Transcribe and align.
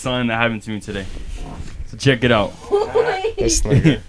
something 0.00 0.28
that 0.28 0.36
happened 0.36 0.62
to 0.62 0.70
me 0.70 0.80
today. 0.80 1.06
So 1.86 1.96
check 1.96 2.24
it 2.24 2.32
out. 2.32 2.52
This 3.38 3.60
nigga. 3.62 4.00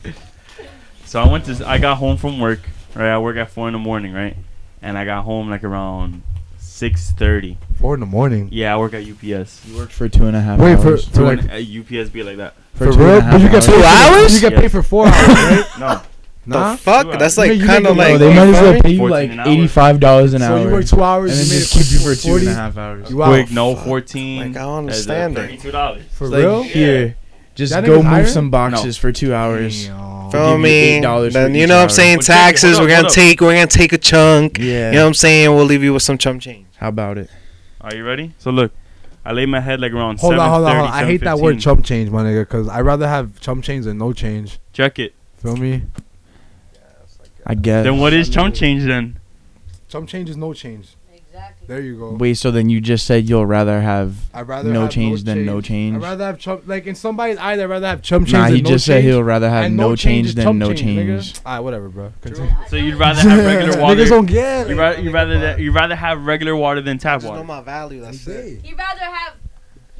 So 1.06 1.22
I 1.22 1.28
went 1.32 1.46
to 1.46 1.68
I 1.68 1.78
got 1.78 1.98
home 1.98 2.18
from 2.18 2.40
work. 2.40 2.60
Right, 2.96 3.10
I 3.10 3.18
work 3.20 3.38
at 3.38 3.50
four 3.50 3.68
in 3.68 3.74
the 3.74 3.80
morning, 3.80 4.14
right? 4.14 4.36
And 4.82 4.98
I 4.98 5.06
got 5.06 5.24
home 5.24 5.50
like 5.50 5.64
around 5.64 6.24
six 6.58 7.12
thirty. 7.12 7.58
Four 7.80 7.94
in 7.96 8.00
the 8.00 8.06
morning. 8.06 8.50
Yeah, 8.52 8.74
I 8.74 8.78
work 8.78 8.94
at 8.94 9.04
UPS. 9.04 9.66
You 9.66 9.78
worked 9.78 9.94
for 9.94 10.10
two 10.10 10.26
and 10.26 10.36
a 10.36 10.42
half 10.42 10.60
Wait, 10.60 10.78
for, 10.80 10.90
hours. 10.90 11.08
for 11.08 11.22
like 11.24 11.40
At 11.50 11.62
UPS 11.64 12.10
be 12.10 12.24
like 12.24 12.38
that. 12.38 12.54
for, 12.76 12.86
two 12.86 12.92
and 12.94 13.02
a 13.02 13.06
real? 13.06 13.22
half 13.22 13.32
But 13.32 13.42
you 13.42 13.50
get 13.50 13.64
Two 13.64 13.72
for- 13.72 13.84
hours? 13.86 14.34
You 14.36 14.42
get 14.42 14.54
Yeah. 14.54 14.60
paid 14.62 14.72
for 14.72 14.84
four 14.84 15.08
hours, 15.08 15.28
right? 15.28 15.66
No, 15.80 16.02
Nah. 16.46 16.72
The 16.72 16.78
fuck? 16.78 17.20
That's 17.20 17.38
like 17.38 17.60
Yeah, 17.60 17.66
kind 17.68 17.86
of 17.88 17.96
like. 17.98 18.18
They 18.18 18.34
might 18.34 18.48
as 18.48 18.62
well 18.62 18.82
pay 18.82 18.92
you 18.94 19.08
like 19.08 19.30
eighty-five 19.32 20.00
dollars 20.00 20.34
an 20.34 20.42
so 20.42 20.46
hour, 20.48 20.60
you 20.60 20.72
work 20.72 20.86
two 20.86 21.04
hours 21.04 21.32
and 21.32 21.40
then 21.42 21.60
just 21.60 21.74
keep 21.74 21.92
you 21.92 22.00
for 22.00 22.20
two 22.20 22.30
40? 22.30 22.46
and 22.48 22.56
a 22.56 22.58
half 22.60 22.78
hours. 22.78 23.10
You 23.12 23.22
out. 23.24 23.32
Wait, 23.32 23.52
no, 23.52 23.76
fourteen. 23.76 24.40
Like, 24.40 24.58
I 24.58 24.62
don't 24.62 24.78
understand 24.80 25.38
it. 25.38 25.42
Thirty-two 25.42 25.72
dollars. 25.72 26.04
For 26.12 26.26
It's 26.26 26.32
like, 26.34 26.40
real? 26.42 26.64
Here, 26.64 27.16
just 27.54 27.74
That 27.74 27.86
go 27.86 27.98
move 27.98 28.06
hiring? 28.06 28.28
some 28.28 28.50
boxes 28.50 28.98
for 28.98 29.12
two 29.12 29.34
hours. 29.36 29.86
Damn. 29.88 30.32
Feel 30.32 30.52
give 30.52 30.58
you 30.60 30.64
me? 30.64 31.02
$8 31.02 31.34
Then 31.34 31.54
you 31.56 31.68
know 31.68 31.76
what 31.76 31.84
I'm 31.84 31.90
saying? 31.90 32.18
But 32.20 32.26
check 32.26 32.36
hold 32.38 32.46
Taxes. 32.48 32.80
We're 32.80 32.88
gonna 32.88 33.08
up. 33.08 33.14
take. 33.14 33.42
We're 33.42 33.54
gonna 33.54 33.68
take 33.68 33.92
a 33.92 33.98
chunk. 33.98 34.58
Yeah. 34.60 34.88
You 34.92 34.96
know 34.96 35.02
what 35.04 35.08
I'm 35.10 35.14
saying? 35.14 35.54
We'll 35.54 35.66
leave 35.66 35.84
you 35.84 35.92
with 35.94 36.04
some 36.04 36.18
chump 36.18 36.42
change. 36.42 36.68
How 36.78 36.88
about 36.88 37.18
it? 37.18 37.30
Are 37.82 37.94
you 37.94 38.06
ready? 38.06 38.34
So 38.40 38.50
look, 38.50 38.72
I 39.26 39.34
lay 39.34 39.46
my 39.46 39.60
head 39.60 39.80
like 39.82 39.92
around 39.92 40.20
Hold 40.22 40.36
on, 40.36 40.50
hold 40.50 40.66
on, 40.66 40.76
hold 40.76 40.88
on. 40.88 40.94
I 40.94 41.06
hate 41.06 41.22
that 41.22 41.38
word 41.40 41.58
7:15. 41.58 41.62
chump 41.62 41.86
change, 41.86 42.10
my 42.10 42.24
nigga, 42.24 42.42
because 42.44 42.68
I'd 42.70 42.82
rather 42.82 43.08
have 43.08 43.40
chump 43.42 43.64
change 43.64 43.86
than 43.86 43.98
no 43.98 44.14
change. 44.14 44.60
Check 44.74 44.98
it. 45.00 45.14
Feel 45.38 45.58
me? 45.58 45.84
I 47.46 47.56
guess. 47.56 47.84
Then 47.84 47.98
what 48.00 48.14
is 48.14 48.30
chump 48.30 48.56
change 48.56 48.84
then? 48.86 49.20
Chump 49.90 50.08
change 50.10 50.30
is 50.30 50.38
no 50.38 50.54
change. 50.54 50.96
Exactly. 51.14 51.68
There 51.68 51.80
you 51.82 51.98
go. 51.98 52.12
Wait, 52.14 52.34
so 52.36 52.52
then 52.52 52.70
you 52.70 52.82
just 52.82 53.06
said 53.06 53.28
you'll 53.30 53.46
rather 53.46 53.80
have 53.82 54.16
I'd 54.34 54.48
rather 54.48 54.70
no 54.72 54.82
have 54.82 54.92
change 54.92 55.24
than 55.24 55.46
no 55.46 55.62
change? 55.62 55.96
I'd 55.96 56.02
rather 56.02 56.26
have 56.26 56.40
chump 56.40 56.64
like 56.68 56.86
in 56.88 56.96
somebody's 56.96 57.38
eye. 57.38 57.54
I'd 57.54 57.64
rather 57.70 57.88
have 57.88 58.02
chump 58.02 58.28
change. 58.28 58.34
Than 58.34 58.42
no 58.42 58.44
change. 58.44 58.44
Nah, 58.44 58.48
than 58.48 58.56
he 58.58 58.62
no 58.62 58.70
just 58.70 58.86
said 58.86 58.94
change, 58.96 59.06
he'll 59.06 59.24
rather 59.24 59.50
have 59.50 59.66
and 59.66 59.78
no 59.78 59.96
change 59.96 60.28
is 60.28 60.36
than 60.36 60.44
chump 60.44 60.60
no 60.60 60.70
nigga. 60.70 60.78
change. 60.78 61.40
Alright, 61.46 61.64
whatever, 61.64 61.88
bro. 61.90 62.12
Continue. 62.22 62.52
So 62.68 62.76
you'd 62.76 62.96
rather 62.96 63.22
have 63.22 63.46
regular 63.46 63.82
water. 63.82 64.02
Niggas 64.02 64.10
don't 64.10 64.26
get 64.26 64.68
You 64.70 64.76
it. 64.76 64.78
rather 64.80 65.02
you 65.02 65.12
rather 65.12 65.40
that, 65.40 65.60
you 65.60 65.72
rather 65.72 65.96
have 65.96 66.26
regular 66.26 66.56
water 66.56 66.82
than 66.82 66.98
tap 66.98 67.22
Just 67.22 67.26
know 67.26 67.32
water. 67.32 67.44
my 67.46 67.62
value. 67.62 68.02
That's 68.02 68.28
it. 68.28 68.64
He'd 68.66 68.78
rather 68.78 69.00
have 69.00 69.34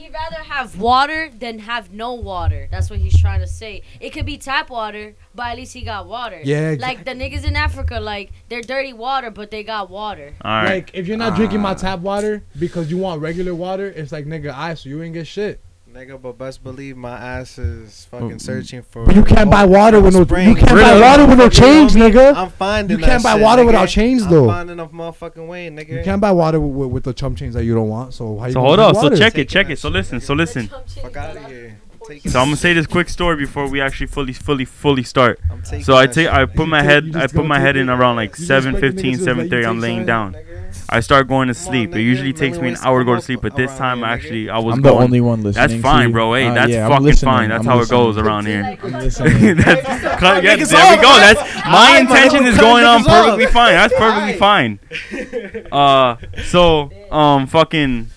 he'd 0.02 0.14
rather 0.14 0.44
have 0.44 0.80
water 0.80 1.30
than 1.38 1.60
have 1.60 1.92
no 1.94 2.14
water. 2.14 2.68
That's 2.72 2.90
what 2.90 3.00
he's 3.00 3.20
trying 3.20 3.42
to 3.42 3.48
say. 3.48 3.84
It 4.00 4.12
could 4.12 4.26
be 4.26 4.38
tap 4.38 4.70
water, 4.70 5.16
but 5.36 5.48
at 5.48 5.58
least 5.58 5.74
he 5.74 5.82
got 5.82 6.08
water. 6.08 6.42
Yeah, 6.44 6.76
Like 6.80 7.06
the 7.06 7.12
niggas 7.12 7.46
in 7.46 7.56
Africa, 7.56 8.00
like 8.00 8.32
they're 8.50 8.62
dirty 8.62 8.94
water, 8.94 9.30
but 9.30 9.52
they 9.52 9.64
got 9.64 9.90
water. 9.90 10.34
All 10.42 10.52
right. 10.52 10.76
Like 10.76 10.92
if 10.94 11.08
you're 11.08 11.18
not 11.18 11.36
drinking 11.36 11.62
my 11.62 11.72
uh. 11.72 11.76
tap 11.76 12.00
water 12.00 12.44
because 12.58 12.90
you 12.90 12.98
want 12.98 13.22
regular 13.22 13.54
water, 13.54 13.88
it's 13.88 14.12
like 14.12 14.26
nigga, 14.26 14.54
I 14.54 14.74
so 14.74 14.90
you 14.90 15.02
ain't 15.04 15.14
get 15.14 15.28
shit. 15.28 15.62
Nigga, 15.94 16.22
but 16.22 16.38
best 16.38 16.64
believe 16.64 16.96
my 16.96 17.18
ass 17.18 17.58
is 17.58 18.08
fucking 18.10 18.38
Mm. 18.38 18.42
searching 18.42 18.82
for. 18.82 19.06
But 19.06 19.16
you 19.16 19.24
can't 19.24 19.52
buy 19.52 19.66
water 19.66 20.00
with 20.00 20.14
no. 20.14 20.24
Spring. 20.24 20.48
You 20.50 20.56
can't 20.56 20.70
buy 20.72 20.76
Really? 20.92 21.02
water 21.02 21.26
with 21.26 21.38
no 21.38 21.44
You 21.46 21.50
know 21.50 21.50
change, 21.50 21.96
me? 21.96 22.02
nigga. 22.02 22.34
I'm 22.36 22.50
finding. 22.52 22.98
You 23.00 23.04
can't 23.04 23.22
that 23.22 23.30
buy 23.30 23.34
shit, 23.38 23.42
water 23.44 23.64
nigga. 23.64 23.66
without 23.68 23.90
change, 23.90 24.22
I'm 24.22 24.30
though. 24.30 24.48
finding 24.48 24.80
a 24.80 24.88
motherfucking 24.88 25.48
way, 25.48 25.70
nigga. 25.70 25.90
You 25.90 26.02
can't 26.04 26.22
buy 26.22 26.32
water 26.32 26.62
with, 26.62 26.72
with, 26.74 26.90
with 26.92 27.04
the 27.04 27.14
chump 27.14 27.38
change 27.38 27.54
that 27.56 27.66
you 27.66 27.76
don't 27.76 27.90
want. 27.90 28.14
So 28.14 28.38
how 28.40 28.46
you? 28.46 28.54
So 28.54 28.60
gonna 28.62 28.68
hold 28.68 28.78
drink 28.80 28.90
up. 28.90 28.96
So 28.96 29.02
water? 29.04 29.18
check 29.18 29.38
it. 29.38 29.50
Check 29.50 29.70
it. 29.70 29.80
So 29.80 29.90
listen. 29.90 30.22
So 30.22 30.34
listen. 30.34 30.68
Fuck 30.70 31.18
out 31.18 31.36
of 31.36 31.46
here. 31.48 31.78
I'm 31.94 32.08
taking 32.08 32.32
So 32.32 32.40
I'm 32.40 32.46
gonna 32.48 32.56
say 32.58 32.72
this 32.74 32.88
quick 32.88 33.10
story 33.10 33.36
before 33.36 33.68
we 33.70 33.82
actually 33.82 34.08
fully, 34.08 34.34
fully, 34.34 34.66
fully 34.66 35.04
start. 35.04 35.40
I'm 35.52 35.62
taking 35.62 35.84
So 35.84 35.96
I 35.96 36.06
that 36.06 36.14
take, 36.14 36.28
shit, 36.28 36.34
I 36.34 36.46
put 36.46 36.68
my 36.70 36.82
head, 36.84 37.16
I 37.16 37.28
put 37.28 37.46
my 37.46 37.60
head 37.60 37.76
in 37.76 37.90
around 37.90 38.16
like 38.16 38.40
You 38.40 38.46
just 38.46 38.66
expect 38.66 38.96
the 38.96 39.02
7:15, 39.04 39.18
niggas 39.18 39.26
to, 39.26 39.34
like, 39.34 39.44
you 39.44 39.50
7:30. 39.58 39.66
I'm 39.68 39.80
laying 39.82 40.06
down. 40.06 40.34
Nigga. 40.34 40.51
I 40.94 41.00
start 41.00 41.28
going 41.30 41.48
to 41.48 41.54
Come 41.54 41.62
on, 41.68 41.72
sleep. 41.72 41.96
It 41.96 42.02
usually 42.02 42.34
takes 42.34 42.58
me 42.58 42.64
me 42.64 42.70
an 42.74 42.78
hour 42.84 43.00
to 43.00 43.06
go 43.06 43.16
to 43.16 43.22
sleep, 43.22 43.40
but 43.42 43.56
this 43.56 43.76
time 43.78 44.00
here, 44.00 44.08
actually. 44.08 44.50
I 44.50 44.58
was 44.60 44.76
I'm 44.76 44.82
the 44.82 44.92
only 44.92 45.22
one 45.22 45.42
listening. 45.42 45.68
That's 45.70 45.82
fine, 45.82 46.12
bro. 46.12 46.34
Hey, 46.34 46.48
Uh, 46.48 46.54
that's 46.54 46.70
yeah, 46.72 46.88
fucking 46.90 47.14
fine. 47.14 47.50
That's 47.50 47.66
I'm 47.66 47.72
how 47.72 47.80
it 47.80 47.90
goes 47.90 48.18
around 48.18 48.46
here. 48.48 48.78
I'm 48.84 48.92
listening. 49.00 49.56
that's, 49.56 50.20
cut- 50.20 50.44
yeah, 50.44 50.58
Niggas 50.58 50.70
there 50.72 50.96
we 50.98 51.02
go. 51.02 51.18
That's 51.20 51.40
my 51.66 51.72
Alright, 51.72 52.02
intention 52.02 52.46
is 52.46 52.58
going 52.58 52.84
on 52.84 53.02
niggas 53.04 53.08
off. 53.08 53.26
perfectly 53.26 53.46
fine. 53.48 53.74
That's 53.74 53.94
perfectly 53.98 54.34
fine. 54.38 54.80
Uh, 55.72 56.18
so 56.44 56.90
um, 57.12 57.48
fucking. 57.48 58.08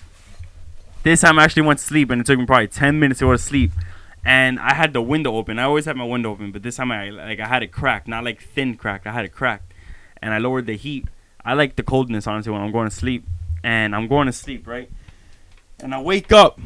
This 1.03 1.21
time 1.21 1.39
I 1.39 1.43
actually 1.45 1.61
went 1.63 1.79
to 1.79 1.85
sleep, 1.85 2.09
and 2.09 2.19
it 2.19 2.27
took 2.27 2.37
me 2.39 2.45
probably 2.45 2.67
ten 2.67 2.99
minutes 2.99 3.19
to 3.19 3.25
go 3.25 3.31
to 3.31 3.37
sleep. 3.37 3.71
And 4.25 4.59
I 4.59 4.73
had 4.73 4.91
the 4.93 5.01
window 5.01 5.35
open. 5.35 5.59
I 5.59 5.63
always 5.63 5.85
have 5.85 5.95
my 5.95 6.03
window 6.03 6.31
open, 6.31 6.51
but 6.51 6.63
this 6.63 6.75
time 6.77 6.91
I 6.91 7.09
like 7.11 7.39
I 7.39 7.47
had 7.47 7.63
it 7.63 7.71
cracked, 7.71 8.07
not 8.07 8.23
like 8.25 8.41
thin 8.41 8.75
cracked. 8.75 9.05
I 9.07 9.11
had 9.13 9.23
it 9.23 9.31
cracked, 9.31 9.71
and 10.21 10.33
I 10.33 10.39
lowered 10.39 10.65
the 10.65 10.75
heat. 10.75 11.05
I 11.45 11.53
like 11.53 11.75
the 11.75 11.83
coldness 11.83 12.25
honestly 12.27 12.51
when 12.51 12.61
I'm 12.61 12.71
going 12.71 12.89
to 12.89 12.95
sleep, 12.95 13.25
and 13.63 13.95
I'm 13.95 14.07
going 14.07 14.25
to 14.25 14.33
sleep 14.33 14.67
right, 14.67 14.89
and 15.79 15.93
I 15.93 16.01
wake 16.01 16.31
up, 16.31 16.59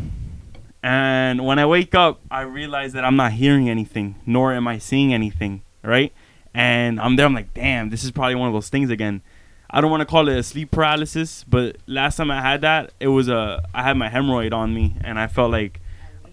and 0.82 1.46
when 1.46 1.60
I 1.60 1.66
wake 1.66 1.94
up, 1.94 2.22
I 2.32 2.42
realize 2.42 2.94
that 2.94 3.04
I'm 3.04 3.18
not 3.18 3.34
hearing 3.34 3.70
anything, 3.70 4.16
nor 4.26 4.54
am 4.54 4.68
I 4.68 4.78
seeing 4.78 5.14
anything, 5.14 5.62
right? 5.84 6.14
And 6.54 7.00
I'm 7.00 7.16
there. 7.16 7.26
I'm 7.26 7.34
like, 7.34 7.54
damn, 7.54 7.90
this 7.90 8.04
is 8.04 8.12
probably 8.12 8.36
one 8.36 8.48
of 8.48 8.54
those 8.54 8.70
things 8.70 8.90
again. 8.90 9.22
I 9.70 9.82
don't 9.82 9.92
want 9.92 10.02
to 10.02 10.06
call 10.06 10.28
it 10.30 10.38
a 10.38 10.42
sleep 10.42 10.72
paralysis, 10.72 11.46
but 11.48 11.76
last 11.86 12.16
time 12.16 12.32
I 12.32 12.42
had 12.42 12.62
that, 12.62 12.92
it 13.00 13.10
was 13.10 13.28
a 13.28 13.64
I 13.74 13.84
had 13.84 13.98
my 13.98 14.10
hemorrhoid 14.10 14.54
on 14.54 14.74
me, 14.74 14.96
and 15.04 15.20
I 15.20 15.28
felt 15.28 15.52
like, 15.52 15.80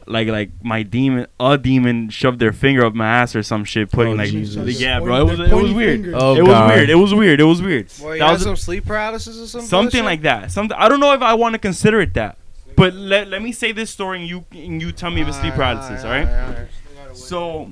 like 0.06 0.28
like 0.28 0.50
my 0.62 0.82
demon, 0.82 1.26
a 1.40 1.58
demon 1.58 2.08
shoved 2.10 2.38
their 2.38 2.52
finger 2.52 2.84
up 2.84 2.94
my 2.94 3.06
ass 3.06 3.34
or 3.34 3.42
some 3.42 3.64
shit, 3.64 3.90
putting 3.90 4.12
Oh, 4.14 4.16
like, 4.16 4.30
Jesus. 4.30 4.80
yeah, 4.80 5.00
bro, 5.00 5.20
it 5.20 5.24
was 5.38 5.40
it 5.50 5.54
was 5.54 5.72
weird. 5.72 6.14
Oh, 6.14 6.36
it 6.36 6.42
was 6.42 6.70
weird. 6.70 6.90
It 6.90 6.94
was 6.94 7.14
weird. 7.14 7.40
It 7.40 7.44
was 7.44 7.60
weird. 7.62 7.88
Boy, 7.98 8.12
you 8.14 8.18
That 8.20 8.32
was 8.32 8.42
some 8.42 8.56
sleep 8.56 8.84
paralysis 8.86 9.36
or 9.36 9.46
something. 9.46 9.68
something 9.68 10.04
like 10.04 10.22
that. 10.22 10.52
Something 10.52 10.76
I 10.78 10.88
don't 10.88 11.00
know 11.00 11.12
if 11.12 11.22
I 11.22 11.34
want 11.34 11.54
to 11.54 11.58
consider 11.58 12.00
it 12.00 12.14
that. 12.14 12.38
But 12.76 12.94
let, 12.94 13.28
let 13.28 13.40
me 13.42 13.52
say 13.52 13.72
this 13.72 13.90
story 13.90 14.20
and 14.20 14.28
you 14.28 14.44
and 14.52 14.80
you 14.82 14.92
tell 14.92 15.10
me 15.10 15.22
if 15.22 15.28
it's 15.28 15.38
sleep 15.40 15.54
paralysis, 15.54 16.04
all 16.04 16.10
right? 16.10 16.68
So 17.14 17.70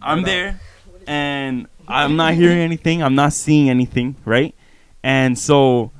I'm 0.00 0.22
there 0.22 0.60
and 1.06 1.66
I'm 1.88 2.16
not 2.16 2.34
hearing 2.34 2.58
anything, 2.58 3.02
I'm 3.02 3.14
not 3.14 3.32
seeing 3.32 3.68
anything, 3.68 4.16
right? 4.24 4.54
And 5.02 5.38
so 5.38 5.90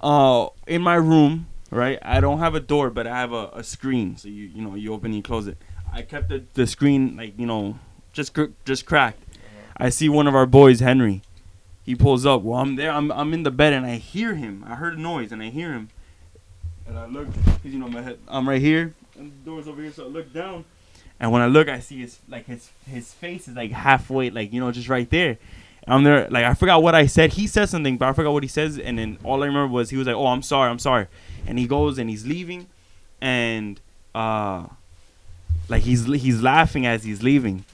uh 0.00 0.48
in 0.66 0.82
my 0.82 0.96
room, 0.96 1.46
right? 1.76 1.98
I 2.02 2.20
don't 2.20 2.38
have 2.38 2.54
a 2.54 2.60
door, 2.60 2.90
but 2.90 3.06
I 3.06 3.18
have 3.18 3.32
a, 3.32 3.50
a 3.54 3.62
screen. 3.62 4.16
So 4.16 4.28
you 4.28 4.44
you 4.46 4.62
know, 4.62 4.74
you 4.74 4.92
open 4.92 5.06
and 5.06 5.16
you 5.16 5.22
close 5.22 5.46
it. 5.46 5.58
I 5.92 6.02
kept 6.02 6.28
the, 6.28 6.44
the 6.54 6.66
screen 6.66 7.16
like, 7.16 7.38
you 7.38 7.46
know, 7.46 7.78
just 8.12 8.34
cr- 8.34 8.52
just 8.64 8.86
cracked. 8.86 9.22
Uh-huh. 9.22 9.72
I 9.86 9.88
see 9.88 10.08
one 10.08 10.26
of 10.26 10.34
our 10.34 10.46
boys, 10.46 10.80
Henry. 10.80 11.22
He 11.84 11.94
pulls 11.94 12.26
up. 12.26 12.42
Well, 12.42 12.60
I'm 12.60 12.76
there. 12.76 12.90
I'm, 12.90 13.12
I'm 13.12 13.32
in 13.32 13.44
the 13.44 13.50
bed 13.50 13.72
and 13.72 13.86
I 13.86 13.96
hear 13.96 14.34
him. 14.34 14.64
I 14.66 14.74
heard 14.74 14.98
a 14.98 15.00
noise 15.00 15.30
and 15.30 15.40
I 15.40 15.50
hear 15.50 15.72
him. 15.72 15.88
And 16.86 16.98
I 16.98 17.06
look, 17.06 17.32
cause 17.32 17.58
you 17.64 17.78
know 17.78 17.88
my 17.88 18.02
head. 18.02 18.18
I'm 18.26 18.48
right 18.48 18.60
here. 18.60 18.94
And 19.16 19.32
the 19.32 19.50
door's 19.50 19.68
over 19.68 19.80
here, 19.80 19.92
so 19.92 20.04
I 20.04 20.08
look 20.08 20.32
down. 20.32 20.64
And 21.18 21.32
when 21.32 21.42
I 21.42 21.46
look, 21.46 21.68
I 21.68 21.78
see 21.80 22.00
his 22.00 22.18
like 22.28 22.46
his 22.46 22.70
his 22.86 23.12
face 23.12 23.48
is 23.48 23.54
like 23.54 23.70
halfway, 23.70 24.30
like 24.30 24.52
you 24.52 24.60
know, 24.60 24.70
just 24.72 24.88
right 24.88 25.08
there. 25.08 25.38
And 25.86 25.94
I'm 25.94 26.04
there, 26.04 26.28
like 26.30 26.44
I 26.44 26.54
forgot 26.54 26.82
what 26.82 26.94
I 26.94 27.06
said. 27.06 27.34
He 27.34 27.46
says 27.46 27.70
something, 27.70 27.96
but 27.96 28.08
I 28.08 28.12
forgot 28.12 28.32
what 28.32 28.42
he 28.42 28.48
says. 28.48 28.78
And 28.78 28.98
then 28.98 29.18
all 29.24 29.42
I 29.42 29.46
remember 29.46 29.72
was 29.72 29.90
he 29.90 29.96
was 29.96 30.06
like, 30.06 30.16
"Oh, 30.16 30.26
I'm 30.26 30.42
sorry, 30.42 30.70
I'm 30.70 30.78
sorry," 30.78 31.06
and 31.46 31.58
he 31.58 31.66
goes 31.66 31.98
and 31.98 32.10
he's 32.10 32.26
leaving, 32.26 32.66
and 33.20 33.80
uh, 34.14 34.66
like 35.68 35.82
he's 35.82 36.06
he's 36.06 36.42
laughing 36.42 36.86
as 36.86 37.04
he's 37.04 37.22
leaving. 37.22 37.64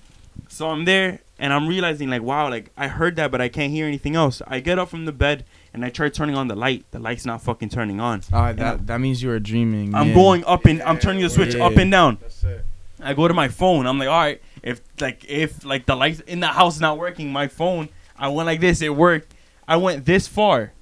So 0.49 0.69
I'm 0.69 0.85
there 0.85 1.21
and 1.39 1.53
I'm 1.53 1.67
realizing 1.67 2.09
like, 2.09 2.23
wow, 2.23 2.49
like 2.49 2.71
I 2.77 2.89
heard 2.89 3.17
that, 3.17 3.31
but 3.31 3.41
I 3.41 3.49
can't 3.49 3.73
hear 3.73 3.87
anything 3.87 4.15
else. 4.15 4.43
I 4.47 4.61
get 4.61 4.79
up 4.79 4.89
from 4.89 5.07
the 5.07 5.13
bed 5.13 5.45
and 5.75 5.85
I 5.85 5.91
try 5.91 6.09
turning 6.09 6.37
on 6.37 6.49
the 6.49 6.55
light. 6.55 6.85
The 6.91 6.99
light's 6.99 7.27
not 7.27 7.43
fucking 7.43 7.71
turning 7.71 8.01
on. 8.01 8.23
Uh, 8.33 8.53
that 8.53 8.87
that 8.87 9.01
means 9.01 9.23
you 9.23 9.29
were 9.29 9.41
dreaming. 9.41 9.95
I'm 9.95 10.09
yeah. 10.09 10.15
going 10.15 10.45
up 10.45 10.65
and 10.67 10.83
I'm 10.83 10.99
turning 10.99 11.23
the 11.23 11.31
switch 11.31 11.55
Yeah. 11.55 11.67
up 11.67 11.77
and 11.77 11.91
down. 11.91 12.19
That's 12.21 12.45
it. 12.45 12.65
I 13.01 13.15
go 13.15 13.27
to 13.27 13.35
my 13.35 13.49
phone. 13.49 13.87
I'm 13.87 13.99
like, 13.99 14.09
all 14.09 14.21
right, 14.21 14.41
if 14.63 14.81
like 15.01 15.25
if 15.29 15.65
like 15.65 15.87
the 15.87 15.97
lights 15.97 16.21
in 16.21 16.41
the 16.41 16.47
house 16.47 16.79
not 16.79 16.99
working, 16.99 17.33
my 17.33 17.49
phone. 17.49 17.89
I 18.23 18.29
went 18.29 18.47
like 18.47 18.61
this. 18.61 18.81
It 18.81 18.95
worked. 18.95 19.35
I 19.67 19.77
went 19.77 20.05
this 20.05 20.29
far. 20.29 20.73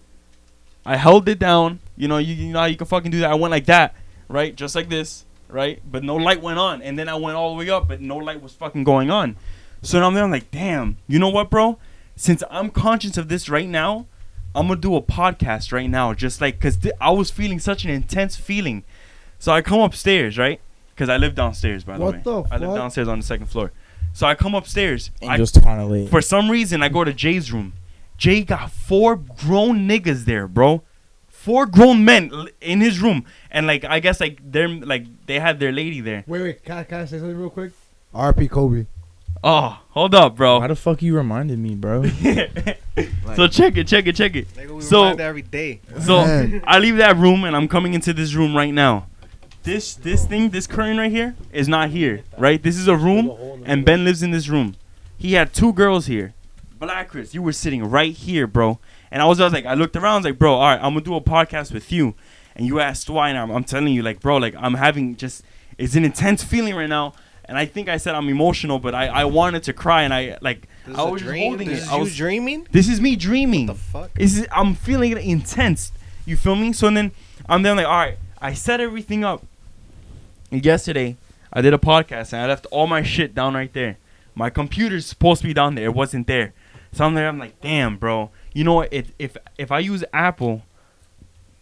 I 0.84 0.96
held 0.96 1.26
it 1.28 1.38
down. 1.38 1.80
You 1.96 2.06
know, 2.06 2.18
you, 2.18 2.34
you 2.34 2.52
know 2.52 2.60
how 2.60 2.66
you 2.66 2.76
can 2.76 2.86
fucking 2.86 3.10
do 3.10 3.20
that. 3.20 3.30
I 3.30 3.34
went 3.34 3.50
like 3.50 3.64
that, 3.66 3.94
right, 4.28 4.54
just 4.54 4.74
like 4.74 4.88
this, 4.90 5.24
right. 5.48 5.80
But 5.90 6.04
no 6.04 6.16
light 6.16 6.42
went 6.42 6.58
on, 6.58 6.82
and 6.82 6.98
then 6.98 7.08
I 7.08 7.14
went 7.14 7.36
all 7.36 7.54
the 7.54 7.58
way 7.58 7.70
up, 7.70 7.88
but 7.88 8.00
no 8.00 8.16
light 8.18 8.42
was 8.42 8.52
fucking 8.52 8.84
going 8.84 9.10
on. 9.10 9.36
So 9.82 9.98
now 9.98 10.06
I'm 10.08 10.14
there. 10.14 10.24
I'm 10.24 10.30
like, 10.30 10.50
damn. 10.50 10.98
You 11.08 11.18
know 11.18 11.30
what, 11.30 11.48
bro? 11.50 11.78
Since 12.14 12.42
I'm 12.50 12.70
conscious 12.70 13.16
of 13.16 13.28
this 13.28 13.48
right 13.48 13.68
now, 13.68 14.06
I'm 14.54 14.68
gonna 14.68 14.80
do 14.80 14.94
a 14.96 15.02
podcast 15.02 15.72
right 15.72 15.88
now, 15.88 16.12
just 16.12 16.40
like 16.42 16.56
because 16.56 16.76
th- 16.76 16.94
I 17.00 17.10
was 17.10 17.30
feeling 17.30 17.58
such 17.58 17.84
an 17.84 17.90
intense 17.90 18.36
feeling. 18.36 18.84
So 19.38 19.52
I 19.52 19.62
come 19.62 19.80
upstairs, 19.80 20.36
right? 20.36 20.60
Because 20.94 21.08
I 21.08 21.16
live 21.16 21.34
downstairs, 21.34 21.84
by 21.84 21.96
the 21.96 22.04
What 22.04 22.14
way. 22.16 22.20
the 22.22 22.42
I 22.50 22.58
live 22.58 22.74
downstairs 22.74 23.08
on 23.08 23.20
the 23.20 23.24
second 23.24 23.46
floor. 23.46 23.72
So 24.12 24.26
I 24.26 24.34
come 24.34 24.54
upstairs. 24.54 25.10
I, 25.22 25.32
Angel's 25.32 25.52
kind 25.52 25.80
of 25.80 25.90
late. 25.90 26.08
for 26.10 26.20
some 26.20 26.50
reason, 26.50 26.82
I 26.82 26.88
go 26.88 27.04
to 27.04 27.12
Jay's 27.12 27.52
room. 27.52 27.72
Jay 28.16 28.42
got 28.44 28.70
four 28.70 29.16
grown 29.16 29.88
niggas 29.88 30.24
there, 30.24 30.46
bro. 30.46 30.82
Four 31.28 31.64
grown 31.66 32.04
men 32.04 32.30
in 32.60 32.82
his 32.82 33.00
room, 33.00 33.24
and 33.50 33.66
like 33.66 33.82
I 33.84 33.98
guess 34.00 34.20
like 34.20 34.40
they're 34.44 34.68
like 34.68 35.06
they 35.26 35.38
had 35.40 35.58
their 35.58 35.72
lady 35.72 36.00
there. 36.02 36.22
Wait, 36.26 36.42
wait. 36.42 36.64
Can 36.64 36.76
I, 36.78 36.84
can 36.84 37.00
I 37.00 37.04
say 37.06 37.18
something 37.18 37.36
real 37.38 37.48
quick? 37.48 37.72
R.P. 38.12 38.48
Kobe. 38.48 38.86
Oh, 39.42 39.78
hold 39.90 40.14
up, 40.14 40.36
bro. 40.36 40.60
How 40.60 40.66
the 40.66 40.76
fuck 40.76 41.00
you 41.00 41.16
reminded 41.16 41.58
me, 41.58 41.74
bro? 41.74 42.02
so 43.36 43.46
check 43.48 43.76
it, 43.78 43.86
check 43.86 44.06
it, 44.06 44.14
check 44.16 44.36
it. 44.36 44.48
Nigga, 44.54 44.70
we 44.72 44.82
So- 44.82 45.04
every 45.16 45.40
day. 45.42 45.80
So 46.02 46.18
I 46.64 46.78
leave 46.78 46.98
that 46.98 47.16
room 47.16 47.44
and 47.44 47.56
I'm 47.56 47.68
coming 47.68 47.94
into 47.94 48.12
this 48.12 48.34
room 48.34 48.54
right 48.54 48.74
now. 48.74 49.06
This 49.70 49.94
this 49.94 50.26
thing, 50.26 50.50
this 50.50 50.66
curtain 50.66 50.98
right 50.98 51.10
here, 51.10 51.36
is 51.52 51.68
not 51.68 51.90
here, 51.90 52.22
right? 52.36 52.62
This 52.62 52.76
is 52.76 52.88
a 52.88 52.96
room, 52.96 53.62
and 53.64 53.84
Ben 53.84 54.04
lives 54.04 54.22
in 54.22 54.30
this 54.32 54.48
room. 54.48 54.74
He 55.16 55.34
had 55.34 55.52
two 55.52 55.72
girls 55.72 56.06
here. 56.06 56.34
Black 56.78 57.08
Chris, 57.10 57.34
you 57.34 57.42
were 57.42 57.52
sitting 57.52 57.84
right 57.84 58.12
here, 58.12 58.46
bro. 58.46 58.78
And 59.10 59.20
I 59.22 59.26
was 59.26 59.38
just 59.38 59.52
like, 59.52 59.66
I 59.66 59.74
looked 59.74 59.96
around, 59.96 60.12
I 60.12 60.16
was 60.16 60.24
like, 60.26 60.38
bro, 60.38 60.54
all 60.54 60.60
right, 60.70 60.76
I'm 60.82 60.94
gonna 60.94 61.02
do 61.02 61.14
a 61.14 61.20
podcast 61.20 61.72
with 61.72 61.92
you. 61.92 62.14
And 62.56 62.66
you 62.66 62.80
asked 62.80 63.08
why, 63.10 63.28
and 63.28 63.38
I'm, 63.38 63.50
I'm 63.50 63.64
telling 63.64 63.92
you, 63.92 64.02
like, 64.02 64.20
bro, 64.20 64.38
like, 64.38 64.54
I'm 64.58 64.74
having 64.74 65.14
just, 65.16 65.44
it's 65.78 65.94
an 65.94 66.04
intense 66.04 66.42
feeling 66.42 66.74
right 66.74 66.88
now. 66.88 67.12
And 67.44 67.58
I 67.58 67.66
think 67.66 67.88
I 67.88 67.96
said 67.96 68.14
I'm 68.14 68.28
emotional, 68.28 68.78
but 68.78 68.94
I, 68.94 69.08
I 69.08 69.24
wanted 69.24 69.62
to 69.64 69.72
cry, 69.72 70.02
and 70.02 70.14
I, 70.14 70.38
like, 70.40 70.68
This 70.86 70.96
I 70.96 71.02
was 71.02 71.22
holding 71.22 71.68
This 71.68 71.80
it. 71.80 71.82
is 71.82 71.88
I 71.88 71.94
you 71.96 72.00
was, 72.00 72.16
dreaming? 72.16 72.66
this 72.70 72.88
is 72.88 73.00
me 73.00 73.14
dreaming. 73.16 73.66
The 73.66 73.74
fuck? 73.74 74.10
Is 74.18 74.46
I'm 74.52 74.74
feeling 74.74 75.12
it 75.12 75.18
intense. 75.18 75.92
You 76.24 76.36
feel 76.36 76.54
me? 76.56 76.72
So 76.72 76.88
then 76.90 77.12
I'm 77.48 77.62
then 77.62 77.76
like, 77.76 77.86
all 77.86 77.92
right, 77.92 78.18
I 78.40 78.54
set 78.54 78.80
everything 78.80 79.24
up. 79.24 79.44
Yesterday, 80.50 81.16
I 81.52 81.60
did 81.60 81.72
a 81.72 81.78
podcast 81.78 82.32
and 82.32 82.42
I 82.42 82.48
left 82.48 82.66
all 82.72 82.88
my 82.88 83.02
shit 83.02 83.34
down 83.34 83.54
right 83.54 83.72
there. 83.72 83.98
My 84.34 84.50
computer's 84.50 85.06
supposed 85.06 85.42
to 85.42 85.46
be 85.46 85.54
down 85.54 85.76
there. 85.76 85.86
It 85.86 85.94
wasn't 85.94 86.26
there. 86.26 86.54
So 86.92 87.04
I'm 87.04 87.14
there. 87.14 87.28
I'm 87.28 87.38
like, 87.38 87.60
damn, 87.60 87.96
bro. 87.96 88.30
You 88.52 88.64
know 88.64 88.74
what? 88.74 88.92
If 88.92 89.12
if 89.18 89.36
if 89.58 89.70
I 89.70 89.78
use 89.78 90.02
Apple, 90.12 90.62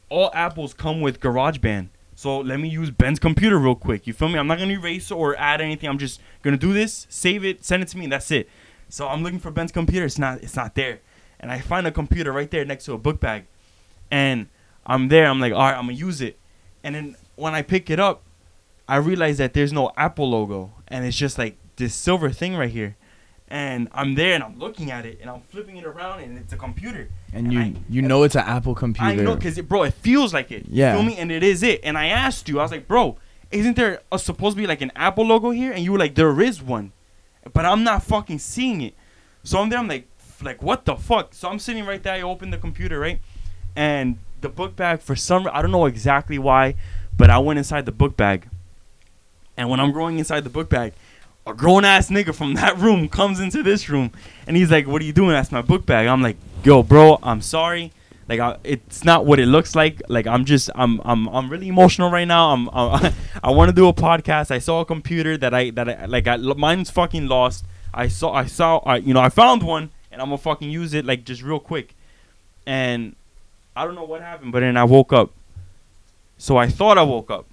all 0.09 0.31
Apples 0.33 0.73
come 0.73 1.03
with 1.03 1.21
GarageBand. 1.21 1.89
So 2.15 2.41
let 2.41 2.61
me 2.61 2.69
use 2.69 2.91
Ben's 2.91 3.19
computer 3.19 3.59
real 3.59 3.75
quick. 3.75 4.07
You 4.07 4.15
feel 4.15 4.29
me? 4.29 4.39
I'm 4.39 4.47
not 4.47 4.59
gonna 4.59 4.73
erase 4.73 5.11
or 5.11 5.37
add 5.37 5.61
anything. 5.61 5.89
I'm 5.89 5.99
just 5.99 6.21
gonna 6.43 6.57
do 6.57 6.73
this, 6.73 7.07
save 7.11 7.45
it, 7.45 7.65
send 7.65 7.83
it 7.83 7.89
to 7.91 7.99
me, 7.99 8.05
and 8.05 8.13
that's 8.13 8.31
it. 8.31 8.49
So 8.89 9.07
I'm 9.07 9.23
looking 9.23 9.39
for 9.39 9.51
Ben's 9.51 9.71
computer. 9.71 10.07
It's 10.07 10.19
not. 10.19 10.43
It's 10.43 10.57
not 10.57 10.75
there. 10.75 11.01
And 11.41 11.53
I 11.53 11.61
find 11.61 11.87
a 11.87 11.93
computer 11.93 12.33
right 12.33 12.51
there 12.51 12.65
next 12.65 12.87
to 12.87 12.95
a 12.95 12.99
book 12.99 13.21
bag, 13.21 13.45
and 14.11 14.49
I'm 14.87 15.09
there. 15.09 15.27
I'm 15.27 15.41
like, 15.41 15.53
all 15.53 15.61
right, 15.61 15.77
I'm 15.77 15.85
gonna 15.85 15.93
use 15.93 16.23
it. 16.23 16.39
And 16.83 16.95
then 16.95 17.17
when 17.37 17.55
I 17.55 17.61
pick 17.61 17.91
it 17.91 18.01
up, 18.01 18.23
I 18.89 18.97
realize 18.97 19.39
that 19.39 19.53
there's 19.53 19.73
no 19.73 19.93
Apple 19.97 20.31
logo, 20.31 20.73
and 20.89 21.05
it's 21.05 21.17
just 21.17 21.37
like 21.39 21.57
this 21.77 21.95
silver 21.95 22.31
thing 22.31 22.57
right 22.57 22.71
here. 22.71 22.97
And 23.51 23.89
I'm 23.93 24.15
there, 24.15 24.35
and 24.35 24.43
I'm 24.45 24.59
looking 24.59 24.91
at 24.91 25.07
it, 25.07 25.19
and 25.21 25.31
I'm 25.31 25.41
flipping 25.41 25.77
it 25.79 25.85
around, 25.85 26.21
and 26.21 26.37
it's 26.39 26.53
a 26.53 26.57
computer. 26.57 27.09
And 27.33 27.53
you 27.53 27.61
I- 27.61 27.75
you 27.89 28.03
know 28.03 28.23
it's 28.23 28.35
an 28.35 28.45
Apple 28.47 28.75
computer. 28.75 29.09
I 29.11 29.15
know, 29.15 29.37
cause 29.37 29.57
it, 29.59 29.69
bro, 29.69 29.85
it 29.85 29.95
feels 29.95 30.35
like 30.35 30.51
it. 30.51 30.67
Yeah. 30.69 30.93
You 30.93 30.99
feel 31.01 31.07
me? 31.07 31.17
And 31.19 31.31
it 31.33 31.43
is 31.43 31.63
it. 31.63 31.81
And 31.83 31.97
I 31.97 32.07
asked 32.07 32.49
you, 32.49 32.59
I 32.61 32.63
was 32.63 32.71
like, 32.73 32.87
bro, 32.89 33.17
isn't 33.51 33.77
there 33.77 34.01
a, 34.13 34.19
supposed 34.19 34.57
to 34.57 34.61
be 34.63 34.67
like 34.67 34.83
an 34.83 34.93
Apple 34.97 35.25
logo 35.25 35.51
here? 35.51 35.73
And 35.73 35.83
you 35.83 35.93
were 35.93 35.99
like, 35.99 36.15
there 36.15 36.39
is 36.43 36.63
one, 36.63 36.93
but 37.55 37.65
I'm 37.65 37.85
not 37.85 38.03
fucking 38.03 38.39
seeing 38.39 38.83
it. 38.83 38.95
So 39.45 39.59
I'm 39.61 39.71
there. 39.71 39.79
I'm 39.79 39.89
like, 39.89 40.07
like 40.43 40.63
what 40.63 40.85
the 40.85 40.97
fuck? 40.97 41.33
So 41.35 41.49
I'm 41.49 41.59
sitting 41.59 41.87
right 41.87 42.03
there. 42.03 42.15
I 42.15 42.23
open 42.23 42.51
the 42.51 42.59
computer, 42.59 42.99
right, 43.01 43.19
and 43.75 44.19
the 44.41 44.49
book 44.51 44.77
bag 44.77 45.01
for 45.01 45.17
some 45.17 45.49
I 45.53 45.63
don't 45.63 45.71
know 45.73 45.87
exactly 45.87 46.39
why, 46.39 46.75
but 47.17 47.31
I 47.31 47.39
went 47.39 47.59
inside 47.59 47.87
the 47.87 47.93
book 47.93 48.17
bag. 48.17 48.49
And 49.59 49.69
when 49.69 49.81
I'm 49.81 49.93
going 49.93 50.19
inside 50.19 50.45
the 50.45 50.51
book 50.51 50.71
bag, 50.71 50.93
a 51.45 51.53
grown 51.53 51.85
ass 51.85 52.11
nigga 52.11 52.33
from 52.35 52.55
that 52.55 52.79
room 52.79 53.09
comes 53.09 53.41
into 53.41 53.63
this 53.63 53.89
room, 53.89 54.13
and 54.47 54.57
he's 54.57 54.71
like, 54.71 54.87
"What 54.87 55.03
are 55.03 55.05
you 55.05 55.13
doing?" 55.13 55.31
That's 55.31 55.51
my 55.51 55.63
book 55.63 55.85
bag. 55.85 56.07
I'm 56.07 56.23
like, 56.23 56.37
"Yo, 56.63 56.83
bro, 56.85 57.19
I'm 57.23 57.43
sorry." 57.43 57.93
Like 58.29 58.39
I, 58.39 58.57
it's 58.63 59.05
not 59.05 59.27
what 59.27 59.41
it 59.41 59.47
looks 59.47 59.75
like. 59.75 60.01
Like 60.09 60.29
I'm 60.29 60.45
just 60.45 60.71
I'm 60.77 61.01
I'm 61.05 61.27
I'm 61.29 61.51
really 61.51 61.67
emotional 61.69 62.11
right 62.11 62.29
now. 62.29 62.51
I'm, 62.51 62.69
i 62.73 63.13
I 63.43 63.51
want 63.51 63.69
to 63.69 63.75
do 63.75 63.89
a 63.89 63.93
podcast. 63.93 64.53
I 64.53 64.61
saw 64.61 64.81
a 64.81 64.85
computer 64.85 65.37
that 65.39 65.53
I 65.53 65.71
that 65.71 65.89
I 65.89 66.05
like 66.05 66.29
I 66.29 66.37
mine's 66.37 66.91
fucking 66.91 67.27
lost. 67.27 67.65
I 67.93 68.07
saw 68.07 68.33
I 68.33 68.45
saw 68.45 68.79
I 68.87 68.97
you 68.99 69.13
know 69.13 69.21
I 69.21 69.29
found 69.29 69.65
one 69.65 69.91
and 70.13 70.23
I'm 70.23 70.29
gonna 70.29 70.39
fucking 70.39 70.71
use 70.71 70.95
it 70.95 71.05
like 71.05 71.25
just 71.25 71.43
real 71.43 71.59
quick. 71.59 71.97
And 72.65 73.17
I 73.75 73.85
don't 73.85 73.97
know 73.97 74.05
what 74.05 74.21
happened, 74.21 74.53
but 74.53 74.61
then 74.61 74.77
I 74.77 74.85
woke 74.85 75.13
up. 75.13 75.33
So 76.37 76.59
I 76.59 76.69
thought 76.69 76.99
I 76.99 77.03
woke 77.03 77.31
up. 77.31 77.47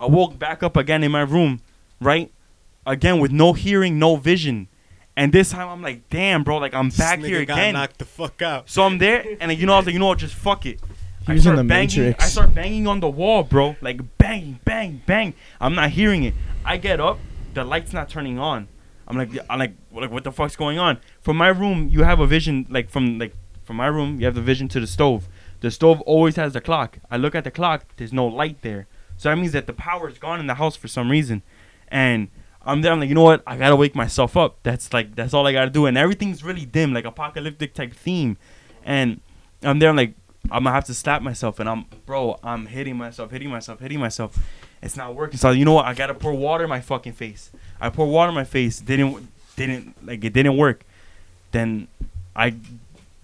I 0.00 0.06
woke 0.06 0.38
back 0.38 0.62
up 0.62 0.76
again 0.78 1.04
in 1.04 1.12
my 1.12 1.20
room, 1.20 1.60
right? 2.00 2.32
Again 2.86 3.20
with 3.20 3.30
no 3.30 3.52
hearing, 3.52 3.98
no 3.98 4.16
vision. 4.16 4.68
And 5.14 5.32
this 5.32 5.50
time 5.50 5.68
I'm 5.68 5.82
like, 5.82 6.08
damn, 6.08 6.42
bro, 6.42 6.56
like 6.56 6.72
I'm 6.72 6.88
back 6.88 7.18
here 7.18 7.40
again. 7.40 7.74
knocked 7.74 7.98
the 7.98 8.06
fuck 8.06 8.40
out. 8.40 8.70
So 8.70 8.82
I'm 8.82 8.96
there, 8.96 9.36
and 9.38 9.52
you 9.52 9.66
know, 9.66 9.74
I 9.74 9.76
was 9.76 9.86
like, 9.86 9.92
you 9.92 9.98
know 9.98 10.06
what, 10.06 10.18
just 10.18 10.34
fuck 10.34 10.64
it. 10.64 10.80
He 11.26 11.32
I 11.32 11.34
was 11.34 11.44
in 11.44 11.56
the 11.56 11.64
banging, 11.64 12.04
Matrix. 12.04 12.24
I 12.24 12.28
start 12.28 12.54
banging 12.54 12.86
on 12.86 13.00
the 13.00 13.10
wall, 13.10 13.42
bro. 13.42 13.76
Like 13.82 14.00
bang, 14.16 14.58
bang, 14.64 15.02
bang. 15.04 15.34
I'm 15.60 15.74
not 15.74 15.90
hearing 15.90 16.24
it. 16.24 16.32
I 16.64 16.78
get 16.78 16.98
up, 16.98 17.18
the 17.52 17.64
light's 17.64 17.92
not 17.92 18.08
turning 18.08 18.38
on. 18.38 18.68
I'm 19.06 19.18
like, 19.18 19.30
I'm 19.50 19.58
like, 19.58 19.74
like, 19.92 20.10
what 20.10 20.24
the 20.24 20.32
fuck's 20.32 20.56
going 20.56 20.78
on? 20.78 20.98
From 21.20 21.36
my 21.36 21.48
room, 21.48 21.88
you 21.90 22.04
have 22.04 22.20
a 22.20 22.26
vision, 22.26 22.66
like 22.70 22.88
from 22.88 23.18
like 23.18 23.34
from 23.64 23.76
my 23.76 23.88
room, 23.88 24.18
you 24.18 24.24
have 24.24 24.34
the 24.34 24.40
vision 24.40 24.68
to 24.68 24.80
the 24.80 24.86
stove. 24.86 25.28
The 25.60 25.70
stove 25.70 26.00
always 26.02 26.36
has 26.36 26.54
the 26.54 26.62
clock. 26.62 26.98
I 27.10 27.18
look 27.18 27.34
at 27.34 27.44
the 27.44 27.50
clock, 27.50 27.84
there's 27.98 28.12
no 28.14 28.26
light 28.26 28.62
there. 28.62 28.86
So 29.20 29.28
that 29.28 29.36
means 29.36 29.52
that 29.52 29.66
the 29.66 29.74
power 29.74 30.08
is 30.08 30.16
gone 30.16 30.40
in 30.40 30.46
the 30.46 30.54
house 30.54 30.76
for 30.76 30.88
some 30.88 31.10
reason. 31.10 31.42
And 31.88 32.28
I'm 32.64 32.80
there. 32.80 32.90
I'm 32.90 33.00
like, 33.00 33.10
you 33.10 33.14
know 33.14 33.22
what? 33.22 33.42
I 33.46 33.58
gotta 33.58 33.76
wake 33.76 33.94
myself 33.94 34.34
up. 34.34 34.56
That's 34.62 34.94
like 34.94 35.14
that's 35.14 35.34
all 35.34 35.46
I 35.46 35.52
gotta 35.52 35.68
do. 35.68 35.84
And 35.84 35.98
everything's 35.98 36.42
really 36.42 36.64
dim, 36.64 36.94
like 36.94 37.04
apocalyptic 37.04 37.74
type 37.74 37.92
theme. 37.92 38.38
And 38.82 39.20
I'm 39.62 39.78
there. 39.78 39.90
I'm 39.90 39.96
like, 39.96 40.14
I'm 40.50 40.64
gonna 40.64 40.74
have 40.74 40.86
to 40.86 40.94
slap 40.94 41.20
myself. 41.20 41.60
And 41.60 41.68
I'm, 41.68 41.84
bro, 42.06 42.40
I'm 42.42 42.64
hitting 42.64 42.96
myself, 42.96 43.30
hitting 43.30 43.50
myself, 43.50 43.80
hitting 43.80 44.00
myself. 44.00 44.38
It's 44.80 44.96
not 44.96 45.14
working. 45.14 45.36
So 45.36 45.50
you 45.50 45.66
know 45.66 45.74
what? 45.74 45.84
I 45.84 45.92
gotta 45.92 46.14
pour 46.14 46.32
water 46.32 46.64
in 46.64 46.70
my 46.70 46.80
fucking 46.80 47.12
face. 47.12 47.50
I 47.78 47.90
pour 47.90 48.06
water 48.06 48.30
in 48.30 48.34
my 48.34 48.44
face. 48.44 48.80
Didn't 48.80 49.28
didn't 49.54 49.96
like 50.06 50.24
it 50.24 50.32
didn't 50.32 50.56
work. 50.56 50.82
Then 51.52 51.88
I 52.34 52.54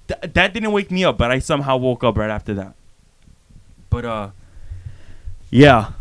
th- 0.09 0.35
that 0.35 0.53
didn't 0.53 0.73
wake 0.73 0.91
me 0.91 1.05
up, 1.05 1.17
but 1.17 1.31
I 1.31 1.39
somehow 1.39 1.79
woke 1.79 2.05
up 2.05 2.19
right 2.19 2.29
after 2.29 2.53
that. 2.53 2.75
But 3.89 4.05
uh, 4.05 4.31
yeah. 5.51 5.93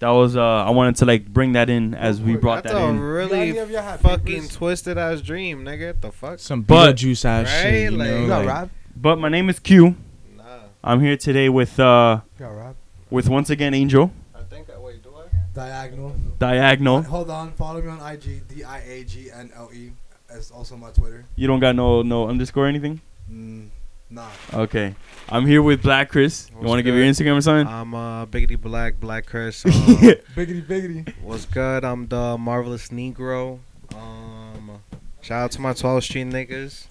That 0.00 0.08
was 0.10 0.36
uh 0.36 0.40
I 0.42 0.70
wanted 0.70 0.96
to 0.96 1.04
like 1.04 1.26
bring 1.26 1.52
that 1.52 1.70
in 1.70 1.94
as 1.94 2.20
we 2.20 2.34
brought 2.36 2.64
That's 2.64 2.74
that 2.74 2.82
a 2.82 2.88
in. 2.88 2.98
really 2.98 3.50
any 3.50 3.58
of 3.58 3.70
fucking 4.00 4.24
papers? 4.26 4.48
twisted 4.56 4.98
ass 4.98 5.20
dream, 5.20 5.64
nigga. 5.64 5.88
What 5.88 6.00
the 6.02 6.10
fuck? 6.12 6.38
Some 6.40 6.62
But- 6.62 6.96
Beetlejuice 6.96 7.24
ass 7.24 7.46
Right? 7.46 7.62
shit. 7.70 7.92
You 7.92 7.98
Like- 7.98 8.08
know, 8.08 8.16
You 8.16 8.22
You 8.22 8.26
got 8.28 8.38
like- 8.38 8.48
wrap? 8.48 8.68
But 8.96 9.18
my 9.20 9.28
name 9.28 9.48
is 9.48 9.60
Q. 9.60 9.94
Nah. 10.36 10.42
I'm 10.82 11.00
here 11.00 11.16
today 11.16 11.48
with 11.48 11.78
uh 11.78 12.20
You 12.38 12.46
got 12.46 12.56
wrap? 12.56 12.74
with 13.10 13.28
once 13.28 13.48
again 13.48 13.74
Angel 13.74 14.10
I 14.34 14.42
think 14.42 14.68
I 14.74 14.78
wait. 14.80 15.02
Do 15.04 15.10
I? 15.16 15.22
Diagonal. 15.54 16.16
Diagonal. 16.40 17.02
Hold 17.02 17.30
on, 17.30 17.52
follow 17.52 17.80
me 17.80 17.88
on 17.88 18.00
IG, 18.00 18.42
D 18.48 18.64
I 18.64 18.78
A 18.80 19.04
G 19.04 19.30
N 19.32 19.50
L 19.56 19.70
E. 19.72 19.92
It's 20.34 20.50
also 20.50 20.76
my 20.76 20.90
Twitter. 20.90 21.26
You 21.36 21.46
don't 21.46 21.60
got 21.60 21.76
no 21.76 22.02
no 22.02 22.28
underscore 22.28 22.64
or 22.64 22.68
anything. 22.68 23.00
Mm, 23.30 23.68
nah. 24.10 24.26
Okay. 24.52 24.94
I'm 25.28 25.46
here 25.46 25.62
with 25.62 25.82
Black 25.82 26.10
Chris. 26.10 26.50
You 26.60 26.66
want 26.66 26.78
to 26.78 26.82
give 26.82 26.94
your? 26.94 27.04
Instagram 27.04 27.38
or 27.38 27.40
something? 27.40 27.66
I'm 27.72 27.94
uh 27.94 28.26
Biggity 28.26 28.60
Black, 28.60 29.00
Black 29.00 29.26
Chris. 29.26 29.64
Uh, 29.72 30.14
Biggity 30.36 30.62
biggity. 30.66 31.12
what's 31.22 31.46
good? 31.46 31.84
I'm 31.84 32.06
the 32.08 32.36
marvelous 32.38 32.88
Negro. 32.88 33.58
Um, 33.94 34.80
shout 35.20 35.44
out 35.44 35.50
to 35.52 35.60
my 35.60 35.72
12th 35.72 36.02
Street 36.04 36.26
niggas. 36.28 36.86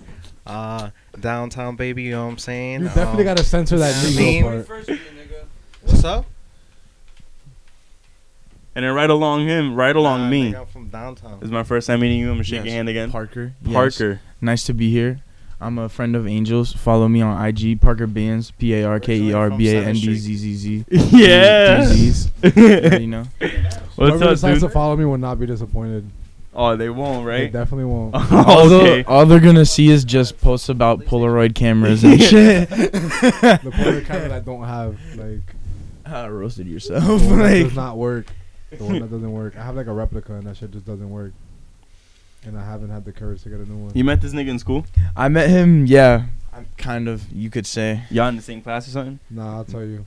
Uh, 0.46 0.90
downtown 1.20 1.76
baby. 1.76 2.04
You 2.04 2.12
know 2.12 2.26
what 2.26 2.32
I'm 2.32 2.38
saying? 2.38 2.82
You 2.82 2.88
definitely 2.88 3.20
Um, 3.28 3.36
gotta 3.36 3.44
censor 3.44 3.78
that 3.80 3.94
I 3.96 4.08
Negro 4.10 4.18
mean- 4.18 4.44
part. 4.66 5.00
What's 5.84 6.04
up? 6.04 6.26
and 8.74 8.86
then 8.86 8.94
right 8.94 9.10
along 9.10 9.48
him, 9.48 9.76
right 9.76 9.96
along 9.96 10.22
Nah, 10.22 10.30
me. 10.30 10.56
I'm 10.56 10.66
from 10.66 10.88
downtown. 10.88 11.40
This 11.42 11.48
is 11.48 11.52
my 11.52 11.64
first 11.64 11.88
time 11.88 12.00
meeting 12.00 12.20
you. 12.20 12.30
I'm 12.30 12.36
gonna 12.36 12.44
shake 12.44 12.60
Yes. 12.60 12.66
your 12.68 12.74
hand 12.76 12.90
again. 12.90 13.12
Parker. 13.12 13.54
yes. 13.64 13.74
Parker. 13.74 14.22
Nice 14.40 14.64
to 14.66 14.74
be 14.74 14.90
here. 14.92 15.22
I'm 15.62 15.78
a 15.78 15.88
friend 15.90 16.16
of 16.16 16.28
Angels. 16.28 16.74
Follow 16.74 17.08
me 17.08 17.22
on 17.22 17.46
IG, 17.46 17.80
Parker 17.80 18.08
Bands, 18.08 18.50
P 18.52 18.74
A 18.74 18.84
R 18.86 19.00
K 19.00 19.16
E 19.16 19.34
R 19.34 19.50
B 19.52 19.70
A 19.70 19.84
N 19.84 19.94
D 19.94 20.16
Z 20.16 20.36
Z 20.36 20.56
Z. 20.56 20.86
yeah. 20.90 21.84
Zs. 21.86 22.30
You 23.02 23.08
know. 23.08 23.24
What's 23.40 23.96
Whoever 23.96 24.24
up, 24.26 24.30
decides 24.32 24.60
dude? 24.62 24.70
to 24.70 24.74
follow 24.74 24.96
me 24.98 25.06
will 25.06 25.18
not 25.20 25.40
be 25.40 25.46
disappointed. 25.46 26.10
Oh, 26.54 26.76
they 26.76 26.90
won't, 26.90 27.26
They 27.26 27.32
right? 27.44 27.52
definitely 27.54 27.86
won't. 27.86 28.14
All, 28.32 28.74
okay. 28.74 29.04
the- 29.04 29.08
all 29.10 29.26
they're 29.26 29.40
gonna 29.40 29.66
see 29.66 29.90
is 29.90 30.04
just 30.04 30.42
posts 30.42 30.68
about 30.68 31.00
Polaroid 31.06 31.56
cameras 31.56 32.04
and 32.04 32.20
shit. 32.22 32.68
the 32.70 33.72
Polaroid 33.74 34.06
camera 34.06 34.30
that 34.30 34.44
don't 34.46 34.64
have 34.64 34.98
like 35.16 35.40
Ah, 36.06 36.26
roasted 36.26 36.66
the 36.66 36.72
yourself. 36.72 37.04
one 37.06 37.38
that 37.40 37.44
like, 37.54 37.64
does 37.64 37.76
not 37.76 37.98
work. 37.98 38.26
The 38.72 38.84
one 38.84 39.00
that 39.00 39.12
doesn't 39.12 39.32
work. 39.32 39.56
I 39.56 39.64
have 39.64 39.76
like 39.76 39.88
a 39.88 39.94
replica 39.94 40.34
and 40.34 40.44
that 40.48 40.58
shit 40.58 40.72
just 40.72 40.86
doesn't 40.86 41.10
work. 41.10 41.32
And 42.44 42.58
I 42.58 42.66
haven't 42.66 42.90
had 42.90 43.06
the 43.06 43.12
courage 43.12 43.44
to 43.44 43.50
get 43.50 43.60
a 43.60 43.70
new 43.70 43.78
one. 43.78 43.92
You 43.94 44.04
met 44.04 44.20
this 44.22 44.34
nigga 44.34 44.50
in 44.50 44.60
school? 44.60 44.86
I 45.16 45.28
met 45.28 45.50
him. 45.50 45.86
Yeah, 45.86 46.26
I'm 46.52 46.66
kind 46.78 47.08
of. 47.08 47.32
You 47.32 47.50
could 47.50 47.68
say. 47.68 48.04
Y'all 48.10 48.28
in 48.30 48.36
the 48.36 48.42
same 48.42 48.62
class 48.62 48.88
or 48.88 48.92
something? 48.92 49.20
Nah, 49.30 49.58
I'll 49.58 49.66
tell 49.66 49.84
you. 49.84 50.06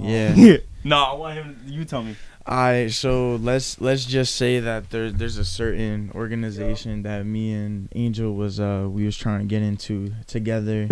Yeah. 0.00 0.56
no, 0.84 0.96
I 0.96 1.14
want 1.14 1.34
him. 1.36 1.62
You 1.66 1.84
tell 1.84 2.02
me. 2.02 2.16
I 2.44 2.88
so 2.88 3.36
let's 3.36 3.80
let's 3.80 4.04
just 4.04 4.34
say 4.34 4.58
that 4.58 4.90
there 4.90 5.12
there's 5.12 5.36
a 5.36 5.44
certain 5.44 6.10
organization 6.12 7.04
that 7.04 7.24
me 7.24 7.52
and 7.52 7.88
Angel 7.94 8.34
was 8.34 8.58
uh 8.58 8.88
we 8.90 9.04
was 9.04 9.16
trying 9.16 9.40
to 9.40 9.46
get 9.46 9.62
into 9.62 10.12
together, 10.26 10.88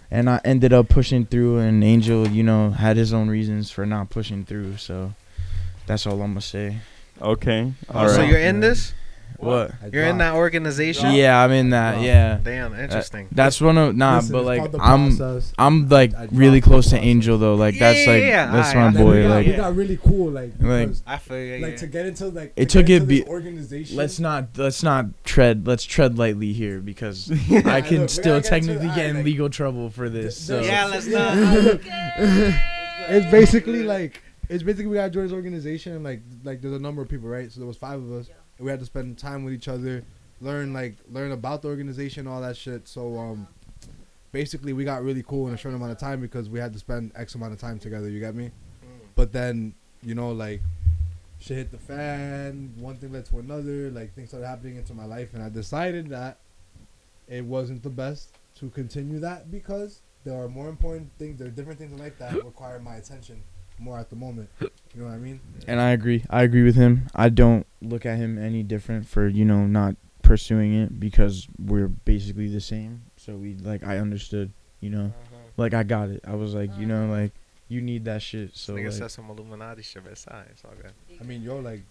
and 0.10 0.28
I 0.28 0.40
ended 0.44 0.74
up 0.74 0.90
pushing 0.90 1.24
through, 1.24 1.58
and 1.58 1.82
Angel 1.82 2.28
you 2.28 2.42
know 2.42 2.70
had 2.70 2.98
his 2.98 3.14
own 3.14 3.30
reasons 3.30 3.70
for 3.70 3.86
not 3.86 4.10
pushing 4.10 4.44
through, 4.44 4.76
so 4.76 5.14
that's 5.86 6.06
all 6.06 6.20
I'm 6.20 6.32
gonna 6.32 6.42
say. 6.42 6.80
Okay. 7.22 7.72
Oh, 7.88 7.98
All 8.00 8.08
so 8.10 8.22
you're 8.22 8.38
in 8.38 8.60
this? 8.60 8.92
What? 9.40 9.72
You're 9.92 10.04
in 10.04 10.18
that 10.18 10.34
organization. 10.34 11.12
Yeah, 11.12 11.42
I'm 11.42 11.50
in 11.50 11.70
that. 11.70 12.00
Yeah. 12.02 12.38
Damn, 12.42 12.72
uh, 12.72 12.76
interesting. 12.78 13.28
That's 13.32 13.60
one 13.60 13.78
of 13.78 13.96
nah, 13.96 14.16
Listen, 14.16 14.32
but 14.32 14.44
like 14.44 14.62
I'm 14.80 15.16
process. 15.16 15.52
I'm 15.58 15.88
like 15.88 16.14
I 16.14 16.28
really 16.30 16.60
close 16.60 16.90
to. 16.90 16.98
Angel 17.00 17.38
though. 17.38 17.54
Like 17.54 17.74
Yeah, 17.74 17.92
that's 17.92 18.06
like 18.06 18.22
yeah. 18.22 18.52
that's 18.52 18.70
I- 18.70 18.74
my 18.74 18.86
I- 18.88 19.02
boy. 19.02 19.16
we 19.16 19.22
got, 19.22 19.28
Like 19.30 19.46
we 19.46 19.52
got 19.54 19.76
really 19.76 19.96
cool, 19.96 20.30
like, 20.30 20.52
Like- 20.60 20.90
I 21.06 21.16
feel 21.16 21.38
you. 21.38 21.58
like 21.58 21.70
yeah. 21.72 21.76
to 21.78 21.86
get 21.86 22.06
into 22.06 22.26
like 22.28 22.52
It 22.56 22.68
to 22.68 22.78
took 22.78 22.86
get 22.86 23.02
it 23.02 23.08
be- 23.08 23.24
organization. 23.24 23.96
let's 23.96 24.20
not 24.20 24.48
let's 24.58 24.82
not 24.82 25.06
tread 25.24 25.66
let's 25.66 25.84
tread 25.84 26.18
lightly 26.18 26.52
here 26.52 26.80
because 26.80 27.30
I 27.64 27.80
can 27.80 28.00
look, 28.00 28.00
we 28.02 28.08
still 28.08 28.40
gotta 28.40 28.40
get 28.40 28.42
to- 28.44 28.50
technically 28.50 28.88
get 28.88 29.06
in 29.06 29.16
like- 29.16 29.24
legal 29.24 29.48
trouble 29.48 29.88
for 29.90 30.08
this. 30.10 30.36
So 30.36 30.60
Yeah, 30.60 30.84
let's 30.86 31.06
not. 31.06 31.34
it's 33.08 33.30
basically 33.30 33.82
like 33.82 34.22
it's 34.48 34.62
basically 34.62 34.86
we 34.88 34.96
got 34.96 35.10
Jordan's 35.12 35.32
organization 35.32 35.94
and 35.94 36.04
like 36.04 36.22
like 36.44 36.60
there's 36.60 36.74
a 36.74 36.78
number 36.78 37.02
of 37.02 37.08
people, 37.08 37.28
right? 37.28 37.50
So 37.50 37.60
there 37.60 37.66
was 37.66 37.76
five 37.76 37.98
of 38.00 38.12
us. 38.12 38.28
And 38.60 38.66
we 38.66 38.70
had 38.70 38.80
to 38.80 38.84
spend 38.84 39.16
time 39.16 39.42
with 39.42 39.54
each 39.54 39.68
other, 39.68 40.04
learn 40.42 40.74
like 40.74 40.96
learn 41.10 41.32
about 41.32 41.62
the 41.62 41.68
organization, 41.68 42.26
all 42.26 42.42
that 42.42 42.58
shit. 42.58 42.86
So 42.86 43.16
um, 43.16 43.48
basically 44.32 44.74
we 44.74 44.84
got 44.84 45.02
really 45.02 45.22
cool 45.22 45.48
in 45.48 45.54
a 45.54 45.56
short 45.56 45.74
amount 45.74 45.92
of 45.92 45.98
time 45.98 46.20
because 46.20 46.50
we 46.50 46.58
had 46.58 46.74
to 46.74 46.78
spend 46.78 47.12
X 47.14 47.34
amount 47.34 47.54
of 47.54 47.58
time 47.58 47.78
together. 47.78 48.10
You 48.10 48.20
get 48.20 48.34
me? 48.34 48.50
But 49.14 49.32
then 49.32 49.72
you 50.02 50.14
know 50.14 50.32
like 50.32 50.60
shit 51.38 51.56
hit 51.56 51.70
the 51.70 51.78
fan. 51.78 52.74
One 52.76 52.96
thing 52.96 53.14
led 53.14 53.24
to 53.26 53.38
another. 53.38 53.90
Like 53.90 54.14
things 54.14 54.28
started 54.28 54.46
happening 54.46 54.76
into 54.76 54.92
my 54.92 55.06
life, 55.06 55.32
and 55.32 55.42
I 55.42 55.48
decided 55.48 56.10
that 56.10 56.36
it 57.28 57.42
wasn't 57.46 57.82
the 57.82 57.88
best 57.88 58.36
to 58.56 58.68
continue 58.68 59.20
that 59.20 59.50
because 59.50 60.02
there 60.24 60.38
are 60.38 60.50
more 60.50 60.68
important 60.68 61.10
things. 61.18 61.38
There 61.38 61.48
are 61.48 61.50
different 61.50 61.78
things 61.78 61.92
in 61.92 61.98
life 61.98 62.18
that 62.18 62.34
require 62.44 62.78
my 62.78 62.96
attention 62.96 63.42
more 63.80 63.98
at 63.98 64.10
the 64.10 64.16
moment. 64.16 64.50
You 64.60 64.70
know 65.02 65.04
what 65.06 65.14
I 65.14 65.18
mean? 65.18 65.40
and 65.66 65.80
I 65.80 65.90
agree. 65.90 66.24
I 66.30 66.42
agree 66.42 66.64
with 66.64 66.76
him. 66.76 67.08
I 67.14 67.28
don't 67.28 67.66
look 67.80 68.04
at 68.04 68.18
him 68.18 68.38
any 68.38 68.62
different 68.62 69.06
for 69.06 69.28
you 69.28 69.44
know 69.44 69.66
not 69.66 69.96
pursuing 70.22 70.74
it 70.74 70.98
because 71.00 71.48
we're 71.58 71.88
basically 71.88 72.48
the 72.48 72.60
same. 72.60 73.02
So 73.16 73.36
we 73.36 73.54
like 73.56 73.84
I 73.84 73.98
understood. 73.98 74.52
You 74.80 74.90
know, 74.90 75.12
mm-hmm. 75.12 75.36
like 75.56 75.74
I 75.74 75.82
got 75.82 76.08
it. 76.08 76.22
I 76.26 76.34
was 76.34 76.54
like 76.54 76.70
you 76.76 76.86
know 76.86 77.02
mm-hmm. 77.02 77.22
like 77.22 77.32
you 77.68 77.80
need 77.80 78.04
that 78.06 78.22
shit. 78.22 78.56
So 78.56 78.74
Nigga 78.74 78.86
like, 78.86 78.92
said 78.94 79.10
some 79.10 79.30
Illuminati 79.30 79.82
shit, 79.82 80.02
but 80.02 80.12
it's 80.12 80.26
all 80.26 80.38
right, 80.38 80.48
it's 80.50 80.64
all 80.64 80.72
good. 80.80 80.92
I 81.20 81.24
mean, 81.24 81.42
yo, 81.42 81.58
like 81.58 81.82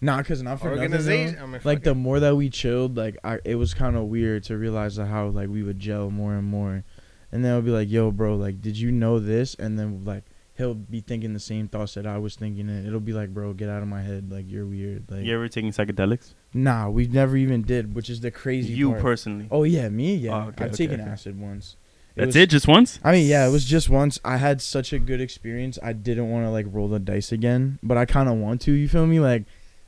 Nah, 0.00 0.22
cause 0.22 0.42
not 0.42 0.60
for 0.60 0.66
nothing. 0.66 0.82
Organization. 0.82 1.38
I 1.42 1.46
mean, 1.46 1.60
Like 1.64 1.82
the 1.82 1.94
more 1.94 2.20
that 2.20 2.36
we 2.36 2.50
chilled, 2.50 2.96
like 2.96 3.16
I, 3.24 3.38
it 3.44 3.56
was 3.56 3.74
kind 3.74 3.96
of 3.96 4.04
weird 4.04 4.44
to 4.44 4.56
realize 4.56 4.96
how 4.96 5.28
like 5.28 5.48
we 5.48 5.62
would 5.62 5.80
gel 5.80 6.10
more 6.10 6.34
and 6.34 6.46
more, 6.46 6.84
and 7.32 7.44
then 7.44 7.56
I'd 7.56 7.64
be 7.64 7.72
like, 7.72 7.90
"Yo, 7.90 8.12
bro, 8.12 8.36
like, 8.36 8.62
did 8.62 8.78
you 8.78 8.92
know 8.92 9.18
this?" 9.18 9.56
And 9.56 9.78
then 9.78 10.04
like 10.04 10.24
he'll 10.58 10.74
be 10.74 11.00
thinking 11.00 11.32
the 11.32 11.40
same 11.40 11.68
thoughts 11.68 11.94
that 11.94 12.06
I 12.06 12.18
was 12.18 12.34
thinking, 12.36 12.68
and 12.68 12.86
it'll 12.86 13.00
be 13.00 13.12
like, 13.14 13.32
"Bro, 13.32 13.54
get 13.54 13.70
out 13.70 13.80
of 13.80 13.88
my 13.88 14.02
head, 14.02 14.30
like 14.30 14.44
you're 14.50 14.66
weird." 14.66 15.04
Like, 15.10 15.24
You 15.24 15.34
ever 15.34 15.48
taking 15.48 15.70
psychedelics? 15.70 16.34
nah, 16.52 16.88
we 16.90 17.06
never 17.06 17.36
even 17.36 17.62
did, 17.62 17.94
which 17.94 18.10
is 18.10 18.20
the 18.20 18.30
crazy. 18.30 18.68
Part. 18.68 18.78
You 18.78 18.90
part. 18.90 19.02
personally. 19.02 19.48
Oh 19.50 19.62
yeah, 19.62 19.88
me, 19.88 20.14
yeah. 20.16 20.34
Oh, 20.34 20.48
okay, 20.48 20.64
I've 20.64 20.72
okay, 20.74 20.76
taken 20.76 21.00
okay. 21.00 21.10
acid 21.10 21.40
once. 21.40 21.76
It 22.16 22.20
That's 22.22 22.26
was- 22.28 22.36
it, 22.36 22.50
just 22.50 22.66
once. 22.68 22.98
I 23.04 23.12
mean, 23.12 23.26
yeah, 23.28 23.46
it 23.46 23.50
was 23.50 23.64
just 23.64 23.88
once. 23.88 24.18
I 24.24 24.36
had 24.38 24.60
such 24.60 24.92
a 24.92 24.98
good 24.98 25.20
experience. 25.20 25.78
I 25.82 25.92
didn't 25.92 26.28
want 26.30 26.44
to 26.44 26.50
like 26.50 26.66
roll 26.68 26.88
the 26.88 26.98
dice 26.98 27.30
again, 27.32 27.78
but 27.82 27.96
I 27.96 28.04
kind 28.04 28.28
of 28.28 28.34
want 28.36 28.60
to. 28.62 28.72
You 28.72 28.88
feel 28.88 29.06
me? 29.06 29.20
Like 29.20 29.44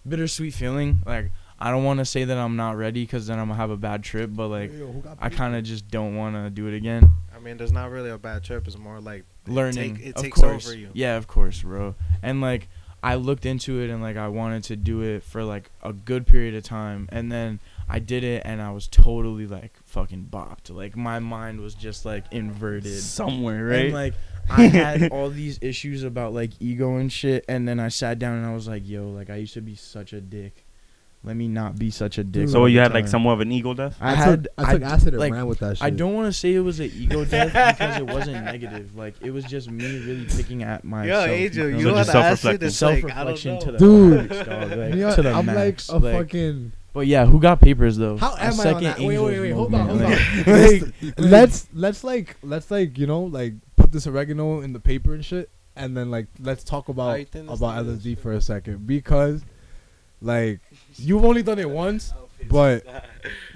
bittersweet 0.09 0.55
feeling. 0.55 1.03
Like 1.05 1.33
I 1.59 1.71
don't 1.73 1.85
want 1.85 1.99
to 1.99 2.05
say 2.05 2.25
that 2.25 2.39
I'm 2.39 2.57
not 2.57 2.77
ready 2.77 3.03
because 3.05 3.27
then 3.27 3.39
I'm 3.39 3.49
gonna 3.49 3.57
have 3.61 3.71
a 3.71 3.77
bad 3.77 4.05
trip. 4.05 4.31
But 4.33 4.49
like 4.49 4.73
yo, 4.73 4.93
who 4.93 5.03
I 5.19 5.29
kind 5.29 5.57
of 5.57 5.65
just 5.65 5.89
don't 5.89 6.15
want 6.17 6.37
to 6.37 6.51
do 6.51 6.69
it 6.69 6.75
again. 6.75 7.11
I 7.41 7.43
mean, 7.43 7.57
there's 7.57 7.73
not 7.73 7.91
really 7.91 8.11
a 8.11 8.19
bad 8.19 8.45
trip. 8.45 8.67
It's 8.67 8.77
more 8.77 9.01
like 9.01 9.25
Learning, 9.47 9.97
take- 9.97 10.07
it 10.09 10.17
of 10.17 10.23
takes 10.23 10.41
course. 10.41 10.67
over 10.67 10.77
you. 10.77 10.91
Yeah, 10.93 11.17
of 11.17 11.27
course, 11.27 11.63
bro. 11.63 11.95
And 12.23 12.41
like 12.43 12.69
I 13.03 13.15
looked 13.15 13.47
into 13.47 13.81
it 13.81 13.89
and 13.89 14.03
like 14.03 14.19
I 14.19 14.29
wanted 14.29 14.65
to 14.65 14.77
do 14.77 15.01
it 15.01 15.23
for 15.23 15.43
like 15.43 15.71
a 15.83 15.93
good 15.95 16.27
period 16.27 16.55
of 16.55 16.65
time, 16.65 17.09
and 17.11 17.33
then 17.33 17.59
I 17.89 17.99
did 17.99 18.25
it 18.25 18.43
and 18.45 18.61
I 18.61 18.73
was 18.73 18.87
totally 18.87 19.47
like 19.47 19.73
fucking 19.87 20.29
bopped. 20.31 20.71
Like 20.71 20.97
my 20.97 21.19
mind 21.19 21.61
was 21.61 21.75
just 21.75 22.05
like 22.05 22.25
inverted. 22.31 23.01
Somewhere, 23.01 23.65
right? 23.65 23.85
And 23.87 23.95
like 23.95 24.15
I 24.51 24.65
had 24.65 25.09
all 25.13 25.31
these 25.31 25.59
issues 25.63 26.03
about 26.03 26.35
like 26.35 26.51
ego 26.61 26.97
and 26.97 27.11
shit, 27.11 27.45
and 27.49 27.67
then 27.67 27.81
I 27.81 27.89
sat 27.89 28.19
down 28.19 28.37
and 28.37 28.47
I 28.47 28.53
was 28.53 28.69
like, 28.69 28.87
"Yo, 28.87 29.09
like 29.09 29.31
I 29.31 29.37
used 29.37 29.55
to 29.55 29.63
be 29.63 29.77
such 29.77 30.13
a 30.13 30.21
dick. 30.21 30.60
Let 31.23 31.37
me 31.37 31.49
not 31.49 31.79
be 31.79 31.91
such 31.91 32.17
a 32.19 32.25
dick." 32.25 32.49
So 32.49 32.61
all 32.61 32.69
you 32.69 32.77
the 32.79 32.83
had 32.85 32.95
like 32.95 33.05
time." 33.05 33.11
somewhat 33.11 33.33
of 33.35 33.41
an 33.41 33.53
ego 33.53 33.75
death. 33.75 33.97
I, 34.01 34.13
I, 34.13 34.15
had 34.15 34.45
took, 34.45 34.53
I 34.57 34.73
took 34.73 34.81
d- 34.81 34.87
acid 34.87 35.09
and 35.15 35.19
like, 35.21 35.33
ran 35.33 35.47
with 35.47 35.59
that 35.59 35.77
shit. 35.77 35.85
I 35.85 35.91
don't 35.91 36.15
want 36.15 36.27
to 36.27 36.33
say 36.33 36.55
it 36.55 36.61
was 36.61 36.81
an 36.81 36.91
ego 36.95 37.25
death 37.27 37.53
because 37.79 37.99
it 37.99 38.07
wasn't 38.07 38.45
negative. 38.45 38.97
Like 38.97 39.17
it 39.21 39.31
was 39.31 39.45
just 39.45 39.71
me 39.71 39.85
really 40.05 40.25
picking 40.25 40.63
at 40.63 40.83
myself. 40.85 41.27
Yo, 41.29 41.33
Angel, 41.35 41.69
feel 41.69 41.79
you 41.79 41.85
So 41.85 41.85
me? 41.85 41.91
on 41.91 41.97
just 41.97 42.13
self-reflecting. 42.13 42.69
It's 42.69 42.83
like, 42.83 43.05
I 43.17 43.25
don't 43.25 43.37
self-reflection 43.39 43.55
know. 43.55 43.61
to 43.61 43.73
the 43.73 43.79
Dude. 43.79 44.31
max, 44.31 44.49
dog, 44.49 44.79
like, 44.79 44.95
You 44.95 45.01
know, 45.01 45.15
to 45.15 45.23
the 45.23 45.33
I'm 45.33 45.47
max. 45.47 45.89
like 45.91 46.03
a 46.03 46.05
like- 46.05 46.15
fucking. 46.17 46.73
But 46.93 47.07
yeah, 47.07 47.25
who 47.27 47.39
got 47.39 47.61
papers 47.61 47.97
though? 47.99 48.17
How 48.17 48.35
A 48.35 48.41
am 48.41 48.59
I 48.59 48.73
on 48.73 48.83
that? 48.83 48.99
Wait, 48.99 49.07
wait, 49.07 49.19
wait. 49.21 49.51
Angel's 49.53 49.57
Hold 49.57 49.75
on, 49.75 49.89
hold 49.89 50.03
on. 50.03 50.11
like- 50.11 50.47
let's, 50.47 50.85
let's 51.19 51.69
let's 51.73 52.03
like 52.05 52.37
let's 52.43 52.69
like 52.71 52.99
you 52.99 53.07
know 53.07 53.23
like 53.23 53.55
put 53.77 53.93
this 53.93 54.07
oregano 54.09 54.61
in 54.61 54.73
the 54.73 54.81
paper 54.81 55.15
and 55.15 55.25
shit, 55.25 55.51
and 55.77 55.97
then 55.97 56.11
like 56.11 56.27
let's 56.41 56.65
talk 56.65 56.89
about 56.89 57.19
you 57.21 57.27
think 57.27 57.49
this 57.49 57.59
about 57.61 57.85
thing? 57.87 57.97
LSD 57.97 58.19
for 58.19 58.33
a 58.33 58.41
second 58.41 58.89
because 58.89 59.45
like 60.21 60.61
you've 60.97 61.25
only 61.25 61.43
done 61.43 61.59
it 61.59 61.69
once, 61.71 62.13
but 62.49 62.85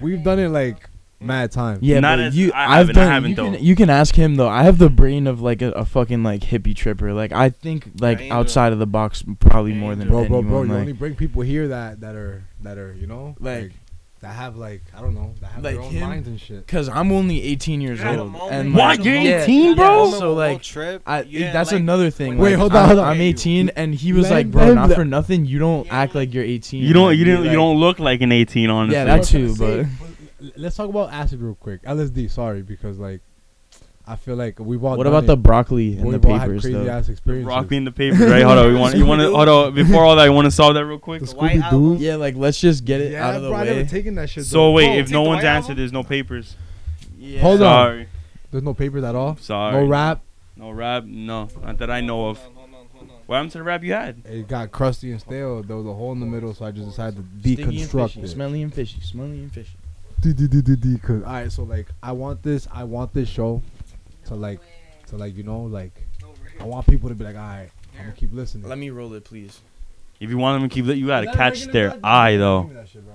we've 0.01 0.23
done 0.23 0.39
it 0.39 0.49
like 0.49 0.89
mad 1.21 1.51
times. 1.53 1.81
Yeah, 1.83 2.01
Not 2.01 2.17
but 2.19 2.25
as- 2.27 2.37
you, 2.37 2.53
I 2.53 2.65
I've 2.81 2.89
haven't- 2.89 2.97
I 2.99 3.01
done. 3.05 3.13
haven't 3.13 3.31
you, 3.31 3.37
though. 3.37 3.53
can, 3.53 3.65
you 3.65 3.77
can 3.77 3.91
ask 3.91 4.15
him 4.15 4.35
though. 4.37 4.49
I 4.49 4.63
have 4.65 4.79
the 4.79 4.91
brain 4.91 5.27
of 5.27 5.41
like 5.41 5.63
a, 5.63 5.71
a 5.73 5.85
fucking 5.85 6.23
like 6.23 6.43
hippie 6.43 6.75
tripper. 6.77 7.13
Like 7.13 7.33
I 7.33 7.51
think 7.51 7.89
like 8.01 8.21
Angel. 8.21 8.37
outside 8.39 8.73
of 8.73 8.79
the 8.79 8.87
box 8.87 9.25
probably 9.41 9.73
more 9.73 9.95
than 9.95 10.09
bro, 10.09 10.27
bro, 10.27 10.39
anyone. 10.39 10.49
bro. 10.51 10.63
You 10.63 10.69
like, 10.69 10.81
only 10.81 10.93
bring 10.93 11.15
people 11.17 11.43
here 11.43 11.69
that 11.69 12.01
that 12.01 12.15
are 12.15 12.45
that 12.63 12.79
are 12.79 12.93
you 12.95 13.07
know 13.07 13.37
Like- 13.41 13.63
like, 13.63 13.73
that 14.25 14.35
have 14.35 14.57
like 14.57 14.83
I 14.97 15.01
don't 15.01 15.15
know 15.15 15.35
that 15.41 15.53
have 15.53 15.63
Like 15.65 15.75
their 15.75 15.83
own 15.83 15.91
him? 15.93 16.09
minds 16.09 16.29
and 16.29 16.41
shit. 16.41 16.67
Cause 16.67 16.89
I'm 16.89 17.13
only 17.13 17.43
18 17.43 17.81
years 17.81 17.99
You're 18.01 18.09
at 18.09 18.19
a 18.19 18.23
old. 18.23 18.33
moment- 18.33 18.53
And 18.53 18.75
What? 18.75 18.99
like, 18.99 19.05
You're 19.05 19.15
yeah, 19.17 19.43
18, 19.43 19.69
yeah, 19.71 19.75
bro? 19.75 20.11
So 20.13 20.33
like, 20.33 20.63
trip. 20.63 21.03
I, 21.07 21.23
Yeah, 21.23 21.53
that's 21.53 21.73
like, 21.73 21.81
another 21.81 22.11
thing. 22.11 22.39
Wait, 22.39 22.51
like, 22.51 22.59
hold 22.59 22.73
on, 22.73 22.79
I'm, 22.83 22.87
hold 22.89 22.99
on. 23.01 23.09
I'm 23.13 23.21
18, 23.21 23.69
and 23.77 23.95
he 23.95 24.13
was 24.13 24.25
Let 24.25 24.33
like, 24.33 24.51
"Bro, 24.51 24.67
them 24.67 24.75
not 24.77 24.93
for 24.93 25.05
nothing. 25.05 25.45
You 25.47 25.59
don't 25.59 25.87
Yeah, 25.87 25.95
act 25.95 26.15
like- 26.15 26.29
like 26.29 26.35
you're 26.35 26.45
18. 26.45 26.83
You 26.83 26.93
don't. 26.95 27.17
You 27.19 27.25
be 27.25 27.31
don't. 27.33 27.45
You 27.45 27.53
don't 27.53 27.77
look 27.79 27.99
like 27.99 28.21
an 28.23 28.33
18, 28.33 28.71
honestly. 28.71 28.95
Yeah, 28.97 29.03
I 29.03 29.19
that 29.19 29.25
too, 29.25 29.55
say, 29.55 29.87
but- 30.41 30.53
let's 30.57 30.77
talk 30.77 30.89
about 30.89 31.13
acid 31.13 31.41
real 31.41 31.55
quick. 31.55 31.83
LSD, 31.85 32.31
sorry, 32.31 32.63
because 32.63 32.99
like 32.99 33.21
I 34.07 34.17
feel 34.17 34.37
like 34.37 34.59
we've 34.59 34.85
all. 34.85 34.99
What 34.99 35.07
about 35.07 35.25
it. 35.25 35.29
the 35.29 35.37
broccoli 35.37 35.97
and 35.97 36.05
We've 36.05 36.21
the 36.21 36.29
papers 36.29 36.63
crazy 36.63 36.77
though? 36.77 36.91
ass 36.91 37.09
experiences. 37.09 37.47
Rock 37.47 37.71
me 37.71 37.79
in 37.79 37.85
the 37.85 37.93
paper, 37.93 38.27
right? 38.27 38.43
Hold 38.43 38.59
on. 38.59 38.71
You 38.71 38.79
want? 38.79 38.97
You 38.97 39.07
want 39.07 39.21
to? 39.23 39.31
Hold 39.35 39.49
on. 39.49 39.75
Before 39.75 40.05
all 40.05 40.17
that, 40.17 40.25
you 40.25 40.33
want 40.33 40.45
to 40.45 40.51
solve 40.51 40.75
that 40.75 40.85
real 40.85 40.99
quick. 40.99 41.21
The 41.21 41.27
The 41.27 41.35
White 41.37 41.61
Scooby 41.61 41.71
Doo. 41.71 42.05
Yeah, 42.05 42.17
like 42.17 42.37
let's 42.37 42.61
just 42.61 42.85
get 42.85 43.01
it 43.01 43.13
yeah, 43.13 43.27
out 43.27 43.37
of 43.37 43.43
the 43.43 43.49
bro, 43.49 43.57
I 43.59 43.65
never 43.65 43.81
way. 43.81 43.87
taken 43.87 44.15
that 44.17 44.29
shit. 44.29 44.45
So 44.45 44.59
though. 44.59 44.73
wait, 44.73 44.87
Bro, 44.89 44.97
if 44.97 45.11
no 45.11 45.23
one's 45.23 45.43
White 45.43 45.49
answered, 45.49 45.79
there's 45.79 45.93
no 45.93 46.03
papers. 46.03 46.57
Yeah. 47.17 47.41
Hold 47.41 47.63
on. 47.63 47.87
Sorry. 47.87 48.09
there's 48.51 48.63
no 48.63 48.75
papers 48.75 49.05
at 49.05 49.15
all. 49.15 49.37
Sorry. 49.37 49.81
No 49.81 49.87
wrap. 49.87 50.21
No 50.57 50.71
wrap. 50.71 51.05
No, 51.05 51.49
not 51.63 51.79
that 51.79 51.91
I 51.91 52.03
know 52.03 52.29
of. 52.29 52.39
What 53.27 53.37
happened 53.37 53.53
to 53.53 53.59
the 53.59 53.65
wrap 53.65 53.83
you 53.83 53.95
had? 53.95 54.23
It 54.27 54.49
got 54.49 54.71
crusty 54.71 55.11
and 55.11 55.19
stale. 55.19 55.63
There 55.63 55.77
was 55.77 55.87
a 55.87 55.95
hole 55.95 56.13
in 56.13 56.21
the 56.21 56.27
middle, 56.27 56.53
so 56.53 56.67
I 56.67 56.73
just 56.73 56.89
decided 56.91 57.17
to 57.17 57.41
Sticky 57.41 57.63
and 57.63 57.73
deconstruct 57.73 58.09
fishy, 58.09 58.21
it. 58.21 58.29
Smelly 58.29 58.63
and 58.63 58.75
fishy. 58.75 59.01
Smelly 59.01 59.39
and 59.39 59.51
fishy. 59.51 59.79
All 61.09 61.33
right, 61.33 61.51
so 61.51 61.63
like 61.63 61.87
I 62.03 62.13
want 62.13 62.43
this. 62.43 62.69
I 62.71 62.85
want 62.85 63.15
this 63.15 63.31
show 63.31 63.63
to 64.27 64.35
like 64.35 64.61
to 65.09 65.17
like 65.17 65.37
you 65.37 65.43
know 65.43 65.63
like 65.63 65.93
I 66.61 66.65
want 66.65 66.87
people 66.87 67.09
to 67.09 67.15
be 67.15 67.25
like, 67.25 67.37
all 67.37 67.43
right, 67.43 67.69
I'm 67.99 68.05
gonna 68.07 68.13
keep 68.17 68.33
listening. 68.33 68.69
Let 68.69 68.79
me 68.79 68.91
roll 68.91 69.13
it, 69.15 69.25
please. 69.25 69.61
If 70.21 70.31
you 70.31 70.39
want 70.39 70.61
them 70.61 70.69
to 70.69 70.73
keep, 70.75 70.87
it, 70.89 70.97
you 70.97 71.09
gotta 71.09 71.27
Let- 71.27 71.35
catch 71.37 71.65
let- 71.67 71.73
their 71.73 71.89
let- 71.91 72.01
eye 72.05 72.33
give 72.33 72.41
though. 72.41 72.63
me 72.65 72.75
that 72.75 72.89
shit, 72.89 73.05
bro. 73.05 73.15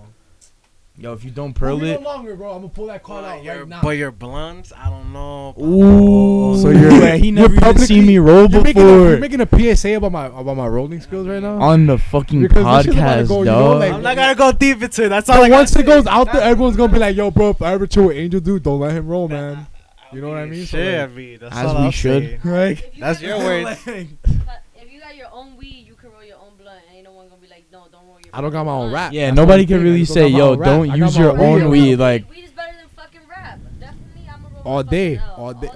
Yo, 0.97 1.13
if 1.13 1.23
you 1.23 1.31
don't 1.31 1.53
Bro, 1.57 1.69
pearl 1.69 1.79
we 1.79 1.91
it, 1.91 2.01
no 2.01 2.09
longer, 2.09 2.35
bro. 2.35 2.51
I'm 2.51 2.57
gonna 2.57 2.67
pull 2.73 2.87
that 2.87 3.01
card 3.03 3.23
out 3.23 3.41
Your- 3.41 3.59
right 3.59 3.67
now. 3.69 3.79
But 3.81 3.91
your 3.91 4.11
blunts, 4.11 4.73
I 4.77 4.89
don't 4.89 5.13
know. 5.13 5.55
Ooh. 5.57 6.61
So 6.61 6.69
you're- 6.71 6.99
yeah, 6.99 7.15
he 7.15 7.27
you're 7.27 7.35
never 7.35 7.53
even 7.53 7.59
publicly- 7.63 7.85
seen 7.85 8.05
me 8.05 8.17
roll 8.17 8.49
You're 8.51 8.61
making, 8.61 8.81
a, 8.81 8.85
before 8.85 9.09
you're 9.11 9.17
making 9.19 9.39
a 9.39 9.45
PSA 9.47 9.93
about 9.95 10.11
my 10.11 10.25
about 10.25 10.57
my 10.57 10.67
rolling 10.67 10.99
skills 10.99 11.25
right 11.25 11.41
now. 11.41 11.57
on 11.61 11.85
the 11.85 11.97
fucking 11.97 12.41
Because 12.41 12.65
this 12.85 12.93
shit 12.93 13.01
about 13.01 13.15
to 13.15 13.21
podcast, 13.23 13.27
go, 13.29 13.39
you 13.39 13.45
know, 13.45 13.59
dog. 13.59 13.79
like- 13.79 13.93
I'm 13.93 14.01
not 14.03 14.15
gonna 14.17 14.35
go 14.35 14.51
deep 14.51 14.83
into 14.83 15.05
it. 15.05 15.09
That's 15.09 15.29
all 15.29 15.37
But 15.37 15.45
I 15.53 15.55
once 15.55 15.73
it 15.77 15.85
goes 15.85 16.05
out 16.05 16.33
there, 16.33 16.41
everyone's 16.41 16.75
gonna 16.75 16.91
be 16.91 16.99
like, 16.99 17.15
"Yo, 17.15 17.31
bro, 17.31 17.51
if 17.51 17.61
I 17.61 17.71
ever 17.71 17.87
chill 17.87 18.07
with 18.07 18.17
Angel, 18.17 18.41
dude, 18.41 18.63
don't 18.63 18.81
let 18.81 18.91
him 18.91 19.07
roll, 19.07 19.29
man." 19.29 19.67
You 20.11 20.21
know 20.21 20.29
what 20.29 20.37
I 20.39 20.45
mean? 20.45 20.65
So, 20.65 20.77
Shit, 20.77 20.99
like- 20.99 21.09
I 21.09 21.13
mean, 21.13 21.37
that's 21.39 21.55
As 21.55 21.65
all 21.65 21.75
we 21.75 21.85
I'll 21.85 21.91
should. 21.91 22.23
say. 22.23 22.39
Right? 22.49 22.83
That's 22.99 23.21
you 23.21 23.27
your 23.27 23.37
own- 23.37 23.43
words. 23.43 23.79
If 24.81 24.91
you 24.93 24.99
got 25.01 25.15
your 25.15 25.27
own 25.31 25.55
weed, 25.57 25.85
you 25.87 25.93
can 25.95 26.11
roll 26.11 26.23
your 26.23 26.37
own 26.37 26.53
blunt, 26.57 26.79
and 26.87 26.95
ain't 26.97 27.05
no 27.05 27.11
one 27.11 27.27
gonna 27.29 27.41
be 27.41 27.47
like, 27.47 27.65
no, 27.71 27.85
don't 27.91 28.05
roll 28.07 28.17
your. 28.23 28.33
I 28.33 28.41
don't 28.41 28.51
got 28.51 28.65
my 28.65 28.71
own 28.71 28.91
wrap. 28.91 29.13
Yeah, 29.13 29.27
That's 29.27 29.35
nobody 29.35 29.65
can 29.65 29.83
really 29.83 30.05
say, 30.05 30.31
don't 30.31 30.57
got 30.57 30.59
my 30.59 30.65
yo, 30.85 30.85
don't 30.87 30.97
use 30.97 31.17
your 31.17 31.39
own 31.39 31.69
weed. 31.69 31.89
weed. 31.89 31.95
Like, 31.97 32.29
weed 32.29 32.43
is 32.45 32.51
better 32.51 32.75
than 32.77 32.87
fucking 32.95 33.21
wrap. 33.29 33.59
Definitely, 33.79 34.29
I'm 34.33 34.45
a 34.45 34.49
roll 34.49 34.61
All 34.63 34.83
day, 34.83 35.17
fucking 35.17 35.29
L. 35.31 35.35
all 35.45 35.53
day. 35.53 35.69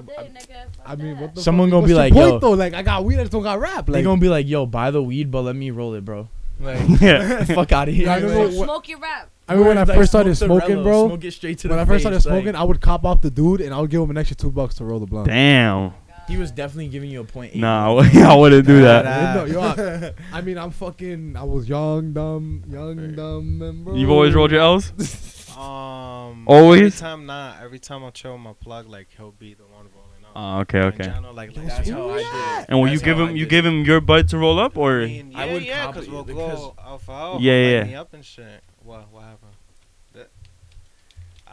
I 0.85 0.95
mean, 0.95 1.13
that. 1.13 1.21
what 1.21 1.35
the 1.35 1.41
Someone 1.41 1.67
fuck? 1.69 1.71
gonna 1.71 1.81
What's 1.81 1.91
be 1.91 1.93
like, 1.95 2.13
point, 2.13 2.27
yo. 2.33 2.39
though, 2.39 2.51
like 2.51 2.73
I 2.73 2.81
got 2.81 3.03
weed, 3.05 3.15
I 3.19 3.23
just 3.23 3.31
don't 3.31 3.43
got 3.43 3.59
wrap. 3.59 3.75
Like, 3.75 3.85
they 3.87 3.91
Like, 3.93 4.03
gonna 4.03 4.21
be 4.21 4.29
like, 4.29 4.47
yo, 4.47 4.65
buy 4.65 4.91
the 4.91 5.01
weed, 5.03 5.29
but 5.31 5.41
let 5.43 5.55
me 5.55 5.71
roll 5.71 5.93
it, 5.93 6.03
bro. 6.05 6.27
Like, 6.59 6.79
Yeah. 7.01 7.43
fuck 7.45 7.71
out 7.71 7.87
of 7.89 7.95
here. 7.95 8.05
Yeah, 8.07 8.17
Like, 8.17 8.51
Smoke 8.53 8.87
your 8.89 8.99
wrap. 8.99 9.29
I 9.53 9.57
mean, 9.57 9.65
when 9.67 9.77
I 9.77 9.83
Like, 9.83 9.98
first 9.98 10.12
started 10.12 10.36
smoking, 10.36 10.83
bro, 10.83 11.07
Smoke 11.07 11.24
it 11.25 11.31
straight 11.31 11.57
to 11.60 11.67
when 11.69 11.77
the 11.77 11.83
I 11.83 11.86
first 11.86 12.01
started 12.01 12.17
face, 12.17 12.25
like- 12.25 12.41
smoking, 12.43 12.55
I 12.55 12.63
would 12.63 12.81
cop 12.81 13.05
off 13.05 13.22
the 13.22 13.29
dude 13.31 13.62
and 13.62 13.74
I 13.74 13.79
would 13.79 13.89
give 13.89 14.01
him 14.01 14.10
an 14.10 14.17
extra 14.17 14.36
two 14.36 14.51
bucks 14.51 14.75
to 14.75 14.86
roll 14.86 15.00
the 15.00 15.05
blunt. 15.05 15.27
Damn. 15.27 15.93
He 16.27 16.38
was 16.38 16.51
definitely 16.51 16.88
giving 16.88 17.10
you 17.10 17.19
a 17.19 17.24
point. 17.24 17.51
point 17.51 17.55
eight. 17.55 17.60
Nah, 17.60 17.98
I 18.31 18.36
wouldn't 18.36 18.65
do 18.65 18.81
that. 18.81 19.36
No, 19.36 19.43
yo, 19.45 19.60
I, 19.62 20.13
I 20.38 20.41
mean, 20.41 20.57
I'm 20.57 20.72
fucking. 20.72 21.36
I 21.36 21.43
was 21.43 21.67
young, 21.67 22.13
dumb, 22.13 22.63
young, 22.69 23.13
dumb, 23.13 23.62
and 23.62 23.83
broke. 23.83 23.98
You've 23.98 24.10
always 24.10 24.33
rolled 24.33 24.51
your 24.51 24.62
L's. 24.62 24.93
Um, 25.53 26.45
Always? 26.48 26.81
Every 26.81 26.91
time, 26.91 27.25
not 27.27 27.62
every 27.62 27.77
time 27.77 28.03
I 28.03 28.10
chill 28.10 28.38
my 28.39 28.53
plug, 28.53 28.89
like 28.89 29.07
he'll 29.15 29.31
be 29.31 29.53
the 29.53 29.63
one 29.63 29.86
rolling 29.95 30.25
up. 30.25 30.31
Oh, 30.36 30.60
okay, 30.62 30.79
In 30.79 30.86
okay. 30.86 31.03
general, 31.03 31.31
like, 31.33 31.55
like 31.55 31.67
That's 31.67 31.77
that's 31.77 31.89
how 31.91 32.10
I 32.10 32.57
did. 32.57 32.65
And 32.69 32.79
will 32.79 32.88
you 32.88 32.93
That's 32.98 33.03
give 33.05 33.17
how 33.17 33.25
him? 33.27 33.36
You 33.36 33.43
did 33.45 33.50
give 33.51 33.65
him 33.67 33.86
your 33.86 34.01
bud 34.01 34.27
to 34.29 34.38
roll 34.39 34.60
up, 34.60 34.75
or 34.77 35.01
I 35.01 35.05
mean, 35.05 35.31
yeah, 35.31 35.39
I 35.39 35.53
would 35.53 35.63
yeah, 35.63 35.88
because 35.88 36.07
it 36.07 36.12
we'll 36.12 36.24
because- 36.24 36.60
go 36.60 36.75
alpha 36.83 37.12
out. 37.12 37.41
Yeah, 37.41 37.53
yeah. 37.53 37.83
Me 37.83 37.93
up 37.95 38.13
and 38.15 38.25
shit. 38.25 38.63
What? 38.83 39.12
What 39.12 39.24
happened? 39.25 39.42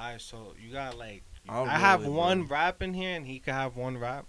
That- 0.00 0.04
Alright, 0.06 0.20
so 0.20 0.54
you 0.64 0.72
got 0.72 0.96
like 0.98 1.22
I'll 1.48 1.64
I 1.64 1.66
roll 1.66 1.76
have 1.76 2.00
it, 2.02 2.04
bro. 2.04 2.12
one 2.14 2.46
wrap 2.46 2.82
in 2.82 2.94
here, 2.94 3.16
and 3.16 3.26
he 3.26 3.38
could 3.38 3.54
have 3.54 3.76
one 3.76 3.98
wrap. 3.98 4.24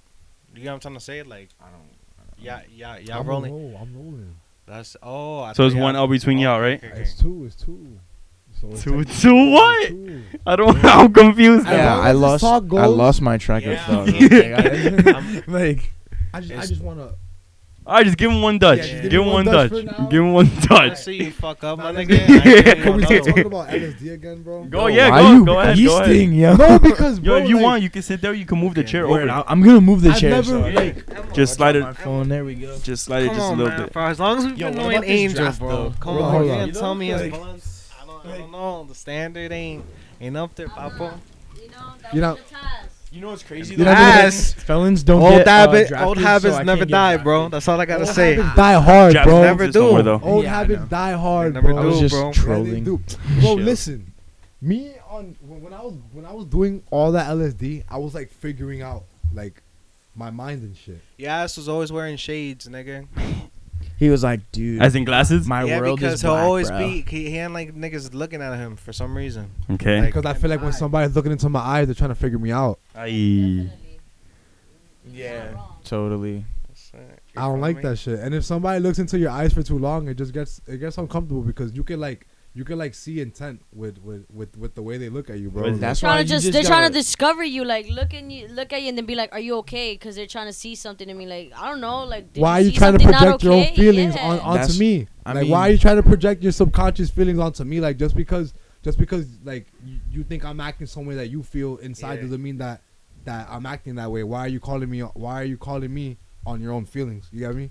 You 0.53 0.63
get 0.63 0.67
what 0.69 0.73
I'm 0.75 0.79
trying 0.81 0.93
to 0.95 0.99
say? 0.99 1.23
Like, 1.23 1.49
I 1.61 1.65
don't. 1.65 2.35
yeah, 2.37 2.61
yeah, 2.73 2.97
yeah, 2.97 3.17
I'm 3.19 3.27
rolling. 3.27 3.51
Roll, 3.53 3.77
I'm 3.81 3.95
rolling. 3.95 4.35
That's 4.65 4.95
oh. 5.01 5.39
I 5.41 5.53
so 5.53 5.65
it's 5.65 5.75
one 5.75 5.95
y'all- 5.95 6.03
L 6.03 6.07
between 6.07 6.39
oh, 6.39 6.41
y'all, 6.41 6.61
okay, 6.61 6.75
okay, 6.75 6.91
okay. 6.91 7.01
It's 7.01 7.13
two. 7.19 7.45
It's 7.45 7.55
two. 7.55 7.99
So 8.59 8.67
it's 8.71 8.83
Two, 8.83 8.91
technically 9.03 9.15
two 9.21 9.51
what? 9.51 9.87
two. 9.87 10.23
I 10.45 10.55
don't. 10.57 10.77
I'm 10.85 11.13
confused. 11.13 11.65
As 11.67 11.73
Yeah, 11.73 11.95
long 11.95 12.05
I 12.05 12.09
as 12.09 12.17
lost. 12.17 12.43
I 12.43 12.85
lost 12.85 13.21
my 13.21 13.37
track 13.37 13.63
Yeah. 13.63 13.71
of 13.71 14.07
thought. 14.09 14.09
okay? 14.23 14.53
I- 14.53 15.11
I'm- 15.15 15.43
like 15.47 15.91
I 16.33 16.41
just, 16.41 16.53
I 16.53 16.65
just 16.65 16.81
wanna. 16.81 17.13
All 17.91 17.97
right, 17.97 18.05
just 18.05 18.17
give 18.17 18.31
him 18.31 18.41
one 18.41 18.57
Dutch. 18.57 18.77
Yeah, 18.77 18.83
just 18.85 19.01
give, 19.01 19.11
give 19.11 19.19
him 19.21 19.27
one 19.27 19.45
one 19.45 19.53
Dutch. 19.53 19.71
Dutch. 19.71 20.09
Give 20.09 20.21
him 20.23 20.31
one 20.31 20.47
I 20.47 20.65
Dutch. 20.87 20.97
see 20.99 21.23
you 21.25 21.31
fuck 21.31 21.61
up, 21.65 21.77
my 21.77 21.91
Nah, 21.91 21.99
nigga. 21.99 22.09
let's- 22.09 22.31
I 22.31 22.33
ain't 22.33 22.43
giving 22.43 22.75
you 22.77 22.83
Can 22.83 22.95
we 22.95 23.01
no 23.01 23.21
start 23.21 23.45
about 23.45 23.67
LSD 23.69 24.13
again, 24.13 24.43
bro? 24.43 24.63
Go, 24.63 24.87
yeah, 24.87 25.09
why 25.09 25.21
go, 25.23 25.31
you 25.33 25.45
go 25.45 25.59
ahead, 25.59 25.77
go 25.77 25.99
ahead. 26.01 26.29
yo? 26.33 26.55
No, 26.55 26.79
because 26.79 27.19
bro, 27.19 27.35
Yo, 27.37 27.43
if 27.43 27.49
you 27.49 27.55
like, 27.57 27.63
want, 27.65 27.83
you 27.83 27.89
can 27.89 28.01
sit 28.01 28.21
there. 28.21 28.33
You 28.33 28.45
can 28.45 28.59
move 28.59 28.75
the 28.75 28.81
Okay, 28.81 28.91
chair 28.91 29.05
over. 29.07 29.29
I- 29.29 29.43
I'm 29.45 29.61
gonna 29.61 29.81
move 29.81 30.01
the 30.03 30.11
I've 30.11 30.19
chair. 30.19 30.29
never 30.29 30.43
so- 30.43 30.59
like. 30.61 31.33
Just 31.33 31.55
slide 31.55 31.75
it. 31.75 31.81
My 31.81 31.91
phone. 31.91 32.29
There 32.29 32.45
we 32.45 32.55
go. 32.55 32.77
Just 32.79 33.03
slide 33.03 33.23
it 33.23 33.27
Come 33.27 33.35
just 33.35 33.47
a 33.51 33.55
little 33.55 33.67
man. 33.67 33.81
bit. 33.83 33.91
For 33.93 34.01
as 34.03 34.19
long 34.21 34.37
as 34.37 34.45
we've 34.45 34.57
been 34.57 34.67
what 34.67 34.75
knowing 34.77 35.03
Angel, 35.03 35.51
bro. 35.59 35.93
Come 35.99 36.17
on, 36.17 36.35
on, 36.35 36.45
you 36.45 36.49
can't 36.51 36.73
tell 36.73 36.95
me 36.95 37.07
his 37.07 37.21
Like- 37.23 37.31
blunts. 37.33 37.89
I 38.01 38.05
don't, 38.37 38.51
know. 38.53 38.85
The 38.87 38.95
standard 38.95 39.51
ain't 39.51 39.83
ain't 40.21 40.37
up 40.37 40.55
there, 40.55 40.67
Papo. 40.69 41.11
You 42.13 42.21
know, 42.21 42.35
that 42.37 42.37
You 43.11 43.19
know- 43.21 43.31
the 43.31 43.37
task. 43.37 43.47
You 43.51 43.55
know 43.55 43.67
what's 43.67 43.67
crazy? 43.67 43.71
You 43.73 43.77
though? 43.79 43.83
know- 43.85 43.91
Ass. 43.91 44.53
Felons 44.53 45.03
don't 45.03 45.21
Old 45.21 45.31
get 45.39 45.47
uh, 45.47 45.51
habit, 45.51 45.87
drafted, 45.89 46.07
old 46.07 46.17
so 46.17 46.23
habits 46.23 46.55
I 46.55 46.63
never 46.63 46.77
can't 46.79 46.89
get 46.89 46.95
die, 46.95 47.17
bro. 47.17 47.37
drafted. 47.49 47.51
That's 47.53 47.67
all 47.67 47.81
I 47.81 47.85
gotta 47.85 48.05
Old 48.05 48.15
say. 48.15 48.33
habits 48.35 48.55
die 48.55 48.73
hard, 48.81 49.13
Jabs 49.13 49.25
bro. 49.27 49.41
never 49.41 49.63
exist 49.63 49.81
no 49.83 49.89
more, 49.91 49.97
do. 49.99 50.03
though. 50.03 50.19
Old 50.23 50.43
Yeah, 50.43 50.51
I 50.53 50.57
habits 50.57 50.79
know. 50.81 50.85
die 50.87 51.11
hard, 51.13 51.47
They 51.53 51.61
never 51.61 51.73
bro. 51.73 51.81
I 51.81 51.85
was 51.85 51.95
do, 51.95 52.01
just 52.01 52.13
bro. 52.15 52.21
Yeah, 52.25 52.31
they 52.31 52.39
trolling. 52.41 52.83
do. 52.83 52.97
Bro, 52.97 53.41
Chill. 53.41 53.55
listen. 53.57 54.13
Me 54.61 54.93
on 55.09 55.35
when 55.41 55.61
when 55.63 55.73
I 55.73 55.81
was 55.81 55.93
when 56.13 56.25
I 56.25 56.31
was 56.33 56.45
doing 56.45 56.83
all 56.91 57.11
that 57.13 57.27
LSD, 57.29 57.83
I 57.89 57.97
was 57.97 58.13
like 58.15 58.31
figuring 58.31 58.81
out 58.81 59.03
like 59.33 59.61
my 60.15 60.29
mind 60.29 60.61
and 60.63 60.77
shit. 60.77 61.01
Your 61.17 61.31
ass 61.31 61.57
was 61.57 61.67
always 61.67 61.91
wearing 61.91 62.15
shades, 62.17 62.67
nigga. 62.67 63.07
He 64.01 64.09
was 64.09 64.23
like, 64.23 64.51
dude, 64.51 64.81
As 64.81 64.95
in 64.95 65.03
glasses. 65.05 65.47
my 65.47 65.63
yeah, 65.63 65.79
world 65.79 65.99
because 65.99 66.15
is 66.15 66.21
he'll 66.23 66.31
black, 66.31 66.43
always 66.43 66.69
bro. 66.69 66.79
be. 66.79 67.01
He, 67.07 67.29
he 67.29 67.37
ain't 67.37 67.53
like 67.53 67.75
niggas 67.75 68.15
looking 68.15 68.41
at 68.41 68.57
him 68.57 68.75
for 68.75 68.91
some 68.91 69.15
reason. 69.15 69.51
Okay. 69.69 69.99
Like- 70.01 70.09
Because 70.09 70.25
I 70.25 70.33
feel 70.33 70.49
like 70.49 70.61
when 70.63 70.73
somebody's 70.73 71.15
looking 71.15 71.31
into 71.31 71.49
my 71.49 71.59
eyes, 71.59 71.85
they're 71.87 71.93
trying 71.93 72.09
to 72.09 72.15
figure 72.15 72.39
me 72.39 72.51
out. 72.51 72.79
Aye. 72.95 73.69
Yeah, 75.05 75.55
totally. 75.83 76.45
I 77.37 77.41
don't 77.43 77.61
like 77.61 77.77
me? 77.77 77.81
that 77.83 77.97
shit. 77.97 78.19
And 78.19 78.33
if 78.35 78.43
somebody 78.43 78.79
looks 78.79 78.97
into 78.99 79.17
your 79.19 79.29
eyes 79.29 79.53
for 79.53 79.63
too 79.63 79.77
long, 79.77 80.07
it 80.07 80.15
just 80.15 80.33
gets 80.33 80.61
it 80.67 80.77
gets 80.79 80.97
uncomfortable 80.97 81.41
because 81.43 81.73
you 81.73 81.83
can 81.83 81.99
like 81.99 82.27
you 82.53 82.65
can 82.65 82.77
like 82.77 82.93
see 82.93 83.21
intent 83.21 83.61
with 83.73 83.97
with 83.99 84.25
with, 84.29 84.57
with 84.57 84.75
the 84.75 84.81
way 84.81 84.97
they 84.97 85.07
look 85.09 85.29
at 85.29 85.39
you, 85.39 85.49
bro. 85.49 85.63
With- 85.63 85.71
Like, 85.73 85.81
That's 85.81 85.99
trying 86.01 86.17
why 86.17 86.23
to 86.23 86.27
just, 86.27 86.43
just 86.45 86.53
they're 86.53 86.63
trying 86.63 86.87
to 86.89 86.93
discover 86.93 87.43
you 87.43 87.63
like 87.63 87.87
look 87.89 88.13
in 88.13 88.29
you 88.29 88.47
look 88.49 88.73
at 88.73 88.81
you 88.81 88.89
and 88.89 88.97
then 88.97 89.05
be 89.05 89.15
like 89.15 89.31
are 89.33 89.39
you 89.39 89.57
okay 89.59 89.93
because 89.93 90.15
they're 90.17 90.27
trying 90.27 90.47
to 90.47 90.53
see 90.53 90.75
something 90.75 91.07
in 91.09 91.17
me 91.17 91.25
like 91.25 91.51
i 91.55 91.69
don't 91.69 91.79
know 91.79 92.03
like 92.03 92.33
did 92.33 92.41
why 92.41 92.57
are 92.59 92.61
you 92.61 92.71
see 92.71 92.77
trying 92.77 92.93
to 92.97 92.99
something 92.99 93.11
not 93.11 93.21
project 93.39 93.43
your 93.43 93.53
own 93.53 93.73
feelings 93.75 94.15
Yeah. 94.15 94.27
on 94.29 94.39
onto 94.39 94.53
That's- 94.59 94.79
me? 94.79 95.07
I 95.25 95.33
like 95.33 95.43
mean- 95.43 95.51
why 95.51 95.69
are 95.69 95.71
you 95.71 95.77
trying 95.77 95.95
to 95.97 96.03
project 96.03 96.43
your 96.43 96.51
subconscious 96.51 97.09
feelings 97.09 97.39
onto 97.39 97.63
me? 97.63 97.79
Like 97.79 97.97
just 97.97 98.15
because 98.15 98.53
just 98.83 98.97
because 98.97 99.27
like 99.43 99.67
you, 99.85 99.99
you 100.11 100.23
think 100.23 100.43
I'm 100.43 100.59
acting 100.59 100.87
some 100.87 101.05
way 101.05 101.15
that 101.15 101.29
you 101.29 101.43
feel 101.43 101.77
inside 101.77 102.15
Yeah. 102.15 102.21
doesn't 102.23 102.41
mean 102.43 102.57
that 102.57 102.81
that 103.25 103.47
I'm 103.49 103.65
acting 103.67 103.95
that 103.95 104.11
way. 104.11 104.23
Why 104.23 104.39
are 104.41 104.47
you 104.47 104.59
calling 104.59 104.89
me? 104.89 104.99
Why 105.01 105.41
are 105.41 105.45
you 105.45 105.57
calling 105.57 105.93
me 105.93 106.17
on 106.45 106.59
your 106.59 106.73
own 106.73 106.85
feelings? 106.85 107.29
You 107.31 107.39
get 107.41 107.55
me? 107.55 107.69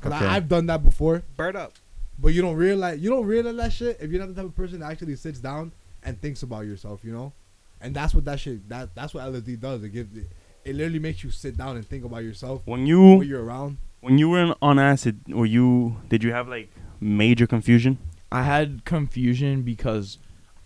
Because 0.00 0.14
Okay. 0.20 0.26
I've 0.26 0.48
done 0.48 0.66
that 0.66 0.82
before. 0.82 1.22
Bird 1.36 1.54
up. 1.54 1.74
But 2.18 2.28
you 2.28 2.42
don't 2.42 2.56
realize 2.56 2.98
you 3.00 3.10
don't 3.10 3.26
realize 3.26 3.56
that 3.56 3.72
shit 3.72 3.98
if 4.00 4.10
you're 4.10 4.20
not 4.20 4.34
the 4.34 4.40
type 4.40 4.50
of 4.50 4.56
person 4.56 4.80
that 4.80 4.90
actually 4.90 5.16
sits 5.16 5.38
down 5.38 5.72
and 6.02 6.20
thinks 6.20 6.42
about 6.42 6.60
yourself, 6.66 7.00
you 7.04 7.12
know. 7.12 7.32
And 7.80 7.94
that's 7.94 8.14
what 8.14 8.24
that 8.24 8.40
shit 8.40 8.68
that 8.68 8.94
that's 8.94 9.12
what 9.14 9.24
LSD 9.24 9.60
does. 9.60 9.82
It 9.82 9.90
gives 9.90 10.16
it, 10.16 10.26
it 10.64 10.74
literally 10.74 10.98
makes 10.98 11.22
you 11.22 11.30
sit 11.30 11.56
down 11.56 11.76
and 11.76 11.86
think 11.86 12.04
about 12.04 12.24
yourself 12.24 12.62
When 12.64 12.80
when 12.80 12.86
you 12.86 13.22
you're 13.22 13.44
around. 13.44 13.76
when 14.00 14.18
you 14.18 14.28
were 14.30 14.40
in, 14.42 14.54
on 14.62 14.78
acid, 14.78 15.20
or 15.34 15.46
you 15.46 15.96
did 16.08 16.22
you 16.24 16.32
have 16.32 16.48
like 16.48 16.70
major 17.00 17.46
confusion? 17.46 17.98
I 18.32 18.42
had 18.42 18.84
confusion 18.84 19.62
because 19.62 20.18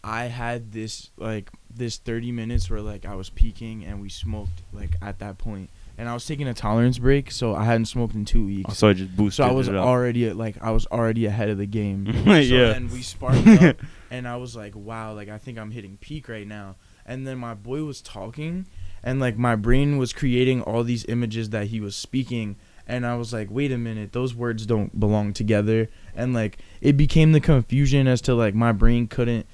I 0.02 0.26
had 0.26 0.72
this 0.72 1.10
like 1.18 1.50
this 1.68 1.98
30 1.98 2.32
minutes 2.32 2.70
where 2.70 2.80
like 2.80 3.04
I 3.04 3.14
was 3.14 3.28
peaking 3.28 3.84
and 3.84 4.00
we 4.00 4.08
smoked 4.08 4.62
like 4.72 4.94
at 5.02 5.18
that 5.18 5.36
point 5.38 5.68
and 6.00 6.08
I 6.08 6.14
was 6.14 6.24
taking 6.24 6.48
a 6.48 6.54
tolerance 6.54 6.98
break 6.98 7.30
so 7.30 7.54
I 7.54 7.64
hadn't 7.64 7.84
smoked 7.84 8.14
in 8.14 8.24
2 8.24 8.46
weeks. 8.46 8.70
Oh, 8.70 8.72
so 8.72 8.88
it 8.88 8.94
just 8.94 9.14
boosted. 9.14 9.44
So 9.44 9.50
I 9.50 9.52
was 9.52 9.68
already 9.68 10.28
at, 10.28 10.34
like 10.34 10.56
I 10.62 10.70
was 10.70 10.86
already 10.86 11.26
ahead 11.26 11.50
of 11.50 11.58
the 11.58 11.66
game. 11.66 12.06
Yeah. 12.26 12.42
So 12.42 12.72
then 12.72 12.88
we 12.88 13.02
sparked 13.02 13.46
up 13.46 13.76
and 14.10 14.26
I 14.26 14.36
was 14.36 14.56
like, 14.56 14.74
wow, 14.74 15.12
like 15.12 15.28
I 15.28 15.36
think 15.36 15.58
I'm 15.58 15.70
hitting 15.70 15.98
peak 16.00 16.30
right 16.30 16.46
now. 16.46 16.76
And 17.04 17.26
then 17.26 17.36
my 17.36 17.52
boy 17.52 17.84
was 17.84 18.00
talking 18.00 18.66
and 19.02 19.20
like 19.20 19.36
my 19.36 19.56
brain 19.56 19.98
was 19.98 20.14
creating 20.14 20.62
all 20.62 20.84
these 20.84 21.04
images 21.06 21.50
that 21.50 21.66
he 21.66 21.80
was 21.80 21.94
speaking 21.94 22.56
and 22.86 23.06
I 23.06 23.16
was 23.16 23.34
like, 23.34 23.48
wait 23.50 23.70
a 23.70 23.76
minute, 23.76 24.12
those 24.12 24.34
words 24.34 24.64
don't 24.64 24.98
belong 24.98 25.34
together. 25.34 25.90
And 26.14 26.32
like 26.32 26.56
it 26.80 26.96
became 26.96 27.32
the 27.32 27.40
confusion 27.40 28.08
as 28.08 28.22
to 28.22 28.34
like 28.34 28.54
my 28.54 28.72
brain 28.72 29.06
couldn't 29.06 29.46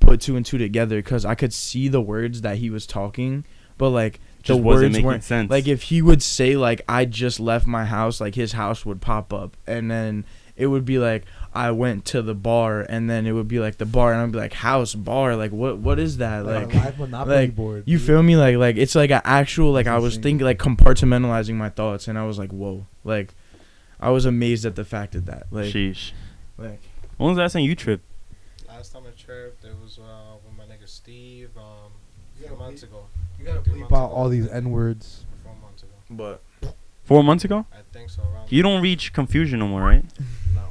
put 0.00 0.20
two 0.20 0.36
and 0.36 0.44
two 0.44 0.58
together 0.58 0.96
because 0.96 1.24
I 1.24 1.34
could 1.34 1.54
see 1.54 1.88
the 1.88 2.02
words 2.02 2.42
that 2.42 2.58
he 2.58 2.68
was 2.68 2.86
talking, 2.86 3.46
but 3.78 3.88
like 3.88 4.20
the 4.46 4.56
wasn't 4.56 4.82
words 4.82 4.92
making 4.92 5.06
weren't 5.06 5.24
sense. 5.24 5.50
like 5.50 5.66
if 5.66 5.82
he 5.84 6.02
would 6.02 6.22
say 6.22 6.56
like 6.56 6.82
I 6.88 7.04
just 7.04 7.40
left 7.40 7.66
my 7.66 7.84
house, 7.84 8.20
like 8.20 8.34
his 8.34 8.52
house 8.52 8.84
would 8.86 9.00
pop 9.00 9.32
up, 9.32 9.56
and 9.66 9.90
then 9.90 10.24
it 10.56 10.66
would 10.68 10.84
be 10.84 10.98
like 10.98 11.24
I 11.52 11.70
went 11.70 12.04
to 12.06 12.22
the 12.22 12.34
bar, 12.34 12.80
and 12.82 13.08
then 13.08 13.26
it 13.26 13.32
would 13.32 13.48
be 13.48 13.58
like 13.60 13.78
the 13.78 13.86
bar, 13.86 14.12
and 14.12 14.20
I'd 14.22 14.32
be 14.32 14.38
like 14.38 14.52
house 14.52 14.94
bar, 14.94 15.34
like 15.36 15.50
what 15.52 15.78
what 15.78 15.98
is 15.98 16.18
that 16.18 16.44
Like, 16.44 16.66
like? 16.66 16.74
a 16.74 16.78
live 16.78 16.98
Monopoly 16.98 17.36
like, 17.36 17.54
board. 17.56 17.82
You 17.86 17.98
dude. 17.98 18.06
feel 18.06 18.22
me? 18.22 18.36
Like 18.36 18.56
like 18.56 18.76
it's 18.76 18.94
like 18.94 19.10
an 19.10 19.22
actual 19.24 19.72
like 19.72 19.86
I 19.86 19.98
was 19.98 20.14
insane. 20.16 20.22
thinking 20.38 20.44
like 20.44 20.58
compartmentalizing 20.58 21.54
my 21.54 21.70
thoughts, 21.70 22.06
and 22.08 22.18
I 22.18 22.24
was 22.24 22.38
like 22.38 22.50
whoa, 22.52 22.86
like 23.04 23.34
I 24.00 24.10
was 24.10 24.26
amazed 24.26 24.64
at 24.66 24.76
the 24.76 24.84
fact 24.84 25.14
of 25.14 25.26
that. 25.26 25.46
Like 25.50 25.66
Sheesh. 25.72 26.12
like 26.58 26.80
When 27.16 27.28
was 27.30 27.36
the 27.36 27.42
last 27.42 27.52
time 27.54 27.62
you 27.62 27.74
tripped? 27.74 28.04
Last 28.68 28.92
time 28.92 29.04
I 29.06 29.10
tripped, 29.18 29.64
it 29.64 29.72
was 29.82 29.98
uh, 29.98 30.34
with 30.44 30.56
my 30.58 30.64
nigga 30.64 30.88
Steve. 30.88 31.50
Um, 31.56 31.92
You 32.38 32.48
four 32.48 32.56
gotta 32.56 32.64
months 32.70 32.82
ago. 32.82 33.06
You 33.44 33.52
gotta 33.52 33.62
Three 33.70 33.80
bleep 33.82 33.92
out 33.92 34.06
ago. 34.06 34.14
all 34.14 34.28
these 34.28 34.48
n 34.48 34.70
words. 34.70 35.26
Four 35.42 35.54
months 35.60 35.82
ago. 35.82 35.92
but 36.10 36.42
Four 37.04 37.22
months 37.22 37.44
ago. 37.44 37.66
I 37.72 37.76
think 37.92 38.08
so. 38.08 38.22
Around. 38.22 38.50
You 38.50 38.62
don't 38.62 38.80
reach 38.82 39.12
confusion 39.12 39.58
no 39.58 39.68
more, 39.68 39.82
right? 39.82 40.04
No. 40.54 40.62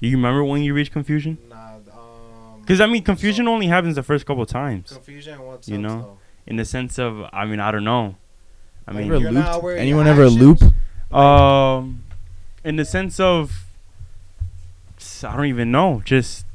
You 0.00 0.16
remember 0.16 0.42
when 0.44 0.62
you 0.62 0.74
reach 0.74 0.90
confusion? 0.92 1.38
Nah. 1.48 1.74
Um. 1.92 2.60
Because 2.62 2.80
I 2.80 2.86
mean, 2.86 3.02
confusion 3.04 3.46
so- 3.46 3.52
only 3.52 3.66
happens 3.68 3.94
the 3.94 4.02
first 4.02 4.26
couple 4.26 4.44
times. 4.46 4.92
Confusion. 4.92 5.34
in 5.34 5.46
What 5.46 5.68
You 5.68 5.78
know? 5.78 5.88
Though? 6.00 6.18
In 6.46 6.56
the 6.56 6.64
sense 6.64 6.98
of, 6.98 7.22
I 7.32 7.44
mean, 7.44 7.60
I 7.60 7.70
don't 7.70 7.84
know. 7.84 8.16
I 8.86 8.92
mean, 8.92 9.06
Ever 9.12 9.18
you're 9.18 9.30
not 9.32 9.62
looped? 9.62 9.78
Anyone 9.78 10.06
your 10.06 10.14
ever 10.14 10.28
loop? 10.30 10.58
um, 11.12 12.04
in 12.64 12.76
the 12.76 12.84
sense 12.86 13.20
of, 13.20 13.66
I 15.22 15.36
don't 15.36 15.44
even 15.46 15.70
know. 15.70 16.00
Just, 16.06 16.46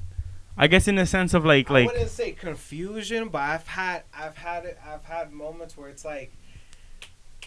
I 0.58 0.68
guess 0.68 0.88
in 0.88 0.96
the 0.96 1.06
sense 1.06 1.34
of 1.34 1.46
like, 1.46 1.70
like 1.70 1.89
I 1.89 1.92
wouldn't 1.92 2.10
say 2.10 2.32
confusion, 2.32 3.30
but 3.30 3.39
I've 3.42 3.68
had 3.68 4.04
I've 4.18 4.38
had 4.38 4.66
it 4.66 4.78
I've 4.88 5.04
had 5.06 5.32
moments 5.32 5.76
where 5.78 5.89
it's 5.89 6.06
like 6.06 6.32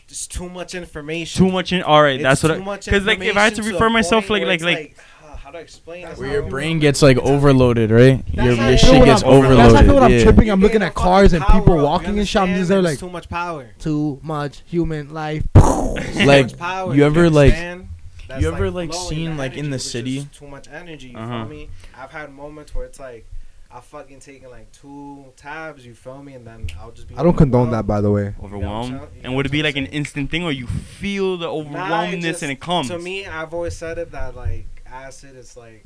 just 0.09 0.33
too 0.33 0.49
much 0.49 0.75
information. 0.75 1.47
too 1.47 1.53
much 1.53 1.73
in. 1.73 1.83
All 1.83 2.03
right, 2.03 2.15
It's 2.17 2.23
that's 2.23 2.43
what. 2.43 2.49
too 2.55 2.61
I, 2.63 2.65
much 2.65 2.85
Because 2.85 3.05
like, 3.05 3.21
if 3.21 3.37
I 3.37 3.45
had 3.45 3.55
to 3.57 3.63
refer 3.63 3.87
a 3.87 3.91
myself 3.91 4.27
point 4.27 4.47
like, 4.47 4.61
like, 4.61 4.77
like, 4.79 4.97
how 5.39 5.51
do 5.51 5.59
I 5.59 5.61
explain 5.61 6.03
That's 6.03 6.15
this? 6.19 6.21
where 6.29 6.41
your 6.41 6.49
brain 6.51 6.77
feel. 6.77 6.83
gets 6.83 7.03
like 7.03 7.19
overloaded, 7.19 7.91
right? 7.91 8.25
That's 8.35 8.57
Your, 8.57 8.69
your 8.69 8.79
shit 8.79 8.91
when 8.93 9.05
gets 9.05 9.23
I'm- 9.23 9.33
overloaded. 9.33 9.59
That's 9.59 9.75
how 9.75 9.81
I 9.81 9.85
feel 9.85 9.95
when 9.95 10.03
I'm 10.05 10.11
yeah. 10.13 10.23
tripping. 10.25 10.51
I'm 10.51 10.61
looking 10.61 10.83
at 10.83 10.95
cars 10.95 11.33
and 11.33 11.45
people 11.45 11.63
power 11.63 11.79
up, 11.79 11.85
walking 11.85 12.15
you 12.15 12.21
and 12.21 12.29
shit. 12.29 12.43
I'm 12.43 12.55
just 12.55 12.69
there 12.69 12.83
like 12.83 12.99
too 12.99 13.11
much 13.11 13.29
power. 13.29 13.71
too 13.79 14.19
much 14.23 14.63
human 14.67 15.13
life. 15.15 15.45
Like, 15.55 16.57
power, 16.59 16.95
you 16.95 17.05
ever, 17.05 17.31
like- 17.31 17.53
understand? 17.53 17.86
That's, 18.29 18.43
you 18.43 18.49
ever, 18.53 18.71
like, 18.71 18.91
flowing, 18.93 19.09
seen, 19.09 19.31
the 19.31 19.37
like, 19.37 19.57
in 19.57 19.71
the 19.71 19.79
city? 19.79 20.27
Too 20.33 20.47
much 20.49 20.69
energy. 20.69 21.09
You 21.09 21.17
Uh-huh. 21.19 21.45
feel 21.45 21.49
me? 21.57 21.69
I've 21.97 22.11
had 22.11 22.33
moments 22.33 22.75
where 22.75 22.85
it's 22.85 23.01
like. 23.01 23.27
I 23.69 23.81
fucking 23.81 24.21
taking 24.21 24.49
like 24.49 24.71
two 24.71 25.25
tabs, 25.37 25.85
you 25.85 25.93
feel 25.93 26.23
me, 26.23 26.35
and 26.35 26.47
then 26.47 26.69
I'll 26.81 26.93
just 26.93 27.09
be. 27.09 27.17
I 27.17 27.25
don't 27.25 27.37
condone 27.37 27.73
that, 27.73 27.85
by 27.85 28.01
the 28.01 28.11
way. 28.13 28.33
overwhelmed. 28.43 28.93
You 28.93 28.97
know 28.99 29.09
and 29.25 29.35
would 29.37 29.45
it 29.45 29.53
be 29.53 29.63
like 29.63 29.77
an 29.77 29.87
instant 29.87 30.31
thing, 30.31 30.45
or 30.45 30.53
you 30.53 30.69
feel 30.69 31.37
the 31.37 31.47
Nah, 31.47 31.53
overwhelmedness 31.53 32.25
just- 32.25 32.43
and 32.45 32.53
it 32.53 32.61
comes? 32.61 32.89
To 32.89 32.99
me, 32.99 33.27
I've 33.27 33.53
always 33.53 33.77
said 33.77 33.99
it 33.99 34.13
that 34.13 34.37
like 34.37 34.67
acid 34.87 35.35
is 35.37 35.57
like 35.57 35.85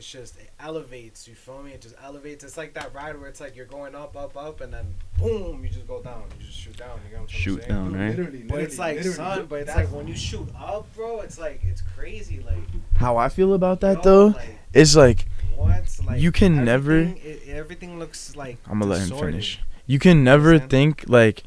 it's 0.00 0.10
just 0.10 0.38
it 0.40 0.48
elevates. 0.58 1.28
You 1.28 1.34
feel 1.34 1.62
me? 1.62 1.72
It 1.72 1.82
just 1.82 1.94
elevates. 2.02 2.42
It's 2.42 2.56
like 2.56 2.72
that 2.72 2.94
ride 2.94 3.20
where 3.20 3.28
it's 3.28 3.38
like 3.40 3.54
you're 3.54 3.66
going 3.66 3.94
up, 3.94 4.16
up, 4.16 4.34
up, 4.34 4.62
and 4.62 4.72
then 4.72 4.94
boom, 5.18 5.62
you 5.62 5.68
just 5.68 5.86
go 5.86 6.00
down. 6.02 6.24
You 6.38 6.46
just 6.46 6.58
shoot 6.58 6.74
down. 6.78 6.98
You 7.06 7.16
know 7.16 7.22
what 7.22 7.30
I'm 7.32 7.38
Shoot 7.38 7.60
saying? 7.64 7.68
down, 7.68 7.92
right? 7.92 8.16
Literally, 8.16 8.38
But 8.44 8.60
it's 8.60 8.78
like, 8.78 8.96
literally, 8.96 9.14
son, 9.16 9.46
but 9.46 9.60
it's 9.60 9.74
like 9.76 9.92
when 9.92 10.08
you 10.08 10.16
shoot 10.16 10.48
up, 10.58 10.86
bro, 10.96 11.20
it's 11.20 11.38
like 11.38 11.60
it's 11.64 11.82
crazy. 11.94 12.40
Like 12.40 12.62
How 12.96 13.18
I 13.18 13.28
feel 13.28 13.52
about 13.52 13.80
that 13.82 13.98
yo, 13.98 14.02
though 14.02 14.26
like, 14.28 14.58
is 14.72 14.96
like 14.96 15.26
what? 15.54 15.84
Like 16.06 16.18
You 16.20 16.32
can 16.32 16.64
never- 16.64 16.92
everything- 17.00 17.18
It, 17.22 17.48
everything 17.48 17.98
looks 17.98 18.34
like. 18.34 18.56
I'm 18.66 18.78
gonna 18.80 18.90
let 18.92 19.06
him 19.06 19.18
finish. 19.18 19.60
You 19.86 19.98
can 19.98 20.24
never 20.24 20.58
think 20.58 21.04
like 21.08 21.42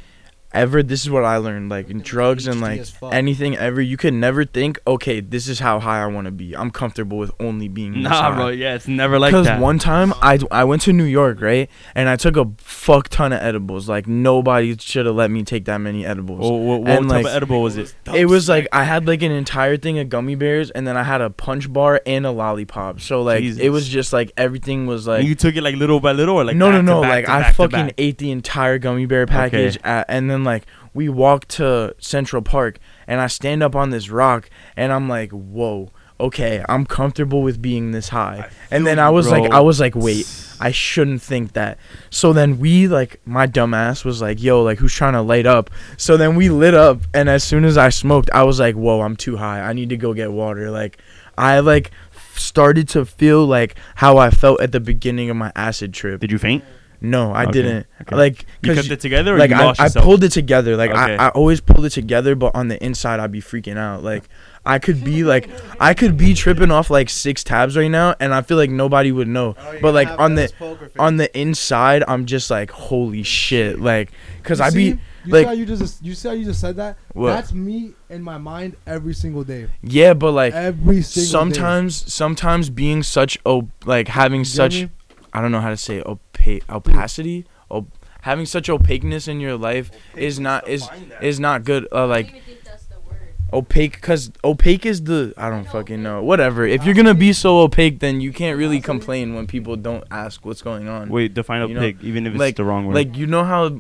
ever 0.54 0.84
this 0.84 1.02
is 1.02 1.10
what 1.10 1.24
I 1.26 1.38
learned 1.38 1.70
like 1.70 1.90
in 1.90 2.02
drugs 2.02 2.48
and 2.48 2.62
like 2.62 2.86
anything 3.12 3.58
ever 3.58 3.82
you 3.82 3.98
can 3.98 4.20
never 4.20 4.46
think 4.46 4.80
okay 4.86 5.20
this 5.20 5.48
is 5.48 5.60
how 5.60 5.80
high 5.80 6.02
I 6.04 6.06
want 6.08 6.26
to 6.26 6.32
be 6.32 6.56
I'm 6.56 6.72
comfortable 6.72 7.18
with 7.18 7.32
only 7.40 7.68
being 7.68 7.94
this 7.94 8.04
Nah, 8.04 8.10
high. 8.32 8.36
bro. 8.36 8.48
Yeah, 8.50 8.76
it's 8.76 8.88
never 8.88 9.20
like 9.20 9.32
Because 9.32 9.46
that. 9.48 9.60
one 9.60 9.80
time 9.80 10.14
I, 10.22 10.40
I 10.52 10.64
went 10.64 10.82
to 10.84 10.94
New 10.94 11.04
York, 11.06 11.42
right? 11.42 11.70
And 11.96 12.10
I 12.10 12.16
took 12.16 12.38
a 12.38 12.46
fuck 12.58 13.10
ton 13.10 13.34
of 13.34 13.42
edibles. 13.42 13.90
Like 13.90 14.08
nobody 14.08 14.78
should 14.78 15.06
have 15.06 15.16
let 15.16 15.32
me 15.32 15.44
take 15.44 15.66
that 15.66 15.78
many 15.80 16.06
edibles. 16.06 16.40
Oh, 16.44 16.56
what, 16.56 16.82
what 16.82 16.90
and, 16.90 17.10
type 17.10 17.26
of 17.26 17.32
edible 17.32 17.62
was 17.62 17.78
it? 17.78 17.94
it 18.14 18.26
was 18.26 18.48
like 18.50 18.68
I 18.72 18.84
had 18.84 19.08
like 19.08 19.22
an 19.22 19.32
entire 19.32 19.78
thing 19.78 20.00
of 20.00 20.10
gummy 20.10 20.36
bears 20.36 20.70
and 20.72 20.86
then 20.88 20.98
I 20.98 21.04
had 21.04 21.22
a 21.22 21.30
punch 21.30 21.72
bar 21.72 22.02
and 22.06 22.26
a 22.26 22.32
lollipop. 22.32 23.02
So 23.02 23.22
like 23.22 23.44
it 23.44 23.70
was 23.70 23.88
just 23.88 24.14
like 24.14 24.32
everything 24.38 24.86
was 24.86 25.08
like 25.08 25.26
you 25.26 25.36
took 25.36 25.56
it 25.56 25.62
like 25.62 25.76
little 25.76 26.00
by 26.00 26.12
little, 26.12 26.36
or 26.36 26.44
like 26.44 26.56
no, 26.56 26.72
no, 26.72 26.82
no. 26.82 27.02
Like 27.02 27.26
to 27.26 27.32
I 27.32 27.52
fucking 27.52 27.92
ate 27.98 28.18
the 28.18 28.32
entire 28.32 28.78
gummy 28.78 29.06
bear 29.06 29.26
package, 29.26 29.78
at, 29.84 30.06
and 30.10 30.30
then 30.30 30.43
like 30.44 30.66
we 30.94 31.10
walk 31.10 31.48
to 31.50 31.96
Central 32.00 32.42
Park, 32.42 32.80
and 33.08 33.20
I 33.20 33.28
stand 33.28 33.64
up 33.64 33.76
on 33.76 33.90
this 33.90 34.10
rock, 34.10 34.50
and 34.78 34.92
I'm 34.92 35.10
like, 35.10 35.32
whoa, 35.32 35.92
okay, 36.20 36.64
I'm 36.70 36.86
comfortable 36.86 37.42
with 37.42 37.62
being 37.62 37.92
this 37.92 38.10
high. 38.10 38.50
And 38.72 38.86
then 38.86 39.00
I 39.00 39.10
was 39.10 39.30
like. 39.30 39.52
I 39.52 39.60
was 39.60 39.80
like, 39.80 39.96
wait, 39.96 40.26
I 40.60 40.72
shouldn't 40.72 41.22
think 41.22 41.54
that. 41.54 41.78
So 42.10 42.34
then 42.34 42.60
we 42.60 42.88
like, 42.88 43.20
my 43.26 43.48
dumbass 43.48 44.06
was 44.06 44.22
like, 44.22 44.42
yo, 44.42 44.64
like 44.64 44.80
who's 44.80 44.94
trying 44.94 45.14
to 45.14 45.22
light 45.22 45.46
up? 45.46 45.70
So 45.98 46.16
then 46.18 46.36
we 46.36 46.50
lit 46.50 46.74
up, 46.74 47.02
and 47.14 47.30
as 47.30 47.44
soon 47.44 47.66
as 47.66 47.78
I 47.78 47.90
smoked, 47.90 48.30
I 48.34 48.44
was 48.44 48.60
like, 48.60 48.76
whoa, 48.76 49.02
I'm 49.02 49.16
too 49.16 49.38
high. 49.38 49.62
I 49.62 49.74
need 49.74 49.90
to 49.90 49.98
go 49.98 50.14
get 50.14 50.32
water. 50.32 50.72
Like, 50.72 51.00
I 51.38 51.60
like 51.60 51.92
started 52.36 52.88
to 52.90 53.06
feel 53.06 53.46
like 53.46 53.76
how 53.96 54.18
I 54.18 54.30
felt 54.30 54.62
at 54.62 54.72
the 54.72 54.80
beginning 54.80 55.30
of 55.30 55.36
my 55.38 55.52
acid 55.56 55.94
trip. 55.94 56.22
Did 56.22 56.32
you 56.32 56.38
faint? 56.38 56.64
No, 57.06 57.34
I 57.34 57.44
Okay, 57.44 57.52
didn't. 57.52 57.88
okay. 58.02 58.16
Like, 58.16 58.46
You 58.62 58.70
cause 58.74 58.78
kept 58.88 58.92
it 58.92 59.00
together, 59.02 59.36
or 59.36 59.38
like 59.38 59.50
you 59.50 59.58
I, 59.58 59.64
lost 59.66 59.80
I 59.82 59.84
yourself? 59.86 60.06
pulled 60.06 60.24
it 60.24 60.32
together. 60.32 60.78
Like 60.78 60.92
Okay. 60.92 61.18
I, 61.18 61.28
I 61.28 61.30
always 61.32 61.60
pulled 61.60 61.86
it 61.86 61.90
together, 61.90 62.34
but 62.34 62.56
on 62.56 62.70
the 62.70 62.82
inside 62.84 63.20
I'd 63.20 63.32
be 63.32 63.42
freaking 63.42 63.78
out. 63.78 64.04
Like 64.04 64.24
I 64.66 64.80
could 64.80 65.04
be 65.04 65.26
like 65.26 65.50
I 65.82 65.94
could 65.94 66.16
be 66.16 66.34
tripping 66.34 66.72
off 66.72 66.90
like 66.90 67.10
six 67.10 67.44
tabs 67.44 67.76
right 67.76 67.92
now, 67.92 68.16
and 68.22 68.34
I 68.34 68.42
feel 68.42 68.56
like 68.56 68.70
nobody 68.70 69.12
would 69.12 69.28
know. 69.28 69.56
Oh, 69.60 69.72
you're 69.74 69.82
But 69.82 69.88
gonna 69.88 69.92
like 69.92 70.08
have 70.08 70.20
on 70.22 70.36
the 70.36 70.42
those 70.44 70.52
poker 70.54 70.92
on 70.98 71.18
the 71.18 71.38
inside, 71.38 72.04
I'm 72.08 72.26
just 72.26 72.50
like 72.50 72.72
holy 72.72 73.24
shit. 73.24 73.82
Like, 73.82 74.12
cause 74.44 74.60
You 74.60 74.66
I 74.66 74.70
see? 74.70 74.94
be 74.94 75.00
You 75.26 75.34
like- 75.34 75.42
see 75.44 75.48
how 75.48 75.52
you 75.52 75.66
just 75.66 76.04
you 76.06 76.14
see 76.16 76.28
how 76.30 76.34
you 76.36 76.46
just 76.46 76.62
said 76.62 76.78
that? 76.78 76.98
What? 77.12 77.34
That's 77.34 77.52
me 77.52 77.96
in 78.10 78.24
my 78.24 78.38
mind 78.38 78.78
every 78.88 79.14
single 79.14 79.44
day. 79.44 79.68
yeah, 79.82 80.14
but 80.14 80.32
like 80.32 80.54
Every 80.54 81.02
single 81.02 81.30
sometimes 81.30 82.14
sometimes 82.14 82.70
being 82.70 83.04
such 83.04 83.38
op 83.44 83.68
like 83.86 84.08
having. 84.08 84.40
You 84.40 84.46
get 84.46 84.52
such 84.54 84.82
me? 84.84 84.90
I 85.36 85.42
don't 85.42 85.52
know 85.52 85.62
how 85.62 85.72
to 85.72 85.78
say 85.78 86.00
oh, 86.06 86.20
opa- 86.44 86.62
opacity, 86.70 87.46
op- 87.70 87.88
having 88.22 88.46
such 88.46 88.70
opaqueness 88.70 89.28
in 89.28 89.40
your 89.40 89.56
life 89.58 89.92
is 90.16 90.40
not 90.40 90.68
is 90.68 90.88
is 91.22 91.40
not 91.40 91.64
good. 91.64 91.88
Uh, 91.92 92.08
like 92.08 92.28
don't 92.28 92.36
even 92.38 92.46
think 92.48 92.64
that's 92.64 92.86
the 92.86 93.00
word. 93.02 93.18
opaque 93.52 93.94
because 93.94 94.32
opaque 94.44 94.86
is 94.86 95.04
the 95.04 95.34
i 95.38 95.50
don't 95.50 95.68
fucking 95.70 96.02
know 96.02 96.24
whatever 96.24 96.66
if 96.66 96.84
you're 96.86 96.96
gonna 96.96 97.14
be 97.14 97.34
so 97.34 97.60
opaque 97.60 98.00
then 98.00 98.22
you 98.22 98.32
can't 98.34 98.58
really 98.58 98.80
complain 98.82 99.36
when 99.36 99.46
people 99.48 99.76
don't 99.76 100.04
ask 100.12 100.46
what's 100.46 100.62
going 100.62 100.88
on 100.88 101.10
Wait, 101.10 101.34
define 101.34 101.62
a 101.62 101.68
You 101.68 101.74
know, 101.76 101.80
pig, 101.82 101.98
even 102.04 102.26
if 102.28 102.34
it's 102.34 102.40
like- 102.40 102.56
the 102.56 102.64
wrong 102.64 102.86
word. 102.88 102.96
like 102.96 103.16
you 103.18 103.28
know 103.28 103.44
how 103.44 103.68
No, 103.68 103.70
the 103.70 103.80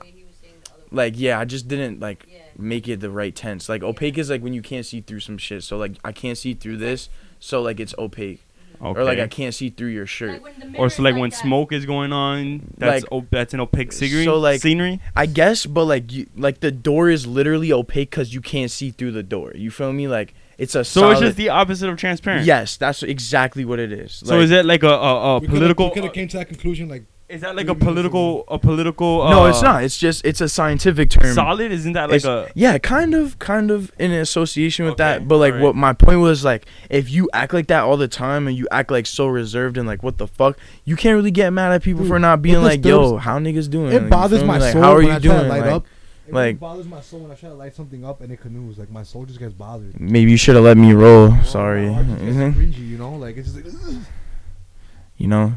way 0.00 0.12
he 0.14 0.24
was 0.24 0.34
saying 0.40 0.54
the 0.64 0.70
other 0.72 0.82
word. 0.82 0.92
like 0.92 1.14
yeah 1.16 1.38
i 1.38 1.44
just 1.44 1.68
didn't 1.68 2.00
like 2.00 2.24
Yeah. 2.28 2.40
make 2.58 2.88
it 2.88 3.00
the 3.00 3.10
right 3.10 3.34
tense 3.34 3.68
like 3.68 3.82
opaque 3.82 4.18
is 4.18 4.30
like 4.30 4.42
when 4.42 4.54
you 4.54 4.62
can't 4.62 4.86
see 4.86 5.00
through 5.02 5.20
some 5.20 5.38
shit 5.38 5.62
so 5.62 5.76
like 5.76 5.92
i 6.04 6.10
can't 6.12 6.38
see 6.38 6.54
through 6.54 6.78
this 6.78 7.08
so 7.38 7.60
like 7.62 7.78
it's 7.78 7.94
opaque 7.98 8.40
okay. 8.80 9.00
or 9.00 9.04
like 9.04 9.18
i 9.18 9.26
can't 9.26 9.54
see 9.54 9.70
through 9.70 9.88
your 9.88 10.06
shirt 10.06 10.42
Like 10.42 10.54
or 10.78 10.88
so 10.90 11.02
like 11.02 11.14
when 11.16 11.30
that. 11.30 11.36
smoke 11.36 11.72
is 11.72 11.86
going 11.86 12.12
on, 12.12 12.72
that's 12.78 13.02
Like- 13.04 13.12
op- 13.12 13.30
that's 13.30 13.54
an 13.54 13.60
opaque 13.60 13.92
scenery. 13.92 14.24
So, 14.24 14.38
like- 14.38 14.60
scenery. 14.60 15.00
i 15.14 15.26
guess 15.26 15.66
but 15.66 15.84
like 15.84 16.12
you 16.12 16.26
like 16.36 16.60
the 16.60 16.70
door 16.70 17.08
is 17.10 17.26
literally 17.26 17.72
opaque 17.72 18.10
because 18.10 18.32
you 18.34 18.40
can't 18.40 18.70
see 18.70 18.90
through 18.90 19.12
the 19.12 19.22
door 19.22 19.52
you 19.54 19.70
feel 19.70 19.92
me 19.92 20.08
like 20.08 20.34
it's 20.58 20.74
a 20.74 20.84
So 20.84 21.00
solid, 21.00 21.12
it's 21.12 21.20
just 21.20 21.36
the 21.36 21.50
opposite 21.50 21.88
of 21.88 21.96
transparent. 21.98 22.46
yes 22.46 22.76
that's 22.76 23.02
exactly 23.02 23.64
what 23.64 23.78
it 23.78 23.92
is 23.92 24.12
So 24.24 24.34
Like- 24.36 24.44
is 24.44 24.50
it 24.50 24.64
like 24.64 24.82
a, 24.82 24.88
a, 24.88 25.36
a 25.36 25.38
We 25.40 25.48
political? 25.48 25.90
could 25.90 26.04
have 26.04 26.12
came 26.12 26.28
to 26.28 26.36
that 26.38 26.48
conclusion 26.48 26.88
like 26.88 27.04
is 27.28 27.40
that 27.40 27.56
like 27.56 27.66
a 27.68 27.74
political? 27.74 28.44
A 28.48 28.58
political? 28.58 29.22
Uh, 29.22 29.30
no 29.30 29.46
it's 29.46 29.60
not 29.60 29.82
it's 29.82 29.96
just 29.98 30.24
it's 30.24 30.40
a 30.40 30.48
scientific 30.48 31.10
term 31.10 31.34
Solid? 31.34 31.72
Isn't 31.72 31.94
that 31.94 32.08
like 32.08 32.18
It's- 32.18 32.48
a? 32.48 32.52
yeah, 32.54 32.78
kind 32.78 33.14
of, 33.14 33.38
kind 33.40 33.70
of 33.72 33.90
in 33.98 34.12
association 34.12 34.84
with 34.84 34.94
Okay, 34.94 35.02
that. 35.04 35.26
But 35.28 35.38
like, 35.38 35.52
alright. 35.54 35.64
what 35.64 35.74
my 35.74 35.92
point 35.92 36.20
was 36.20 36.44
like, 36.44 36.66
if 36.88 37.10
you 37.10 37.28
act 37.32 37.52
like 37.52 37.66
that 37.66 37.80
all 37.82 37.96
the 37.96 38.06
time 38.08 38.46
and 38.46 38.56
you 38.56 38.68
act 38.70 38.90
like 38.92 39.06
so 39.06 39.26
reserved 39.26 39.76
and 39.76 39.88
like, 39.88 40.02
what 40.04 40.18
the 40.18 40.28
fuck, 40.28 40.56
you 40.84 40.94
can't 40.94 41.16
really 41.16 41.32
get 41.32 41.50
mad 41.52 41.72
at 41.72 41.82
people 41.82 42.02
Dude, 42.02 42.08
for 42.10 42.18
not 42.20 42.42
being 42.42 42.62
like, 42.62 42.84
yo, 42.84 43.16
how 43.16 43.38
niggas 43.40 43.68
doing? 43.68 43.92
It 43.92 44.02
you 44.04 44.08
bothers 44.08 44.44
my? 44.44 44.58
Like, 44.58 44.72
soul 44.72 44.82
how 44.82 44.92
are 44.94 45.02
you 45.02 45.18
doing? 45.18 45.48
light 45.48 45.62
Like, 45.62 45.70
up. 45.72 45.86
It 46.28 46.34
like- 46.34 46.60
bothers 46.60 46.86
my 46.86 47.00
soul 47.00 47.20
when 47.20 47.30
I 47.30 47.34
try 47.34 47.48
to 47.50 47.54
light 47.54 47.74
something 47.74 48.04
up 48.04 48.20
and 48.20 48.32
it 48.32 48.40
canoes. 48.40 48.78
Like 48.78 48.90
my 48.90 49.02
soul 49.02 49.24
just 49.26 49.38
gets 49.40 49.52
bothered. 49.52 50.00
maybe 50.00 50.30
you 50.30 50.36
should 50.36 50.54
have 50.54 50.64
let 50.64 50.76
me 50.76 50.92
roll. 50.92 51.30
Oh, 51.32 51.42
Sorry, 51.44 51.86
my 51.88 51.94
heart 52.02 52.06
just 52.06 52.20
gets 52.24 52.36
Mhm. 52.36 52.52
cringy, 52.54 52.88
you 52.88 52.98
know, 52.98 53.14
like 53.16 53.36
it's 53.36 53.52
just 53.52 53.64
like. 53.64 53.74
you 55.16 55.28
know, 55.28 55.54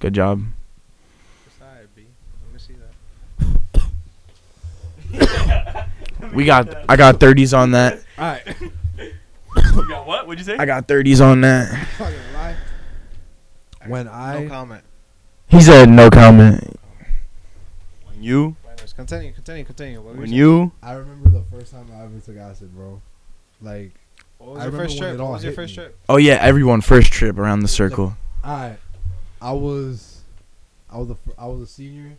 good 0.00 0.14
job. 0.14 0.42
We 6.32 6.44
got, 6.44 6.74
I 6.88 6.96
got 6.96 7.20
thirties 7.20 7.54
on 7.54 7.72
that. 7.72 8.00
All 8.18 8.24
right. 8.24 8.42
You 9.56 9.88
got 9.88 10.04
what? 10.06 10.26
What'd 10.26 10.44
you 10.44 10.52
say? 10.52 10.58
I 10.58 10.66
got 10.66 10.88
thirties 10.88 11.20
on 11.20 11.40
that. 11.42 11.70
Not 12.00 12.12
lie. 12.34 12.56
When 13.86 14.08
I 14.08 14.42
no 14.44 14.48
comment. 14.48 14.84
He 15.48 15.60
said 15.60 15.88
no 15.88 16.10
comment. 16.10 16.78
When 18.06 18.20
you, 18.22 18.56
Continue, 18.96 19.32
continue, 19.32 19.64
continue. 19.64 20.00
What 20.00 20.14
were 20.14 20.20
when 20.20 20.28
saying? 20.28 20.38
you, 20.38 20.72
I 20.82 20.92
remember 20.94 21.28
the 21.28 21.42
first 21.52 21.72
time 21.72 21.86
I 21.96 22.02
ever 22.04 22.18
took 22.20 22.36
acid, 22.36 22.74
bro. 22.74 23.00
Like, 23.60 23.92
What 24.38 24.50
was 24.50 24.58
I 24.58 24.62
your 24.64 24.72
remember 24.72 24.84
first 24.84 24.94
when 25.00 25.02
trip? 25.10 25.14
it 25.14 25.20
all 25.20 25.26
What 25.28 25.34
was 25.34 25.42
your 25.44 25.50
hit 25.52 25.56
first 25.56 25.70
me. 25.72 25.74
trip? 25.82 25.98
Oh 26.08 26.16
yeah, 26.16 26.38
everyone 26.40 26.80
first 26.80 27.12
trip 27.12 27.38
around 27.38 27.60
the 27.60 27.68
circle. 27.68 28.16
I, 28.42 28.76
I 29.40 29.52
was, 29.52 30.20
I 30.90 30.98
was 30.98 31.10
a, 31.10 31.14
fr- 31.16 31.30
I 31.38 31.46
was 31.46 31.60
a 31.60 31.66
senior, 31.66 32.12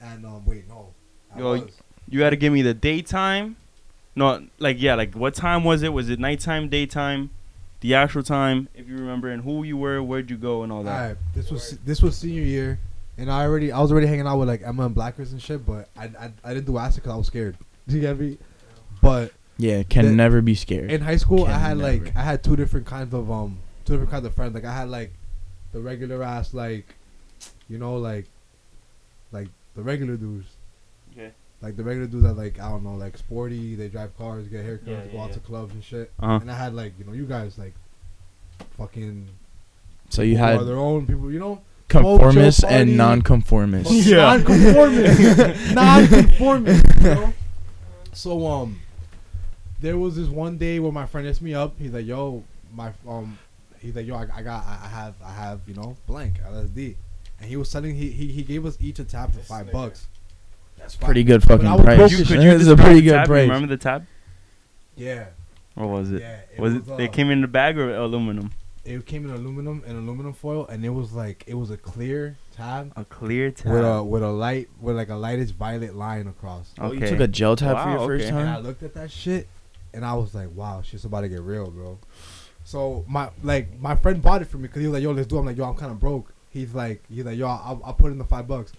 and 0.00 0.24
um, 0.26 0.44
wait, 0.46 0.68
no, 0.68 0.92
I 1.34 1.38
Yo, 1.38 1.50
was. 1.52 1.62
You 2.10 2.18
got 2.18 2.30
to 2.30 2.36
give 2.36 2.52
me 2.52 2.62
the 2.62 2.74
daytime. 2.74 3.56
No, 4.16 4.46
like 4.58 4.80
yeah, 4.80 4.94
like 4.94 5.14
what 5.14 5.34
time 5.34 5.62
was 5.64 5.82
it? 5.82 5.92
Was 5.92 6.08
it 6.08 6.18
nighttime, 6.18 6.68
daytime, 6.68 7.30
the 7.80 7.94
actual 7.94 8.22
time? 8.22 8.68
If 8.74 8.88
you 8.88 8.96
remember, 8.96 9.28
and 9.30 9.42
who 9.44 9.62
you 9.62 9.76
were, 9.76 10.02
where'd 10.02 10.28
you 10.30 10.36
go, 10.36 10.62
and 10.64 10.72
all 10.72 10.82
that. 10.82 11.00
Alright, 11.00 11.16
this 11.34 11.50
was 11.50 11.78
this 11.84 12.02
was 12.02 12.16
senior 12.16 12.42
year, 12.42 12.80
and 13.16 13.30
I 13.30 13.42
already 13.44 13.70
I 13.70 13.80
was 13.80 13.92
already 13.92 14.08
hanging 14.08 14.26
out 14.26 14.38
with 14.38 14.48
like 14.48 14.62
Emma 14.64 14.86
and 14.86 14.94
Blackers 14.94 15.32
and 15.32 15.40
shit, 15.40 15.64
but 15.64 15.88
I 15.96 16.04
I, 16.18 16.32
I 16.44 16.54
didn't 16.54 16.66
do 16.66 16.78
acid 16.78 17.02
because 17.02 17.14
I 17.14 17.16
was 17.16 17.26
scared. 17.28 17.56
Do 17.86 17.94
you 17.94 18.00
get 18.00 18.18
me? 18.18 18.38
But 19.00 19.32
Yeah, 19.56 19.84
can 19.84 20.06
The- 20.06 20.12
never 20.12 20.40
be 20.42 20.56
scared. 20.56 20.90
in 20.90 21.00
high 21.02 21.16
school, 21.18 21.44
I 21.44 21.52
Can 21.52 21.60
had 21.60 21.78
like. 21.78 22.16
I 22.16 22.22
had 22.22 22.42
two 22.42 22.56
different 22.56 22.86
kinds 22.86 23.14
of 23.14 23.30
um 23.30 23.58
two 23.84 23.92
different 23.92 24.10
kinds 24.10 24.26
of 24.26 24.34
friends. 24.34 24.52
Like 24.54 24.64
I 24.64 24.74
had 24.74 24.88
like 24.88 25.12
the 25.72 25.80
regular 25.80 26.24
ass 26.24 26.52
like, 26.54 26.96
you 27.68 27.78
know 27.78 27.96
like, 27.98 28.26
like 29.30 29.48
the 29.76 29.82
regular 29.82 30.16
dudes. 30.16 30.48
Okay. 31.60 31.66
Like 31.66 31.76
the 31.76 31.84
regular 31.84 32.06
dudes 32.06 32.24
that 32.24 32.34
like 32.34 32.58
I 32.60 32.68
don't 32.70 32.84
know 32.84 32.94
like 32.94 33.16
sporty. 33.16 33.74
They 33.74 33.88
drive 33.88 34.16
cars, 34.16 34.46
get 34.48 34.64
haircuts, 34.64 34.86
Yeah, 34.86 35.06
go 35.12 35.20
out 35.20 35.28
yeah. 35.30 35.34
to 35.34 35.40
clubs 35.40 35.74
and 35.74 35.82
shit. 35.82 36.12
Uh-huh. 36.20 36.38
And 36.40 36.50
I 36.50 36.56
had 36.56 36.74
like 36.74 36.92
you 36.98 37.04
know 37.04 37.12
you 37.12 37.26
guys 37.26 37.58
like, 37.58 37.74
fucking. 38.76 39.28
So 40.10 40.22
you 40.22 40.36
had 40.36 40.60
their 40.66 40.76
own 40.76 41.06
people, 41.06 41.30
you 41.30 41.38
know. 41.38 41.60
conformists 41.88 42.64
and 42.64 42.96
non-conformists. 42.96 44.06
Yeah. 44.06 44.16
non-conformist, 44.36 45.74
non-conformist. 45.74 46.84
You 47.00 47.02
know? 47.02 47.32
So 48.14 48.46
um, 48.48 48.80
there 49.80 49.96
was 49.96 50.16
this 50.16 50.26
one 50.26 50.58
day 50.58 50.80
where 50.80 50.90
my 50.90 51.06
friend 51.06 51.24
hits 51.26 51.40
me 51.40 51.54
up. 51.54 51.74
He's 51.78 51.92
like, 51.92 52.04
"Yo, 52.04 52.42
my 52.74 52.90
um," 53.06 53.38
he's 53.78 53.94
like, 53.94 54.06
"Yo, 54.06 54.16
I, 54.16 54.26
I 54.34 54.42
got, 54.42 54.64
I 54.66 54.78
I 54.82 54.88
have, 54.88 55.14
I 55.24 55.30
have, 55.30 55.60
you 55.68 55.74
know, 55.74 55.96
blank 56.08 56.40
LSD," 56.42 56.96
and 57.38 57.48
he 57.48 57.54
was 57.56 57.68
selling. 57.68 57.94
He 57.94 58.10
he, 58.10 58.26
he 58.28 58.42
gave 58.42 58.66
us 58.66 58.76
each 58.80 58.98
a 58.98 59.04
tab 59.04 59.32
for 59.32 59.38
five 59.40 59.70
bucks. 59.70 60.08
That's 60.78 60.96
pretty 60.96 61.24
good 61.24 61.42
fucking 61.42 61.70
was 61.70 61.80
price. 61.82 61.96
broke 61.98 62.10
Could 62.10 62.18
you, 62.18 62.22
as 62.22 62.28
could 62.28 62.34
shit. 62.36 62.42
you 62.44 62.58
That's 62.58 62.68
a 62.70 62.76
pretty 62.82 63.02
good 63.02 63.12
tab? 63.12 63.26
You 63.26 63.32
price. 63.32 63.42
Remember 63.48 63.66
the 63.68 63.76
tab? 63.76 64.06
Yeah, 64.96 65.26
What 65.74 65.88
was 65.88 66.10
it? 66.12 66.20
yeah. 66.22 66.40
was 66.58 66.74
it? 66.74 66.88
uh, 66.90 66.96
They 66.96 67.08
came 67.08 67.30
in 67.30 67.40
the 67.40 67.46
bag 67.48 67.78
or 67.78 67.94
aluminum? 67.94 68.50
It 68.84 69.04
came 69.04 69.24
in 69.28 69.30
aluminum 69.34 69.82
and 69.86 69.98
aluminum 69.98 70.32
foil, 70.32 70.66
and 70.66 70.82
it 70.84 70.88
was 70.88 71.12
like 71.12 71.44
it 71.46 71.54
was 71.54 71.70
a 71.70 71.76
clear 71.76 72.38
tab 72.56 72.90
A 72.96 73.04
clear 73.04 73.50
tab. 73.50 73.70
with 73.72 73.84
a 73.84 74.02
with 74.02 74.22
a 74.22 74.30
light 74.30 74.68
with 74.80 74.96
like 74.96 75.10
a 75.10 75.16
lightish 75.16 75.50
violet 75.50 75.94
line 75.94 76.26
across. 76.26 76.72
Oh, 76.78 76.92
you 76.92 77.06
took 77.06 77.20
a 77.20 77.28
gel 77.28 77.54
tab 77.54 77.76
for 77.76 77.90
Wow, 77.90 77.98
your 77.98 78.06
first 78.06 78.28
time. 78.30 78.38
And 78.38 78.48
I 78.48 78.58
looked 78.60 78.82
at 78.82 78.94
that 78.94 79.10
shit, 79.10 79.46
and 79.92 80.06
I 80.06 80.14
was 80.14 80.34
like, 80.34 80.48
"Wow, 80.54 80.80
shit's 80.80 81.04
about 81.04 81.20
to 81.20 81.28
get 81.28 81.42
real, 81.42 81.70
bro." 81.70 81.98
So 82.64 83.04
my 83.06 83.28
like 83.42 83.78
my 83.78 83.94
friend 83.94 84.22
bought 84.22 84.40
it 84.40 84.46
for 84.46 84.56
me 84.56 84.62
because 84.68 84.80
he 84.80 84.86
was 84.86 84.94
like, 84.94 85.02
"Yo, 85.02 85.10
let's 85.12 85.28
do." 85.28 85.36
it. 85.36 85.40
I'm 85.40 85.46
like, 85.46 85.58
"Yo, 85.58 85.64
I'm 85.64 85.74
kind 85.76 85.92
of 85.92 86.00
broke." 86.00 86.32
He's 86.50 86.72
like, 86.74 87.02
"He's 87.10 87.26
like, 87.26 87.36
yo, 87.36 87.46
I'll, 87.46 87.80
I'll 87.84 87.92
put 87.92 88.10
in 88.10 88.16
the 88.18 88.24
five 88.24 88.48
bucks." 88.48 88.72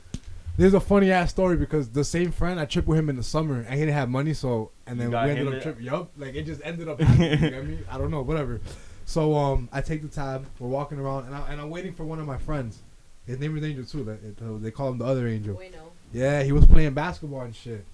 There's 0.60 0.74
a 0.74 0.80
funny 0.82 1.10
ass 1.10 1.30
story 1.30 1.56
because 1.56 1.90
the 1.92 2.04
same 2.04 2.34
friend 2.34 2.60
I 2.60 2.66
tripped 2.66 2.86
with 2.86 3.00
him 3.00 3.10
in 3.10 3.16
the 3.16 3.24
summer 3.24 3.62
and 3.62 3.74
he 3.76 3.80
didn't 3.80 3.94
have 3.94 4.10
money, 4.10 4.34
so 4.34 4.72
and 4.86 5.00
then 5.00 5.12
we 5.12 5.16
ended 5.18 5.48
up 5.48 5.54
it? 5.54 5.62
tripping. 5.64 5.86
Yup, 5.86 6.12
like 6.18 6.36
it 6.36 6.44
just 6.44 6.60
ended 6.66 6.90
up 6.90 7.00
happening. 7.02 7.32
you 7.44 7.50
get 7.50 7.66
me? 7.66 7.80
I 7.90 7.98
don't 7.98 8.12
know, 8.12 8.22
whatever. 8.24 8.60
So 9.06 9.36
um, 9.38 9.70
I 9.72 9.80
take 9.80 10.02
the 10.02 10.10
tab. 10.10 10.46
We're 10.60 10.68
walking 10.68 11.00
around 11.00 11.28
and, 11.28 11.36
I, 11.36 11.50
and 11.54 11.62
I'm 11.62 11.70
waiting 11.70 11.94
for 11.94 12.04
one 12.04 12.20
of 12.20 12.28
my 12.28 12.38
friends. 12.38 12.80
His 13.26 13.40
name 13.40 13.58
is 13.58 13.64
Angel 13.64 13.86
too. 13.86 14.04
Like, 14.04 14.22
it- 14.22 14.62
they 14.62 14.70
call 14.70 14.90
him 14.90 14.98
the 14.98 15.06
other 15.06 15.30
Angel. 15.30 15.56
Wait, 15.56 15.72
no. 15.72 15.94
Yeah, 16.12 16.44
he 16.44 16.52
was 16.52 16.66
playing 16.66 16.94
basketball 16.94 17.42
and 17.42 17.56
shit. 17.56 17.86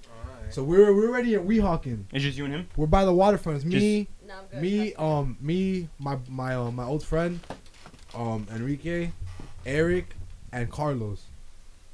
So 0.49 0.63
we 0.63 0.80
were 0.80 0.91
we 0.91 1.01
were 1.01 1.10
already 1.10 1.36
at 1.36 1.41
Weehawken. 1.45 2.06
It's 2.13 2.23
just 2.23 2.36
you 2.36 2.45
and 2.45 2.54
him. 2.56 2.67
We're 2.75 2.88
by 2.88 3.06
the 3.06 3.13
waterfront. 3.13 3.58
It's 3.58 3.65
me, 3.65 4.08
No, 4.28 4.34
me, 4.60 4.89
That's 4.89 4.99
um, 4.99 5.38
me, 5.39 5.89
my 5.99 6.17
my 6.28 6.56
uh, 6.56 6.71
my 6.71 6.84
old 6.86 7.04
friend, 7.04 7.39
um, 8.15 8.47
Enrique, 8.51 9.12
Eric, 9.67 10.15
and 10.51 10.69
Carlos, 10.71 11.25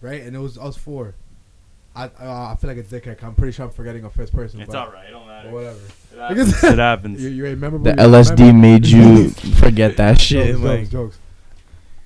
right? 0.01 0.21
And 0.21 0.35
it 0.35 0.39
was 0.39 0.57
us 0.57 0.77
four. 0.77 1.15
I 1.95 2.05
uh, 2.05 2.09
I 2.53 2.55
feel 2.59 2.69
like 2.69 2.77
a 2.79 2.83
dickhead. 2.83 3.21
I'm 3.23 3.35
pretty 3.35 3.51
sure 3.51 3.65
I'm 3.65 3.71
forgetting 3.71 4.03
a 4.05 4.09
first 4.09 4.33
person. 4.33 4.61
It's 4.61 4.71
but 4.71 4.77
alright. 4.87 5.07
It 5.09 5.11
don't 5.11 5.27
matter. 5.27 5.51
Whatever. 5.51 5.79
It 6.13 6.17
happens. 6.19 6.63
it 6.63 6.79
happens. 6.79 7.21
You, 7.23 7.29
you 7.29 7.45
ain't 7.47 7.59
memorable. 7.59 7.83
The 7.85 7.91
you 8.01 8.07
LSD 8.09 8.37
memorable. 8.39 8.59
made 8.59 8.85
you 8.87 9.29
forget 9.59 9.97
that 9.97 10.19
shit. 10.19 10.47
jokes, 10.55 10.59
like, 10.61 10.79
jokes, 10.79 10.89
jokes. 10.91 11.19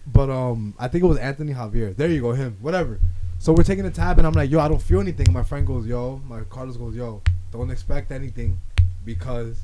But 0.07 0.29
um, 0.29 0.73
I 0.79 0.87
think 0.87 1.03
it 1.03 1.07
was 1.07 1.17
Anthony 1.17 1.53
Javier. 1.53 1.95
There 1.95 2.09
you 2.09 2.21
go, 2.21 2.31
him. 2.33 2.57
Whatever. 2.61 2.99
So 3.37 3.53
we're 3.53 3.63
taking 3.63 3.83
the 3.83 3.91
tab, 3.91 4.17
and 4.17 4.25
I'm 4.25 4.33
like, 4.33 4.49
yo, 4.49 4.59
I 4.59 4.67
don't 4.67 4.81
feel 4.81 4.99
anything. 5.01 5.31
My 5.31 5.43
friend 5.43 5.67
goes, 5.67 5.85
yo. 5.85 6.21
My 6.27 6.41
Carlos 6.49 6.77
goes, 6.77 6.95
yo, 6.95 7.21
don't 7.51 7.69
expect 7.69 8.11
anything, 8.11 8.59
because, 9.03 9.59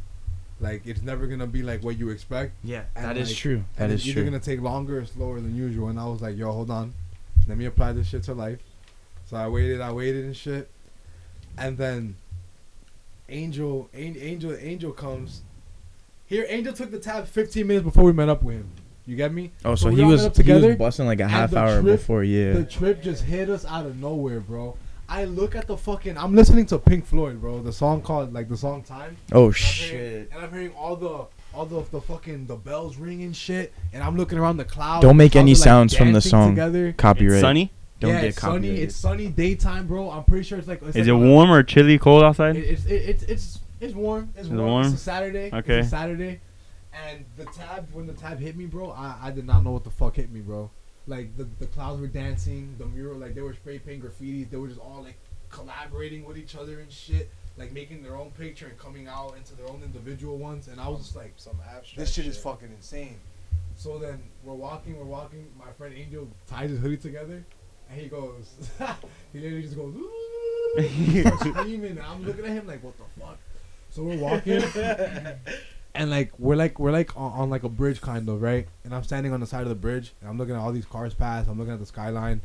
like, 0.60 0.86
it's 0.86 1.02
never 1.02 1.26
gonna 1.26 1.48
be 1.48 1.64
like 1.64 1.84
what 1.84 1.98
you 1.98 2.10
expect. 2.10 2.54
yeah, 2.64 2.84
And, 2.96 3.06
that 3.06 3.18
is 3.18 3.30
like, 3.30 3.38
true. 3.38 3.64
That 3.78 3.86
and 3.86 3.94
is 3.94 4.02
it's 4.02 4.10
either 4.10 4.22
true. 4.22 4.26
gonna 4.32 4.40
take 4.44 4.62
longer 4.62 5.00
or 5.00 5.06
slower 5.06 5.40
than 5.40 5.56
usual. 5.56 5.88
And 5.90 6.00
I 6.00 6.06
was 6.06 6.22
like, 6.22 6.38
yo, 6.38 6.52
hold 6.52 6.70
on, 6.70 6.94
let 7.48 7.58
me 7.58 7.66
apply 7.66 7.94
this 7.94 8.08
shit 8.08 8.24
to 8.24 8.34
life. 8.34 8.60
So 9.26 9.38
I 9.38 9.48
waited, 9.48 9.82
I 9.82 9.92
waited 9.92 10.26
and 10.26 10.36
shit, 10.36 10.70
and 11.58 11.78
then 11.78 12.16
Angel, 13.30 13.90
Angel, 13.94 14.56
Angel 14.60 14.92
comes. 14.92 15.42
Here, 16.26 16.46
Angel 16.50 16.74
took 16.74 16.92
the 16.92 17.00
tab 17.00 17.28
15 17.28 17.66
minutes 17.68 17.84
before 17.86 18.04
we 18.04 18.14
met 18.14 18.30
up 18.30 18.44
with 18.44 18.56
him. 18.58 18.70
You 19.06 19.16
get 19.16 19.34
me? 19.34 19.52
Oh, 19.66 19.76
So 19.76 19.90
so 19.90 19.96
he 19.96 20.04
was 20.04 20.26
up 20.26 20.38
he 20.38 20.52
was 20.54 20.76
busting 20.76 21.06
like 21.06 21.20
a 21.20 21.28
half 21.28 21.54
hour 21.56 21.82
trip- 21.82 21.98
before. 21.98 22.24
Yeah. 22.24 22.54
The 22.54 22.66
trip 22.66 23.02
just 23.02 23.24
hit 23.24 23.50
us 23.50 23.66
out 23.66 23.86
of 23.86 23.98
nowhere, 24.00 24.40
bro. 24.40 24.78
I 25.10 25.26
look 25.26 25.56
at 25.56 25.68
the 25.68 25.76
fucking. 25.76 26.18
I'm 26.18 26.36
listening 26.36 26.66
to 26.68 26.80
Pink 26.80 27.06
Floyd, 27.06 27.42
bro. 27.42 27.62
The 27.62 27.74
song 27.74 28.02
called 28.02 28.32
like 28.34 28.48
the 28.48 28.56
song 28.56 28.84
Time. 28.84 29.18
Oh 29.34 29.48
And 29.48 29.56
I'm 29.56 29.62
hearing- 29.62 29.90
shit! 29.90 30.30
And 30.34 30.42
I'm 30.46 30.52
hearing 30.54 30.72
all 30.78 30.96
the 30.96 31.26
all 31.54 31.66
the 31.66 31.82
the 31.92 32.02
fucking 32.02 32.48
the 32.48 32.56
bells 32.56 32.98
ringing 32.98 33.34
shit, 33.34 33.74
and 33.94 34.04
I'm 34.04 34.18
looking 34.18 34.38
around 34.38 34.58
the 34.58 34.66
clouds. 34.66 35.04
Don't 35.04 35.18
make 35.18 35.36
any 35.36 35.52
are, 35.52 35.56
like, 35.56 35.64
sounds 35.64 35.96
from 35.96 36.14
the 36.14 36.22
song. 36.22 36.52
Together. 36.52 36.94
Copyright. 36.94 37.34
It's 37.34 37.42
sunny. 37.42 37.72
Don't 38.00 38.12
yeah, 38.12 38.22
get 38.22 38.30
it's 38.30 38.42
sunny. 38.42 38.70
It's 38.70 38.96
sunny 38.96 39.28
daytime, 39.28 39.88
bro. 39.88 40.10
I'm 40.10 40.24
pretty 40.24 40.44
sure 40.44 40.58
it's 40.58 40.68
like. 40.68 40.82
It's 40.82 40.90
Is 40.90 40.96
like 40.96 41.08
it 41.08 41.12
on 41.12 41.24
a- 41.24 41.30
warm 41.30 41.52
or 41.52 41.62
chilly, 41.64 42.00
cold 42.00 42.24
outside? 42.24 42.56
It, 42.56 42.62
it's 42.62 42.86
it, 42.86 42.94
it's 42.94 43.24
it's 43.24 43.60
it's 43.80 43.94
warm. 43.94 44.34
It's 44.36 44.48
it 44.48 44.54
warm. 44.54 44.68
warm? 44.68 44.86
It's 44.88 44.96
a 44.96 44.98
Saturday. 44.98 45.52
Okay. 45.54 45.80
It's 45.80 45.88
a 45.88 45.92
Saturday, 45.92 46.40
and 46.94 47.26
the 47.38 47.46
tab 47.46 47.88
when 47.94 48.08
the 48.08 48.14
tab 48.14 48.40
hit 48.40 48.56
me, 48.56 48.66
bro, 48.66 48.92
I, 48.92 49.18
I 49.22 49.32
did 49.32 49.46
not 49.46 49.64
know 49.64 49.72
what 49.72 49.84
the 49.84 49.92
fuck 49.92 50.16
hit 50.16 50.32
me, 50.32 50.40
bro. 50.40 50.72
Like 51.06 51.36
the 51.38 51.48
the 51.60 51.68
clouds 51.68 52.02
were 52.02 52.08
dancing, 52.08 52.76
the 52.80 52.86
mural 52.86 53.18
like 53.18 53.36
they 53.36 53.42
were 53.42 53.54
spray 53.54 53.80
painting 53.80 54.02
graffitis. 54.02 54.50
They 54.50 54.58
were 54.58 54.68
just 54.68 54.80
all 54.80 55.04
like 55.04 55.18
collaborating 55.50 56.26
with 56.26 56.38
each 56.38 56.56
other 56.56 56.80
and 56.80 56.92
shit, 56.92 57.30
like 57.58 57.72
making 57.72 58.02
their 58.04 58.16
own 58.16 58.32
picture 58.32 58.68
and 58.68 58.78
coming 58.78 59.08
out 59.08 59.36
into 59.38 59.56
their 59.56 59.68
own 59.68 59.82
individual 59.84 60.38
ones. 60.38 60.68
And 60.68 60.80
I 60.80 60.88
was 60.88 61.00
just 61.00 61.16
like, 61.16 61.34
Some 61.38 61.58
abstract. 61.68 61.98
this 61.98 62.14
shit 62.14 62.26
is 62.26 62.38
fucking 62.38 62.70
insane. 62.70 63.20
So 63.76 63.98
then 63.98 64.22
we're 64.44 64.54
walking, 64.54 64.98
we're 64.98 65.06
walking. 65.06 65.48
My 65.58 65.72
friend 65.78 65.94
Angel 65.96 66.28
ties 66.48 66.70
his 66.70 66.80
hoodie 66.80 66.98
together, 66.98 67.44
and 67.90 68.00
he 68.02 68.08
goes, 68.08 68.54
he 69.34 69.40
literally 69.40 69.64
just 69.64 69.76
goes, 69.76 69.96
screaming. 71.40 71.92
And 71.92 72.02
I'm 72.02 72.24
looking 72.24 72.46
at 72.46 72.52
him 72.52 72.68
like, 72.68 72.84
what 72.84 72.94
the 72.98 73.22
fuck? 73.22 73.38
So 73.90 74.04
we're 74.04 74.18
walking, 74.18 74.64
and 75.96 76.10
like 76.10 76.32
we're 76.40 76.56
like 76.56 76.80
we're 76.80 76.92
like 76.92 77.16
on, 77.18 77.32
on 77.34 77.50
like 77.50 77.64
a 77.64 77.70
bridge 77.70 78.00
kind 78.00 78.28
of 78.30 78.42
right. 78.42 78.68
And 78.86 78.96
I'm 78.96 79.04
standing 79.04 79.34
on 79.34 79.42
the 79.42 79.46
side 79.48 79.64
of 79.64 79.70
the 79.70 79.76
bridge, 79.76 80.14
and 80.22 80.30
I'm 80.30 80.38
looking 80.38 80.56
at 80.56 80.62
all 80.62 80.72
these 80.72 80.86
cars 80.86 81.14
pass. 81.14 81.48
I'm 81.48 81.58
looking 81.60 81.74
at 81.74 81.80
the 81.80 81.86
skyline, 81.86 82.40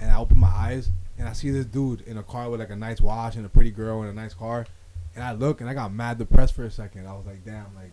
and 0.00 0.10
I 0.12 0.18
open 0.18 0.38
my 0.38 0.48
eyes, 0.48 0.90
and 1.18 1.28
I 1.28 1.32
see 1.32 1.50
this 1.50 1.66
dude 1.66 2.02
in 2.02 2.18
a 2.18 2.22
car 2.22 2.50
with 2.50 2.60
like 2.60 2.70
a 2.70 2.76
nice 2.76 3.00
watch 3.00 3.36
and 3.36 3.46
a 3.46 3.48
pretty 3.48 3.70
girl 3.70 4.02
in 4.02 4.08
a 4.08 4.12
nice 4.12 4.34
car. 4.34 4.66
And 5.14 5.22
I 5.22 5.32
look, 5.32 5.60
and 5.60 5.70
I 5.70 5.74
got 5.74 5.92
mad 5.92 6.18
depressed 6.18 6.54
for 6.54 6.64
a 6.64 6.70
second. 6.70 7.06
I 7.06 7.12
was 7.12 7.24
like, 7.26 7.44
damn, 7.44 7.74
like 7.76 7.92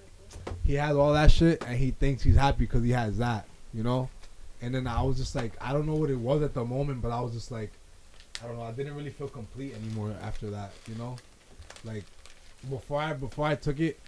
he 0.63 0.73
has 0.75 0.95
all 0.95 1.13
that 1.13 1.31
shit 1.31 1.63
and 1.65 1.77
he 1.77 1.91
thinks 1.91 2.23
he's 2.23 2.35
happy 2.35 2.59
because 2.65 2.83
he 2.83 2.91
has 2.91 3.17
that, 3.17 3.45
you 3.73 3.83
know? 3.83 4.09
And 4.61 4.73
then 4.73 4.87
I 4.87 5.01
was 5.01 5.17
just 5.17 5.35
like, 5.35 5.53
I 5.61 5.73
don't 5.73 5.85
know 5.85 5.95
what 5.95 6.09
it 6.09 6.17
was 6.17 6.41
at 6.41 6.53
the 6.53 6.63
moment, 6.63 7.01
but 7.01 7.11
I 7.11 7.19
was 7.21 7.33
just 7.33 7.51
like, 7.51 7.71
I 8.43 8.47
don't 8.47 8.57
know. 8.57 8.63
I 8.63 8.71
didn't 8.71 8.95
really 8.95 9.09
feel 9.09 9.27
complete 9.27 9.75
anymore 9.75 10.15
after 10.21 10.49
that, 10.49 10.71
you 10.87 10.95
know? 10.95 11.15
Like 11.83 12.03
before 12.69 13.01
I 13.01 13.13
before 13.13 13.45
I 13.45 13.55
took 13.55 13.79
it, 13.79 13.99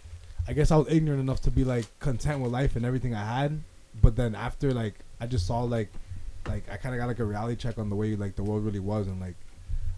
I 0.48 0.54
guess 0.54 0.72
I 0.72 0.78
was 0.78 0.88
ignorant 0.90 1.22
enough 1.22 1.42
to 1.42 1.52
be 1.52 1.64
like 1.64 1.86
content 2.00 2.40
with 2.40 2.52
life 2.52 2.76
and 2.76 2.86
everything 2.86 3.14
I 3.14 3.26
had. 3.26 3.62
But 4.02 4.16
then 4.16 4.36
after 4.36 4.74
like 4.74 4.96
I 5.20 5.28
just 5.28 5.48
saw 5.48 5.62
like 5.62 5.90
like 6.48 6.70
I 6.70 6.78
kind 6.78 6.96
of 6.96 7.00
got 7.00 7.08
like 7.08 7.20
a 7.20 7.26
reality 7.26 7.56
check 7.56 7.78
on 7.78 7.90
the 7.90 7.96
way 7.96 8.16
like 8.16 8.36
the 8.36 8.44
world 8.44 8.64
really 8.64 8.80
was 8.80 9.08
and 9.08 9.20
like 9.20 9.36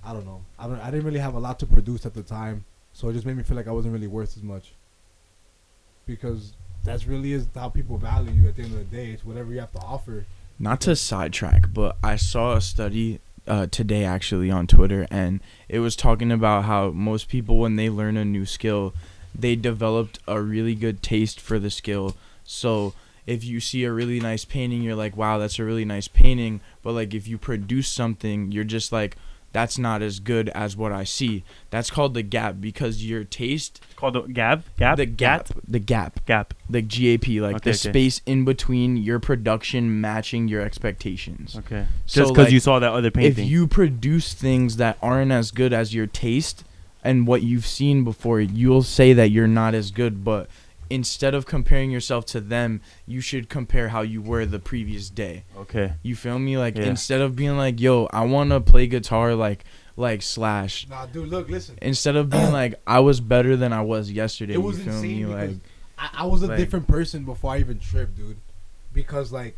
I 0.04 0.14
don't 0.14 0.26
know. 0.26 0.42
I 0.60 0.68
don't 0.68 0.80
I 0.80 0.92
didn't 0.92 1.06
really 1.06 1.20
have 1.20 1.34
a 1.34 1.40
lot 1.40 1.60
to 1.60 1.66
produce 1.66 2.06
at 2.06 2.14
the 2.14 2.24
time, 2.24 2.66
so 2.94 3.10
it 3.10 3.14
just 3.14 3.26
made 3.26 3.38
me 3.38 3.44
feel 3.44 3.58
like 3.58 3.68
I 3.68 3.72
wasn't 3.72 3.94
really 3.94 4.08
worth 4.08 4.38
as 4.38 4.44
much 4.44 4.74
because 6.06 6.54
that's 6.84 7.08
really 7.08 7.34
is 7.34 7.48
how 7.56 7.70
people 7.70 7.98
value 7.98 8.32
you 8.32 8.48
at 8.48 8.56
the 8.56 8.64
end 8.64 8.74
of 8.74 8.78
the 8.90 8.96
day. 8.96 9.12
It's 9.12 9.26
whatever 9.26 9.52
you 9.52 9.60
have 9.60 9.72
to 9.74 9.80
offer. 9.80 10.26
Not 10.60 10.82
to 10.82 10.96
sidetrack, 10.96 11.74
but 11.74 11.98
I 12.04 12.16
saw 12.16 12.54
a 12.54 12.62
study 12.62 13.20
uh, 13.48 13.68
today 13.68 14.06
actually 14.06 14.50
on 14.52 14.68
Twitter, 14.68 15.08
and 15.12 15.42
it 15.68 15.80
was 15.80 15.96
talking 15.96 16.32
about 16.32 16.66
how 16.66 16.92
most 16.92 17.28
people, 17.28 17.58
when 17.58 17.76
they 17.76 17.90
learn 17.90 18.18
a 18.18 18.26
new 18.26 18.46
skill, 18.46 18.94
they 19.34 19.56
developed 19.56 20.20
a 20.28 20.42
really 20.42 20.76
good 20.76 21.04
taste 21.04 21.42
for 21.42 21.60
the 21.60 21.70
skill. 21.70 22.16
So 22.44 22.94
if 23.28 23.44
you 23.44 23.60
see 23.60 23.84
a 23.84 23.92
really 23.92 24.20
nice 24.20 24.46
painting, 24.46 24.82
you're 24.82 24.96
like, 24.96 25.18
wow, 25.18 25.38
that's 25.38 25.60
a 25.60 25.64
really 25.64 25.86
nice 25.86 26.08
painting. 26.08 26.62
But 26.84 26.94
like 26.94 27.14
if 27.14 27.28
you 27.28 27.38
produce 27.38 27.88
something, 27.88 28.52
you're 28.52 28.64
just 28.64 28.92
like, 28.92 29.18
that's 29.52 29.78
not 29.78 30.02
as 30.02 30.20
good 30.20 30.50
as 30.50 30.76
what 30.76 30.92
I 30.92 31.06
see. 31.06 31.46
That's 31.70 31.90
called 31.90 32.14
the 32.14 32.24
gap 32.24 32.56
because 32.60 33.06
your 33.06 33.24
taste, 33.24 33.80
It's 33.86 33.94
called 33.98 34.16
the 34.16 34.24
gap. 34.24 34.64
Gap. 34.78 34.98
the 34.98 35.06
gap, 35.06 35.48
the 35.66 35.80
gap, 35.80 36.26
Gap. 36.26 36.54
the 36.70 36.82
GAP, 36.82 37.28
like 37.42 37.56
Okay, 37.56 37.64
the 37.64 37.70
okay. 37.70 37.90
space 37.90 38.20
in 38.26 38.44
between 38.44 38.98
your 38.98 39.18
production 39.20 40.02
matching 40.02 40.50
your 40.50 40.62
expectations. 40.62 41.56
Okay. 41.58 41.86
So, 42.06 42.22
Just 42.22 42.34
because 42.34 42.48
like, 42.48 42.54
you 42.54 42.60
saw 42.60 42.80
that 42.80 42.92
other 42.92 43.12
painting, 43.12 43.46
If 43.46 43.50
you 43.50 43.66
produce 43.66 44.34
things 44.34 44.76
that 44.76 44.98
aren't 45.02 45.32
as 45.32 45.52
good 45.52 45.72
as 45.72 45.94
your 45.94 46.08
taste 46.08 46.66
and 47.02 47.26
what 47.26 47.42
you've 47.42 47.66
seen 47.66 48.04
before, 48.04 48.42
you'll 48.42 48.84
say 48.84 49.14
that 49.14 49.32
you're 49.32 49.48
not 49.48 49.74
as 49.74 49.90
good. 49.90 50.26
But 50.26 50.50
instead 50.96 51.34
of 51.36 51.46
comparing 51.46 51.92
yourself 51.92 52.26
to 52.28 52.42
them, 52.42 52.82
you 53.06 53.22
should 53.22 53.50
compare 53.50 53.90
how 53.90 54.02
you 54.02 54.22
were 54.22 54.46
the 54.46 54.60
previous 54.60 55.10
day. 55.10 55.44
okay. 55.58 55.94
You 56.02 56.16
feel 56.16 56.40
me? 56.40 56.58
Like 56.58 56.78
Yeah. 56.78 56.86
instead 56.86 57.22
of 57.22 57.36
being 57.36 57.58
like, 57.58 57.80
"Yo, 57.80 58.08
I 58.12 58.26
want 58.26 58.50
to 58.50 58.60
play 58.62 58.88
guitar 58.88 59.36
like 59.36 59.64
like 59.98 60.22
Slash," 60.22 60.88
Nah, 60.90 61.06
dude, 61.06 61.30
look, 61.30 61.50
listen. 61.50 61.78
instead 61.82 62.16
of 62.16 62.30
being 62.30 62.52
like, 62.62 62.74
"I 62.88 63.00
was 63.02 63.22
better 63.22 63.56
than 63.56 63.72
I 63.74 63.82
was 63.82 64.12
yesterday." 64.12 64.54
It 64.56 64.58
was 64.64 64.78
you 64.80 64.86
feel 64.86 64.94
insane 64.96 65.18
me? 65.18 65.24
because 65.26 65.50
Like 65.52 65.60
I, 65.98 66.10
I 66.24 66.26
was 66.26 66.42
a 66.44 66.48
like- 66.48 66.58
different 66.58 66.88
person 66.88 67.24
before 67.24 67.54
I 67.54 67.60
even 67.60 67.80
tripped, 67.80 68.16
dude. 68.18 68.38
Because 68.94 69.32
like 69.32 69.58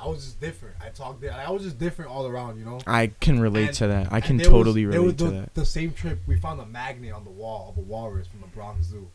I 0.00 0.06
was 0.06 0.24
just 0.24 0.40
different. 0.40 0.76
I 0.80 0.90
talked. 0.90 1.22
di- 1.22 1.28
I 1.28 1.50
was 1.50 1.62
just 1.64 1.78
different 1.78 2.10
all 2.10 2.26
around, 2.26 2.58
you 2.58 2.64
know. 2.64 2.78
I 2.86 3.08
can 3.20 3.40
relate 3.40 3.68
And- 3.68 3.76
to 3.78 3.86
that. 3.88 4.12
I 4.12 4.20
can 4.20 4.36
there 4.36 4.46
was- 4.46 4.52
totally 4.52 4.86
was 4.86 4.94
relate 4.96 5.18
to 5.18 5.24
the, 5.24 5.30
that. 5.30 5.54
The 5.54 5.66
same 5.66 5.92
trip, 5.92 6.20
we 6.26 6.36
found 6.38 6.60
a 6.60 6.66
magnet 6.66 7.12
on 7.12 7.24
the 7.24 7.30
wall 7.30 7.70
of 7.70 7.78
a 7.78 7.80
walrus 7.80 8.26
from 8.28 8.40
the 8.40 8.46
Bronx 8.48 8.86
Zoo. 8.86 9.08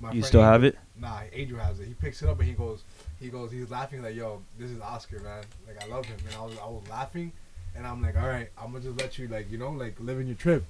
My 0.00 0.12
You 0.12 0.22
still 0.22 0.42
have 0.42 0.64
it? 0.64 0.76
Nah, 1.00 1.20
Angel 1.32 1.58
has 1.58 1.78
it. 1.80 1.86
He 1.86 1.94
picks 1.94 2.22
it 2.22 2.28
up 2.28 2.38
and 2.40 2.48
he 2.48 2.54
goes, 2.54 2.82
he 3.20 3.28
goes, 3.28 3.50
he's 3.52 3.70
laughing 3.70 4.02
like, 4.02 4.14
"Yo, 4.14 4.42
this 4.58 4.70
is 4.70 4.80
Oscar, 4.80 5.20
man. 5.20 5.44
Like 5.66 5.82
I 5.82 5.86
love 5.88 6.04
him." 6.04 6.16
And 6.26 6.36
I 6.36 6.42
was, 6.44 6.58
I 6.58 6.66
was 6.66 6.82
laughing, 6.90 7.32
and 7.76 7.86
I'm 7.86 8.02
like, 8.02 8.16
"All 8.16 8.26
right, 8.28 8.48
I'm 8.60 8.72
gonna 8.72 8.84
just 8.84 8.98
let 9.00 9.18
you, 9.18 9.28
like, 9.28 9.50
you 9.50 9.58
know, 9.58 9.70
like 9.70 9.96
live 10.00 10.18
in 10.20 10.26
your 10.26 10.36
trip." 10.36 10.64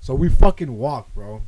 So 0.00 0.14
we 0.14 0.28
fucking 0.28 0.76
walk, 0.78 1.12
bro. 1.14 1.42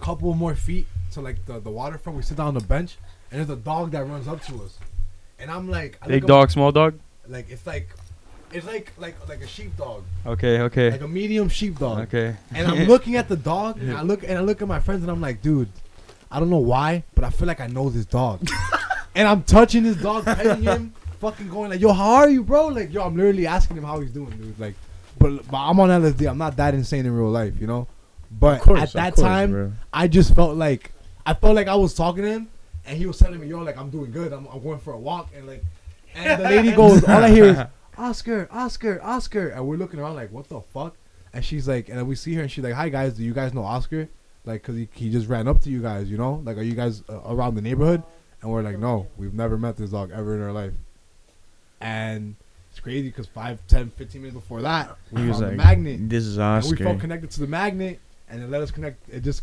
Couple 0.00 0.32
more 0.34 0.54
feet 0.54 0.86
to 1.12 1.20
like 1.20 1.44
the 1.46 1.60
the 1.60 1.70
waterfront. 1.70 2.16
We 2.16 2.22
sit 2.22 2.36
down 2.36 2.48
on 2.48 2.54
the 2.54 2.60
bench, 2.60 2.96
and 3.30 3.38
there's 3.38 3.50
a 3.50 3.60
dog 3.60 3.90
that 3.92 4.04
runs 4.06 4.26
up 4.28 4.42
to 4.46 4.62
us, 4.62 4.78
and 5.38 5.50
I'm 5.50 5.68
like, 5.70 5.98
I 6.02 6.06
Big 6.08 6.22
look 6.22 6.30
up- 6.30 6.36
dog, 6.40 6.50
small 6.50 6.72
dog. 6.72 6.98
like 7.28 7.50
it's 7.50 7.66
like, 7.66 7.90
it's 8.52 8.66
like 8.66 8.92
like 8.98 9.14
like 9.28 9.42
a 9.42 9.46
sheepdog, 9.46 10.02
Okay. 10.26 10.60
Okay. 10.62 10.90
like 10.92 11.02
a 11.02 11.08
medium 11.08 11.48
sheepdog. 11.48 11.98
Okay. 12.08 12.34
And 12.54 12.66
I'm 12.66 12.88
looking 12.94 13.14
at 13.16 13.28
the 13.28 13.36
dog, 13.36 13.78
and 13.80 13.92
I 13.96 14.02
look 14.02 14.22
and 14.24 14.38
I 14.38 14.40
look 14.40 14.60
at 14.62 14.68
my 14.68 14.80
friends, 14.80 15.02
and 15.02 15.10
I'm 15.10 15.20
like, 15.20 15.40
dude, 15.42 15.68
I 16.32 16.40
don't 16.40 16.48
know 16.48 16.56
why, 16.56 17.04
but 17.14 17.24
I 17.24 17.30
feel 17.30 17.46
like 17.46 17.60
I 17.60 17.66
know 17.66 17.90
this 17.90 18.06
dog. 18.06 18.48
and 19.14 19.28
I'm 19.28 19.42
touching 19.42 19.82
this 19.82 19.96
dog, 19.96 20.24
petting 20.24 20.62
him, 20.62 20.94
fucking 21.20 21.50
going 21.50 21.70
like, 21.70 21.80
yo, 21.80 21.92
how 21.92 22.14
are 22.14 22.30
you, 22.30 22.42
bro? 22.42 22.68
Like, 22.68 22.90
yo, 22.90 23.04
I'm 23.04 23.14
literally 23.14 23.46
asking 23.46 23.76
him 23.76 23.84
how 23.84 24.00
he's 24.00 24.10
doing, 24.10 24.30
dude. 24.30 24.58
Like, 24.58 24.74
but, 25.18 25.46
but 25.50 25.58
I'm 25.58 25.78
on 25.78 25.90
LSD. 25.90 26.28
I'm 26.28 26.38
not 26.38 26.56
that 26.56 26.72
insane 26.72 27.04
in 27.04 27.12
real 27.14 27.30
life, 27.30 27.60
you 27.60 27.66
know. 27.66 27.86
But 28.30 28.62
course, 28.62 28.80
at 28.80 28.92
that 28.94 29.14
course, 29.14 29.26
time, 29.26 29.50
bro. 29.50 29.72
I 29.92 30.08
just 30.08 30.34
felt 30.34 30.56
like 30.56 30.92
I 31.26 31.34
felt 31.34 31.54
like 31.54 31.68
I 31.68 31.74
was 31.74 31.94
talking 31.94 32.22
to 32.22 32.30
him, 32.30 32.48
and 32.86 32.96
he 32.96 33.06
was 33.06 33.18
telling 33.18 33.38
me, 33.40 33.46
"Yo, 33.46 33.60
like 33.60 33.76
I'm 33.76 33.90
doing 33.90 34.10
good. 34.10 34.32
I'm, 34.32 34.46
I'm 34.46 34.62
going 34.62 34.78
for 34.78 34.94
a 34.94 34.98
walk." 34.98 35.28
And 35.36 35.46
like, 35.46 35.62
and 36.14 36.42
the 36.42 36.48
lady 36.48 36.72
goes, 36.76 37.04
"All 37.04 37.22
I 37.22 37.28
hear 37.28 37.44
is 37.44 37.58
Oscar, 37.98 38.48
Oscar, 38.50 39.00
Oscar," 39.02 39.48
and 39.48 39.66
we're 39.66 39.76
looking 39.76 40.00
around 40.00 40.16
like, 40.16 40.32
"What 40.32 40.48
the 40.48 40.60
fuck?" 40.60 40.96
And 41.34 41.44
she's 41.44 41.68
like, 41.68 41.88
and 41.88 42.06
we 42.06 42.14
see 42.14 42.34
her, 42.34 42.42
and 42.42 42.50
she's 42.50 42.64
like, 42.64 42.74
"Hi 42.74 42.88
guys, 42.88 43.14
do 43.14 43.22
you 43.22 43.34
guys 43.34 43.52
know 43.52 43.64
Oscar? 43.64 44.08
Like, 44.44 44.62
cause 44.62 44.74
he, 44.74 44.88
he 44.92 45.10
just 45.10 45.28
ran 45.28 45.46
up 45.46 45.60
to 45.62 45.70
you 45.70 45.80
guys, 45.80 46.10
you 46.10 46.16
know? 46.18 46.42
Like, 46.44 46.56
are 46.56 46.62
you 46.62 46.74
guys 46.74 47.02
uh, 47.08 47.20
around 47.26 47.54
the 47.54 47.62
neighborhood?" 47.62 48.02
And 48.40 48.50
we're 48.50 48.62
like, 48.62 48.78
"No, 48.78 49.06
we've 49.16 49.34
never 49.34 49.56
met 49.56 49.76
this 49.76 49.90
dog 49.90 50.10
ever 50.12 50.34
in 50.34 50.42
our 50.42 50.52
life." 50.52 50.72
And 51.80 52.34
it's 52.70 52.80
crazy 52.80 53.08
because 53.08 53.26
5, 53.26 53.66
10, 53.68 53.90
15 53.90 54.20
minutes 54.22 54.34
before 54.34 54.62
that, 54.62 54.96
we 55.12 55.28
was 55.28 55.40
like, 55.40 55.54
magnet. 55.54 56.08
"This 56.08 56.24
is 56.24 56.38
And 56.38 56.64
we 56.64 56.76
felt 56.76 56.98
connected 57.00 57.30
to 57.32 57.40
the 57.40 57.46
magnet, 57.46 58.00
and 58.28 58.42
it 58.42 58.50
let 58.50 58.62
us 58.62 58.70
connect. 58.72 59.08
It 59.08 59.20
just, 59.20 59.42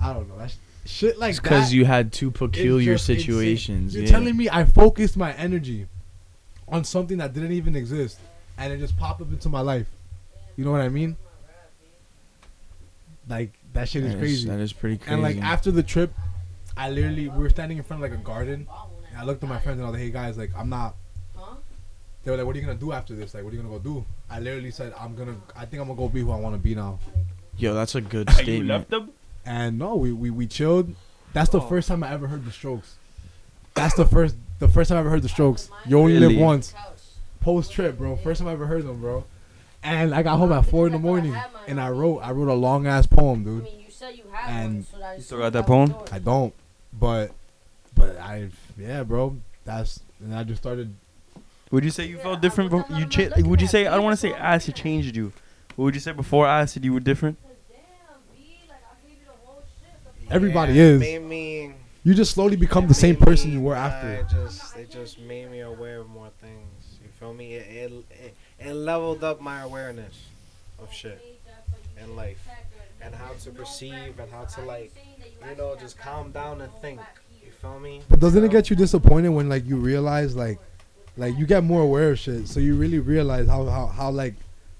I 0.00 0.12
don't 0.12 0.28
know, 0.28 0.38
that 0.38 0.50
sh- 0.50 0.56
shit 0.84 1.18
like 1.18 1.30
It's 1.30 1.38
that. 1.38 1.42
because 1.42 1.72
you 1.72 1.84
had 1.84 2.12
two 2.12 2.30
peculiar 2.30 2.96
situations. 2.96 3.94
You're 3.94 4.04
yeah. 4.04 4.10
telling 4.10 4.36
me 4.36 4.48
I 4.50 4.64
focused 4.64 5.16
my 5.16 5.32
energy 5.32 5.86
on 6.68 6.84
something 6.84 7.18
that 7.18 7.32
didn't 7.34 7.52
even 7.52 7.74
exist, 7.74 8.20
and 8.56 8.72
it 8.72 8.78
just 8.78 8.96
popped 8.96 9.20
up 9.20 9.32
into 9.32 9.48
my 9.48 9.60
life. 9.60 9.88
You 10.56 10.64
know 10.64 10.70
what 10.72 10.80
I 10.80 10.88
mean? 10.88 11.16
Like 13.28 13.57
that 13.74 13.88
shit 13.88 14.04
is 14.04 14.14
crazy. 14.14 14.48
That 14.48 14.58
is 14.60 14.72
pretty 14.72 14.98
crazy. 14.98 15.12
And 15.12 15.22
like 15.22 15.38
after 15.38 15.70
the 15.70 15.82
trip, 15.82 16.12
I 16.76 16.90
literally 16.90 17.28
we 17.28 17.38
were 17.42 17.50
standing 17.50 17.78
in 17.78 17.84
front 17.84 18.02
of 18.04 18.10
like 18.10 18.18
a 18.18 18.22
garden. 18.22 18.66
And 19.10 19.18
I 19.18 19.24
looked 19.24 19.42
at 19.42 19.48
my 19.48 19.58
friends 19.58 19.78
and 19.78 19.86
I 19.86 19.90
was 19.90 19.94
like, 19.98 20.02
"Hey 20.06 20.10
guys, 20.10 20.36
like 20.38 20.50
I'm 20.56 20.68
not." 20.68 20.94
They 22.24 22.30
were 22.32 22.36
like, 22.36 22.46
"What 22.46 22.56
are 22.56 22.58
you 22.58 22.66
gonna 22.66 22.78
do 22.78 22.92
after 22.92 23.14
this? 23.14 23.32
Like, 23.34 23.44
what 23.44 23.52
are 23.52 23.56
you 23.56 23.62
gonna 23.62 23.74
go 23.74 23.80
do?" 23.82 24.04
I 24.30 24.40
literally 24.40 24.70
said, 24.70 24.92
"I'm 24.98 25.14
gonna. 25.14 25.36
I 25.56 25.64
think 25.64 25.80
I'm 25.80 25.88
gonna 25.88 25.98
go 25.98 26.08
be 26.08 26.20
who 26.20 26.30
I 26.30 26.36
want 26.36 26.54
to 26.54 26.58
be 26.58 26.74
now." 26.74 26.98
Yo, 27.56 27.74
that's 27.74 27.94
a 27.94 28.00
good 28.00 28.28
Are 28.28 28.32
you 28.38 28.42
statement. 28.42 28.68
left 28.68 28.90
them? 28.90 29.10
And 29.46 29.78
no, 29.78 29.96
we 29.96 30.12
we, 30.12 30.30
we 30.30 30.46
chilled. 30.46 30.94
That's 31.32 31.54
Oh. 31.54 31.60
the 31.60 31.66
first 31.66 31.88
time 31.88 32.02
I 32.02 32.12
ever 32.12 32.26
heard 32.28 32.44
the 32.44 32.50
Strokes. 32.52 32.96
That's 33.74 33.94
the 33.94 34.04
first 34.06 34.34
the 34.58 34.68
first 34.68 34.88
time 34.88 34.96
I 34.96 35.00
ever 35.00 35.10
heard 35.10 35.22
the 35.22 35.28
Strokes. 35.28 35.70
You 35.86 35.98
only 35.98 36.18
live 36.18 36.36
once. 36.36 36.74
Post 37.40 37.72
trip, 37.72 37.96
bro. 37.96 38.16
First 38.16 38.40
time 38.40 38.48
I 38.48 38.52
ever 38.52 38.66
heard 38.66 38.84
them, 38.84 39.00
bro. 39.00 39.24
And 39.88 40.14
I 40.14 40.22
got 40.22 40.36
home 40.36 40.52
at 40.52 40.66
four 40.66 40.86
in 40.86 40.92
the 40.92 40.98
morning, 40.98 41.34
and 41.66 41.80
I 41.80 41.88
wrote 41.90 42.18
I 42.20 42.30
wrote 42.32 42.48
a 42.48 42.54
long 42.54 42.86
ass 42.86 43.06
poem, 43.06 43.40
I 43.40 43.44
dude. 43.44 43.62
mean, 43.64 43.80
you 43.86 43.90
said 43.90 44.16
you 44.16 44.24
had 44.32 44.50
And- 44.64 44.74
one, 44.76 44.84
so 44.84 44.98
that 44.98 45.16
You 45.16 45.22
still 45.22 45.38
got 45.38 45.52
that 45.54 45.66
poem? 45.66 45.94
I 46.12 46.18
don't, 46.18 46.52
but 46.92 47.32
but 47.94 48.18
I 48.18 48.48
yeah, 48.78 49.02
bro. 49.02 49.36
That's 49.64 50.00
and 50.20 50.34
I 50.34 50.44
just 50.44 50.60
started. 50.62 50.94
Would 51.70 51.84
you 51.84 51.90
say 51.90 52.06
you 52.06 52.16
Yeah, 52.16 52.22
felt 52.22 52.40
different? 52.40 52.70
was- 52.72 52.84
you 52.90 53.00
not 53.00 53.10
cha- 53.10 53.28
Would 53.42 53.60
you 53.60 53.66
say 53.66 53.86
I 53.86 53.90
don't 53.90 54.00
you, 54.00 54.04
want 54.04 54.14
to 54.14 54.20
say 54.20 54.30
so- 54.30 54.36
acid 54.36 54.74
changed 54.74 55.16
you? 55.16 55.32
What 55.76 55.84
would 55.86 55.94
you 55.94 56.00
say 56.00 56.12
before 56.12 56.46
acid 56.46 56.84
you 56.84 56.92
were 56.92 57.00
different? 57.00 57.36
Everybody 60.30 60.74
Yeah, 60.74 60.82
it 60.82 60.88
is. 60.94 61.00
Made 61.00 61.22
me. 61.22 61.72
You 62.04 62.14
just 62.14 62.32
slowly 62.32 62.56
become 62.56 62.86
the 62.86 62.94
same 62.94 63.16
person 63.16 63.48
me- 63.50 63.56
you 63.56 63.62
were 63.62 63.74
nah, 63.74 63.86
after. 63.86 64.08
It 64.10 64.28
just, 64.28 64.76
it 64.76 64.90
just 64.90 65.18
made 65.20 65.50
me 65.50 65.60
aware 65.60 66.00
of 66.00 66.08
more 66.08 66.28
things. 66.40 66.98
You 67.02 67.08
feel 67.18 67.32
me? 67.34 67.54
It, 67.54 67.66
it, 67.70 67.92
it, 68.10 68.34
it 68.60 68.74
leveled 68.74 69.22
up 69.24 69.40
my 69.40 69.62
awareness 69.62 70.26
of 70.78 70.92
shit 70.92 71.40
and 72.00 72.16
life 72.16 72.46
and 73.00 73.14
how 73.14 73.32
to 73.40 73.50
perceive 73.50 74.18
and 74.18 74.30
how 74.30 74.44
to 74.44 74.60
like, 74.62 74.92
you 75.48 75.56
know, 75.56 75.76
just 75.76 75.98
calm 75.98 76.30
down 76.32 76.60
and 76.60 76.72
think. 76.80 77.00
You 77.44 77.52
feel 77.52 77.78
me? 77.78 78.02
But 78.08 78.20
doesn't 78.20 78.42
it 78.44 78.50
get 78.50 78.70
you 78.70 78.76
disappointed 78.76 79.30
when 79.30 79.48
like 79.48 79.66
you 79.66 79.76
realize 79.76 80.36
like, 80.36 80.58
like 81.16 81.36
you 81.36 81.46
get 81.46 81.64
more 81.64 81.82
aware 81.82 82.12
of 82.12 82.18
shit, 82.18 82.48
so 82.48 82.60
you 82.60 82.74
really 82.74 82.98
realize 82.98 83.48
how 83.48 83.64
how 83.66 83.86
how 83.86 84.10
like 84.10 84.34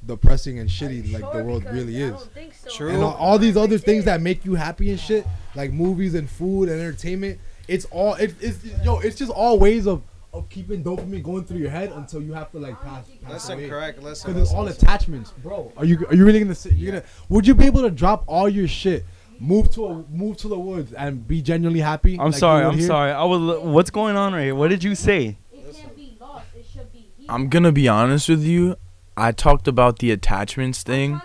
depressing 0.07 0.59
and 0.59 0.69
shitty 0.69 1.13
like 1.13 1.33
the 1.33 1.45
world 1.45 1.65
really 1.65 2.01
is. 2.01 2.15
so. 2.57 2.71
True. 2.71 2.91
And 2.91 3.03
all, 3.03 3.15
all 3.15 3.39
these 3.39 3.57
other 3.57 3.79
things 3.79 4.05
that 4.05 4.21
make 4.21 4.45
you 4.45 4.55
happy 4.55 4.91
and 4.91 5.01
shit, 5.01 5.27
like 5.55 5.73
movies 5.73 6.15
and 6.15 6.29
food 6.31 6.69
and 6.69 6.81
entertainment, 6.81 7.41
it's 7.67 7.85
all 7.87 8.15
it, 8.15 8.35
it's 8.41 8.65
yo, 8.85 8.99
it's 9.01 9.17
just 9.17 9.33
all 9.33 9.59
ways 9.59 9.87
of 9.87 10.03
of 10.39 10.49
keeping 10.49 10.83
dopamine 10.83 11.23
going 11.23 11.45
through 11.45 11.59
your 11.59 11.71
head 11.71 11.93
until 11.93 12.23
you 12.23 12.33
have 12.33 12.51
to 12.53 12.59
like 12.59 12.81
pass. 12.83 13.07
pass 13.23 13.33
Listen, 13.33 13.59
away. 13.59 13.69
correct. 13.69 14.03
Listen. 14.03 14.31
Because 14.31 14.43
it's 14.43 14.51
listen, 14.51 14.57
all 14.59 14.65
listen. 14.65 14.85
attachments, 14.85 15.31
bro. 15.43 15.73
Are 15.77 15.85
you 15.85 16.07
are 16.09 16.15
you 16.15 16.25
really 16.25 16.41
gonna 16.41 16.55
sit? 16.55 16.73
You're 16.73 16.93
gonna 16.93 17.05
would 17.29 17.47
you 17.47 17.55
be 17.55 17.67
able 17.67 17.83
to 17.83 17.91
drop 17.91 18.25
all 18.27 18.49
your 18.49 18.69
shit, 18.69 19.05
move 19.39 19.71
to 19.73 19.87
a 19.87 20.05
move 20.11 20.37
to 20.39 20.49
the 20.49 20.59
woods, 20.59 20.93
and 20.93 21.27
be 21.27 21.43
genuinely 21.43 21.81
happy? 21.81 22.19
I'm 22.19 22.27
like 22.31 22.35
sorry. 22.35 22.65
I'm 22.65 22.79
here? 22.79 22.87
sorry. 22.87 23.13
I 23.13 23.25
was. 23.25 23.61
What's 23.61 23.91
going 23.91 24.17
on 24.17 24.33
right 24.33 24.45
here? 24.45 24.55
What 24.55 24.69
did 24.69 24.83
you 24.85 24.95
say? 24.95 25.37
It 25.53 25.75
can't 25.77 25.97
be 25.97 26.17
lost. 26.21 26.47
It 26.57 26.65
should 26.73 26.93
be 26.93 27.11
here. 27.17 27.27
I'm 27.29 27.49
gonna 27.49 27.73
be 27.73 27.89
honest 27.89 28.29
with 28.29 28.43
you. 28.43 28.77
I 29.17 29.33
talked 29.33 29.67
about 29.67 29.99
the 29.99 30.13
attachments 30.13 30.83
thing, 30.83 31.21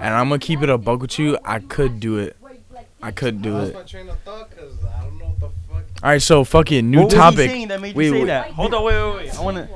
and 0.00 0.14
I'm 0.14 0.28
gonna 0.28 0.38
keep 0.38 0.62
it 0.62 0.70
a 0.70 0.78
buck 0.78 1.00
with 1.00 1.18
you. 1.18 1.38
I 1.44 1.58
could 1.58 2.00
do 2.00 2.18
it. 2.18 2.36
I 3.04 3.10
could 3.10 3.42
do 3.42 3.58
it. 3.58 3.74
All 6.02 6.10
right, 6.10 6.20
so 6.20 6.42
fuck 6.44 6.72
it. 6.72 6.82
New 6.82 6.98
what 6.98 7.04
was 7.04 7.12
he 7.12 7.18
topic. 7.18 7.50
saying 7.50 7.68
that 7.68 7.80
made 7.80 7.88
you 7.90 7.94
Wait, 7.94 8.10
say 8.10 8.18
wait. 8.20 8.26
that? 8.26 8.50
Hold 8.50 8.74
on. 8.74 8.84
Wait, 8.84 8.94
wait, 9.02 9.16
wait. 9.26 9.38
I 9.38 9.42
want 9.42 9.56
to. 9.58 9.68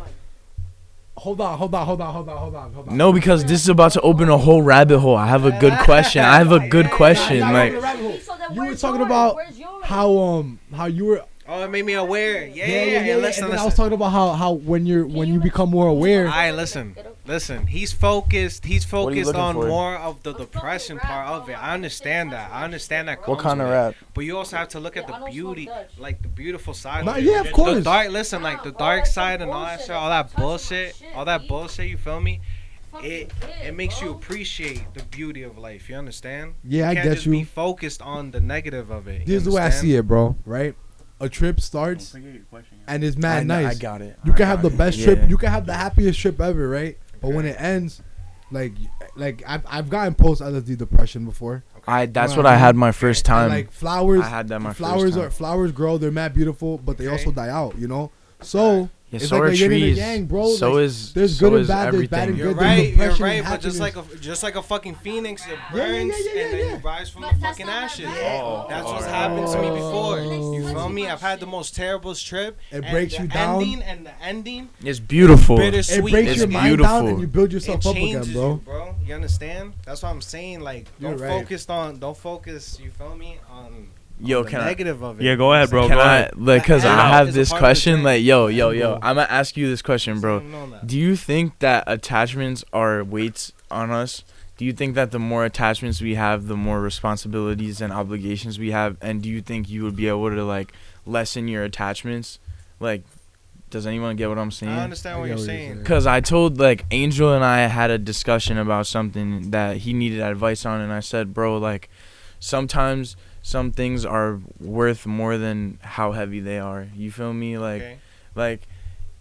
Hold 1.18 1.40
on, 1.40 1.56
hold 1.58 1.74
on, 1.74 1.86
hold 1.86 2.00
on, 2.02 2.12
hold 2.12 2.28
on, 2.28 2.36
hold 2.36 2.54
on, 2.54 2.72
hold 2.74 2.88
on. 2.88 2.96
No, 2.96 3.12
because 3.12 3.44
this 3.44 3.62
is 3.62 3.68
about 3.68 3.92
to 3.92 4.00
open 4.02 4.28
a 4.28 4.36
whole 4.36 4.60
rabbit 4.62 4.98
hole. 4.98 5.16
I 5.16 5.26
have 5.26 5.44
a 5.44 5.50
good 5.52 5.78
question. 5.78 6.22
I 6.22 6.36
have 6.38 6.52
a 6.52 6.68
good 6.68 6.90
question. 6.90 7.40
Nah, 7.40 7.46
nah, 7.52 7.58
Like, 7.58 7.72
nah, 7.72 7.80
rabbit 7.80 8.02
hole. 8.02 8.18
So 8.18 8.36
then 8.36 8.54
You 8.54 8.66
were 8.66 8.74
talking 8.76 9.00
about 9.02 9.38
how 9.82 10.18
um 10.18 10.58
how 10.74 10.86
you 10.86 11.04
were 11.06 11.24
Oh, 11.48 11.62
it 11.62 11.70
made 11.70 11.85
me 11.85 11.94
aware. 11.94 12.46
Yeah, 12.46 12.66
yeah, 12.66 13.04
yeah. 13.04 13.16
Listen, 13.16 13.44
and 13.44 13.52
listen. 13.52 13.59
I 13.59 13.64
was 13.64 13.74
talking 13.74 13.92
about 13.92 14.11
how 14.11 14.32
how 14.32 14.52
when 14.52 14.85
you're 14.85 15.06
when 15.06 15.28
you 15.28 15.40
become 15.40 15.70
more 15.70 15.87
aware. 15.87 16.26
All 16.26 16.32
right, 16.32 16.50
listen, 16.50 16.96
listen. 17.24 17.66
He's 17.66 17.92
focused. 17.92 18.64
He's 18.64 18.85
focused 18.85 19.35
on 19.35 19.54
for? 19.54 19.66
more 19.66 19.96
of 19.96 20.22
the 20.24 20.32
depression 20.32 20.98
part 20.98 21.28
of 21.28 21.48
it. 21.48 21.52
I 21.52 21.72
understand 21.74 22.32
that. 22.32 22.50
I 22.50 22.64
understand 22.64 23.09
that. 23.09 23.26
what 23.28 23.38
kind 23.38 23.61
of 23.61 23.68
with 23.68 23.74
it. 23.74 23.78
rap? 23.78 23.94
But 24.14 24.24
you 24.24 24.37
also 24.37 24.56
have 24.56 24.68
to 24.70 24.80
look 24.80 24.96
at 24.96 25.06
the 25.06 25.28
beauty, 25.30 25.68
like 25.98 26.22
the 26.22 26.28
beautiful 26.28 26.74
side. 26.74 27.04
Nah, 27.04 27.12
of 27.12 27.18
it. 27.18 27.24
yeah, 27.24 27.40
of 27.42 27.74
The 27.74 27.82
dark. 27.82 28.11
Listen, 28.11 28.42
like 28.42 28.64
the 28.64 28.72
dark 28.72 29.06
side 29.06 29.40
and 29.40 29.50
all 29.50 29.64
that 29.64 29.87
bullshit, 29.87 29.87
shit, 29.87 29.94
all 29.94 30.09
that 30.11 30.37
bullshit, 30.37 30.96
shit, 30.96 31.14
all 31.14 31.24
that 31.24 31.48
bullshit. 31.48 31.88
You 31.88 31.96
feel 31.96 32.20
me? 32.20 32.40
It 33.02 33.30
it 33.62 33.74
makes 33.74 34.00
you 34.00 34.11
appreciate 34.11 34.82
the 34.94 35.02
beauty 35.04 35.42
of 35.42 35.59
life. 35.59 35.88
You 35.88 35.96
understand? 35.96 36.54
Yeah, 36.64 36.88
I 36.88 36.90
you 36.90 36.96
can't 36.96 37.09
get 37.09 37.14
just 37.14 37.26
you. 37.26 37.32
Be 37.32 37.44
focused 37.44 38.02
on 38.02 38.30
the 38.30 38.40
negative 38.40 38.90
of 38.90 39.06
it. 39.06 39.26
This 39.26 39.37
is 39.37 39.44
the 39.44 39.52
way 39.52 39.62
I 39.62 39.70
see 39.70 39.94
it, 39.94 40.06
bro. 40.06 40.35
Right? 40.44 40.74
A 41.18 41.29
trip 41.31 41.61
starts 41.61 42.14
and 42.87 43.02
it's 43.02 43.16
mad 43.16 43.38
I 43.40 43.44
nice. 43.44 43.76
I 43.76 43.79
got 43.81 44.02
it. 44.02 44.18
You 44.24 44.33
I 44.33 44.37
can 44.37 44.46
have 44.46 44.62
got 44.62 44.68
the 44.68 44.74
it. 44.74 44.79
best 44.79 44.98
Yeah. 44.98 45.05
trip. 45.07 45.31
You 45.31 45.37
can 45.38 45.50
have 45.50 45.64
the 45.66 45.72
happiest 45.74 46.20
trip 46.20 46.40
ever, 46.40 46.68
right? 46.68 46.98
But 47.22 47.33
when 47.33 47.46
it 47.46 47.57
ends, 47.59 48.02
like 48.50 48.74
like 49.16 49.42
I've 49.46 49.62
I've 49.66 49.88
gotten 49.88 50.14
post 50.14 50.42
LSD 50.42 50.76
depression 50.76 51.24
before. 51.24 51.64
I 51.88 52.07
that's 52.07 52.31
Well, 52.33 52.38
what 52.38 52.46
I 52.46 52.55
I 52.55 52.57
had 52.59 52.76
my 52.76 52.92
first 52.92 53.20
And, 53.29 53.35
time. 53.35 53.48
like 53.50 53.70
flowers, 53.72 54.20
I 54.22 54.29
had 54.29 54.48
that 54.48 54.61
my 54.61 54.72
flowers 54.74 55.02
first 55.02 55.14
time. 55.16 55.24
are 55.24 55.31
flowers 55.31 55.72
grow. 55.72 55.96
They're 55.98 56.11
mad 56.11 56.35
beautiful, 56.35 56.79
but 56.79 56.98
they 56.98 57.07
Okay. 57.07 57.12
also 57.12 57.31
die 57.33 57.48
out. 57.48 57.79
You 57.79 57.88
know. 57.88 58.11
So 58.42 58.90
yeah, 59.18 59.24
it's 59.24 59.29
so 59.31 59.37
like 59.37 59.42
are 59.44 59.46
a 59.46 59.55
yin 59.55 59.72
and 59.72 59.72
a 59.72 59.79
trees. 59.79 59.96
yang, 59.98 60.26
bro. 60.26 60.48
So 60.55 60.72
Like, 60.72 60.83
is 60.85 61.12
there's 61.12 61.38
so 61.38 61.50
good 61.50 61.59
and 61.61 61.68
bad, 61.68 61.92
there's 61.92 62.09
bad 62.09 62.29
and 62.29 62.38
everything. 62.38 62.38
You're 62.38 62.55
good. 62.55 62.59
there's 62.98 63.18
right. 63.18 63.18
You're 63.18 63.26
right. 63.26 63.33
and 63.40 63.46
But 63.46 63.61
just 63.61 63.81
like 63.81 63.96
a 63.96 64.05
just 64.20 64.42
like 64.42 64.57
a 64.57 64.62
fucking 64.62 64.94
phoenix, 64.96 65.46
it 65.46 65.50
Yeah, 65.50 65.72
burns 65.72 66.14
yeah, 66.18 66.24
yeah, 66.24 66.35
yeah, 66.35 66.44
and 66.44 66.52
then 66.52 66.59
yeah. 66.68 66.72
you 66.76 66.76
rise 66.79 67.11
from 67.11 67.22
But 67.22 67.35
the 67.35 67.40
fucking 67.40 67.68
ashes. 67.68 68.07
bad. 68.07 68.40
Oh, 68.42 68.64
oh. 68.64 68.66
That's 68.68 68.85
what's 68.87 69.05
oh. 69.05 69.09
happened 69.09 69.46
to 69.48 69.61
me 69.62 69.68
oh. 69.68 69.74
before. 69.74 70.18
Oh. 70.18 70.52
You 70.55 70.68
feel 70.68 70.88
me? 70.88 71.07
I've 71.09 71.20
had 71.20 71.40
the 71.40 71.46
most 71.46 71.74
terrible 71.76 72.14
trip. 72.14 72.59
It 72.70 72.76
and 72.76 72.87
breaks 72.90 73.16
the 73.16 73.22
you 73.22 73.29
down. 73.29 73.62
Ending 73.62 73.83
and 73.83 74.07
the 74.07 74.22
ending, 74.22 74.68
It's 74.83 74.98
beautiful. 75.00 75.57
bittersweet. 75.57 75.98
it 75.98 76.11
breaks 76.11 76.29
It's 76.31 76.37
your 76.38 76.48
It- 76.48 76.52
mind 76.52 76.79
down 76.79 77.05
beautiful. 77.05 77.09
and 77.09 77.20
you 77.20 77.26
build 77.26 77.48
It 77.50 77.52
yourself 77.55 77.87
up 77.87 77.96
again, 77.96 78.33
bro. 78.33 78.50
you, 78.50 78.57
bro. 78.64 78.94
You 79.05 79.14
understand? 79.14 79.74
That's 79.85 80.02
what 80.02 80.11
I'm 80.11 80.20
saying. 80.20 80.61
Like, 80.61 80.87
don't 81.00 81.18
focus 81.18 81.68
on, 81.68 81.98
don't 81.98 82.16
focus. 82.16 82.79
You 82.83 82.90
feel 82.90 83.16
me? 83.16 83.38
On, 83.50 83.88
Yo, 84.18 84.38
on 84.38 84.44
the 84.44 84.50
can 84.50 84.61
I? 84.61 84.70
of 84.70 85.20
it. 85.20 85.24
Yeah, 85.24 85.35
go 85.35 85.52
ahead, 85.52 85.68
bro. 85.70 85.88
Can 85.88 85.96
go 85.96 86.02
I 86.02 86.16
ahead. 86.16 86.33
like 86.37 86.64
cause 86.64 86.83
That 86.83 86.98
I 86.98 87.09
have 87.09 87.33
this 87.35 87.50
part 87.50 87.59
of 87.61 87.62
the 87.62 87.66
question 87.66 88.02
like 88.02 88.22
yo 88.22 88.46
yo 88.46 88.70
yo 88.70 88.94
I'm 89.02 89.16
gonna 89.16 89.26
ask 89.29 89.57
you 89.57 89.68
this 89.68 89.83
question 89.83 90.20
bro 90.20 90.42
do 90.85 90.98
you 90.98 91.16
think 91.16 91.59
that 91.59 91.85
attachments 91.87 92.64
are 92.72 93.05
weights 93.05 93.52
on 93.70 93.90
us 93.90 94.24
do 94.57 94.64
you 94.64 94.72
think 94.72 94.94
that 94.94 95.11
the 95.11 95.18
more 95.18 95.44
attachments 95.44 96.00
we 96.00 96.14
have 96.14 96.46
the 96.46 96.57
more 96.57 96.81
responsibilities 96.81 97.81
and 97.83 97.92
obligations 97.92 98.59
we 98.59 98.70
have 98.70 98.96
and 99.02 99.22
do 99.22 99.29
you 99.29 99.42
think 99.42 99.68
you 99.68 99.83
would 99.83 99.96
be 99.96 100.09
able 100.09 100.31
to 100.31 100.42
like 100.44 100.72
lessen 101.05 101.46
your 101.46 101.62
attachments 101.64 102.38
like 102.81 103.02
does 103.68 103.87
anyone 103.87 104.16
get 104.16 104.29
what 104.31 104.38
I'm 104.38 104.46
I 104.48 104.50
saying 104.50 104.72
understand 104.79 105.16
I 105.16 105.18
what 105.18 105.24
get 105.24 105.29
you're 105.29 105.37
what 105.37 105.40
you're 105.42 105.46
saying. 105.59 105.72
saying. 105.74 105.85
Cause 105.85 106.07
I 106.07 106.20
told 106.20 106.59
like 106.59 106.87
Angel 106.90 107.35
and 107.35 107.44
I 107.44 107.66
had 107.66 107.90
a 107.90 107.98
discussion 107.98 108.57
about 108.57 108.87
something 108.87 109.50
that 109.50 109.79
he 109.79 109.92
needed 109.92 110.20
advice 110.20 110.64
on, 110.64 110.81
and 110.81 110.92
I 110.92 111.00
said, 111.00 111.35
bro, 111.35 111.59
like 111.59 111.90
sometimes 112.38 113.16
some 113.46 113.70
things 113.70 114.04
are 114.04 114.40
worth 114.59 115.06
more 115.06 115.38
than 115.38 115.78
how 115.80 116.11
heavy 116.11 116.40
they 116.40 116.59
are. 116.59 116.88
You 116.96 117.12
feel 117.12 117.32
me? 117.32 117.56
Like 117.59 117.80
Okay. 117.80 117.98
like 118.35 118.66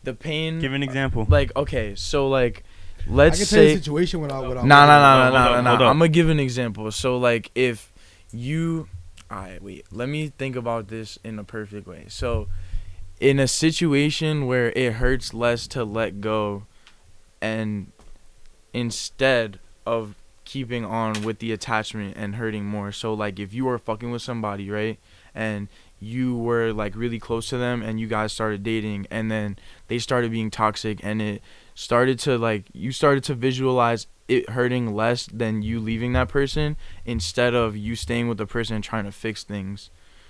the 0.03 0.15
pain. 0.15 0.59
Give 0.59 0.73
an 0.73 0.81
example. 0.81 1.21
Uh, 1.21 1.25
like 1.29 1.55
okay, 1.55 1.93
so 1.93 2.27
like 2.27 2.63
let's 3.05 3.37
can 3.37 3.47
tell 3.47 3.63
you 3.63 3.69
say 3.69 3.75
situation 3.75 4.21
without 4.21 4.47
without. 4.47 4.65
no, 4.65 4.87
no, 4.87 4.99
no, 4.99 5.21
Hold 5.21 5.33
no, 5.33 5.39
up, 5.39 5.51
no, 5.51 5.61
no, 5.61 5.77
no. 5.77 5.85
I'm 5.85 5.99
gonna 5.99 6.07
give 6.07 6.29
an 6.29 6.39
example. 6.39 6.91
So 6.91 7.19
like 7.19 7.51
if 7.53 7.93
you, 8.31 8.87
alright, 9.31 9.61
wait. 9.61 9.85
Let 9.91 10.09
me 10.09 10.29
think 10.35 10.55
about 10.55 10.87
this 10.87 11.19
in 11.23 11.37
a 11.37 11.43
perfect 11.43 11.85
way. 11.85 12.05
So, 12.07 12.47
in 13.19 13.37
a 13.37 13.47
situation 13.47 14.47
where 14.47 14.71
it 14.71 14.93
hurts 14.93 15.35
less 15.35 15.67
to 15.67 15.83
let 15.83 16.19
go, 16.19 16.63
and 17.43 17.91
instead 18.73 19.59
of 19.85 20.15
keeping 20.45 20.85
on 20.85 21.23
with 21.23 21.39
the 21.39 21.51
attachment 21.51 22.15
and 22.15 22.35
hurting 22.35 22.65
more. 22.65 22.91
So 22.91 23.13
like 23.13 23.39
if 23.39 23.53
you 23.53 23.67
are 23.67 23.77
fucking 23.77 24.11
with 24.11 24.21
somebody, 24.21 24.69
right? 24.69 24.99
And 25.33 25.67
you 25.99 26.37
were 26.37 26.71
like 26.71 26.95
really 26.95 27.19
close 27.19 27.49
to 27.49 27.57
them 27.57 27.81
and 27.81 27.99
you 27.99 28.07
guys 28.07 28.31
started 28.31 28.63
dating 28.63 29.07
and 29.09 29.31
then 29.31 29.57
they 29.87 29.97
started 29.97 30.31
being 30.31 30.51
toxic 30.51 30.99
and 31.03 31.21
it 31.21 31.41
started 31.73 32.19
to 32.19 32.37
like 32.37 32.65
you 32.73 32.91
started 32.91 33.23
to 33.23 33.33
visualize 33.33 34.07
it 34.27 34.49
hurting 34.51 34.95
less 34.95 35.25
than 35.27 35.61
you 35.61 35.79
leaving 35.79 36.13
that 36.13 36.29
person 36.29 36.77
instead 37.05 37.53
of 37.53 37.75
you 37.75 37.95
staying 37.95 38.27
with 38.27 38.37
the 38.37 38.45
person 38.45 38.75
and 38.75 38.83
trying 38.83 39.05
to 39.05 39.11
fix 39.11 39.43
things. 39.43 39.89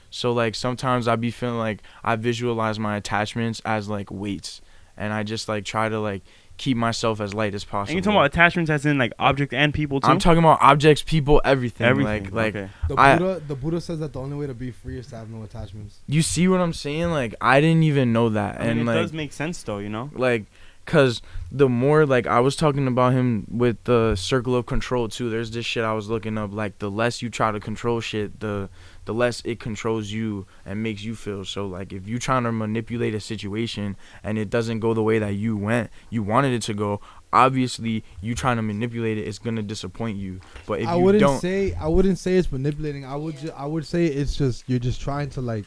So 0.09 0.31
like 0.31 0.55
sometimes 0.55 1.07
I 1.07 1.15
be 1.15 1.31
feeling 1.31 1.57
like 1.57 1.81
I 2.03 2.15
visualize 2.15 2.79
my 2.79 2.95
attachments 2.95 3.61
as 3.65 3.89
like 3.89 4.09
weights 4.11 4.61
and 4.97 5.13
I 5.13 5.23
just 5.23 5.49
like 5.49 5.65
try 5.65 5.89
to 5.89 5.99
like 5.99 6.23
keep 6.57 6.77
myself 6.77 7.19
as 7.19 7.33
light 7.33 7.53
as 7.53 7.63
possible. 7.63 7.91
And 7.91 7.97
you 7.97 8.01
talking 8.01 8.17
about 8.17 8.25
attachments 8.27 8.69
as 8.71 8.85
in 8.85 8.97
like 8.97 9.13
object 9.19 9.53
and 9.53 9.73
people 9.73 9.99
too? 9.99 10.07
I'm 10.07 10.19
talking 10.19 10.39
about 10.39 10.59
objects, 10.61 11.03
people, 11.03 11.41
everything. 11.43 11.85
everything. 11.85 12.23
Like 12.25 12.33
like 12.33 12.55
okay. 12.55 12.69
The 12.87 12.95
I- 12.99 13.17
Buddha, 13.17 13.41
the 13.47 13.55
Buddha 13.55 13.81
says 13.81 13.99
that 13.99 14.13
the 14.13 14.19
only 14.19 14.37
way 14.37 14.47
to 14.47 14.53
be 14.53 14.71
free 14.71 14.97
is 14.97 15.07
to 15.07 15.17
have 15.17 15.29
no 15.29 15.43
attachments. 15.43 15.99
you 16.07 16.21
see 16.21 16.47
what 16.47 16.61
I'm 16.61 16.73
saying? 16.73 17.11
Like 17.11 17.35
I 17.41 17.61
didn't 17.61 17.83
even 17.83 18.13
know 18.13 18.29
that. 18.29 18.59
I 18.59 18.63
mean, 18.63 18.69
and 18.69 18.79
it 18.81 18.85
like 18.85 18.95
does 18.97 19.13
make 19.13 19.33
sense 19.33 19.61
though, 19.63 19.79
you 19.79 19.89
know. 19.89 20.09
like 20.13 20.45
cuz 20.85 21.21
the 21.51 21.67
more 21.67 22.05
like 22.05 22.27
I 22.27 22.39
was 22.39 22.55
talking 22.55 22.87
about 22.87 23.13
him 23.13 23.47
with 23.49 23.83
the 23.85 24.15
circle 24.15 24.55
of 24.55 24.65
control 24.65 25.07
too. 25.09 25.29
There's 25.29 25.51
this 25.51 25.65
shit 25.65 25.83
I 25.83 25.93
was 25.93 26.09
looking 26.09 26.37
up 26.37 26.53
like 26.53 26.79
the 26.79 26.91
less 26.91 27.21
you 27.21 27.29
try 27.29 27.51
to 27.51 27.59
control 27.59 28.01
shit, 28.01 28.39
the 28.39 28.69
the 29.05 29.13
less 29.13 29.41
it 29.45 29.59
controls 29.59 30.11
you 30.11 30.45
and 30.65 30.81
makes 30.83 31.03
you 31.03 31.15
feel. 31.15 31.45
So 31.45 31.65
like 31.67 31.93
if 31.93 32.07
you're 32.07 32.19
trying 32.19 32.43
to 32.43 32.51
manipulate 32.51 33.13
a 33.15 33.19
situation 33.19 33.95
and 34.23 34.37
it 34.37 34.49
doesn't 34.49 34.79
go 34.79 34.93
the 34.93 35.03
way 35.03 35.19
that 35.19 35.35
you 35.35 35.55
went, 35.55 35.89
you 36.09 36.23
wanted 36.23 36.53
it 36.53 36.61
to 36.63 36.73
go, 36.73 36.99
obviously 37.31 38.03
you 38.21 38.33
trying 38.33 38.55
to 38.55 38.61
manipulate 38.61 39.17
it 39.17 39.27
it's 39.27 39.39
going 39.39 39.55
to 39.55 39.61
disappoint 39.63 40.17
you. 40.17 40.39
But 40.65 40.81
if 40.81 40.87
I 40.87 40.95
you 40.95 41.03
wouldn't 41.03 41.21
don't 41.21 41.39
say 41.39 41.73
I 41.73 41.87
wouldn't 41.87 42.17
say 42.17 42.35
it's 42.37 42.51
manipulating. 42.51 43.05
I 43.05 43.15
would 43.15 43.37
ju- 43.37 43.51
I 43.55 43.65
would 43.65 43.85
say 43.85 44.05
it's 44.05 44.35
just 44.35 44.63
you're 44.67 44.79
just 44.79 45.01
trying 45.01 45.29
to 45.31 45.41
like 45.41 45.65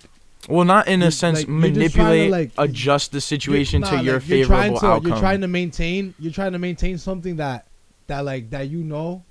well 0.49 0.65
not 0.65 0.89
in 0.89 1.03
a 1.03 1.11
sense 1.11 1.39
like, 1.39 1.47
trying 1.47 1.63
to, 1.63 1.69
manipulate 1.71 2.31
like- 2.31 2.51
adjust 2.59 3.13
the 3.13 3.21
situation 3.21 3.83
Nah, 3.83 3.91
to 3.91 3.97
like, 3.97 4.05
your 4.05 4.15
you're 4.15 4.21
favorable 4.47 4.81
to, 4.81 4.87
outcome. 4.87 5.09
You're 5.11 5.19
trying 5.19 5.41
to 5.43 5.49
maintain. 5.49 6.15
You're 6.19 6.33
trying 6.33 6.53
to 6.53 6.59
maintain 6.59 6.99
something 6.99 7.37
that 7.37 7.67
that 8.09 8.25
like 8.25 8.51
that 8.51 8.69
you 8.69 8.83
know 8.83 9.25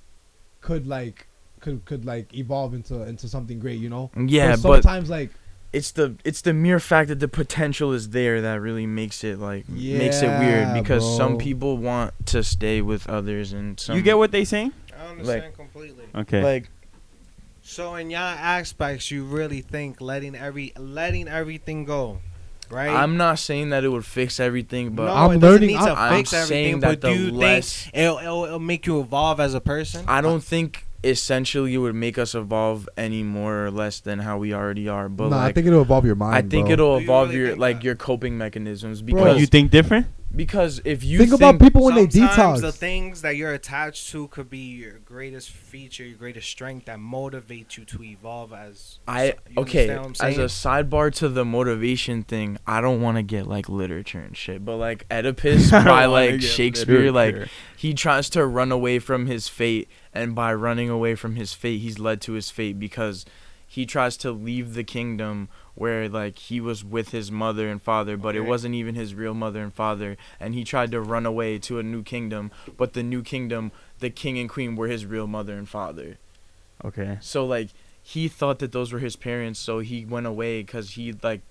could 0.60 0.86
like 0.86 1.27
could 1.60 1.84
could 1.84 2.04
like 2.04 2.34
evolve 2.34 2.74
into 2.74 3.02
into 3.02 3.28
something 3.28 3.58
great. 3.58 3.78
You 3.80 3.88
know. 3.88 4.10
yeah, 4.16 4.56
but 4.56 4.82
sometimes 4.82 5.10
like 5.10 5.30
it's 5.72 5.90
the 5.90 6.16
it's 6.24 6.40
the 6.40 6.54
mere 6.54 6.80
fact 6.80 7.08
that 7.08 7.20
the 7.20 7.28
potential 7.28 7.92
is 7.92 8.10
there 8.10 8.40
that 8.40 8.60
really 8.60 8.86
makes 8.86 9.22
it 9.22 9.38
like 9.38 9.68
makes 9.68 10.22
it 10.22 10.28
weird 10.28 10.68
Yeah, 10.68 10.80
because 10.80 11.16
some 11.16 11.36
people 11.36 11.76
want 11.76 12.14
to 12.26 12.42
stay 12.42 12.80
with 12.80 13.08
others 13.08 13.52
and 13.52 13.78
some 13.78 13.96
you 13.96 14.02
get 14.02 14.16
what 14.16 14.32
they 14.32 14.44
saying? 14.44 14.72
I 14.98 15.06
understand 15.08 15.54
completely. 15.54 16.04
Okay. 16.14 16.42
like 16.42 16.70
So 17.60 17.96
in 17.96 18.08
y'all 18.10 18.20
aspects, 18.22 19.10
you 19.10 19.24
really 19.24 19.60
think 19.60 20.00
letting 20.00 20.34
every 20.34 20.72
letting 20.78 21.28
everything 21.28 21.84
go, 21.84 22.20
right? 22.70 22.88
I'm 22.88 23.18
not 23.18 23.38
saying 23.38 23.68
that 23.70 23.84
it 23.84 23.90
would 23.90 24.06
fix 24.06 24.40
everything, 24.40 24.94
but 24.94 25.04
no, 25.04 25.12
I'm 25.12 25.32
it 25.32 25.40
learning- 25.40 25.68
Need 25.68 25.80
to 25.80 25.92
I'm 25.92 26.16
fix 26.16 26.32
everything, 26.32 26.80
saying 26.80 26.80
but 26.80 27.02
that 27.02 27.08
do 27.12 27.14
the 27.14 27.24
you 27.26 27.30
less 27.32 27.82
think 27.84 27.94
it'll, 27.96 28.18
it'll, 28.18 28.44
it'll 28.46 28.58
make 28.58 28.86
you 28.86 29.00
evolve 29.00 29.38
as 29.38 29.52
a 29.52 29.60
person? 29.60 30.06
I 30.08 30.22
don't 30.22 30.42
think 30.42 30.86
essentially 31.04 31.74
it 31.74 31.78
would 31.78 31.94
make 31.94 32.18
us 32.18 32.34
evolve 32.34 32.88
any 32.96 33.22
more 33.22 33.66
or 33.66 33.70
less 33.70 34.00
than 34.00 34.18
how 34.20 34.38
we 34.38 34.52
already 34.52 34.88
are. 34.88 35.08
But 35.08 35.28
nah, 35.28 35.42
I 35.42 35.52
think 35.52 35.66
it'll 35.66 35.82
evolve 35.82 36.04
your 36.04 36.14
mind. 36.14 36.34
I 36.34 36.42
think 36.42 36.66
bro. 36.66 36.72
it'll 36.72 36.96
Do 36.96 37.02
you 37.02 37.06
evolve 37.06 37.28
really 37.30 37.40
your 37.40 37.56
like 37.56 37.76
that? 37.76 37.84
your 37.84 37.94
coping 37.94 38.36
mechanisms 38.38 39.02
Bro, 39.02 39.22
because 39.22 39.40
you 39.40 39.46
think 39.46 39.70
different? 39.70 40.06
Because 40.34 40.80
if 40.84 41.02
you 41.02 41.18
think, 41.18 41.32
about 41.32 41.58
people 41.58 41.84
when 41.84 41.94
they 41.94 42.06
detox. 42.06 42.60
the 42.60 42.72
things 42.72 43.22
that 43.22 43.36
you're 43.36 43.52
attached 43.52 44.10
to 44.10 44.28
could 44.28 44.50
be 44.50 44.58
your 44.58 44.98
greatest 44.98 45.50
feature, 45.50 46.04
your 46.04 46.18
greatest 46.18 46.48
strength 46.48 46.86
that 46.86 46.98
motivates 46.98 47.78
you 47.78 47.84
to 47.86 48.02
evolve 48.02 48.52
as. 48.52 48.98
I 49.08 49.34
okay 49.56 49.88
understand 49.88 50.00
what 50.00 50.22
I'm 50.22 50.30
as 50.30 50.38
a 50.38 50.44
sidebar 50.44 51.14
to 51.16 51.28
the 51.28 51.44
motivation 51.44 52.22
thing. 52.22 52.58
I 52.66 52.80
don't 52.80 53.00
want 53.00 53.16
to 53.16 53.22
get 53.22 53.46
like 53.46 53.68
literature 53.68 54.20
and 54.20 54.36
shit, 54.36 54.64
but 54.64 54.76
like 54.76 55.06
Oedipus 55.10 55.72
I 55.72 55.84
by 55.84 56.04
like 56.06 56.40
get 56.40 56.42
Shakespeare, 56.42 57.10
like 57.10 57.48
he 57.76 57.94
tries 57.94 58.28
to 58.30 58.46
run 58.46 58.70
away 58.70 58.98
from 58.98 59.26
his 59.26 59.48
fate, 59.48 59.88
and 60.12 60.34
by 60.34 60.52
running 60.52 60.90
away 60.90 61.14
from 61.14 61.36
his 61.36 61.54
fate, 61.54 61.78
he's 61.78 61.98
led 61.98 62.20
to 62.22 62.32
his 62.32 62.50
fate 62.50 62.78
because 62.78 63.24
he 63.66 63.86
tries 63.86 64.16
to 64.18 64.30
leave 64.32 64.74
the 64.74 64.84
kingdom 64.84 65.48
where 65.78 66.08
like 66.08 66.38
he 66.38 66.60
was 66.60 66.84
with 66.84 67.10
his 67.10 67.30
mother 67.30 67.68
and 67.68 67.80
father, 67.80 68.16
but 68.16 68.34
it 68.34 68.40
wasn't 68.40 68.74
even 68.74 68.94
his 68.94 69.14
real 69.14 69.34
mother 69.34 69.62
and 69.62 69.72
father, 69.72 70.16
and 70.40 70.54
he 70.54 70.64
tried 70.64 70.90
to 70.90 71.00
run 71.00 71.24
away 71.24 71.58
to 71.58 71.78
a 71.78 71.82
new 71.82 72.02
kingdom, 72.02 72.50
but 72.76 72.92
the 72.94 73.02
new 73.02 73.22
kingdom, 73.22 73.70
the 74.00 74.10
king 74.10 74.38
and 74.38 74.50
queen 74.50 74.74
were 74.74 74.88
his 74.88 75.06
real 75.06 75.28
mother 75.28 75.56
and 75.56 75.68
father. 75.68 76.18
Okay. 76.84 77.18
So 77.20 77.46
like 77.46 77.68
he 78.02 78.26
thought 78.26 78.58
that 78.58 78.72
those 78.72 78.92
were 78.92 78.98
his 78.98 79.14
parents, 79.14 79.60
so 79.60 79.78
he 79.78 80.04
went 80.04 80.26
away 80.26 80.62
because 80.62 80.92
he 80.92 81.14
like 81.22 81.42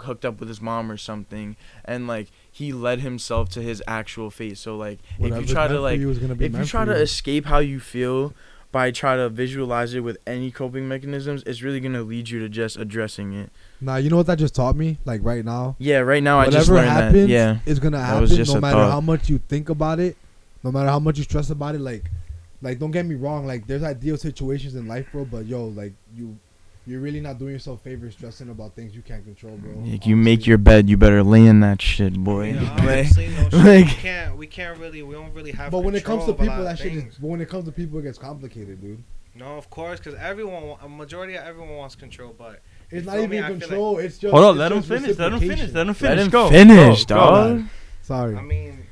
hooked 0.00 0.24
up 0.24 0.40
with 0.40 0.48
his 0.48 0.60
mom 0.60 0.90
or 0.90 0.96
something, 0.96 1.56
and 1.86 2.06
like 2.06 2.30
he 2.50 2.72
led 2.72 3.00
himself 3.00 3.48
to 3.50 3.62
his 3.62 3.82
actual 3.86 4.30
fate. 4.30 4.58
So 4.58 4.76
like 4.76 4.98
if 5.18 5.40
you 5.40 5.46
try 5.46 5.68
to 5.68 5.80
like 5.80 5.98
you 5.98 6.14
gonna 6.14 6.34
be 6.34 6.44
if 6.44 6.54
you 6.54 6.64
try 6.64 6.84
to 6.84 6.94
escape 6.94 7.46
how 7.46 7.58
you 7.58 7.80
feel 7.80 8.34
by 8.74 8.90
try 8.90 9.14
to 9.14 9.28
visualize 9.28 9.94
it 9.94 10.00
with 10.00 10.18
any 10.26 10.50
coping 10.50 10.88
mechanisms, 10.88 11.44
it's 11.46 11.62
really 11.62 11.78
gonna 11.78 12.02
lead 12.02 12.28
you 12.28 12.40
to 12.40 12.48
just 12.48 12.76
addressing 12.76 13.32
it. 13.32 13.50
Nah, 13.80 13.96
you 13.98 14.10
know 14.10 14.16
what 14.16 14.26
that 14.26 14.36
just 14.36 14.52
taught 14.52 14.74
me? 14.74 14.98
Like 15.04 15.20
right 15.22 15.44
now, 15.44 15.76
Yeah, 15.78 15.98
right 15.98 16.24
now 16.24 16.40
I 16.40 16.46
just 16.46 16.68
whatever 16.68 16.88
learned 16.88 16.88
happens 16.90 17.28
that. 17.28 17.28
Yeah, 17.28 17.58
is 17.66 17.78
gonna 17.78 18.00
happen 18.00 18.28
no 18.28 18.60
matter 18.60 18.76
thought. 18.76 18.90
how 18.90 19.00
much 19.00 19.30
you 19.30 19.38
think 19.38 19.68
about 19.68 20.00
it, 20.00 20.16
no 20.64 20.72
matter 20.72 20.88
how 20.88 20.98
much 20.98 21.18
you 21.18 21.22
stress 21.22 21.50
about 21.50 21.76
it. 21.76 21.82
Like, 21.82 22.10
like 22.62 22.80
don't 22.80 22.90
get 22.90 23.06
me 23.06 23.14
wrong. 23.14 23.46
Like, 23.46 23.68
there's 23.68 23.84
ideal 23.84 24.16
situations 24.16 24.74
in 24.74 24.88
life, 24.88 25.06
bro. 25.12 25.24
But 25.24 25.46
yo, 25.46 25.66
like 25.66 25.92
you, 26.16 26.36
you're 26.86 27.00
really 27.00 27.20
not 27.20 27.38
doing 27.38 27.52
yourself 27.52 27.80
favors 27.82 28.14
stressing 28.14 28.50
about 28.50 28.74
things 28.74 28.94
you 28.94 29.00
can't 29.02 29.24
control, 29.24 29.56
bro. 29.56 29.72
like 29.84 30.06
you 30.06 30.16
make 30.16 30.46
your 30.46 30.58
bed, 30.58 30.88
you 30.90 30.96
better 30.96 31.22
lay 31.22 31.46
in 31.46 31.60
that 31.60 31.80
shit, 31.80 32.14
boy. 32.14 32.52
Yeah, 32.52 32.62
Like- 32.62 32.82
honestly, 32.82 33.28
no 33.28 33.48
shit, 33.50 33.86
we 33.86 33.92
can't. 33.92 34.36
We 34.36 34.46
can't 34.46 34.78
really. 34.78 35.02
We 35.02 35.14
don't 35.14 35.32
really 35.32 35.52
have. 35.52 35.72
But 35.72 35.80
when 35.80 35.94
it 35.94 36.04
comes 36.04 36.24
to 36.26 36.34
control 36.34 36.50
of 36.50 36.54
a 36.58 36.58
people, 36.58 36.64
that 36.64 36.78
shit. 36.78 37.08
Is, 37.08 37.14
but 37.18 37.26
when 37.28 37.40
it 37.40 37.48
comes 37.48 37.64
to 37.64 37.72
people, 37.72 37.98
it 37.98 38.02
gets 38.02 38.18
complicated, 38.18 38.80
dude. 38.80 39.02
No, 39.36 39.56
of 39.56 39.68
course, 39.70 39.98
because 39.98 40.14
everyone, 40.14 40.76
a 40.82 40.88
majority 40.88 41.34
of 41.34 41.44
everyone 41.44 41.74
wants 41.76 41.96
control, 41.96 42.34
but 42.38 42.60
It's 42.90 43.04
not 43.06 43.16
even 43.18 43.30
me? 43.30 43.38
I 43.40 43.42
feel 43.46 43.50
like- 43.54 43.60
control. 43.62 43.98
it's 43.98 44.18
just. 44.18 44.32
Hold 44.32 44.44
on, 44.44 44.58
let 44.58 44.70
him 44.70 44.82
finish. 44.82 45.18
Let 45.18 45.32
him 45.32 45.40
finish. 45.40 45.72
Let 45.72 45.82
him 45.82 45.86
Let 45.88 45.96
finish. 45.96 46.24
him 46.24 46.30
Go. 46.30 46.48
finish, 46.50 47.04
Go, 47.06 47.14
go, 47.14 47.20
dog. 47.20 47.56
man. 47.56 47.70
Sorry. 48.02 48.36
I 48.36 48.42
mean, 48.42 48.86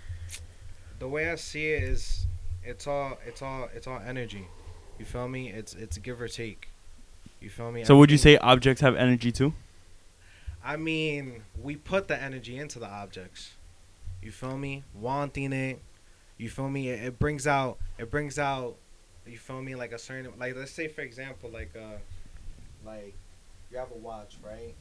the 0.98 1.06
way 1.08 1.30
I 1.30 1.34
see 1.36 1.66
it 1.72 1.82
is, 1.84 2.26
it's 2.64 2.86
all, 2.86 3.18
it's 3.26 3.42
all, 3.42 3.68
it's 3.74 3.86
all 3.86 4.00
energy. 4.04 4.48
You 4.98 5.04
feel 5.04 5.28
me? 5.28 5.50
It's 5.50 5.74
it's 5.74 5.98
give 5.98 6.20
or 6.20 6.28
take. 6.28 6.68
You 7.42 7.50
feel 7.50 7.72
me? 7.72 7.84
So 7.84 7.96
would 7.96 8.10
you 8.10 8.18
say 8.18 8.36
objects 8.38 8.80
have 8.82 8.94
energy 8.94 9.32
too? 9.32 9.52
I 10.64 10.76
mean, 10.76 11.42
we 11.60 11.74
put 11.74 12.06
the 12.06 12.20
energy 12.20 12.56
into 12.56 12.78
the 12.78 12.86
objects. 12.88 13.54
You 14.22 14.30
feel 14.30 14.56
me? 14.56 14.84
Wanting 14.94 15.52
it. 15.52 15.80
You 16.38 16.48
feel 16.48 16.70
me? 16.70 16.88
It, 16.88 17.04
it 17.04 17.18
brings 17.18 17.48
out. 17.48 17.78
It 17.98 18.10
brings 18.10 18.38
out. 18.38 18.76
You 19.26 19.38
feel 19.38 19.60
me? 19.60 19.74
Like 19.74 19.90
a 19.92 19.98
certain. 19.98 20.32
Like 20.38 20.54
let's 20.54 20.70
say 20.70 20.86
for 20.86 21.00
example, 21.00 21.50
like 21.50 21.72
uh, 21.76 21.98
like 22.86 23.14
you 23.72 23.78
have 23.78 23.90
a 23.90 23.98
watch, 23.98 24.36
right? 24.44 24.74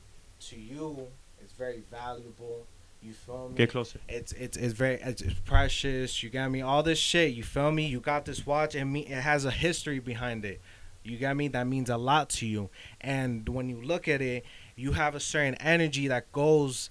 To 0.49 0.59
you, 0.59 1.07
it's 1.41 1.53
very 1.53 1.81
valuable. 1.89 2.67
You 3.01 3.13
feel 3.13 3.49
me? 3.49 3.55
Get 3.55 3.71
closer. 3.71 3.99
it's 4.07 4.33
it's 4.33 4.57
it's 4.57 4.73
very 4.73 4.99
it's, 5.01 5.23
it's 5.23 5.39
precious. 5.39 6.21
You 6.21 6.29
got 6.29 6.51
me 6.51 6.61
all 6.61 6.83
this 6.83 6.99
shit. 6.99 7.33
You 7.33 7.41
feel 7.41 7.71
me? 7.71 7.87
You 7.87 7.99
got 7.99 8.25
this 8.25 8.45
watch 8.45 8.75
and 8.75 8.93
me. 8.93 9.01
It 9.07 9.21
has 9.21 9.45
a 9.45 9.51
history 9.51 9.97
behind 9.97 10.45
it. 10.45 10.61
You 11.03 11.17
got 11.17 11.35
me? 11.35 11.47
That 11.47 11.67
means 11.67 11.89
a 11.89 11.97
lot 11.97 12.29
to 12.29 12.45
you. 12.45 12.69
And 12.99 13.47
when 13.49 13.69
you 13.69 13.81
look 13.81 14.07
at 14.07 14.21
it, 14.21 14.45
you 14.75 14.91
have 14.93 15.15
a 15.15 15.19
certain 15.19 15.55
energy 15.55 16.07
that 16.07 16.31
goes, 16.31 16.89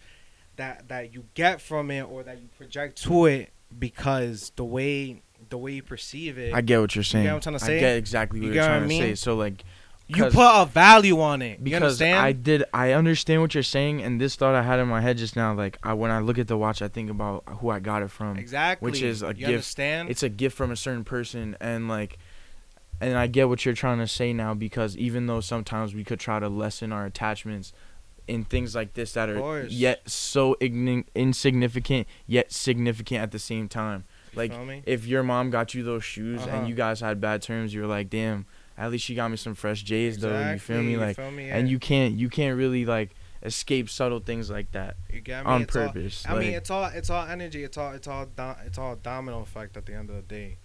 that 0.57 0.89
that 0.89 1.13
you 1.13 1.25
get 1.35 1.61
from 1.61 1.91
it 1.91 2.03
or 2.03 2.23
that 2.23 2.41
you 2.41 2.49
project 2.57 3.03
to 3.05 3.27
it 3.27 3.53
because 3.79 4.53
the 4.57 4.65
way 4.65 5.23
the 5.49 5.59
way 5.59 5.73
you 5.73 5.83
perceive 5.83 6.39
it, 6.39 6.55
I 6.55 6.61
get 6.61 6.81
what 6.81 6.95
you're 6.95 7.05
saying. 7.05 7.27
what 7.27 7.35
I'm 7.35 7.41
trying 7.41 7.59
to 7.59 7.65
I 7.65 7.81
get 7.81 7.97
exactly 7.97 8.41
what 8.41 8.47
You 8.47 8.53
you're 8.53 8.63
get 8.63 8.69
what 8.69 8.77
I 8.77 8.79
trying 8.79 8.89
to 8.89 8.97
say. 8.97 9.15
So 9.15 9.37
like 9.37 9.65
you 10.17 10.25
put 10.27 10.63
a 10.63 10.67
value 10.67 11.21
on 11.21 11.41
it. 11.41 11.59
You 11.59 11.65
because 11.65 11.83
understand? 11.83 12.19
I 12.19 12.33
did 12.33 12.65
I 12.75 12.93
understand 12.93 13.43
what 13.43 13.55
you're 13.55 13.63
saying 13.63 14.03
and 14.03 14.21
this 14.21 14.37
thought 14.37 14.55
I 14.55 14.63
had 14.63 14.79
in 14.81 14.89
my 14.89 15.01
head 15.01 15.19
just 15.19 15.37
now 15.37 15.55
like 15.55 15.79
I 15.83 15.95
when 15.95 16.11
I 16.11 16.19
look 16.19 16.39
at 16.39 16.49
the 16.49 16.57
watch 16.57 16.83
I 16.83 16.89
think 16.89 17.11
about 17.11 17.45
who 17.61 17.71
I 17.71 17.79
got 17.79 18.03
it 18.03 18.11
from. 18.11 18.37
exactly. 18.37 18.91
which 18.91 19.03
is 19.03 19.23
a 19.23 19.29
you 19.29 19.35
gift. 19.35 19.49
Understand? 19.49 20.11
It's 20.11 20.23
a 20.23 20.29
gift 20.29 20.57
from 20.57 20.71
a 20.71 20.77
certain 20.77 21.05
person 21.05 21.57
and 21.61 21.89
like 21.89 22.19
and 23.01 23.17
I 23.17 23.27
get 23.27 23.49
what 23.49 23.65
you're 23.65 23.75
trying 23.75 23.99
to 23.99 24.07
say 24.09 24.33
now 24.33 24.55
because 24.55 24.97
even 24.97 25.27
though 25.27 25.41
sometimes 25.41 25.95
we 25.95 26.05
could 26.05 26.21
try 26.21 26.39
to 26.39 26.49
lessen 26.49 26.93
our 26.93 27.07
attachments 27.07 27.73
in 28.29 28.45
things 28.45 28.75
like 28.75 28.95
this 28.95 29.13
that 29.15 29.29
are 29.29 29.67
yet 29.67 30.09
so 30.09 30.55
igni- 30.61 31.05
insignificant 31.15 32.07
yet 32.27 32.53
significant 32.53 33.23
at 33.23 33.31
the 33.33 33.39
same 33.39 33.69
time. 33.69 34.05
You 34.33 34.39
like. 34.39 34.83
If 34.87 35.07
your 35.07 35.23
mom 35.23 35.51
got 35.51 35.75
you 35.75 35.83
those 35.83 36.05
shoes 36.05 36.43
Uh-huh. 36.43 36.57
and 36.59 36.69
you 36.69 36.75
guys 36.75 37.01
had 37.01 37.21
bad 37.21 37.43
terms, 37.43 37.75
you 37.75 37.81
were 37.81 37.87
like, 37.89 38.09
"Damn, 38.11 38.47
at 38.79 38.91
least 38.93 39.05
she 39.07 39.15
got 39.17 39.31
me 39.31 39.37
some 39.37 39.55
fresh 39.55 39.83
J's 39.83 40.19
though." 40.19 40.51
You 40.53 40.59
feel 40.59 40.83
me? 40.83 40.95
Exactly, 40.95 41.07
Like 41.07 41.17
feel 41.17 41.31
me? 41.33 41.51
and 41.51 41.69
you 41.69 41.79
can't 41.81 42.15
you 42.15 42.29
can't 42.29 42.57
really 42.57 42.85
like 42.85 43.11
escape 43.43 43.89
subtle 43.89 44.21
things 44.21 44.51
like 44.51 44.71
that 44.73 44.97
you 45.11 45.23
on 45.35 45.63
It's 45.63 45.75
all- 45.75 45.87
purpose. 45.89 46.25
I 46.29 46.39
mean, 46.39 46.53
it's 46.53 46.71
all 46.71 46.85
it's 46.85 47.11
all 47.11 47.27
energy. 47.27 47.65
It's 47.65 47.77
all 47.79 47.93
it's 47.93 48.07
all 48.07 48.27
do, 48.27 48.55
it's 48.65 48.79
all 48.79 48.95
domino 48.97 49.41
effect 49.41 49.77
at 49.77 49.87
the 49.87 49.95
end 49.95 50.11
of 50.11 50.17
the 50.17 50.23
day. 50.23 50.59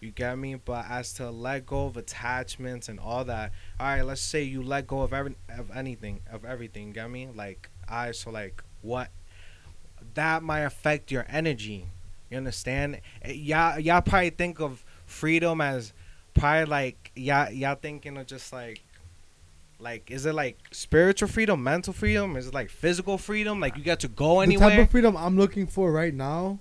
You 0.00 0.10
get 0.10 0.38
me? 0.38 0.54
But 0.54 0.86
as 0.88 1.12
to 1.14 1.30
let 1.30 1.66
go 1.66 1.86
of 1.86 1.96
attachments 1.96 2.88
and 2.88 2.98
all 2.98 3.24
that, 3.26 3.52
all 3.78 3.86
right, 3.86 4.02
let's 4.02 4.22
say 4.22 4.42
you 4.42 4.62
let 4.62 4.86
go 4.86 5.02
of 5.02 5.12
every 5.12 5.34
of 5.56 5.70
anything, 5.74 6.20
of 6.30 6.44
everything. 6.44 6.88
You 6.88 6.94
get 6.94 7.10
me? 7.10 7.28
Like 7.34 7.68
I 7.88 8.12
so 8.12 8.30
like 8.30 8.62
what 8.80 9.08
that 10.14 10.42
might 10.42 10.60
affect 10.60 11.10
your 11.10 11.26
energy. 11.28 11.86
You 12.30 12.38
understand? 12.38 13.00
Eh, 13.22 13.32
Y'all 13.32 13.78
y'all 13.78 14.00
probably 14.00 14.30
think 14.30 14.60
of 14.60 14.84
freedom 15.04 15.60
as 15.60 15.92
probably 16.32 16.64
like 16.64 17.10
y'all 17.14 17.50
y'all 17.50 17.74
thinking 17.74 18.16
of 18.16 18.26
just 18.26 18.52
like 18.52 18.80
like 19.78 20.10
is 20.10 20.26
it 20.26 20.34
like 20.34 20.58
spiritual 20.70 21.28
freedom, 21.28 21.62
mental 21.62 21.92
freedom? 21.92 22.36
Is 22.36 22.48
it 22.48 22.54
like 22.54 22.70
physical 22.70 23.18
freedom? 23.18 23.60
Like 23.60 23.76
you 23.76 23.82
get 23.82 24.00
to 24.00 24.08
go 24.08 24.44
The 24.46 24.56
type 24.56 24.78
of 24.78 24.90
freedom 24.90 25.16
I'm 25.16 25.36
looking 25.36 25.66
for 25.66 25.90
right 25.92 26.14
now, 26.14 26.58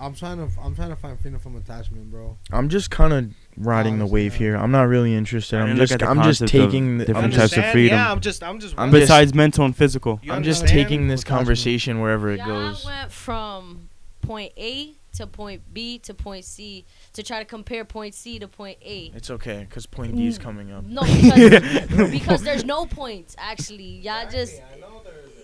I'm 0.00 0.14
trying 0.14 0.38
to 0.38 0.48
I'm 0.60 0.74
trying 0.74 0.88
to 0.88 0.96
find 0.96 1.18
freedom 1.20 1.38
from 1.38 1.56
attachment, 1.56 2.10
bro. 2.10 2.38
I'm 2.50 2.68
just 2.70 2.90
kind 2.90 3.12
of 3.12 3.30
riding 3.56 3.98
the 3.98 4.06
wave 4.06 4.34
here. 4.34 4.56
I'm 4.56 4.70
not 4.70 4.88
really 4.88 5.14
interested. 5.14 5.58
I 5.60 5.68
I'm 5.68 5.76
just 5.76 6.02
I'm 6.02 6.22
just 6.22 6.46
taking 6.46 6.98
the, 6.98 7.04
I'm 7.04 7.06
different 7.06 7.34
just 7.34 7.54
types 7.54 7.66
of 7.66 7.72
freedom. 7.72 7.98
Yeah, 7.98 8.10
I'm 8.10 8.20
just 8.20 8.42
I'm 8.42 8.58
just 8.60 8.74
I'm 8.74 8.84
wondering. 8.84 9.00
just- 9.02 9.10
Besides 9.10 9.34
mental 9.34 9.64
and 9.66 9.76
physical. 9.76 10.18
You 10.22 10.32
I'm 10.32 10.42
just 10.42 10.66
taking 10.66 11.08
this 11.08 11.20
Attachment. 11.20 11.38
conversation 11.38 12.00
wherever 12.00 12.30
it 12.30 12.38
Y'all 12.38 12.46
goes. 12.70 12.84
went 12.84 13.12
from 13.12 13.88
point 14.22 14.52
A 14.56 14.94
to 15.12 15.26
point 15.26 15.60
B 15.74 15.98
to 15.98 16.14
point 16.14 16.44
C 16.44 16.84
to 17.14 17.22
try 17.22 17.40
to 17.40 17.44
compare 17.44 17.84
point 17.84 18.14
C 18.14 18.38
to 18.38 18.46
point 18.48 18.78
A. 18.82 19.10
It's 19.14 19.28
okay, 19.28 19.66
cause 19.68 19.84
point 19.84 20.16
D 20.16 20.26
is 20.28 20.38
coming 20.38 20.70
up. 20.70 20.84
No, 20.84 21.02
because, 21.02 22.10
because 22.10 22.42
there's 22.42 22.64
no 22.64 22.86
points 22.86 23.34
actually. 23.38 23.98
Y'all 23.98 24.30
just 24.30 24.62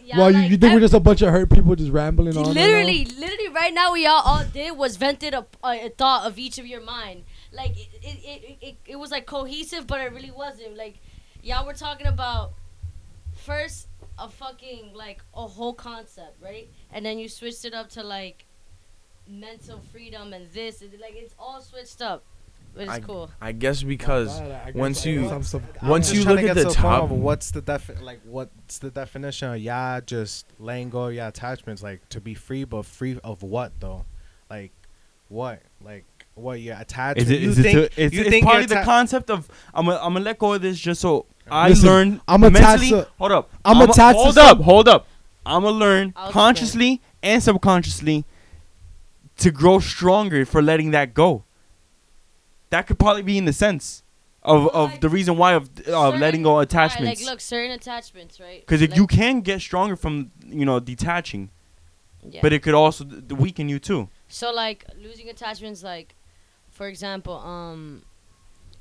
y'all 0.06 0.18
well, 0.18 0.30
you, 0.30 0.38
like 0.38 0.50
you 0.50 0.56
think 0.56 0.74
we're 0.74 0.80
just 0.80 0.94
a 0.94 1.00
bunch 1.00 1.22
of 1.22 1.30
hurt 1.30 1.50
people 1.50 1.74
just 1.74 1.90
rambling 1.90 2.36
on? 2.36 2.44
right 2.44 2.54
now? 2.54 2.60
literally, 2.60 3.04
literally 3.04 3.48
right 3.48 3.74
now 3.74 3.92
we 3.92 4.06
all 4.06 4.22
all 4.24 4.44
did 4.44 4.76
was 4.76 4.96
vented 4.96 5.34
a, 5.34 5.46
a, 5.64 5.86
a 5.86 5.88
thought 5.90 6.26
of 6.26 6.38
each 6.38 6.58
of 6.58 6.66
your 6.66 6.80
mind. 6.80 7.24
Like 7.52 7.72
it 7.76 7.88
it, 8.02 8.18
it, 8.24 8.58
it 8.60 8.76
it 8.86 8.96
was 8.96 9.10
like 9.10 9.26
cohesive, 9.26 9.86
but 9.86 10.00
it 10.00 10.12
really 10.12 10.30
wasn't. 10.30 10.76
Like 10.76 10.98
y'all 11.42 11.66
were 11.66 11.74
talking 11.74 12.06
about 12.06 12.52
first 13.34 13.88
a 14.18 14.28
fucking 14.28 14.92
like 14.94 15.22
a 15.34 15.46
whole 15.46 15.74
concept, 15.74 16.42
right? 16.42 16.68
And 16.92 17.04
then 17.04 17.18
you 17.18 17.28
switched 17.28 17.64
it 17.64 17.74
up 17.74 17.90
to 17.90 18.02
like 18.02 18.46
mental 19.28 19.80
freedom 19.92 20.32
and 20.32 20.50
this 20.52 20.82
and 20.82 20.92
like 21.00 21.14
it's 21.16 21.34
all 21.38 21.60
switched 21.60 22.00
up. 22.00 22.24
But 22.76 22.82
it's 22.84 22.92
I- 22.92 23.00
cool. 23.00 23.30
I 23.40 23.52
guess 23.52 23.82
because 23.82 24.38
I 24.40 24.66
guess- 24.66 24.74
once 24.74 25.06
you- 25.06 25.22
guess 25.28 25.54
I'm 25.54 25.62
I'm 25.82 25.88
Once 25.88 26.12
you 26.12 26.24
look 26.24 26.40
to 26.40 26.48
at 26.48 26.54
the 26.56 26.64
to 26.64 26.70
top- 26.70 27.04
of 27.04 27.10
what's 27.10 27.50
the 27.50 27.62
defi- 27.62 27.94
like 28.02 28.20
what's 28.24 28.78
the 28.78 28.90
definition 28.90 29.52
of 29.54 29.58
yeah 29.60 30.00
just 30.04 30.46
letting 30.58 30.90
go 30.90 31.06
of 31.06 31.14
your 31.14 31.26
attachments 31.26 31.82
like 31.82 32.06
to 32.10 32.20
be 32.20 32.34
free 32.34 32.64
but 32.64 32.84
free 32.84 33.18
of 33.24 33.42
what 33.42 33.72
though 33.80 34.04
like 34.50 34.72
what 35.28 35.62
like 35.82 36.04
what 36.34 36.60
you're 36.60 36.76
attached 36.78 37.18
Is 37.22 37.28
to 37.28 37.34
it? 37.34 37.40
you 37.40 37.48
Is 37.50 37.58
it? 37.58 37.62
think 37.62 37.74
To, 37.94 38.02
it's 38.04 38.14
you 38.14 38.20
it's 38.20 38.30
think 38.30 38.44
part 38.44 38.54
you're 38.56 38.62
of 38.64 38.68
the 38.68 38.76
atta- 38.76 38.84
concept 38.84 39.30
of 39.30 39.48
I'm 39.72 39.86
gonna 39.86 39.98
I'm 39.98 40.12
gonna 40.12 40.24
let 40.26 40.38
go 40.38 40.52
of 40.52 40.60
this 40.62 40.78
just 40.78 41.00
so 41.00 41.24
I 41.50 41.70
Listen, 41.70 41.88
learn. 41.88 42.20
I'm 42.28 42.40
mentally. 42.42 42.90
to- 42.90 43.08
hold 43.18 43.32
up. 43.32 43.50
I'm 43.64 43.76
I'ma- 43.76 43.84
attached 43.92 44.18
to 44.18 44.22
Hold 44.24 44.34
some- 44.34 44.58
up. 44.60 44.64
Hold 44.64 44.88
up. 44.88 45.06
I'm 45.46 45.62
gonna 45.62 45.76
learn 45.76 46.12
I'll 46.16 46.30
consciously 46.32 47.00
and 47.22 47.42
subconsciously 47.42 48.24
to 49.38 49.50
grow 49.50 49.78
stronger 49.78 50.44
for 50.44 50.60
letting 50.60 50.90
that 50.90 51.14
go. 51.14 51.44
That 52.70 52.86
could 52.86 52.98
probably 52.98 53.22
be 53.22 53.38
in 53.38 53.44
the 53.44 53.52
sense 53.52 54.02
of, 54.42 54.68
of 54.68 54.90
Like, 54.92 55.00
the 55.00 55.08
reason 55.08 55.36
why 55.36 55.54
of 55.54 55.70
uh, 55.88 56.10
letting 56.10 56.42
go 56.42 56.58
attachments. 56.60 57.20
like 57.20 57.28
look, 57.30 57.40
certain 57.40 57.72
attachments, 57.72 58.38
right? 58.40 58.60
Because 58.60 58.82
if 58.82 58.90
Like- 58.90 58.96
you 58.98 59.06
can 59.06 59.40
get 59.40 59.60
stronger 59.60 59.96
from 59.96 60.30
you 60.44 60.64
know 60.64 60.78
detaching, 60.80 61.50
Yeah. 62.28 62.40
but 62.42 62.52
it 62.52 62.62
could 62.62 62.74
also 62.74 63.04
d- 63.04 63.34
weaken 63.34 63.68
you 63.68 63.78
too. 63.78 64.08
So 64.28 64.52
like 64.52 64.84
losing 64.96 65.28
attachments, 65.28 65.82
like 65.82 66.14
for 66.70 66.88
example, 66.88 67.34
um, 67.34 68.02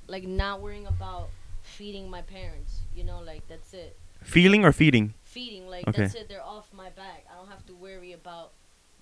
like 0.07 0.23
not 0.23 0.61
worrying 0.61 0.87
about 0.87 1.29
feeding 1.63 2.09
my 2.09 2.21
parents. 2.21 2.81
You 2.95 3.03
know, 3.03 3.21
like 3.21 3.47
that's 3.47 3.73
it. 3.73 3.97
Feeling 4.23 4.65
or 4.65 4.71
feeding. 4.71 5.13
Feeding, 5.23 5.67
like 5.67 5.87
Okay. 5.87 6.01
that's 6.03 6.15
it. 6.15 6.27
They're 6.29 6.43
off 6.43 6.71
my 6.73 6.89
back. 6.89 7.25
I 7.31 7.35
don't 7.37 7.49
have 7.49 7.65
to 7.67 7.73
worry 7.75 8.13
about 8.13 8.51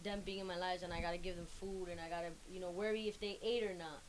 them 0.04 0.22
being 0.26 0.40
in 0.40 0.48
my 0.48 0.58
lives, 0.58 0.84
and 0.84 0.92
I 0.92 1.00
gotta 1.02 1.18
give 1.18 1.36
them 1.38 1.46
food, 1.46 1.88
and 1.90 2.00
I 2.02 2.10
gotta 2.10 2.32
you 2.52 2.60
know 2.60 2.72
worry 2.72 3.08
if 3.08 3.20
they 3.20 3.38
ate 3.42 3.64
or 3.64 3.74
not. 3.74 4.02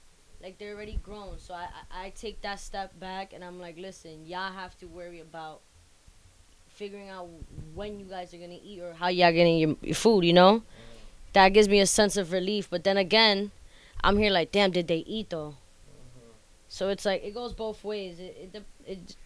Like 0.44 0.58
they're 0.58 0.74
already 0.74 0.98
grown, 1.02 1.38
so 1.38 1.54
I, 1.54 1.68
I 1.90 2.04
I 2.04 2.10
take 2.10 2.42
that 2.42 2.60
step 2.60 3.00
back, 3.00 3.32
and 3.32 3.42
I'm 3.42 3.58
like, 3.58 3.78
listen, 3.78 4.26
y'all 4.26 4.52
have 4.52 4.76
to 4.80 4.86
worry 4.86 5.20
about 5.20 5.62
figuring 6.68 7.08
out 7.08 7.28
when 7.74 7.98
you 7.98 8.04
guys 8.04 8.34
are 8.34 8.36
gonna 8.36 8.58
eat 8.62 8.80
or 8.82 8.92
how 8.92 9.08
y'all 9.08 9.32
getting 9.32 9.56
your, 9.58 9.76
your 9.80 9.94
food. 9.94 10.22
You 10.22 10.34
know, 10.34 10.62
that 11.32 11.48
gives 11.54 11.66
me 11.66 11.80
a 11.80 11.86
sense 11.86 12.18
of 12.18 12.30
relief. 12.30 12.68
But 12.68 12.84
then 12.84 12.98
again, 12.98 13.52
I'm 14.02 14.18
here 14.18 14.30
like, 14.30 14.52
damn, 14.52 14.70
did 14.70 14.86
they 14.86 14.98
eat 14.98 15.30
though? 15.30 15.56
So 16.68 16.90
it's 16.90 17.06
like 17.06 17.24
it 17.24 17.32
goes 17.32 17.54
both 17.54 17.82
ways. 17.82 18.20
It 18.20 18.52
it 18.52 18.64
it, 18.84 18.98
it, 18.98 19.16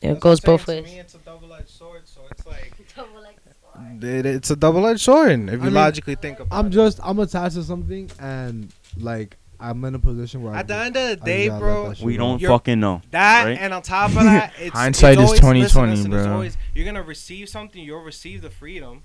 That's 0.00 0.20
goes 0.20 0.38
both 0.38 0.68
ways. 0.68 0.84
To 0.84 0.90
me, 0.92 1.00
it's 1.00 1.16
a 1.16 1.18
double-edged 1.18 1.70
sword, 1.70 2.02
so 2.06 2.20
it's 2.30 2.46
like 2.46 2.72
Double 2.94 3.20
like 3.20 3.42
the 3.44 3.54
sword. 3.54 4.04
it, 4.04 4.26
it's 4.26 4.50
a 4.50 4.56
double-edged 4.56 5.00
sword 5.00 5.30
if 5.48 5.54
you 5.54 5.60
I 5.60 5.64
mean, 5.64 5.74
logically 5.74 6.14
think 6.14 6.38
about 6.38 6.54
it. 6.54 6.58
I'm 6.58 6.70
just 6.70 7.00
I'm 7.02 7.18
attached 7.18 7.56
to 7.56 7.64
something 7.64 8.10
and 8.20 8.72
like 8.96 9.36
I'm 9.60 9.84
in 9.84 9.94
a 9.94 9.98
position 9.98 10.42
where 10.42 10.54
I 10.54 10.60
At 10.60 10.68
the 10.68 10.76
end 10.76 10.96
of 10.96 11.08
the 11.08 11.16
day, 11.16 11.48
gotta 11.48 11.60
bro, 11.60 11.94
We 12.02 12.16
don't 12.16 12.40
You're- 12.40 12.54
fucking 12.54 12.78
know. 12.78 13.02
That 13.10 13.44
right? 13.44 13.58
and 13.58 13.74
on 13.74 13.82
top 13.82 14.10
of 14.10 14.16
that, 14.22 14.52
it's 14.58 14.74
Hindsight 14.76 15.14
it's 15.18 15.32
is 15.32 15.40
always, 15.40 15.40
20/20, 15.40 15.60
listen, 15.62 15.90
listen, 15.90 16.12
it's 16.12 16.24
bro. 16.24 16.32
always- 16.32 16.56
you're 16.74 16.84
gonna 16.84 17.02
receive 17.02 17.48
something, 17.48 17.82
you'll 17.82 18.02
receive 18.02 18.42
the 18.42 18.50
freedom, 18.50 19.02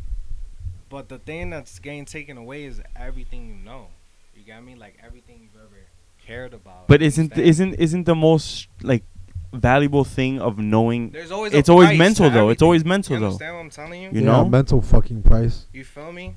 but 0.89 1.09
the 1.09 1.17
thing 1.17 1.49
that's 1.49 1.79
getting 1.79 2.05
taken 2.05 2.37
away 2.37 2.65
is 2.65 2.81
everything 2.95 3.47
you 3.47 3.55
know. 3.55 3.87
You 4.35 4.43
got 4.45 4.63
me? 4.63 4.75
Like 4.75 4.97
everything 5.03 5.39
you've 5.41 5.59
ever 5.59 5.87
cared 6.25 6.53
about. 6.53 6.87
But 6.87 7.01
isn't 7.01 7.31
understand? 7.31 7.47
isn't 7.47 7.73
isn't 7.75 8.03
the 8.05 8.15
most 8.15 8.67
like 8.81 9.03
valuable 9.53 10.03
thing 10.03 10.39
of 10.39 10.57
knowing? 10.59 11.11
There's 11.11 11.31
always 11.31 11.53
It's 11.53 11.69
always 11.69 11.97
mental 11.97 12.29
though. 12.29 12.49
It's 12.49 12.61
always 12.61 12.83
mental 12.85 13.15
You 13.15 13.19
though. 13.21 13.25
understand 13.27 13.55
what 13.55 13.61
I'm 13.61 13.69
telling 13.69 14.01
you? 14.03 14.09
You 14.11 14.19
yeah, 14.21 14.25
know? 14.25 14.45
mental 14.49 14.81
fucking 14.81 15.23
price, 15.23 15.65
You 15.73 15.83
feel 15.83 16.11
me? 16.11 16.35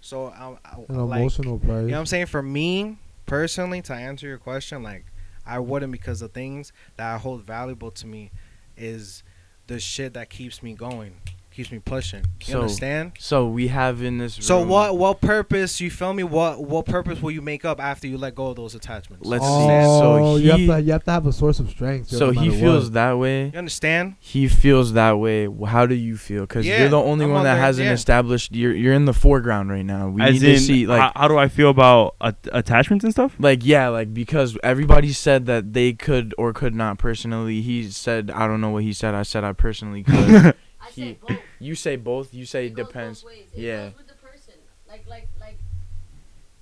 So 0.00 0.26
I, 0.28 0.56
I 0.64 0.76
an 0.88 1.06
like, 1.08 1.20
emotional 1.20 1.58
price. 1.58 1.68
You 1.82 1.86
know 1.88 1.92
what 1.92 1.98
I'm 2.00 2.06
saying? 2.06 2.26
For 2.26 2.42
me 2.42 2.98
personally, 3.26 3.82
to 3.82 3.94
answer 3.94 4.26
your 4.26 4.38
question, 4.38 4.82
like 4.82 5.06
I 5.46 5.58
wouldn't 5.58 5.92
because 5.92 6.20
the 6.20 6.28
things 6.28 6.72
that 6.96 7.14
I 7.14 7.18
hold 7.18 7.42
valuable 7.42 7.90
to 7.92 8.06
me 8.06 8.30
is 8.76 9.22
the 9.66 9.78
shit 9.78 10.14
that 10.14 10.30
keeps 10.30 10.62
me 10.62 10.74
going, 10.74 11.16
keeps 11.54 11.70
me 11.70 11.78
pushing. 11.78 12.24
You 12.46 12.52
So, 12.52 12.60
understand? 12.62 13.12
So 13.18 13.46
we 13.46 13.68
have 13.68 14.02
in 14.02 14.18
this. 14.18 14.34
So 14.34 14.60
what 14.64 14.98
what 14.98 15.20
purpose 15.20 15.80
you 15.80 15.90
feel 15.90 16.12
me? 16.12 16.22
What 16.24 16.62
what 16.64 16.86
purpose 16.86 17.22
will 17.22 17.30
you 17.30 17.40
make 17.42 17.64
up 17.64 17.80
after 17.80 18.06
you 18.06 18.18
let 18.18 18.34
go 18.34 18.48
of 18.48 18.56
those 18.56 18.74
attachments? 18.74 19.24
Let's 19.26 19.44
oh, 19.46 19.60
see. 19.60 20.00
So 20.00 20.36
you 20.36 20.50
have 20.50 20.78
to 20.78 20.82
you 20.86 20.92
have 20.92 21.04
to 21.04 21.10
have 21.12 21.26
a 21.26 21.32
source 21.32 21.60
of 21.60 21.70
strength. 21.70 22.08
So 22.08 22.30
no 22.30 22.40
he 22.40 22.50
feels 22.50 22.84
what. 22.84 22.92
that 22.94 23.12
way. 23.18 23.46
You 23.46 23.58
understand? 23.58 24.16
He 24.20 24.48
feels 24.48 24.92
that 24.94 25.12
way. 25.18 25.48
How 25.66 25.86
do 25.86 25.94
you 25.94 26.16
feel? 26.16 26.42
Because 26.42 26.66
Yeah, 26.66 26.80
you're 26.80 26.88
the 26.88 26.96
only 26.98 27.24
I'm 27.24 27.30
one 27.30 27.38
on 27.40 27.44
that 27.44 27.54
there, 27.54 27.62
hasn't 27.62 27.86
yeah. 27.86 27.92
established. 27.92 28.54
You're 28.54 28.74
you're 28.74 28.94
in 28.94 29.04
the 29.04 29.14
foreground 29.14 29.70
right 29.70 29.86
now. 29.86 30.08
We 30.08 30.22
As 30.22 30.34
need 30.34 30.42
in, 30.42 30.54
to 30.54 30.60
see 30.60 30.86
like 30.86 31.00
how, 31.00 31.12
how 31.14 31.28
do 31.28 31.38
I 31.38 31.48
feel 31.48 31.70
about 31.70 32.16
a- 32.20 32.34
attachments 32.52 33.04
and 33.04 33.12
stuff? 33.12 33.34
like 33.38 33.64
yeah 33.64 33.88
like 33.88 34.12
because 34.12 34.56
everybody 34.62 35.12
said 35.12 35.46
that 35.46 35.72
they 35.72 35.92
could 35.92 36.34
or 36.36 36.52
could 36.52 36.74
not 36.74 36.98
personally. 36.98 37.60
He 37.60 37.88
said 37.90 38.30
I 38.30 38.46
don't 38.46 38.60
know 38.60 38.70
what 38.70 38.82
he 38.82 38.92
said. 38.92 39.14
I 39.14 39.22
said 39.22 39.44
I 39.44 39.52
personally 39.52 40.02
could. 40.02 40.54
I 40.96 41.00
He- 41.00 41.14
say 41.14 41.18
both. 41.28 41.38
you 41.60 41.74
say 41.74 41.96
both. 41.96 42.34
You 42.34 42.46
say 42.46 42.66
It 42.66 42.70
goes 42.74 42.86
depends. 42.86 43.22
both 43.22 43.30
ways. 43.32 43.46
It 43.54 43.60
Yeah. 43.62 43.88
goes 43.88 43.96
with 43.98 44.08
the 44.08 44.14
person. 44.14 44.54
Like 44.88 45.06
like 45.08 45.28
like 45.40 45.58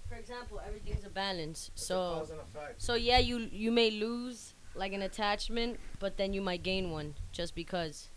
for 0.08 0.14
example, 0.16 0.60
everything's 0.66 1.04
a 1.04 1.08
balance. 1.10 1.70
So 1.74 2.26
so 2.78 2.94
yeah, 2.94 3.18
you 3.18 3.48
you 3.52 3.70
may 3.72 3.90
lose 3.90 4.54
like 4.74 4.92
an 4.92 5.02
attachment, 5.02 5.78
but 5.98 6.16
then 6.16 6.32
you 6.32 6.40
might 6.40 6.62
gain 6.62 6.90
one 6.90 7.14
just 7.32 7.54
because. 7.54 8.08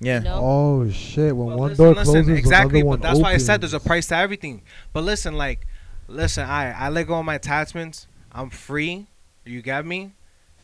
Yeah. 0.00 0.18
You 0.18 0.24
know? 0.24 0.40
Oh 0.42 0.90
shit! 0.90 1.36
When 1.36 1.48
But 1.50 1.58
one 1.58 1.68
listen, 1.70 1.84
door 1.84 1.94
listen, 1.94 2.12
closes, 2.24 2.28
exactly. 2.38 2.80
another 2.80 2.88
one 2.88 2.98
But 3.00 3.08
that's 3.08 3.20
why 3.20 3.32
I 3.34 3.36
said 3.36 3.60
there's 3.60 3.72
a 3.74 3.78
price 3.80 4.08
to 4.08 4.16
everything. 4.16 4.62
But 4.92 5.04
listen, 5.04 5.34
like, 5.36 5.66
listen, 6.08 6.44
I 6.48 6.72
I 6.72 6.88
let 6.88 7.06
go 7.06 7.14
of 7.20 7.24
my 7.24 7.36
attachments. 7.36 8.08
I'm 8.32 8.50
free. 8.50 9.06
You 9.44 9.62
got 9.62 9.84
me. 9.86 10.12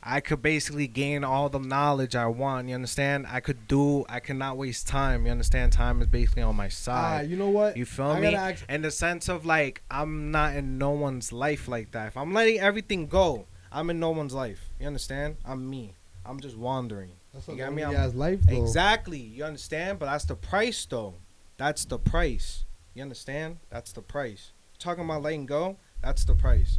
I 0.02 0.20
could 0.20 0.40
basically 0.42 0.86
gain 0.86 1.24
all 1.24 1.48
the 1.48 1.58
knowledge 1.58 2.14
I 2.14 2.26
want. 2.26 2.68
You 2.68 2.74
understand? 2.74 3.26
I 3.28 3.40
could 3.40 3.66
do. 3.66 4.06
I 4.08 4.20
cannot 4.20 4.56
waste 4.56 4.86
time. 4.86 5.26
You 5.26 5.32
understand? 5.32 5.72
Time 5.72 6.00
is 6.00 6.06
basically 6.06 6.42
on 6.42 6.56
my 6.56 6.66
Ah, 6.66 6.70
side. 6.70 7.30
you 7.30 7.36
know 7.36 7.50
what? 7.50 7.76
You 7.76 7.84
feel 7.84 8.06
I 8.06 8.20
me? 8.20 8.34
ask- 8.34 8.64
In 8.68 8.82
the 8.82 8.90
sense 8.90 9.28
of 9.28 9.44
like, 9.44 9.82
I'm 9.90 10.30
not 10.30 10.54
in 10.54 10.78
no 10.78 10.90
one's 10.90 11.32
life 11.32 11.66
like 11.68 11.90
that. 11.92 12.08
If 12.08 12.16
I'm 12.16 12.32
letting 12.32 12.60
everything 12.60 13.06
go, 13.08 13.46
I'm 13.72 13.90
in 13.90 13.98
no 14.00 14.10
one's 14.10 14.32
life. 14.34 14.70
You 14.80 14.86
understand? 14.86 15.36
I'm 15.44 15.68
me. 15.68 15.94
I'm 16.24 16.40
just 16.40 16.56
wandering. 16.56 17.12
That's 17.34 17.48
You 17.48 17.56
got 17.56 17.72
me? 17.74 17.82
I'm- 17.82 18.16
life, 18.16 18.40
though. 18.42 18.62
Exactly. 18.62 19.18
You 19.18 19.44
understand? 19.44 19.98
But 19.98 20.06
that's 20.06 20.24
the 20.24 20.36
price, 20.36 20.86
though. 20.86 21.14
That's 21.56 21.84
the 21.84 21.98
price. 21.98 22.64
You 22.94 23.02
understand? 23.02 23.58
That's 23.68 23.92
the 23.92 24.02
price. 24.02 24.52
Talking 24.78 25.04
about 25.04 25.22
letting 25.22 25.44
go, 25.46 25.76
that's 26.02 26.24
the 26.24 26.34
price. 26.34 26.78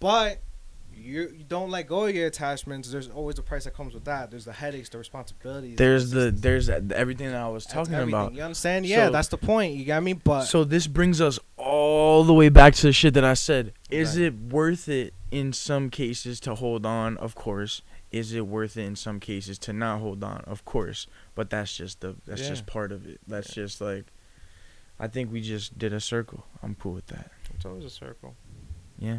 But 0.00 0.38
you 0.98 1.32
you 1.36 1.44
don't 1.46 1.70
let 1.70 1.86
go 1.86 2.04
of 2.06 2.14
your 2.14 2.26
attachments. 2.26 2.90
There's 2.90 3.08
always 3.08 3.38
a 3.38 3.42
price 3.42 3.64
that 3.64 3.74
comes 3.74 3.94
with 3.94 4.04
that. 4.04 4.30
There's 4.30 4.44
the 4.44 4.52
headaches, 4.52 4.88
the 4.88 4.98
responsibilities. 4.98 5.76
There's 5.76 6.10
the 6.10 6.30
there's 6.30 6.68
everything 6.68 7.28
that 7.30 7.40
I 7.40 7.48
was 7.48 7.64
talking 7.66 7.94
about. 7.94 8.34
You 8.34 8.42
understand? 8.42 8.86
Yeah, 8.86 9.06
So- 9.06 9.12
that's 9.12 9.28
the 9.28 9.38
point. 9.38 9.74
You 9.74 9.84
got 9.84 10.02
me? 10.02 10.12
But 10.12 10.42
So 10.44 10.64
this 10.64 10.86
brings 10.86 11.20
us 11.20 11.38
all 11.56 12.24
the 12.24 12.34
way 12.34 12.48
back 12.48 12.74
to 12.74 12.82
the 12.88 12.92
shit 12.92 13.14
that 13.14 13.24
I 13.24 13.34
said. 13.34 13.72
Is 13.90 14.16
Right. 14.16 14.26
it 14.26 14.34
worth 14.34 14.88
it 14.88 15.14
in 15.30 15.52
some 15.52 15.90
cases 15.90 16.40
to 16.40 16.54
hold 16.54 16.84
on? 16.86 17.16
Of 17.18 17.34
course. 17.34 17.82
Is 18.10 18.32
it 18.32 18.46
worth 18.46 18.76
it 18.78 18.84
in 18.84 18.96
some 18.96 19.20
cases 19.20 19.58
to 19.60 19.72
not 19.72 20.00
hold 20.00 20.24
on? 20.24 20.40
Of 20.46 20.64
course. 20.64 21.06
But 21.34 21.50
that's 21.50 21.76
just 21.76 22.00
the 22.00 22.16
that's 22.26 22.42
Yeah. 22.42 22.48
just 22.48 22.66
part 22.66 22.90
of 22.92 23.06
it. 23.06 23.20
That's 23.26 23.52
just 23.52 23.80
like 23.80 24.06
I 25.00 25.06
think 25.06 25.30
we 25.30 25.40
just 25.40 25.78
did 25.78 25.92
a 25.92 26.00
circle. 26.00 26.44
I'm 26.62 26.74
cool 26.74 26.92
with 26.94 27.06
that. 27.08 27.30
It's 27.54 27.64
always 27.64 27.84
a 27.84 27.90
circle. 27.90 28.34
Yeah. 28.98 29.18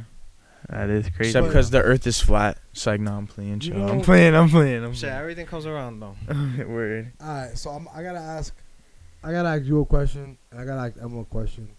That 0.69 0.89
is 0.89 1.09
crazy. 1.09 1.29
Except 1.29 1.47
because 1.47 1.69
the 1.69 1.81
Earth 1.81 2.05
is 2.05 2.19
flat. 2.21 2.57
It's 2.71 2.85
like 2.85 2.99
no, 2.99 3.13
I'm 3.13 3.27
playing. 3.27 3.61
You 3.61 3.71
Chill. 3.71 3.89
I'm 3.89 4.01
playing. 4.01 4.35
I'm 4.35 4.49
playing. 4.49 4.83
I'm 4.83 4.93
Shit, 4.93 5.09
playing. 5.09 5.15
everything 5.21 5.45
comes 5.45 5.65
around 5.65 5.99
though. 5.99 6.15
Word. 6.67 7.11
All 7.21 7.27
right, 7.27 7.57
so 7.57 7.71
I'm, 7.71 7.87
I 7.93 8.03
gotta 8.03 8.19
ask, 8.19 8.53
I 9.23 9.31
gotta 9.31 9.49
ask 9.49 9.65
you 9.65 9.79
a 9.81 9.85
question, 9.85 10.37
and 10.51 10.59
I 10.59 10.65
gotta 10.65 10.81
ask 10.81 11.01
Emma 11.01 11.21
a 11.21 11.25
question, 11.25 11.69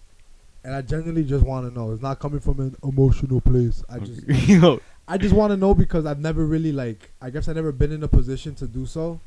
and 0.64 0.74
I 0.74 0.82
genuinely 0.82 1.24
just 1.24 1.44
want 1.44 1.68
to 1.68 1.78
know. 1.78 1.92
It's 1.92 2.02
not 2.02 2.18
coming 2.18 2.40
from 2.40 2.60
an 2.60 2.76
emotional 2.82 3.40
place. 3.40 3.82
I 3.88 3.98
just, 3.98 4.26
you 4.48 4.60
know, 4.60 4.80
I 5.06 5.18
just 5.18 5.34
want 5.34 5.52
to 5.52 5.56
know 5.56 5.74
because 5.74 6.06
I've 6.06 6.20
never 6.20 6.44
really 6.44 6.72
like. 6.72 7.10
I 7.20 7.30
guess 7.30 7.48
I've 7.48 7.56
never 7.56 7.72
been 7.72 7.92
in 7.92 8.02
a 8.02 8.08
position 8.08 8.54
to 8.56 8.66
do 8.66 8.86
so, 8.86 9.20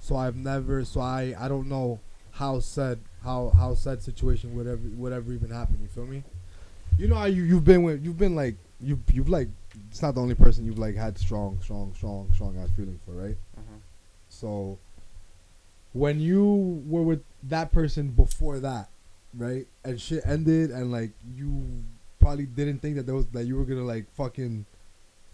so 0.00 0.16
I've 0.16 0.36
never. 0.36 0.84
So 0.84 1.00
I, 1.00 1.34
I 1.38 1.48
don't 1.48 1.68
know 1.68 2.00
how 2.32 2.60
said 2.60 3.00
how 3.24 3.50
how 3.56 3.74
said 3.74 4.02
situation 4.02 4.54
would 4.54 4.66
ever 4.66 4.82
would 4.96 5.12
ever 5.12 5.32
even 5.32 5.50
happen. 5.50 5.78
You 5.80 5.88
feel 5.88 6.06
me? 6.06 6.22
You 6.98 7.08
know 7.08 7.16
how 7.16 7.24
you 7.24 7.42
you've 7.42 7.64
been 7.64 7.82
with 7.82 8.04
you've 8.04 8.18
been 8.18 8.34
like 8.34 8.54
you 8.80 8.98
you've 9.12 9.28
like 9.28 9.48
it's 9.90 10.02
not 10.02 10.14
the 10.14 10.20
only 10.20 10.34
person 10.34 10.64
you've 10.64 10.78
like 10.78 10.94
had 10.94 11.18
strong 11.18 11.58
strong 11.62 11.92
strong 11.94 12.30
strong 12.34 12.58
ass 12.58 12.70
feelings 12.76 13.00
for, 13.06 13.12
right? 13.12 13.36
Uh-huh. 13.56 13.76
So 14.28 14.78
when 15.92 16.20
you 16.20 16.82
were 16.86 17.02
with 17.02 17.22
that 17.44 17.72
person 17.72 18.08
before 18.08 18.58
that, 18.60 18.88
right, 19.36 19.66
and 19.84 20.00
shit 20.00 20.22
ended, 20.26 20.70
and 20.70 20.92
like 20.92 21.12
you 21.34 21.62
probably 22.20 22.44
didn't 22.46 22.80
think 22.80 22.96
that 22.96 23.06
there 23.06 23.14
was 23.14 23.26
that 23.28 23.44
you 23.44 23.56
were 23.56 23.64
gonna 23.64 23.84
like 23.84 24.10
fucking 24.14 24.66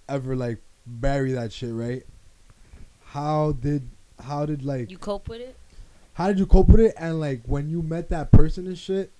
ever 0.09 0.37
like 0.37 0.59
bury 0.87 1.33
that 1.33 1.53
shit, 1.53 1.73
right? 1.73 2.05
How 3.07 3.53
did 3.53 3.89
how 4.23 4.47
did 4.47 4.63
like 4.65 4.91
You 4.91 4.99
cope 4.99 5.29
with 5.29 5.41
it? 5.41 5.57
how 6.15 6.29
did 6.29 6.39
you 6.39 6.47
cope 6.47 6.69
with 6.69 6.81
it? 6.81 6.95
And 6.99 7.19
like 7.19 7.43
when 7.47 7.69
you 7.69 7.83
met 7.83 8.09
that 8.11 8.31
person 8.31 8.67
and 8.67 8.79
shit, 8.79 9.11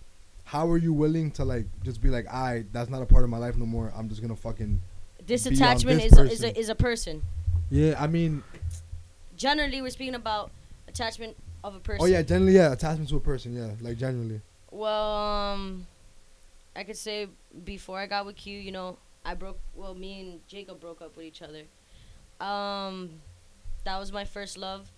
how 0.53 0.69
are 0.71 0.77
you 0.77 0.93
willing 0.93 1.31
to 1.31 1.47
like 1.47 1.65
just 1.83 2.03
be 2.03 2.11
like, 2.11 2.27
I 2.29 2.67
that's 2.73 2.91
not 2.91 3.01
a 3.01 3.07
part 3.07 3.25
of 3.25 3.31
my 3.31 3.39
life 3.39 3.57
no 3.57 3.65
more. 3.65 3.91
I'm 3.97 4.11
just 4.11 4.21
gonna 4.21 4.37
fucking 4.37 4.83
This 5.27 5.47
attachment 5.47 6.03
this 6.03 6.13
is 6.13 6.19
a, 6.19 6.23
is 6.25 6.29
person. 6.31 6.45
a 6.55 6.59
is 6.59 6.69
a 6.69 6.75
person. 6.75 7.23
yeah. 7.71 7.95
I 7.99 8.07
mean, 8.07 8.45
Generally, 9.35 9.81
we're 9.81 9.89
speaking 9.91 10.15
about 10.15 10.51
attachment 10.87 11.39
of 11.65 11.75
a 11.75 11.81
person. 11.81 12.03
oh 12.03 12.07
yeah, 12.07 12.21
generally 12.21 12.53
yeah, 12.55 12.71
attachment 12.71 13.09
to 13.09 13.17
a 13.17 13.21
person, 13.21 13.55
yeah, 13.57 13.71
like 13.81 13.97
generally. 13.97 14.43
Well, 14.71 15.15
um, 15.17 15.87
I 16.77 16.85
could 16.85 16.99
say 16.99 17.29
before 17.65 17.99
I 17.99 18.07
got 18.07 18.27
with 18.27 18.37
Q, 18.37 18.59
you 18.59 18.73
know, 18.73 18.99
I 19.25 19.35
broke. 19.35 19.59
Well, 19.75 19.95
me 19.95 20.21
and 20.21 20.47
Jacob 20.47 20.81
broke 20.81 21.01
up 21.01 21.17
with 21.17 21.25
each 21.25 21.41
other. 21.41 21.63
Um, 22.47 23.23
that 23.85 23.99
was 23.99 24.13
my 24.13 24.27
first 24.27 24.59
love. 24.59 24.93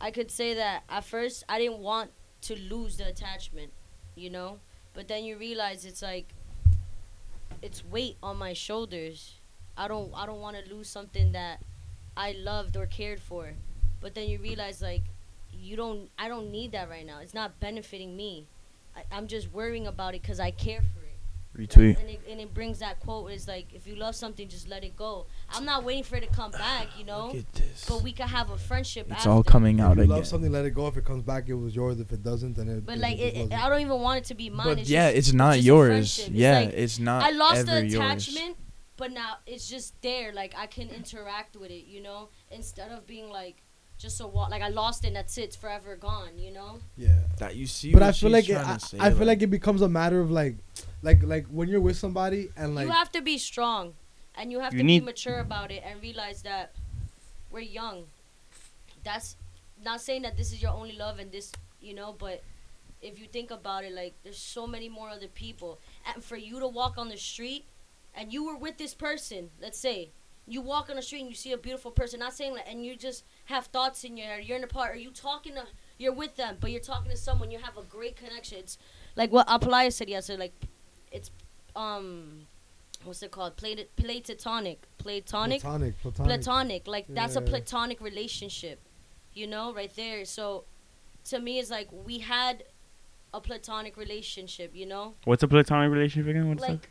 I 0.00 0.10
could 0.10 0.32
say 0.32 0.54
that 0.54 0.82
at 0.88 1.04
first 1.04 1.44
I 1.48 1.58
didn't 1.60 1.78
want 1.78 2.10
to 2.42 2.56
lose 2.58 2.96
the 2.96 3.06
attachment, 3.06 3.70
you 4.16 4.30
know, 4.30 4.58
but 4.94 5.08
then 5.08 5.24
you 5.24 5.36
realize 5.36 5.84
it's 5.84 6.02
like 6.02 6.34
it's 7.62 7.84
weight 7.84 8.16
on 8.22 8.36
my 8.36 8.52
shoulders. 8.52 9.34
I 9.76 9.88
don't 9.88 10.12
I 10.14 10.26
don't 10.26 10.40
want 10.40 10.56
to 10.56 10.74
lose 10.74 10.88
something 10.88 11.32
that 11.32 11.60
I 12.16 12.32
loved 12.32 12.76
or 12.76 12.86
cared 12.86 13.20
for. 13.20 13.52
But 14.00 14.14
then 14.14 14.28
you 14.28 14.38
realize 14.38 14.82
like 14.82 15.02
you 15.52 15.76
don't 15.76 16.10
I 16.18 16.28
don't 16.28 16.50
need 16.50 16.72
that 16.72 16.88
right 16.88 17.06
now. 17.06 17.20
It's 17.20 17.34
not 17.34 17.60
benefiting 17.60 18.16
me. 18.16 18.46
I, 18.96 19.04
I'm 19.12 19.26
just 19.26 19.52
worrying 19.52 19.86
about 19.86 20.14
it 20.14 20.22
because 20.22 20.40
I 20.40 20.50
care 20.50 20.80
for. 20.80 20.99
Retweet. 21.56 21.98
And 22.00 22.08
it, 22.08 22.20
and 22.28 22.40
it 22.40 22.54
brings 22.54 22.78
that 22.78 23.00
quote 23.00 23.30
is 23.32 23.48
like, 23.48 23.72
if 23.74 23.86
you 23.86 23.96
love 23.96 24.14
something, 24.14 24.48
just 24.48 24.68
let 24.68 24.84
it 24.84 24.96
go. 24.96 25.26
I'm 25.50 25.64
not 25.64 25.84
waiting 25.84 26.04
for 26.04 26.16
it 26.16 26.20
to 26.22 26.26
come 26.28 26.50
back, 26.52 26.88
you 26.98 27.04
know. 27.04 27.26
Look 27.28 27.36
at 27.36 27.52
this. 27.54 27.84
But 27.88 28.02
we 28.02 28.12
could 28.12 28.26
have 28.26 28.50
a 28.50 28.56
friendship. 28.56 29.06
It's 29.08 29.18
after. 29.18 29.30
all 29.30 29.42
coming 29.42 29.80
out 29.80 29.92
If 29.92 29.96
you 29.98 30.02
again. 30.04 30.16
love 30.16 30.26
something, 30.26 30.52
let 30.52 30.64
it 30.64 30.74
go. 30.74 30.86
If 30.86 30.96
it 30.96 31.04
comes 31.04 31.22
back, 31.22 31.48
it 31.48 31.54
was 31.54 31.74
yours. 31.74 32.00
If 32.00 32.12
it 32.12 32.22
doesn't, 32.22 32.54
then 32.56 32.68
it. 32.68 32.86
But 32.86 32.92
then 32.92 33.00
like, 33.02 33.18
it, 33.18 33.20
it, 33.20 33.24
just 33.24 33.36
it, 33.36 33.42
wasn't. 33.50 33.64
I 33.64 33.68
don't 33.68 33.80
even 33.80 34.00
want 34.00 34.18
it 34.18 34.24
to 34.24 34.34
be 34.34 34.50
mine. 34.50 34.66
But 34.66 34.78
it's 34.78 34.90
yeah, 34.90 35.08
just, 35.08 35.18
it's 35.18 35.32
not 35.32 35.54
just 35.54 35.64
a 35.64 35.66
yours. 35.66 35.88
friendship. 35.88 36.26
It's 36.26 36.34
Yeah, 36.34 36.60
like, 36.60 36.68
it's 36.74 36.98
not. 36.98 37.22
I 37.24 37.30
lost 37.30 37.66
the 37.66 37.72
ever 37.72 37.84
yours. 37.84 37.94
attachment, 37.94 38.56
but 38.96 39.12
now 39.12 39.36
it's 39.46 39.68
just 39.68 40.00
there. 40.02 40.32
Like 40.32 40.54
I 40.56 40.66
can 40.66 40.88
interact 40.90 41.56
with 41.56 41.70
it, 41.70 41.86
you 41.86 42.02
know, 42.02 42.28
instead 42.50 42.92
of 42.92 43.06
being 43.06 43.28
like 43.28 43.62
just 44.00 44.20
a 44.20 44.26
wa- 44.26 44.48
like 44.48 44.62
I 44.62 44.68
lost 44.68 45.04
it 45.04 45.08
and 45.08 45.16
that's 45.16 45.36
it. 45.38 45.42
It's 45.42 45.56
forever 45.56 45.94
gone, 45.96 46.38
you 46.38 46.50
know. 46.50 46.80
yeah. 46.96 47.20
That 47.38 47.54
you 47.56 47.66
see. 47.66 47.92
But 47.92 48.00
what 48.02 48.08
I 48.08 48.12
feel 48.12 48.30
like 48.30 48.48
it, 48.48 48.56
I, 48.56 48.76
say, 48.78 48.98
I 48.98 49.10
feel 49.10 49.26
like 49.26 49.42
it 49.42 49.48
becomes 49.58 49.82
a 49.82 49.88
matter 49.88 50.20
of 50.20 50.30
like, 50.30 50.56
like 51.02 51.22
like 51.22 51.46
when 51.48 51.68
you're 51.68 51.80
with 51.88 51.96
somebody 51.96 52.48
and 52.56 52.74
like 52.74 52.86
you 52.86 52.92
have 52.92 53.12
to 53.12 53.22
be 53.22 53.36
strong, 53.38 53.94
and 54.34 54.50
you 54.52 54.60
have 54.60 54.72
You 54.74 54.80
to 54.80 54.84
need- 54.84 55.00
be 55.00 55.06
mature 55.06 55.38
about 55.40 55.70
it 55.70 55.82
and 55.86 56.00
realize 56.02 56.42
that 56.42 56.72
we're 57.50 57.60
young. 57.80 58.04
That's 59.04 59.36
not 59.84 60.00
saying 60.00 60.22
that 60.22 60.36
this 60.36 60.52
is 60.52 60.62
your 60.62 60.72
only 60.72 60.92
love 60.92 61.18
and 61.18 61.30
this, 61.32 61.52
you 61.80 61.94
know, 61.94 62.14
but 62.18 62.42
if 63.02 63.18
you 63.18 63.26
think 63.26 63.50
about 63.50 63.84
it, 63.84 63.92
like 63.92 64.14
there's 64.24 64.38
so 64.38 64.66
many 64.66 64.88
more 64.88 65.08
other 65.08 65.28
people, 65.28 65.78
and 66.06 66.22
for 66.22 66.36
you 66.36 66.58
to 66.60 66.68
walk 66.68 66.98
on 66.98 67.08
the 67.08 67.16
street, 67.16 67.64
and 68.14 68.32
you 68.32 68.44
were 68.44 68.56
with 68.56 68.76
this 68.78 68.94
person, 68.94 69.50
let's 69.60 69.78
say. 69.78 70.10
You 70.46 70.60
walk 70.60 70.90
on 70.90 70.96
the 70.96 71.02
street 71.02 71.20
and 71.20 71.28
you 71.28 71.34
see 71.36 71.52
a 71.52 71.56
beautiful 71.58 71.90
person. 71.90 72.20
Not 72.20 72.32
saying 72.34 72.54
that, 72.54 72.68
and 72.68 72.84
you 72.84 72.96
just 72.96 73.24
have 73.46 73.66
thoughts 73.66 74.02
in 74.04 74.16
your 74.16 74.26
head. 74.26 74.44
You're 74.44 74.56
in 74.58 74.64
a 74.64 74.68
part, 74.68 74.92
or 74.92 74.98
you 74.98 75.10
talking 75.10 75.54
to, 75.54 75.64
you're 75.98 76.12
with 76.12 76.36
them, 76.36 76.56
but 76.60 76.70
you're 76.72 76.80
talking 76.80 77.10
to 77.10 77.16
someone. 77.16 77.50
You 77.50 77.58
have 77.58 77.76
a 77.76 77.82
great 77.82 78.16
connection. 78.16 78.58
It's 78.58 78.78
like 79.16 79.30
what 79.30 79.46
Apalaya 79.46 79.92
said 79.92 80.08
yesterday. 80.08 80.40
Like, 80.40 80.54
it's 81.12 81.30
um, 81.76 82.46
what's 83.04 83.22
it 83.22 83.30
called? 83.30 83.56
Plate, 83.56 83.88
platonic, 83.96 84.86
platonic, 84.98 85.60
platonic, 85.60 86.00
platonic. 86.02 86.26
platonic. 86.42 86.86
Like 86.86 87.06
that's 87.08 87.36
a 87.36 87.40
Yeah. 87.40 87.46
platonic 87.46 88.00
relationship, 88.00 88.80
you 89.34 89.46
know, 89.46 89.72
right 89.72 89.94
there. 89.94 90.24
So, 90.24 90.64
to 91.26 91.38
me, 91.38 91.58
it's 91.58 91.70
like 91.70 91.88
we 91.92 92.18
had 92.18 92.64
a 93.32 93.40
platonic 93.40 93.96
relationship, 93.96 94.74
you 94.74 94.86
know, 94.86 95.14
What's 95.24 95.42
a 95.42 95.48
platonic 95.48 95.92
relationship 95.92 96.28
again? 96.30 96.48
What's 96.48 96.62
like 96.62 96.90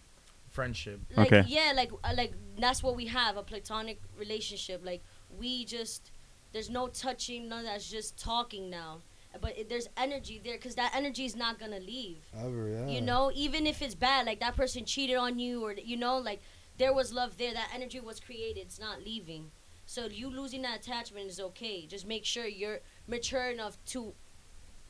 friendship. 0.60 0.99
like 1.16 1.32
Okay. 1.32 1.43
yeah 1.47 1.72
like 1.76 1.91
uh, 2.03 2.14
like 2.16 2.34
that's 2.57 2.84
what 2.84 2.95
we 2.95 3.05
have 3.07 3.38
a 3.38 3.43
platonic 3.43 3.99
relationship. 4.18 4.82
Like 4.84 5.01
we 5.41 5.66
just 5.66 6.12
there's 6.51 6.70
no 6.70 6.88
touching 6.88 7.47
none 7.47 7.60
of 7.60 7.66
that's 7.66 7.89
just 7.89 8.18
talking 8.20 8.70
now. 8.70 9.01
But 9.41 9.57
it, 9.57 9.70
there's 9.70 9.88
energy 9.95 10.41
there 10.43 10.57
because 10.57 10.76
that 10.76 10.91
energy 10.95 11.24
is 11.24 11.36
not 11.36 11.60
gonna 11.60 11.80
leave. 11.80 12.24
Ever, 12.38 12.68
yeah. 12.70 12.88
you 12.88 13.01
know 13.01 13.32
even 13.34 13.66
if 13.68 13.82
it's 13.82 13.95
bad 13.95 14.26
like 14.26 14.39
that 14.41 14.55
person 14.55 14.86
cheated 14.86 15.18
on 15.18 15.39
you 15.39 15.64
or 15.64 15.74
you 15.74 15.97
know 15.97 16.18
like 16.18 16.41
there 16.78 16.93
was 16.93 17.14
love 17.14 17.38
there 17.38 17.53
that 17.53 17.70
energy 17.74 17.99
was 17.99 18.20
created 18.20 18.62
it's 18.62 18.80
not 18.80 19.03
leaving. 19.03 19.51
So 19.86 20.05
you 20.05 20.30
losing 20.30 20.62
that 20.64 20.80
attachment 20.82 21.28
is 21.28 21.39
okay. 21.39 21.88
Just 21.88 22.05
make 22.05 22.26
sure 22.26 22.45
you're 22.45 22.80
mature 23.07 23.49
enough 23.49 23.78
to 23.93 24.14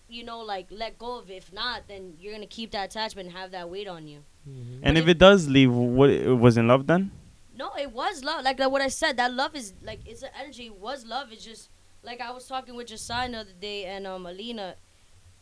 you 0.07 0.23
know 0.23 0.39
like 0.39 0.67
let 0.71 0.97
go 0.97 1.19
of 1.19 1.29
it. 1.29 1.35
If 1.35 1.53
not 1.53 1.87
then 1.87 2.15
you're 2.19 2.33
gonna 2.33 2.47
keep 2.47 2.71
that 2.71 2.85
attachment 2.89 3.27
and 3.27 3.37
have 3.37 3.51
that 3.51 3.69
weight 3.69 3.87
on 3.87 4.07
you 4.07 4.23
Mhm. 4.49 4.79
And 4.83 4.95
But 4.95 4.97
if 5.03 5.07
it- 5.07 5.11
it 5.11 5.17
does 5.17 5.47
leave, 5.47 5.71
what 5.71 6.09
it 6.09 6.33
was 6.45 6.57
in 6.57 6.67
love 6.67 6.87
then? 6.87 7.11
No, 7.55 7.71
it 7.75 7.91
was 7.91 8.23
love. 8.23 8.43
Like, 8.43 8.59
like 8.59 8.71
what 8.71 8.81
I 8.81 8.87
said, 8.87 9.17
that 9.17 9.33
love 9.33 9.55
is 9.55 9.73
like 9.83 9.99
it's 10.05 10.21
an 10.23 10.29
energy. 10.39 10.67
It 10.67 10.77
was 10.79 11.05
love. 11.05 11.31
It's 11.31 11.43
just 11.43 11.69
like 12.03 12.21
I 12.21 12.31
was 12.31 12.47
talking 12.47 12.75
with 12.75 12.87
Josiah 12.87 13.29
the 13.29 13.37
other 13.39 13.53
day 13.59 13.85
and 13.85 14.07
um 14.07 14.25
Alina. 14.25 14.75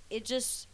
It 0.10 0.26
just 0.26 0.68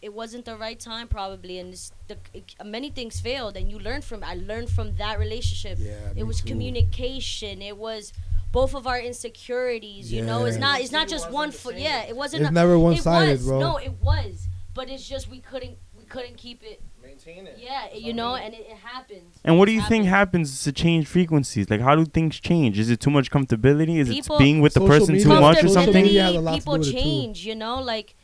it 0.00 0.12
wasn't 0.12 0.44
the 0.44 0.56
right 0.56 0.78
time 0.78 1.08
probably, 1.08 1.58
and 1.58 1.72
it's 1.72 1.90
the 2.08 2.16
it, 2.32 2.54
many 2.64 2.90
things 2.90 3.20
failed, 3.20 3.56
and 3.56 3.70
you 3.70 3.78
learn 3.78 4.02
from. 4.02 4.22
I 4.22 4.34
learned 4.34 4.68
from 4.70 4.96
that 4.96 5.18
relationship. 5.18 5.78
Yeah. 5.80 6.12
it 6.14 6.24
was 6.24 6.40
too. 6.40 6.48
communication. 6.48 7.62
It 7.62 7.76
was 7.78 8.12
both 8.52 8.74
of 8.74 8.86
our 8.86 9.00
insecurities. 9.00 10.12
yeah. 10.12 10.20
You 10.20 10.26
know, 10.26 10.44
it's 10.44 10.58
not 10.58 10.80
it's 10.80 10.92
not 10.92 11.08
just 11.08 11.24
wasn't 11.24 11.34
one 11.34 11.50
foot. 11.50 11.76
Yeah, 11.78 12.02
it 12.02 12.14
wasn't. 12.16 12.42
It's 12.42 12.50
a- 12.50 12.54
never 12.54 12.78
one 12.78 12.96
sided, 12.98 13.38
was. 13.38 13.46
bro. 13.46 13.58
No, 13.60 13.76
it 13.78 13.94
was. 14.00 14.46
But 14.74 14.88
it's 14.90 15.08
just 15.08 15.28
we 15.28 15.40
couldn't 15.40 15.78
we 15.98 16.04
couldn't 16.04 16.36
keep 16.36 16.62
it. 16.62 16.80
Maintain 17.24 17.46
it. 17.46 17.58
Yeah, 17.60 17.92
you 17.94 18.12
know, 18.12 18.34
and 18.34 18.54
it, 18.54 18.66
it 18.70 18.76
happens. 18.76 19.38
And 19.44 19.58
what 19.58 19.66
do 19.66 19.72
It 19.72 19.76
you 19.76 19.80
think 19.82 20.04
happens. 20.06 20.50
happens 20.50 20.64
to 20.64 20.72
change 20.72 21.06
frequencies? 21.06 21.70
Like, 21.70 21.80
how 21.80 21.94
do 21.94 22.04
things 22.04 22.40
change? 22.40 22.78
Is 22.78 22.90
it 22.90 23.00
too 23.00 23.10
much 23.10 23.30
comfortability? 23.30 23.98
Is 23.98 24.08
People- 24.08 24.36
it 24.36 24.38
being 24.40 24.60
with 24.60 24.74
the 24.74 24.80
person 24.86 25.14
media- 25.14 25.24
too 25.28 25.40
much 25.40 25.62
or 25.64 25.68
something? 25.68 26.02
media 26.04 26.24
has 26.24 26.34
a 26.36 26.40
lot 26.40 26.52
to 26.52 26.58
people 26.58 26.74
do 26.74 26.78
with 26.80 26.88
it, 26.88 26.92
too. 26.92 26.98
change, 26.98 27.46
you 27.46 27.54
know, 27.54 27.80
like 27.80 28.16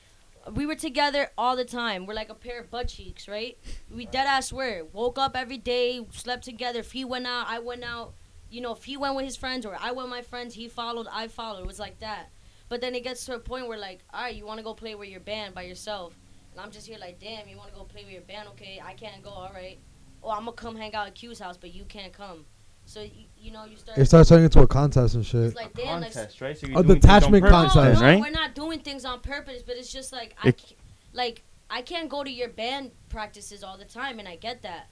we 0.55 0.67
were 0.67 0.75
together 0.75 1.31
all 1.39 1.55
the 1.57 1.65
time. 1.65 2.07
We're 2.07 2.15
like 2.15 2.31
a 2.31 2.35
pair 2.35 2.61
of 2.61 2.71
butt 2.71 2.89
cheeks, 2.89 3.29
right? 3.29 3.57
We 3.95 4.07
dead 4.07 4.27
ass 4.27 4.53
were. 4.53 4.85
Woke 4.93 5.19
up 5.19 5.37
every 5.37 5.59
day, 5.59 6.05
slept 6.13 6.45
together. 6.45 6.81
If 6.81 6.93
he 6.93 7.05
went 7.05 7.27
out, 7.27 7.47
I 7.49 7.59
went 7.59 7.85
out. 7.85 8.15
You 8.51 8.61
know, 8.61 8.73
if 8.73 8.85
he 8.85 8.97
went 8.97 9.15
with 9.15 9.25
his 9.27 9.37
friends 9.37 9.65
or 9.65 9.77
I 9.79 9.93
went 9.93 10.09
with 10.09 10.11
my 10.11 10.23
friends, 10.23 10.55
he 10.55 10.67
followed, 10.67 11.07
I 11.13 11.29
followed. 11.29 11.61
It 11.61 11.67
was 11.67 11.79
like 11.79 12.01
that. 12.01 12.31
But 12.69 12.81
then 12.81 12.95
it 12.97 13.05
gets 13.05 13.25
to 13.27 13.35
a 13.35 13.39
point 13.39 13.69
where 13.69 13.79
like, 13.79 14.01
all 14.13 14.23
right, 14.23 14.35
you 14.35 14.45
want 14.47 14.59
to 14.59 14.65
go 14.65 14.75
play 14.75 14.95
with 14.97 15.09
your 15.09 15.21
band 15.21 15.55
by 15.55 15.63
yourself, 15.63 16.17
and 16.53 16.61
I'm 16.61 16.71
just 16.71 16.87
here 16.87 16.99
like, 16.99 17.19
damn, 17.19 17.49
you 17.49 17.57
want 17.57 17.71
to 17.71 17.77
go 17.77 17.85
play 17.85 18.05
with 18.05 18.13
your 18.13 18.23
band? 18.23 18.49
Okay, 18.51 18.81
I 18.85 18.95
can't 18.95 19.23
go. 19.23 19.31
All 19.31 19.51
right. 19.55 19.79
Oh, 20.23 20.31
I'm 20.31 20.41
gonna 20.45 20.53
come 20.53 20.77
hang 20.77 20.95
out 20.95 21.07
at 21.07 21.15
Q's 21.15 21.39
house, 21.39 21.57
but 21.57 21.75
you 21.75 21.85
can't 21.85 22.13
come. 22.13 22.45
So 22.85 23.01
you, 23.03 23.27
you 23.39 23.51
know, 23.53 23.65
you 23.65 23.77
start. 23.77 23.97
It 23.99 24.07
starts 24.07 24.29
turning 24.29 24.45
into 24.47 24.61
a 24.61 24.67
contest 24.67 25.15
and 25.15 25.25
shit. 25.25 25.43
it's 25.43 25.55
like 25.55 25.73
damn, 25.75 26.01
like 26.01 26.13
Contest, 26.13 26.41
right? 26.41 26.59
So 26.59 26.67
A 26.77 26.83
detachment 26.83 27.45
no, 27.45 27.51
contest. 27.51 28.01
no, 28.01 28.07
right? 28.07 28.21
we're 28.21 28.31
not 28.31 28.55
doing 28.55 28.81
things 28.81 29.05
on 29.05 29.21
purpose, 29.21 29.63
but 29.63 29.77
it's 29.77 29.93
just 29.93 30.13
like 30.13 30.35
I, 30.43 30.49
It- 30.49 30.59
ca- 30.59 30.75
like 31.13 31.43
I 31.71 31.83
can't 31.83 32.09
go 32.09 32.25
to 32.25 32.31
your 32.31 32.49
band 32.49 32.91
practices 33.09 33.63
all 33.63 33.79
the 33.79 33.85
time, 33.85 34.19
and 34.19 34.27
I 34.27 34.37
get 34.37 34.63
that. 34.63 34.89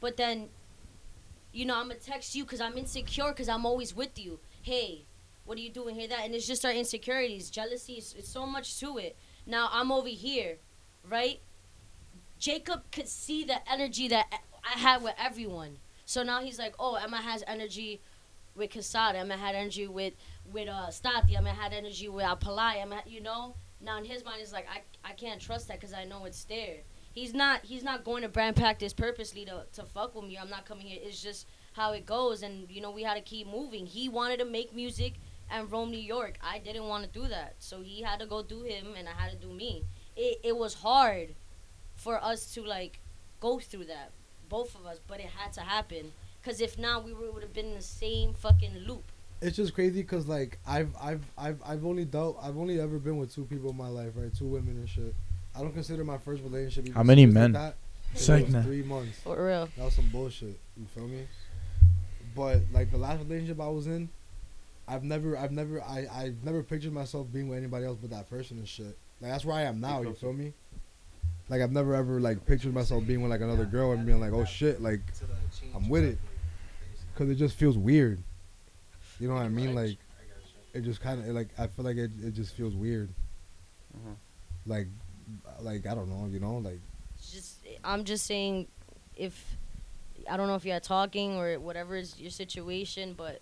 But 0.00 0.16
then, 0.18 0.50
you 1.52 1.64
know, 1.64 1.76
I'm 1.76 1.88
gonna 1.88 1.98
text 1.98 2.34
you 2.34 2.44
because 2.44 2.60
I'm 2.60 2.76
insecure 2.76 3.28
because 3.28 3.48
I'm 3.48 3.64
always 3.66 3.94
with 3.94 4.18
you. 4.18 4.38
Hey, 4.62 5.06
what 5.46 5.56
are 5.58 5.60
you 5.62 5.70
doing 5.70 5.94
here? 5.94 6.08
That 6.08 6.20
and 6.24 6.34
it's 6.34 6.46
just 6.46 6.64
our 6.64 6.72
insecurities, 6.72 7.50
jealousy. 7.50 7.94
It's, 7.94 8.12
it's 8.14 8.28
so 8.28 8.44
much 8.46 8.78
to 8.80 8.98
it. 8.98 9.16
Now 9.46 9.68
I'm 9.72 9.90
over 9.90 10.08
here, 10.08 10.58
right? 11.08 11.40
Jacob 12.38 12.90
could 12.90 13.08
see 13.08 13.44
the 13.44 13.56
energy 13.70 14.08
that 14.08 14.26
I 14.64 14.78
had 14.78 15.02
with 15.02 15.14
everyone. 15.18 15.78
So 16.06 16.22
now 16.22 16.40
he's 16.42 16.58
like, 16.58 16.74
oh, 16.78 16.94
Emma 16.94 17.18
has 17.18 17.44
energy 17.46 18.00
with 18.54 18.70
Casada. 18.70 19.16
Emma 19.16 19.36
had 19.36 19.54
energy 19.54 19.86
with 19.86 20.14
with 20.52 20.68
uh 20.68 20.88
Stati. 20.88 21.36
Emma 21.36 21.50
had 21.50 21.72
energy 21.72 22.08
with 22.08 22.24
Apalai. 22.24 22.80
Emma, 22.80 23.02
you 23.06 23.20
know. 23.20 23.54
Now 23.80 23.98
in 23.98 24.04
his 24.04 24.24
mind, 24.24 24.40
it's 24.42 24.52
like 24.52 24.66
I 24.68 24.82
I 25.08 25.12
can't 25.12 25.40
trust 25.40 25.68
that 25.68 25.80
because 25.80 25.94
I 25.94 26.04
know 26.04 26.24
it's 26.24 26.44
there. 26.44 26.78
He's 27.12 27.34
not 27.34 27.64
he's 27.64 27.82
not 27.82 28.04
going 28.04 28.22
to 28.22 28.28
brand 28.28 28.56
practice 28.56 28.92
purposely 28.92 29.44
to 29.44 29.66
to 29.74 29.84
fuck 29.84 30.14
with 30.14 30.24
me. 30.24 30.38
I'm 30.38 30.50
not 30.50 30.66
coming 30.66 30.86
here. 30.86 30.98
It's 31.02 31.22
just 31.22 31.46
how 31.72 31.92
it 31.92 32.06
goes, 32.06 32.42
and 32.42 32.70
you 32.70 32.80
know 32.80 32.90
we 32.90 33.02
had 33.02 33.14
to 33.14 33.20
keep 33.22 33.46
moving. 33.46 33.86
He 33.86 34.08
wanted 34.08 34.38
to 34.40 34.44
make 34.44 34.74
music 34.74 35.14
and 35.50 35.70
roam 35.70 35.90
New 35.90 35.98
York. 35.98 36.38
I 36.42 36.58
didn't 36.58 36.86
want 36.86 37.04
to 37.04 37.10
do 37.10 37.28
that, 37.28 37.56
so 37.58 37.82
he 37.82 38.02
had 38.02 38.20
to 38.20 38.26
go 38.26 38.42
do 38.42 38.62
him, 38.62 38.94
and 38.96 39.08
I 39.08 39.12
had 39.12 39.30
to 39.32 39.36
do 39.36 39.52
me. 39.52 39.84
It 40.22 40.40
it 40.44 40.56
was 40.56 40.74
hard 40.74 41.28
for 41.96 42.22
us 42.22 42.52
to 42.54 42.62
like 42.62 43.00
go 43.40 43.58
through 43.58 43.86
that, 43.86 44.10
both 44.48 44.74
of 44.74 44.84
us, 44.86 44.98
but 45.08 45.18
it 45.20 45.26
had 45.40 45.52
to 45.54 45.62
happen. 45.62 46.12
Cause 46.44 46.60
if 46.60 46.78
not, 46.78 47.04
we 47.04 47.12
would 47.12 47.42
have 47.42 47.52
been 47.54 47.66
in 47.66 47.74
the 47.74 47.82
same 47.82 48.34
fucking 48.34 48.74
loop. 48.86 49.04
It's 49.42 49.56
just 49.56 49.72
crazy 49.74 50.02
because 50.02 50.26
like 50.28 50.58
I've 50.66 50.90
I've 51.00 51.22
I've 51.38 51.60
I've 51.64 51.86
only 51.86 52.04
dealt 52.04 52.38
I've 52.42 52.58
only 52.58 52.78
ever 52.80 52.98
been 52.98 53.16
with 53.16 53.34
two 53.34 53.44
people 53.44 53.70
in 53.70 53.76
my 53.76 53.88
life, 53.88 54.12
right? 54.14 54.34
Two 54.34 54.46
women 54.46 54.76
and 54.76 54.88
shit. 54.88 55.14
I 55.56 55.60
don't 55.60 55.72
consider 55.72 56.04
my 56.04 56.18
first 56.18 56.42
relationship. 56.42 56.84
even 56.84 56.94
How 56.94 57.02
many 57.02 57.22
serious 57.22 57.34
like 57.34 57.42
men? 57.42 57.52
that. 57.52 57.74
It 58.14 58.28
like 58.28 58.44
was 58.44 58.52
that. 58.54 58.64
three 58.64 58.82
months. 58.82 59.20
For 59.20 59.46
real. 59.46 59.68
That 59.76 59.84
was 59.84 59.94
some 59.94 60.08
bullshit. 60.10 60.58
You 60.76 60.86
feel 60.94 61.08
me? 61.08 61.26
But 62.36 62.60
like 62.72 62.90
the 62.90 62.98
last 62.98 63.20
relationship 63.20 63.60
I 63.60 63.68
was 63.68 63.86
in, 63.86 64.08
I've 64.86 65.02
never, 65.04 65.36
I've 65.36 65.52
never, 65.52 65.80
I, 65.82 66.06
I've 66.12 66.44
never 66.44 66.62
pictured 66.62 66.92
myself 66.92 67.26
being 67.32 67.48
with 67.48 67.58
anybody 67.58 67.84
else 67.86 67.98
but 68.00 68.10
that 68.10 68.28
person 68.28 68.58
and 68.58 68.68
shit. 68.68 68.96
Like 69.20 69.32
that's 69.32 69.44
where 69.44 69.56
I 69.56 69.62
am 69.62 69.80
now. 69.80 70.02
You 70.02 70.14
feel 70.14 70.32
me? 70.32 70.54
Like 71.48 71.62
I've 71.62 71.72
never 71.72 71.94
ever 71.94 72.20
like 72.20 72.46
pictured 72.46 72.72
myself 72.72 73.06
being 73.06 73.22
with 73.22 73.30
like 73.30 73.40
another 73.40 73.64
girl 73.64 73.92
and 73.92 74.06
being 74.06 74.20
like, 74.20 74.32
oh 74.32 74.44
shit, 74.44 74.80
like, 74.80 75.00
I'm 75.74 75.88
with 75.88 76.04
it. 76.04 76.18
cause 77.16 77.28
it 77.28 77.34
just 77.34 77.56
feels 77.56 77.76
weird. 77.76 78.22
You 79.18 79.28
know 79.28 79.34
what 79.34 79.42
I 79.42 79.48
mean? 79.48 79.74
Like, 79.74 79.98
it 80.72 80.82
just 80.82 81.00
kind 81.00 81.20
of 81.20 81.26
like 81.34 81.48
I 81.58 81.66
feel 81.66 81.84
like 81.84 81.96
it, 81.96 82.12
it 82.22 82.34
just 82.34 82.54
feels 82.54 82.74
weird. 82.74 83.10
Mhm. 83.96 84.14
Like, 84.66 84.86
like 85.60 85.86
I 85.86 85.94
don't 85.94 86.08
know. 86.08 86.26
You 86.30 86.40
know, 86.40 86.58
like 86.58 86.80
just 87.30 87.58
I'm 87.84 88.04
just 88.04 88.26
saying 88.26 88.68
if 89.16 89.56
I 90.30 90.36
don't 90.36 90.46
know 90.46 90.54
if 90.54 90.64
you're 90.64 90.80
talking 90.80 91.36
or 91.36 91.58
whatever 91.58 91.96
is 91.96 92.18
your 92.18 92.30
situation, 92.30 93.14
but 93.14 93.40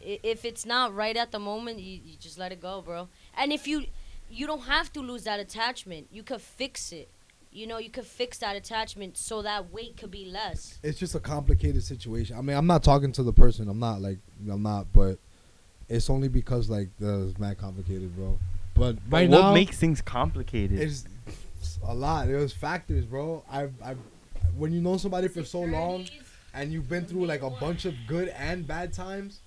if 0.00 0.44
it's 0.44 0.64
not 0.64 0.94
right 0.94 1.16
at 1.16 1.32
the 1.32 1.38
moment, 1.38 1.80
you, 1.80 2.00
you 2.04 2.16
just 2.18 2.38
let 2.38 2.52
it 2.52 2.60
go, 2.60 2.82
bro. 2.82 3.08
And 3.36 3.52
if 3.52 3.66
you 3.66 3.86
you 4.30 4.46
don't 4.46 4.62
have 4.62 4.92
to 4.94 5.00
lose 5.00 5.24
that 5.24 5.40
attachment, 5.40 6.08
you 6.12 6.22
could 6.22 6.40
fix 6.40 6.92
it. 6.92 7.10
You 7.50 7.66
know, 7.66 7.78
you 7.78 7.88
could 7.90 8.04
fix 8.04 8.38
that 8.38 8.56
attachment 8.56 9.16
so 9.16 9.40
that 9.42 9.72
weight 9.72 9.96
could 9.96 10.10
be 10.10 10.26
less. 10.26 10.78
it's 10.82 10.98
just 10.98 11.14
a 11.14 11.20
complicated 11.20 11.82
situation. 11.82 12.36
I 12.36 12.42
mean, 12.42 12.56
I'm 12.56 12.66
not 12.66 12.84
talking 12.84 13.10
to 13.12 13.22
the 13.22 13.32
person. 13.32 13.68
I'm 13.68 13.78
not 13.80 14.00
like 14.02 14.18
I'm 14.50 14.62
not, 14.62 14.92
but 14.92 15.18
it's 15.88 16.10
only 16.10 16.28
because 16.28 16.68
like 16.68 16.90
the 16.98 17.28
it's 17.28 17.38
mad 17.38 17.56
complicated, 17.58 18.14
bro. 18.14 18.38
But 18.74 18.96
But 19.08 19.16
right 19.16 19.28
what 19.30 19.40
now, 19.40 19.54
makes 19.54 19.78
things 19.78 20.02
complicated? 20.02 20.78
it's 20.78 21.04
a 21.82 21.94
lot. 21.94 22.26
There's 22.28 22.52
factors, 22.52 23.06
bro. 23.06 23.42
I've 23.50 23.72
I've 23.82 23.98
when 24.56 24.70
you 24.72 24.80
know 24.82 24.98
somebody 24.98 25.28
for 25.28 25.42
so 25.44 25.60
long 25.60 26.06
and 26.52 26.70
you've 26.72 26.88
been 26.88 27.06
through 27.06 27.26
like 27.26 27.42
a 27.42 27.50
bunch 27.50 27.86
of 27.86 27.94
good 28.06 28.28
and 28.28 28.66
bad 28.66 28.92
times, 28.92 29.40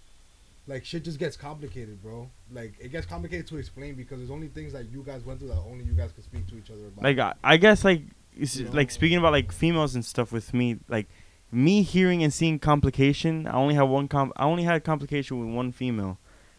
like 0.68 0.86
shit 0.86 1.04
just 1.04 1.18
gets 1.20 1.36
complicated, 1.36 2.02
bro. 2.02 2.30
Like 2.52 2.74
it 2.80 2.92
gets 2.92 3.06
complicated 3.06 3.48
to 3.48 3.58
explain 3.58 3.96
because 3.96 4.20
there's 4.20 4.32
only 4.32 4.48
things 4.48 4.74
that 4.74 4.90
you 4.92 5.04
guys 5.04 5.24
went 5.26 5.40
through 5.40 5.50
that 5.50 5.58
only 5.58 5.84
you 5.84 5.94
guys 5.94 6.12
can 6.12 6.24
speak 6.24 6.48
to 6.48 6.58
each 6.58 6.70
other 6.70 6.88
about. 6.88 7.04
like 7.04 7.18
I, 7.20 7.34
I 7.44 7.58
guess 7.58 7.84
like 7.84 8.04
it's 8.38 8.56
You 8.58 8.66
know? 8.66 8.72
like 8.72 8.92
speaking 8.92 9.18
about 9.18 9.32
like 9.34 9.52
females 9.52 9.96
and 9.96 10.06
stuff 10.06 10.32
with 10.32 10.54
me 10.54 10.78
like 10.88 11.08
me 11.52 11.82
hearing 11.84 12.24
and 12.24 12.34
seeing 12.34 12.58
complication 12.60 13.46
i 13.46 13.52
only 13.56 13.76
had 13.76 13.82
one 13.84 14.08
com 14.08 14.32
i 14.38 14.46
only 14.46 14.64
had 14.64 14.84
complication 14.84 15.40
with 15.40 15.54
one 15.56 15.72
female. 15.72 16.18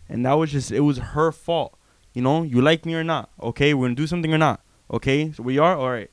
And 0.09 0.27
that 0.27 0.35
was 0.35 0.51
just 0.53 0.71
it 0.73 0.81
was 0.81 0.99
her 0.99 1.33
fault. 1.33 1.79
You 2.13 2.21
know 2.23 2.43
you 2.43 2.61
like 2.61 2.85
me 2.85 2.95
or 2.95 3.05
not 3.05 3.31
okay? 3.41 3.73
We're 3.73 3.87
gonna 3.87 3.95
do 3.95 4.07
something 4.07 4.33
or 4.35 4.39
not 4.39 4.61
okay? 4.91 5.33
So 5.33 5.43
we 5.45 5.59
are 5.59 5.75
all 5.77 5.91
right. 5.91 6.11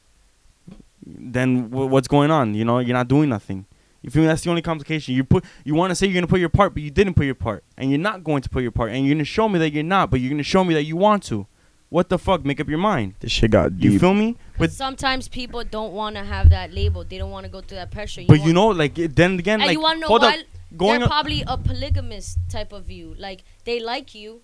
Then 1.06 1.70
wh- 1.70 1.90
what's 1.90 2.08
going 2.08 2.32
on? 2.32 2.54
You 2.54 2.66
know 2.66 2.80
you're 2.80 2.94
not 2.96 3.08
doing 3.08 3.30
nothing 3.30 3.66
you 4.02 4.10
feel 4.10 4.22
me 4.22 4.28
that's 4.28 4.43
the 4.43 4.50
only 4.50 4.62
complication 4.62 5.14
you 5.14 5.24
put 5.24 5.43
you 5.66 5.76
want 5.76 5.91
to 5.91 5.95
say 5.95 6.06
you're 6.08 6.14
gonna 6.14 6.28
put 6.28 6.39
your 6.39 6.50
part 6.50 6.74
but 6.74 6.82
you 6.84 6.89
didn't 6.91 7.14
put 7.16 7.26
your 7.26 7.36
part 7.36 7.64
and 7.78 7.89
you're 7.89 8.00
not 8.00 8.24
going 8.24 8.41
to 8.41 8.50
put 8.50 8.62
your 8.64 8.72
part 8.72 8.91
and 8.91 9.06
you're 9.06 9.14
gonna 9.16 9.24
show 9.24 9.47
me 9.50 9.60
that 9.60 9.72
you're 9.72 9.84
not 9.84 10.10
but 10.10 10.20
you're 10.20 10.30
gonna 10.30 10.43
show 10.43 10.64
me 10.64 10.74
that 10.74 10.84
you 10.84 10.95
want 10.95 11.24
to 11.24 11.45
what 11.89 12.08
the 12.10 12.20
fuck 12.20 12.45
make 12.45 12.60
up 12.60 12.70
your 12.70 12.78
mind 12.78 13.16
This 13.20 13.32
shit 13.32 13.52
got 13.52 13.74
you 13.82 13.97
feel 14.00 14.14
me 14.14 14.38
But 14.60 14.72
sometimes 14.72 15.28
people 15.28 15.64
don't 15.64 15.93
want 15.93 16.16
to 16.18 16.24
have 16.24 16.50
that 16.50 16.72
label. 16.74 17.04
They 17.04 17.18
don't 17.18 17.32
want 17.32 17.45
to 17.45 17.52
go 17.52 17.62
through 17.62 17.78
that 17.78 17.91
pressure. 17.91 18.22
But 18.28 18.41
you 18.45 18.54
know, 18.54 18.68
like 18.68 18.93
then 18.93 19.39
again, 19.39 19.62
and 19.62 19.68
like 19.68 19.74
you 19.74 19.82
want 19.82 19.95
to 19.95 20.02
know 20.02 20.08
hold 20.08 20.22
why? 20.22 20.39
up, 20.39 20.45
going 20.78 21.00
they're 21.00 21.06
up, 21.06 21.10
probably 21.10 21.43
a 21.47 21.58
polygamous 21.58 22.38
type 22.50 22.74
of 22.74 22.84
view. 22.86 23.16
Like 23.18 23.43
they 23.64 23.80
like 23.80 24.14
you, 24.14 24.41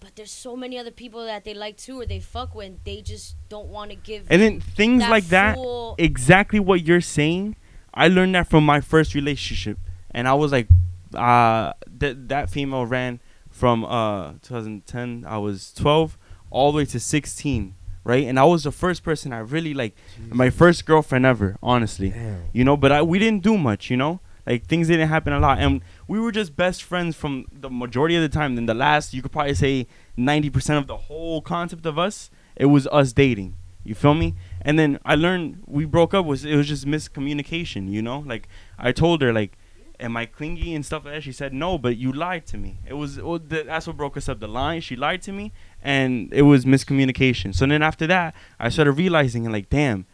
but 0.00 0.16
there's 0.16 0.32
so 0.32 0.56
many 0.56 0.78
other 0.78 0.90
people 0.90 1.24
that 1.24 1.44
they 1.44 1.54
like 1.54 1.76
too, 1.76 2.00
or 2.00 2.06
they 2.06 2.18
fuck 2.18 2.54
with. 2.54 2.66
And 2.66 2.78
they 2.84 3.00
just 3.02 3.36
don't 3.48 3.68
want 3.68 3.90
to 3.90 3.96
give. 3.96 4.26
and 4.30 4.40
then 4.42 4.60
things 4.60 5.02
that 5.02 5.10
like 5.10 5.26
that, 5.28 5.56
exactly 5.98 6.58
what 6.58 6.84
you're 6.84 7.00
saying. 7.00 7.54
I 7.98 8.08
learned 8.08 8.34
that 8.36 8.46
from 8.48 8.64
my 8.64 8.80
first 8.80 9.14
relationship, 9.14 9.78
and 10.12 10.28
I 10.28 10.34
was 10.34 10.52
like, 10.52 10.68
uh, 11.14 11.72
that 11.98 12.28
that 12.28 12.48
female 12.50 12.86
ran 12.86 13.20
from 13.50 13.84
uh 13.84 14.34
2010. 14.42 15.24
I 15.26 15.38
was 15.38 15.72
12 15.74 16.16
all 16.50 16.72
the 16.72 16.78
way 16.78 16.84
to 16.86 17.00
16, 17.00 17.74
right? 18.04 18.24
And 18.26 18.38
I 18.38 18.44
was 18.44 18.62
the 18.64 18.72
first 18.72 19.02
person 19.02 19.32
I 19.32 19.38
really 19.40 19.74
like, 19.74 19.94
my 20.30 20.50
first 20.50 20.86
girlfriend 20.86 21.26
ever, 21.26 21.56
honestly. 21.62 22.10
Damn. 22.10 22.42
you 22.52 22.64
know 22.64 22.76
but 22.76 22.92
I, 22.92 23.02
we 23.02 23.18
didn't 23.18 23.42
do 23.42 23.58
much 23.58 23.90
you 23.90 23.96
know 23.96 24.20
like 24.46 24.64
things 24.66 24.88
didn't 24.88 25.08
happen 25.08 25.32
a 25.32 25.40
lot 25.40 25.58
and 25.58 25.82
we 26.06 26.18
were 26.18 26.32
just 26.32 26.56
best 26.56 26.82
friends 26.82 27.14
from 27.16 27.44
the 27.52 27.68
majority 27.68 28.16
of 28.16 28.22
the 28.22 28.28
time 28.30 28.54
then 28.54 28.64
the 28.66 28.74
last 28.74 29.12
you 29.12 29.20
could 29.22 29.32
probably 29.32 29.54
say 29.54 29.86
90% 30.16 30.78
of 30.78 30.86
the 30.86 30.96
whole 31.08 31.42
concept 31.42 31.84
of 31.84 31.98
us 31.98 32.30
it 32.56 32.66
was 32.66 32.86
us 32.88 33.12
dating 33.12 33.56
you 33.84 33.94
feel 33.94 34.14
me 34.14 34.34
and 34.68 34.78
then 34.78 34.98
i 35.04 35.14
learned 35.14 35.48
we 35.66 35.84
broke 35.96 36.12
up 36.12 36.24
was 36.32 36.44
it 36.44 36.56
was 36.60 36.68
just 36.68 36.84
miscommunication 36.86 37.90
you 37.90 38.02
know? 38.08 38.18
Like 38.32 38.48
i 38.78 38.90
told 38.92 39.22
her 39.22 39.32
like 39.32 39.52
am 39.98 40.16
i 40.16 40.26
clingy? 40.26 40.74
and 40.76 40.84
stuff 40.86 41.04
like 41.04 41.14
that. 41.14 41.22
She 41.22 41.32
said 41.32 41.52
no 41.52 41.78
but 41.78 41.96
you 41.96 42.12
lied 42.12 42.44
to 42.52 42.56
me. 42.64 42.78
It 42.86 42.94
was 42.94 43.10
well, 43.20 43.38
th- 43.38 43.66
that's 43.66 43.86
what 43.86 43.96
broke 43.96 44.16
us 44.16 44.28
up 44.28 44.38
the 44.40 44.52
line 44.60 44.80
she 44.80 44.96
lied 45.06 45.22
to 45.22 45.32
me 45.32 45.52
and 45.82 46.32
it 46.32 46.42
was 46.42 46.64
miscommunication. 46.64 47.54
So 47.54 47.66
then 47.66 47.82
after 47.82 48.06
that 48.06 48.34
i 48.60 48.68
started 48.68 48.92
realizing 48.92 49.44
and 49.46 49.52
like 49.52 49.68
damn 49.70 50.06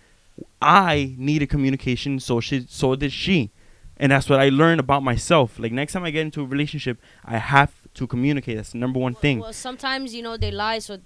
I 0.60 1.14
needed 1.18 1.48
communication, 1.48 2.20
so 2.20 2.40
she, 2.40 2.66
so 2.68 2.96
did 2.96 3.12
she, 3.12 3.52
and 3.96 4.10
that's 4.10 4.28
what 4.28 4.40
I 4.40 4.48
learned 4.48 4.80
about 4.80 5.02
myself. 5.02 5.58
Like 5.58 5.72
next 5.72 5.92
time 5.92 6.04
I 6.04 6.10
get 6.10 6.22
into 6.22 6.40
a 6.42 6.44
relationship, 6.44 6.98
I 7.24 7.38
have 7.38 7.72
to 7.94 8.06
communicate. 8.06 8.56
That's 8.56 8.72
the 8.72 8.78
number 8.78 8.98
one 8.98 9.14
thing. 9.14 9.40
Well, 9.40 9.52
sometimes 9.52 10.14
you 10.14 10.22
know 10.22 10.36
they 10.36 10.50
lie, 10.50 10.78
so 10.80 10.98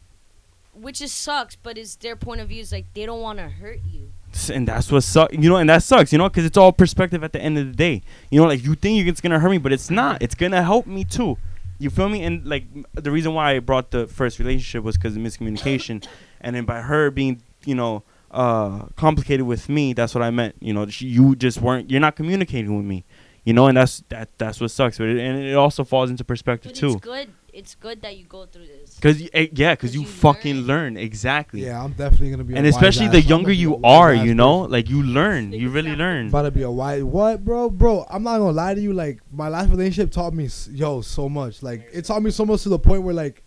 which 0.73 1.01
is 1.01 1.13
sucks, 1.13 1.57
but 1.57 1.77
it's 1.79 1.97
their 1.97 2.17
point 2.17 2.41
of 2.41 2.49
view. 2.49 2.61
Is 2.61 2.73
like 2.73 2.87
they 2.95 3.07
don't 3.07 3.21
want 3.21 3.39
to 3.39 3.49
hurt 3.49 3.81
you. 3.91 4.13
And 4.53 4.69
that's 4.69 4.93
what 4.93 5.03
sucks. 5.03 5.33
You 5.35 5.49
know, 5.49 5.57
and 5.57 5.69
that 5.71 5.83
sucks. 5.83 6.13
You 6.13 6.19
know, 6.19 6.29
because 6.29 6.45
it's 6.45 6.57
all 6.59 6.73
perspective 6.73 7.25
at 7.25 7.33
the 7.33 7.41
end 7.41 7.59
of 7.59 7.67
the 7.67 7.73
day. 7.73 8.03
You 8.31 8.41
know, 8.41 8.47
like 8.47 8.63
you 8.65 8.75
think 8.75 9.07
it's 9.09 9.21
gonna 9.21 9.39
hurt 9.39 9.51
me, 9.51 9.59
but 9.59 9.73
it's 9.73 9.91
not. 9.91 10.23
It's 10.23 10.35
gonna 10.35 10.63
help 10.63 10.87
me 10.87 11.05
too. 11.05 11.39
You 11.79 11.91
feel 11.91 12.09
me? 12.09 12.23
And 12.25 12.45
like 12.47 12.65
the 12.95 13.11
reason 13.11 13.35
why 13.35 13.55
I 13.57 13.59
brought 13.61 13.91
the 13.91 14.07
first 14.07 14.39
relationship 14.39 14.83
was 14.85 14.97
because 14.97 15.17
of 15.17 15.23
miscommunication, 15.23 16.07
and 16.41 16.55
then 16.57 16.65
by 16.65 16.83
her 16.83 17.11
being, 17.11 17.43
you 17.65 17.75
know, 17.75 18.03
uh, 18.31 18.87
complicated 18.97 19.47
with 19.47 19.69
me, 19.69 19.93
that's 19.95 20.15
what 20.15 20.23
I 20.23 20.31
meant. 20.31 20.57
You 20.61 20.75
know, 20.75 20.87
she, 20.89 21.07
you 21.07 21.35
just 21.37 21.61
weren't. 21.61 21.91
You're 21.91 22.01
not 22.01 22.17
communicating 22.17 22.77
with 22.77 22.85
me. 22.85 23.05
You 23.45 23.55
know, 23.55 23.67
and 23.67 23.77
that's 23.79 24.03
that. 24.11 24.29
That's 24.37 24.61
what 24.61 24.71
sucks. 24.71 24.99
But 24.99 25.09
it, 25.09 25.19
and 25.19 25.39
it 25.43 25.55
also 25.55 25.83
falls 25.85 26.11
into 26.11 26.23
perspective 26.25 26.73
But 26.73 26.79
too. 26.79 26.93
it's 26.93 26.97
good. 27.01 27.31
It's 27.59 27.75
good 27.75 28.03
that 28.03 28.17
you 28.17 28.25
go 28.25 28.47
through 28.47 28.67
this. 28.69 28.97
Cause 29.01 29.21
y- 29.21 29.29
eh, 29.35 29.47
yeah, 29.53 29.75
cause 29.75 29.91
'Cause 29.91 29.95
you, 29.97 30.03
you 30.03 30.07
fucking 30.07 30.57
learn. 30.59 30.95
learn 30.95 30.97
exactly. 30.97 31.65
Yeah, 31.65 31.83
I'm 31.83 31.91
definitely 31.93 32.31
gonna 32.31 32.45
be. 32.45 32.55
and 32.57 32.65
a 32.65 32.69
especially 32.69 33.07
wise 33.07 33.13
the 33.13 33.19
ass- 33.19 33.25
I'm 33.25 33.31
younger 33.31 33.45
gonna 33.47 33.57
be 33.57 33.59
a 33.65 33.67
you 33.69 33.81
are, 33.85 34.15
you 34.15 34.35
know, 34.35 34.59
person. 34.61 34.71
like 34.73 34.89
you 34.89 35.03
learn, 35.03 35.53
you 35.53 35.69
really 35.71 35.97
learn. 35.97 36.23
I'm 36.27 36.29
about 36.29 36.43
to 36.43 36.51
be 36.53 36.63
a 36.63 36.71
wise 36.71 37.03
what, 37.03 37.45
bro, 37.45 37.69
bro. 37.69 38.07
I'm 38.09 38.23
not 38.23 38.39
gonna 38.39 38.53
lie 38.53 38.75
to 38.75 38.81
you. 38.81 38.93
Like 38.93 39.19
my 39.33 39.49
last 39.49 39.71
relationship 39.71 40.13
taught 40.13 40.35
me, 40.35 40.49
yo, 40.71 41.01
so 41.01 41.29
much. 41.29 41.63
Like 41.63 41.89
it 41.93 42.05
taught 42.05 42.23
me 42.23 42.31
so 42.31 42.47
much 42.47 42.63
to 42.63 42.69
the 42.69 42.79
point 42.79 43.03
where, 43.03 43.15
like, 43.15 43.43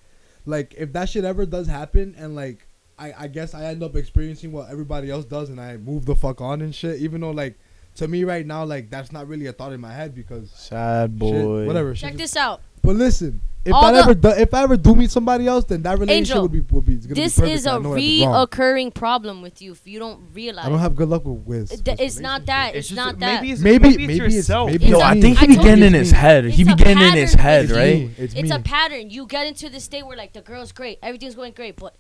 like 0.46 0.76
if 0.78 0.92
that 0.92 1.08
shit 1.08 1.24
ever 1.24 1.46
does 1.46 1.68
happen, 1.68 2.14
and 2.18 2.36
like 2.36 2.68
I, 3.00 3.14
I 3.18 3.28
guess 3.28 3.54
I 3.54 3.64
end 3.66 3.82
up 3.82 3.96
experiencing 3.96 4.52
what 4.52 4.70
everybody 4.70 5.10
else 5.10 5.24
does, 5.26 5.50
and 5.50 5.60
I 5.62 5.78
move 5.78 6.06
the 6.06 6.16
fuck 6.16 6.42
on 6.42 6.62
and 6.62 6.76
shit. 6.76 7.00
Even 7.00 7.22
though, 7.22 7.32
like, 7.32 7.58
to 7.96 8.08
me 8.10 8.26
right 8.26 8.46
now, 8.46 8.66
like 8.66 8.90
that's 8.90 9.14
not 9.14 9.28
really 9.30 9.46
a 9.48 9.54
thought 9.54 9.72
in 9.72 9.80
my 9.80 9.94
head 9.94 10.14
because 10.14 10.52
Sad 10.52 11.12
shit, 11.12 11.18
boy. 11.20 11.66
whatever. 11.66 11.94
Check 11.94 12.12
shit 12.12 12.18
this 12.18 12.36
out. 12.36 12.60
But 12.84 12.96
listen, 12.98 13.40
if 13.64 13.74
All 13.74 13.86
I 13.86 14.00
ever 14.00 14.14
do, 14.16 14.30
if 14.30 14.54
I 14.56 14.64
ever 14.64 14.76
do 14.76 14.96
meet 14.96 15.12
somebody 15.12 15.46
else, 15.46 15.66
then 15.66 15.84
that 15.84 16.00
relationship 16.00 16.36
Angel, 16.38 16.42
would 16.44 16.52
be 16.52 16.60
would 16.62 16.84
be. 16.86 16.94
It's 16.96 17.06
gonna 17.06 17.16
This 17.16 17.40
be 17.40 17.52
is 17.52 17.68
I 17.68 17.76
a 17.76 17.80
know 17.80 17.94
that 17.94 18.00
it's 18.02 18.26
wrong. 18.26 18.48
reoccurring 18.48 18.94
problem 18.96 19.42
with 19.44 19.62
you 19.62 19.72
if 19.74 19.86
you 19.86 20.00
don't 20.00 20.20
realize. 20.34 20.66
I 20.66 20.70
don't 20.70 20.80
have 20.80 20.96
good 20.96 21.10
luck 21.10 21.26
with 21.26 21.42
Wiz. 21.46 21.72
It- 21.72 21.88
it's 22.00 22.20
not 22.20 22.48
that. 22.48 22.74
It's, 22.76 22.88
just 22.88 22.96
not 22.96 23.20
that. 23.20 23.42
maybe 23.42 23.52
it's 23.54 23.62
Maybe- 23.62 23.90
maybe, 23.90 24.04
it's 24.04 24.08
maybe 24.08 24.14
it's- 24.26 24.36
yourself. 24.36 24.72
maybe 24.72 24.86
Yo, 24.88 24.96
It's 24.96 25.04
I 25.04 25.14
a- 25.16 25.22
think 25.22 25.38
he 25.38 25.48
be 25.48 25.56
getting 25.58 25.84
in 25.84 25.94
his 25.94 26.12
head. 26.12 26.46
He 26.46 26.64
It's 26.64 26.72
be 26.72 26.76
getting 26.76 27.04
in 27.04 27.14
his 27.14 27.34
head, 27.36 27.70
right? 27.70 27.96
me. 28.08 28.12
It's, 28.18 28.34
it's 28.34 28.50
a 28.52 28.60
pattern. 28.60 29.10
You 29.12 29.28
get 29.28 29.46
into 29.46 29.70
the 29.70 29.80
state 29.80 30.08
where 30.08 30.18
like 30.18 30.34
the 30.34 30.42
girl's 30.42 30.72
great, 30.72 30.98
everything's 31.04 31.36
going 31.36 31.54
great, 31.54 31.76
but 31.76 31.96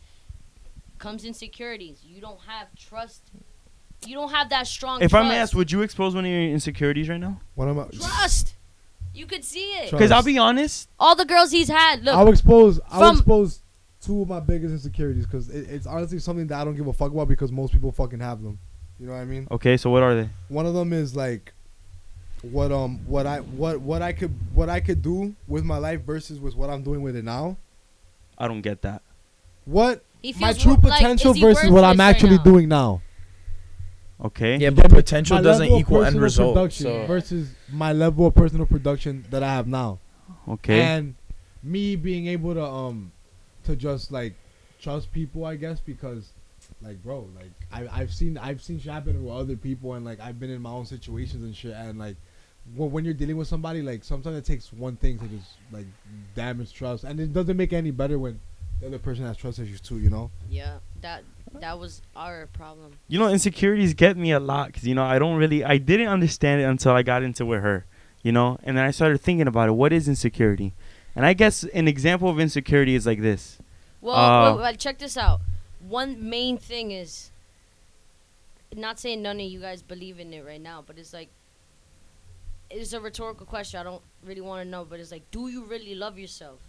comes 0.97 1.24
insecurities. 1.26 1.99
You 2.03 2.22
don't 2.22 2.39
have 2.47 2.68
trust. 2.76 3.22
You 4.07 4.16
don't 4.16 4.32
have 4.32 4.49
that 4.49 4.66
strong. 4.66 5.03
If 5.03 5.12
trust. 5.12 5.26
I'm 5.26 5.32
asked, 5.32 5.53
would 5.53 5.72
you 5.72 5.84
expose 5.84 6.16
one 6.16 6.26
of 6.26 6.32
your 6.32 6.41
insecurities 6.41 7.07
right 7.07 7.20
now? 7.20 7.39
One 7.53 7.70
of 7.70 7.76
my. 7.76 7.86
trust. 7.86 8.55
You 9.14 9.26
could 9.26 9.43
see 9.43 9.72
it. 9.74 9.91
Because 9.91 10.12
I'll 10.12 10.24
be 10.24 10.38
honest, 10.38 10.89
All 10.99 11.16
the 11.16 11.26
girls 11.26 11.51
he's 11.51 11.68
had. 11.68 12.03
Look, 12.03 12.16
I'll 12.16 12.30
expose. 12.30 12.80
I'll 12.89 12.99
From- 12.99 13.18
expose 13.18 13.62
two 14.01 14.22
of 14.24 14.28
my 14.30 14.39
biggest 14.39 14.72
insecurities 14.72 15.26
because 15.26 15.49
it, 15.49 15.70
it's 15.70 15.86
honestly 15.86 16.18
something 16.20 16.47
that 16.47 16.59
I 16.59 16.64
don't 16.64 16.76
give 16.76 16.88
a 16.88 16.93
fuck 16.93 17.12
about 17.12 17.28
because 17.28 17.51
most 17.51 17.72
people 17.74 17.91
fucking 17.91 18.20
have 18.20 18.41
them. 18.41 18.57
You 18.99 19.07
know 19.07 19.14
what 19.14 19.20
I 19.20 19.26
mean? 19.26 19.47
okay. 19.51 19.78
So 19.78 19.89
what 19.89 20.03
are 20.03 20.16
they? 20.16 20.30
One 20.49 20.66
of 20.66 20.74
them 20.74 20.93
is 20.93 21.16
like 21.16 21.53
what 22.41 22.72
um 22.72 22.99
what 23.05 23.26
I 23.28 23.39
what 23.39 23.82
what 23.82 24.01
I 24.01 24.14
could 24.14 24.32
what 24.53 24.70
I 24.70 24.80
could 24.80 25.01
do 25.01 25.36
with 25.47 25.64
my 25.64 25.78
life 25.78 26.01
versus 26.01 26.39
with 26.39 26.55
what 26.55 26.70
I'm 26.70 26.84
doing 26.84 27.01
with 27.01 27.16
it 27.16 27.24
now. 27.26 27.57
I 28.38 28.47
don't 28.47 28.62
get 28.62 28.82
that. 28.84 29.01
What 29.66 30.03
my 30.39 30.53
true 30.53 30.76
wo- 30.76 30.89
like, 30.89 30.99
potential 30.99 31.34
versus 31.34 31.70
what 31.70 31.84
I'm 31.84 31.89
worthless 31.91 31.99
right 31.99 32.09
actually 32.16 32.38
now? 32.38 32.43
doing 32.43 32.70
now. 32.70 33.01
Okay. 34.24 34.58
Yeah, 34.58 34.70
but 34.70 34.84
get 34.84 34.92
potential 34.92 35.38
My 35.38 35.42
doesn't 35.42 35.62
level 35.64 35.76
of 35.78 35.82
equal 35.82 35.98
end 35.98 36.06
personal 36.06 36.24
result. 36.24 36.54
production 36.56 36.86
So 36.86 37.06
versus 37.08 37.50
my 37.72 37.92
level 37.94 38.28
of 38.28 38.36
personal 38.36 38.66
production 38.66 39.26
that 39.32 39.42
I 39.44 39.54
have 39.54 39.68
now. 39.68 40.00
Okay. 40.48 40.82
and 40.82 41.16
me 41.64 41.96
being 41.96 42.28
able 42.28 42.54
to 42.56 42.64
um 42.64 43.12
to 43.64 43.76
just 43.76 44.12
like 44.12 44.34
trust 44.82 45.12
people 45.12 45.46
i 45.46 45.56
guess 45.56 45.80
because 45.80 46.32
like 46.82 47.02
bro 47.04 47.28
like 47.36 47.52
I, 47.72 48.02
i've 48.02 48.12
seen 48.12 48.36
i've 48.40 48.64
seen 48.64 48.80
shit 48.80 48.92
happen 48.92 49.24
with 49.24 49.32
other 49.32 49.56
people 49.56 49.94
and 49.94 50.04
like 50.04 50.20
i've 50.20 50.40
been 50.40 50.50
in 50.50 50.60
my 50.60 50.72
own 50.72 50.88
situations 50.88 51.44
and 51.44 51.56
shit 51.56 51.74
and 51.74 52.00
like 52.00 52.16
when, 52.76 52.90
when 52.92 53.06
you're 53.06 53.14
dealing 53.14 53.38
with 53.38 53.48
somebody 53.48 53.84
like 53.84 54.04
sometimes 54.04 54.36
it 54.38 54.46
takes 54.46 54.74
one 54.74 54.96
thing 54.96 55.20
to 55.20 55.28
just 55.28 55.58
like 55.72 55.86
damage 56.34 56.74
trust 56.74 57.04
and 57.04 57.20
it 57.20 57.32
doesn't 57.32 57.56
make 57.58 57.72
it 57.74 57.76
any 57.76 57.92
better 57.92 58.18
when 58.18 58.40
the 58.80 58.88
other 58.88 58.98
person 58.98 59.24
has 59.24 59.38
trust 59.38 59.60
issues 59.60 59.82
too 59.82 60.00
you 60.00 60.10
know 60.10 60.32
Yeah, 60.50 60.80
that 61.02 61.22
that 61.60 61.78
was 61.80 62.02
our 62.16 62.47
problem. 62.47 62.93
you 63.08 63.20
know, 63.20 63.28
insecurities 63.28 63.93
get 63.93 64.18
me 64.18 64.32
a 64.32 64.39
lot 64.39 64.68
because 64.68 64.86
you 64.88 64.95
know 64.95 65.04
I 65.04 65.20
don't 65.20 65.38
really, 65.38 65.64
I 65.64 65.78
didn't 65.78 66.08
understand 66.08 66.62
it 66.62 66.66
until 66.66 66.93
I 66.93 67.04
got 67.04 67.24
into 67.24 67.45
with 67.45 67.62
her. 67.62 67.86
You 68.24 68.32
know, 68.32 68.60
and 68.64 68.78
then 68.78 68.86
I 68.86 68.91
started 68.91 69.20
thinking 69.20 69.47
about 69.47 69.68
it. 69.70 69.72
What 69.72 69.91
is 69.91 70.08
insecurity? 70.08 70.74
And 71.16 71.26
I 71.26 71.34
guess 71.34 71.64
an 71.64 71.88
example 71.88 72.30
of 72.30 72.39
insecurity 72.39 72.93
is 72.95 73.06
like 73.06 73.20
this. 73.22 73.58
Well, 73.99 74.16
Uh, 74.16 74.56
wait, 74.56 74.64
wait, 74.64 74.80
check 74.80 74.99
this 74.99 75.18
out. 75.18 75.41
One 75.80 76.30
main 76.30 76.58
thing 76.58 76.91
is 76.91 77.32
not 78.76 78.99
saying 78.99 79.22
none 79.22 79.38
of 79.39 79.45
you 79.45 79.60
guys 79.60 79.82
believe 79.82 80.20
in 80.20 80.32
it 80.34 80.45
right 80.45 80.62
now, 80.62 80.84
but 80.86 80.97
it's 80.99 81.14
like 81.14 81.30
it's 82.70 82.93
a 82.93 83.02
rhetorical 83.02 83.45
question. 83.45 83.80
I 83.80 83.84
don't 83.84 84.02
really 84.24 84.41
want 84.41 84.64
to 84.64 84.70
know, 84.70 84.86
but 84.86 84.99
it's 84.99 85.12
like, 85.12 85.30
do 85.32 85.47
you 85.49 85.66
really 85.66 85.95
love 85.95 86.18
yourself? 86.18 86.60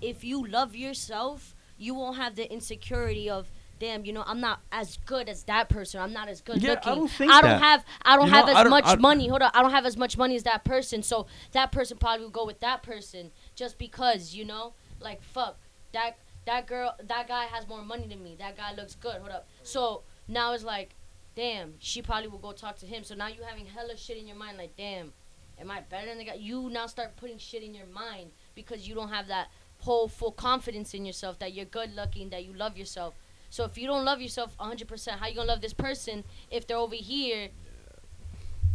If 0.00 0.22
you 0.22 0.46
love 0.46 0.76
yourself, 0.76 1.56
you 1.78 1.94
won't 1.94 2.16
have 2.16 2.36
the 2.36 2.50
insecurity 2.52 3.28
of, 3.28 3.50
damn, 3.78 4.04
you 4.04 4.12
know, 4.12 4.24
I'm 4.26 4.40
not 4.40 4.60
as 4.72 4.98
good 5.06 5.28
as 5.28 5.44
that 5.44 5.68
person. 5.68 6.00
I'm 6.00 6.12
not 6.12 6.28
as 6.28 6.40
good 6.40 6.62
Yeah, 6.62 6.70
I 6.70 6.74
looking. 6.74 6.94
don't 6.94 7.08
think 7.10 7.32
I 7.32 7.40
don't 7.40 7.50
that. 7.50 7.60
have 7.62 7.84
I 8.02 8.16
don't 8.16 8.26
You 8.26 8.32
know, 8.32 8.36
have 8.38 8.48
as 8.48 8.54
don't- 8.54 8.70
much 8.70 8.84
I- 8.86 8.96
money. 8.96 9.28
Hold 9.28 9.42
on, 9.42 9.50
I 9.54 9.62
don't 9.62 9.70
have 9.70 9.86
as 9.86 9.96
much 9.96 10.16
money 10.16 10.36
as 10.36 10.42
that 10.44 10.64
person. 10.64 11.02
So 11.02 11.26
that 11.52 11.72
person 11.72 11.98
probably 11.98 12.24
will 12.24 12.30
go 12.32 12.44
with 12.46 12.60
that 12.60 12.82
person 12.82 13.30
just 13.54 13.78
because, 13.78 14.34
you 14.34 14.44
know, 14.44 14.74
like 15.00 15.22
fuck 15.22 15.58
that 15.92 16.18
that 16.44 16.66
girl 16.66 16.94
that 17.02 17.28
guy 17.28 17.44
has 17.44 17.68
more 17.68 17.82
money 17.82 18.06
than 18.06 18.22
me. 18.22 18.36
That 18.38 18.56
guy 18.56 18.74
looks 18.74 18.94
good. 18.94 19.16
Hold 19.18 19.30
up. 19.30 19.48
So 19.62 20.02
now 20.26 20.52
it's 20.52 20.64
like, 20.64 20.94
damn, 21.34 21.74
she 21.78 22.02
probably 22.02 22.28
will 22.28 22.38
go 22.38 22.52
talk 22.52 22.76
to 22.78 22.86
him. 22.86 23.04
So 23.04 23.14
now 23.14 23.28
you 23.28 23.42
having 23.42 23.66
hella 23.66 23.96
shit 23.96 24.16
in 24.16 24.26
your 24.26 24.36
mind, 24.36 24.58
like, 24.58 24.76
damn, 24.76 25.12
am 25.60 25.70
I 25.70 25.80
better 25.82 26.06
than 26.06 26.18
the 26.18 26.24
guy? 26.24 26.34
You 26.34 26.68
now 26.70 26.86
start 26.86 27.16
putting 27.16 27.38
shit 27.38 27.62
in 27.62 27.74
your 27.74 27.86
mind 27.86 28.30
because 28.54 28.88
you 28.88 28.94
don't 28.94 29.10
have 29.10 29.28
that 29.28 29.48
whole 29.80 30.08
full 30.08 30.32
confidence 30.32 30.92
in 30.94 31.04
yourself 31.06 31.38
that 31.38 31.52
you're 31.52 31.64
good 31.64 31.94
looking, 31.94 32.30
that 32.30 32.44
you 32.44 32.52
love 32.52 32.76
yourself. 32.76 33.14
So 33.50 33.64
if 33.64 33.78
you 33.78 33.86
don't 33.86 34.04
love 34.04 34.20
yourself 34.20 34.56
100%, 34.58 35.08
how 35.18 35.26
you 35.26 35.34
gonna 35.34 35.48
love 35.48 35.60
this 35.60 35.72
person 35.72 36.24
if 36.50 36.66
they're 36.66 36.76
over 36.76 36.94
here, 36.94 37.48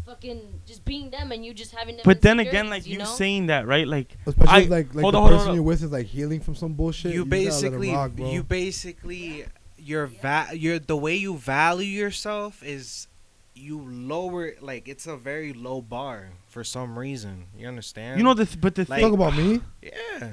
fucking 0.05 0.61
just 0.65 0.84
being 0.84 1.09
them 1.09 1.32
and 1.32 1.45
you 1.45 1.53
just 1.53 1.71
having 1.74 1.95
them? 1.95 2.03
But 2.05 2.21
then 2.21 2.39
again, 2.39 2.69
like 2.69 2.86
you 2.86 2.97
know? 2.97 3.05
saying 3.05 3.47
that, 3.47 3.67
right? 3.67 3.88
Like 3.88 4.17
especially 4.26 4.49
I- 4.65 4.67
like 4.67 4.93
like 4.93 5.01
hold 5.03 5.13
the 5.13 5.17
on, 5.19 5.24
hold 5.24 5.32
person 5.32 5.45
hold 5.47 5.55
you're 5.55 5.63
with 5.63 5.84
is 5.84 5.91
like 5.91 6.07
healing 6.07 6.39
from 6.39 6.55
some 6.55 6.74
bullshit 6.74 7.13
you 7.13 7.26
gotta 7.26 7.41
let 7.45 7.63
'em 7.65 7.80
basically 7.80 7.91
rock, 7.91 8.11
you 8.17 8.43
basically 8.43 9.45
your 9.78 10.07
va- 10.07 10.49
your 10.53 10.80
the 10.80 10.97
way 10.97 11.15
you 11.15 11.38
value 11.38 11.88
yourself 11.88 12.63
is 12.63 13.07
you 13.55 13.80
lower 13.80 14.53
like 14.61 14.88
it's 14.88 15.05
a 15.05 15.15
very 15.15 15.53
low 15.53 15.82
bar 15.82 16.30
for 16.47 16.63
some 16.63 16.97
reason. 16.97 17.45
You 17.57 17.67
understand? 17.67 18.17
you 18.17 18.24
know 18.24 18.34
this, 18.34 18.55
but 18.55 18.76
the 18.76 18.82
Like- 18.82 19.01
thing. 19.01 19.01
talk 19.01 19.13
about 19.13 19.38
me 19.38 19.61
Yeah. 19.82 20.32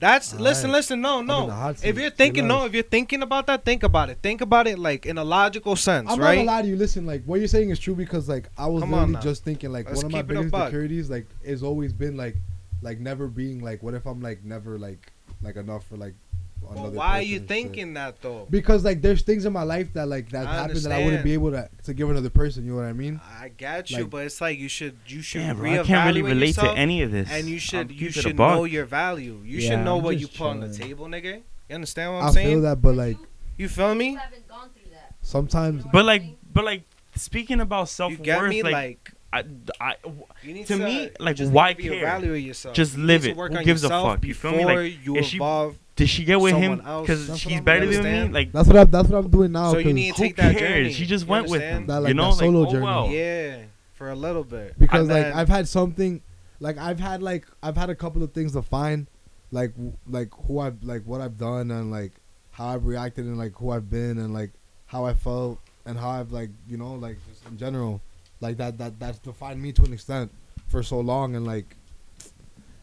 That's 0.00 0.32
listen, 0.34 0.70
Alright. 0.70 0.78
listen. 0.78 1.00
No, 1.02 1.20
no. 1.20 1.74
If 1.82 1.98
you're 1.98 2.10
thinking, 2.10 2.48
no, 2.48 2.64
if 2.64 2.72
you're 2.72 2.82
thinking 2.82 3.22
about 3.22 3.46
that, 3.48 3.64
think 3.66 3.82
about 3.82 4.08
it. 4.08 4.18
Think 4.22 4.40
about 4.40 4.66
it 4.66 4.78
like 4.78 5.04
in 5.04 5.18
a 5.18 5.24
logical 5.24 5.76
sense, 5.76 6.10
I'm 6.10 6.18
not 6.18 6.24
right? 6.24 6.36
gonna 6.36 6.46
lie 6.46 6.62
to 6.62 6.68
you. 6.68 6.76
Listen, 6.76 7.04
like 7.04 7.22
what 7.24 7.38
you're 7.38 7.48
saying 7.48 7.68
is 7.68 7.78
true 7.78 7.94
because 7.94 8.28
like 8.28 8.48
I 8.56 8.66
was 8.66 8.82
Come 8.82 8.92
literally 8.92 9.22
just 9.22 9.44
thinking 9.44 9.72
like 9.72 9.86
Let's 9.86 9.98
one 9.98 10.06
of 10.06 10.12
my 10.12 10.22
keep 10.22 10.30
it 10.30 10.36
a 10.36 10.40
biggest 10.40 10.54
insecurities 10.54 11.10
like 11.10 11.26
has 11.44 11.62
always 11.62 11.92
been 11.92 12.16
like 12.16 12.36
like 12.82 12.98
never 12.98 13.28
being 13.28 13.62
like 13.62 13.82
what 13.82 13.92
if 13.92 14.06
I'm 14.06 14.20
like 14.20 14.42
never 14.42 14.78
like 14.78 15.12
like 15.42 15.56
enough 15.56 15.86
for 15.86 15.96
like 15.96 16.14
But 16.62 16.76
another. 16.76 16.90
why 16.96 17.18
are 17.18 17.22
you 17.22 17.36
and 17.36 17.42
shit. 17.42 17.48
thinking 17.48 17.94
that 17.94 18.20
though? 18.22 18.46
Because 18.50 18.84
like 18.84 19.02
there's 19.02 19.22
things 19.22 19.44
in 19.44 19.52
my 19.52 19.62
life 19.64 19.92
that 19.94 20.06
like 20.06 20.28
that 20.30 20.46
I 20.46 20.54
happened 20.54 20.78
that 20.80 20.92
I 20.92 21.04
wouldn't 21.04 21.24
be 21.24 21.32
able 21.32 21.50
to 21.52 21.68
to 21.84 21.94
give 21.94 22.08
another 22.10 22.30
person. 22.30 22.64
You 22.64 22.72
know 22.72 22.76
what 22.78 22.86
I 22.86 22.92
mean? 22.92 23.20
I 23.40 23.48
got 23.48 23.90
you, 23.90 23.98
Like- 23.98 24.10
but 24.10 24.24
it's 24.26 24.40
like 24.40 24.58
you 24.58 24.68
should 24.68 24.96
you 25.06 25.20
should 25.22 25.40
Damn, 25.40 25.56
bro, 25.56 25.70
I 25.80 25.82
can't 25.82 26.06
really 26.06 26.22
relate 26.22 26.54
to 26.56 26.70
any 26.72 27.02
of 27.02 27.10
this. 27.10 27.28
and 27.30 27.46
you 27.48 27.54
I'll 27.54 27.60
should 27.60 27.90
you 27.92 28.10
should 28.10 28.36
know 28.38 28.64
your 28.64 28.84
value. 28.84 29.40
You 29.44 29.58
Yeah, 29.58 29.70
should 29.70 29.84
know 29.84 29.98
I'm 29.98 30.04
what 30.04 30.14
you 30.18 30.26
just 30.26 30.38
put 30.38 30.46
on 30.48 30.60
the 30.60 30.72
table, 30.72 31.06
nigga. 31.06 31.42
You 31.68 31.74
understand 31.74 32.12
what 32.14 32.22
I'm 32.22 32.28
I 32.28 32.32
saying? 32.32 32.48
feel 32.48 32.60
that, 32.62 32.80
but 32.82 32.94
like 32.94 33.16
You 33.56 33.68
feel 33.68 33.94
me? 33.94 34.10
You 34.10 34.16
haven't 34.18 34.48
gone 34.48 34.68
through 34.70 34.90
that. 34.92 35.14
sometimes 35.22 35.84
But 35.92 36.04
like, 36.04 36.22
but 36.52 36.64
like, 36.64 36.82
speaking 37.16 37.60
about 37.60 37.88
self 37.88 38.12
worth, 38.12 38.22
get 38.22 38.44
me? 38.44 38.62
like, 38.62 38.72
Like, 38.72 39.12
I, 39.32 39.44
I, 39.80 39.94
you 40.42 40.54
need 40.54 40.66
to 40.66 40.76
to, 40.76 40.84
me, 40.84 41.10
like, 41.20 41.36
just 41.36 41.52
why 41.52 41.68
need 41.74 41.76
to 41.84 41.88
care? 41.90 42.06
Reevaluate 42.06 42.44
yourself. 42.44 42.74
Just 42.74 42.98
live 42.98 43.22
to 43.22 43.30
it. 43.30 43.36
Who 43.36 43.64
gives 43.64 43.82
a 43.84 43.86
yourself 43.86 44.14
fuck? 44.16 44.24
You 44.24 44.34
feel 44.34 44.50
me? 44.50 44.56
before 44.58 44.82
Like, 44.82 45.06
you 45.06 45.16
is 45.16 45.26
she- 45.26 45.36
involve. 45.36 45.76
Did 46.00 46.08
she 46.08 46.24
get 46.24 46.40
with 46.40 46.54
him 46.56 46.78
because 46.78 47.38
she's 47.38 47.60
better 47.60 47.86
than 47.86 48.02
me? 48.28 48.32
Like, 48.32 48.52
that's 48.52 48.66
what 48.68 48.76
I 48.76 48.84
that's 48.84 49.08
what 49.08 49.18
I'm 49.24 49.30
doing 49.30 49.52
now. 49.52 49.72
So 49.72 49.78
you 49.78 49.84
'cause 49.84 49.94
need 49.94 50.14
to 50.14 50.20
take 50.22 50.36
that 50.36 50.56
cares? 50.56 50.60
journey. 50.60 50.92
She 50.92 51.06
just 51.06 51.26
You 51.26 51.30
went 51.30 51.48
with 51.48 51.60
him. 51.62 51.86
That, 51.86 52.00
like, 52.00 52.08
you 52.08 52.14
know, 52.14 52.30
that 52.30 52.38
solo 52.38 52.60
like, 52.60 52.68
oh 52.68 52.72
journey. 52.72 52.84
well. 52.84 53.06
Yeah, 53.10 53.56
for 53.94 54.10
a 54.10 54.14
little 54.16 54.44
bit. 54.44 54.78
because 54.78 55.00
And 55.00 55.08
like 55.10 55.24
then- 55.24 55.32
I've 55.34 55.48
had 55.48 55.68
something, 55.68 56.22
like 56.58 56.78
I've 56.78 56.98
had 57.00 57.22
like 57.22 57.46
I've 57.62 57.76
had 57.76 57.90
a 57.90 57.94
couple 57.94 58.22
of 58.22 58.32
things 58.32 58.52
to 58.52 58.62
find, 58.62 59.06
like 59.52 59.72
w- 59.74 59.92
like 60.08 60.30
who 60.46 60.58
I've 60.60 60.82
like 60.82 61.02
what 61.04 61.20
I've 61.20 61.38
done 61.38 61.70
and 61.70 61.90
like 61.90 62.12
how 62.52 62.68
I've 62.68 62.84
reacted 62.86 63.26
and 63.26 63.38
like 63.38 63.52
who 63.56 63.70
I've 63.70 63.88
been 63.90 64.18
and 64.18 64.32
like 64.34 64.50
how 64.86 65.04
I 65.04 65.14
felt 65.14 65.58
and 65.86 65.96
how 65.98 66.10
I've 66.10 66.32
like 66.32 66.50
you 66.68 66.76
know 66.76 66.94
like 66.94 67.18
just 67.28 67.46
in 67.46 67.56
general, 67.58 68.00
like 68.40 68.56
that 68.56 68.78
that 68.78 68.98
that's 68.98 69.18
defined 69.18 69.60
me 69.62 69.72
to 69.72 69.82
an 69.84 69.92
extent 69.92 70.30
for 70.68 70.82
so 70.82 70.98
long 71.00 71.34
and 71.36 71.46
like, 71.46 71.76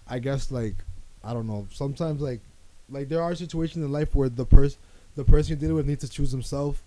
I 0.07 0.20
guess 0.20 0.51
like 0.51 0.76
I 1.24 1.34
don't 1.34 1.47
know 1.47 1.68
sometimes 1.72 2.22
like 2.22 2.41
like 2.89 3.09
there 3.09 3.21
are 3.21 3.35
situations 3.35 3.83
in 3.85 3.91
life 3.91 4.15
where 4.15 4.29
the 4.29 4.45
person 4.45 4.79
the 5.15 5.23
person 5.23 5.49
you're 5.51 5.59
dealing 5.59 5.75
with 5.75 5.88
needs 5.88 6.01
to 6.05 6.09
choose 6.09 6.31
himself, 6.31 6.83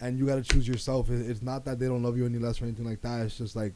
and 0.00 0.18
you 0.18 0.26
gotta 0.26 0.42
choose 0.42 0.68
yourself. 0.68 1.10
It's 1.10 1.42
not 1.42 1.64
that 1.64 1.78
they 1.78 1.86
don't 1.86 2.02
love 2.02 2.16
you 2.16 2.26
any 2.26 2.38
less 2.38 2.60
or 2.60 2.66
anything 2.66 2.84
like 2.86 3.00
that. 3.02 3.22
It's 3.22 3.38
just 3.38 3.56
like 3.56 3.72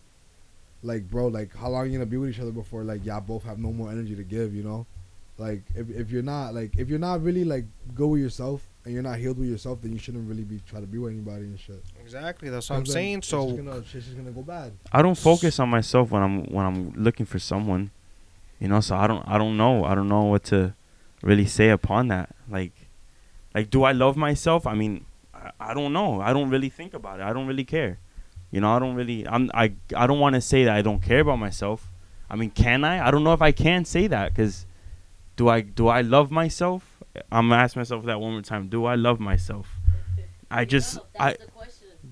like 0.83 1.11
bro, 1.11 1.29
like 1.29 1.55
how 1.57 1.69
long 1.71 1.83
are 1.83 1.87
you 1.87 1.93
gonna 1.93 2.07
be 2.07 2.17
with 2.19 2.31
each 2.31 2.41
other 2.41 2.53
before 2.53 2.85
like 2.85 3.05
y'all 3.05 3.21
both 3.21 3.45
have 3.45 3.59
no 3.59 3.73
more 3.73 3.91
energy 3.91 4.15
to 4.15 4.23
give, 4.23 4.55
you 4.55 4.63
know? 4.63 4.87
Like 5.39 5.63
if 5.75 5.91
if 5.91 6.11
you're 6.11 6.23
not 6.23 6.55
like 6.55 6.77
if 6.79 6.89
you're 6.89 6.99
not 6.99 7.23
really 7.23 7.45
like 7.45 7.65
go 7.95 8.09
with 8.09 8.21
yourself 8.21 8.63
and 8.85 8.93
you're 8.93 9.03
not 9.03 9.19
healed 9.19 9.39
with 9.39 9.49
yourself, 9.49 9.81
then 9.83 9.93
you 9.93 9.99
shouldn't 9.99 10.29
really 10.29 10.45
be 10.45 10.61
trying 10.69 10.83
to 10.83 10.87
be 10.89 10.99
with 10.99 11.13
anybody 11.13 11.45
and 11.45 11.59
shit. 11.59 11.83
Exactly. 12.01 12.51
That's 12.51 12.69
what 12.71 12.77
I'm 12.77 12.87
saying. 12.87 13.19
it's 13.19 13.29
So 13.29 13.47
just 13.51 13.57
gonna, 13.57 13.85
shit's 13.85 14.05
just 14.05 14.17
gonna 14.17 14.31
go 14.31 14.43
bad. 14.43 14.73
I 14.93 15.03
don't 15.03 15.17
focus 15.17 15.59
on 15.59 15.71
myself 15.71 16.11
when 16.11 16.23
I'm 16.23 16.45
when 16.45 16.65
I'm 16.67 16.93
looking 16.93 17.27
for 17.27 17.39
someone, 17.39 17.91
you 18.61 18.69
know. 18.69 18.81
So 18.81 18.95
I 18.95 19.07
don't 19.07 19.27
I 19.27 19.39
don't 19.39 19.57
know 19.57 19.85
I 19.85 19.95
don't 19.97 20.09
know 20.09 20.25
what 20.25 20.45
to 20.45 20.75
really 21.25 21.47
say 21.47 21.71
upon 21.71 22.09
that. 22.09 22.35
Like, 22.49 22.73
like 23.55 23.71
do 23.71 23.83
I 23.83 23.93
love 23.93 24.17
myself? 24.17 24.67
I 24.67 24.75
mean, 24.75 25.07
I, 25.35 25.51
I 25.59 25.75
don't 25.75 25.93
know. 25.93 26.21
I 26.21 26.33
don't 26.33 26.51
really 26.51 26.69
think 26.69 26.95
about 26.95 27.21
it. 27.21 27.23
I 27.25 27.33
don't 27.33 27.47
really 27.47 27.65
care. 27.65 27.99
You 28.51 28.61
know, 28.61 28.71
I 28.71 28.79
don't 28.79 28.95
really. 28.95 29.27
I'm 29.27 29.51
I 29.53 29.73
I 29.97 30.07
don't 30.07 30.21
want 30.21 30.35
to 30.37 30.41
say 30.41 30.65
that 30.65 30.75
I 30.75 30.83
don't 30.83 31.03
care 31.03 31.21
about 31.21 31.39
myself. 31.39 31.91
I 32.31 32.37
mean, 32.37 32.51
can 32.51 32.85
I? 32.85 33.07
I 33.07 33.11
don't 33.11 33.25
know 33.25 33.33
if 33.33 33.43
I 33.43 33.53
can 33.53 33.85
say 33.85 34.07
that 34.07 34.33
because 34.33 34.67
do 35.37 35.49
I 35.49 35.63
do 35.63 35.89
I 35.89 36.03
love 36.03 36.31
myself? 36.31 37.03
I'm 37.33 37.49
gonna 37.49 37.63
ask 37.63 37.75
myself 37.75 38.05
that 38.05 38.21
one 38.21 38.33
more 38.33 38.43
time. 38.43 38.69
Do 38.69 38.85
I 38.85 38.95
love 38.95 39.19
myself? 39.19 39.69
I 40.51 40.65
just 40.65 40.97
No, 40.97 41.03
I. 41.19 41.37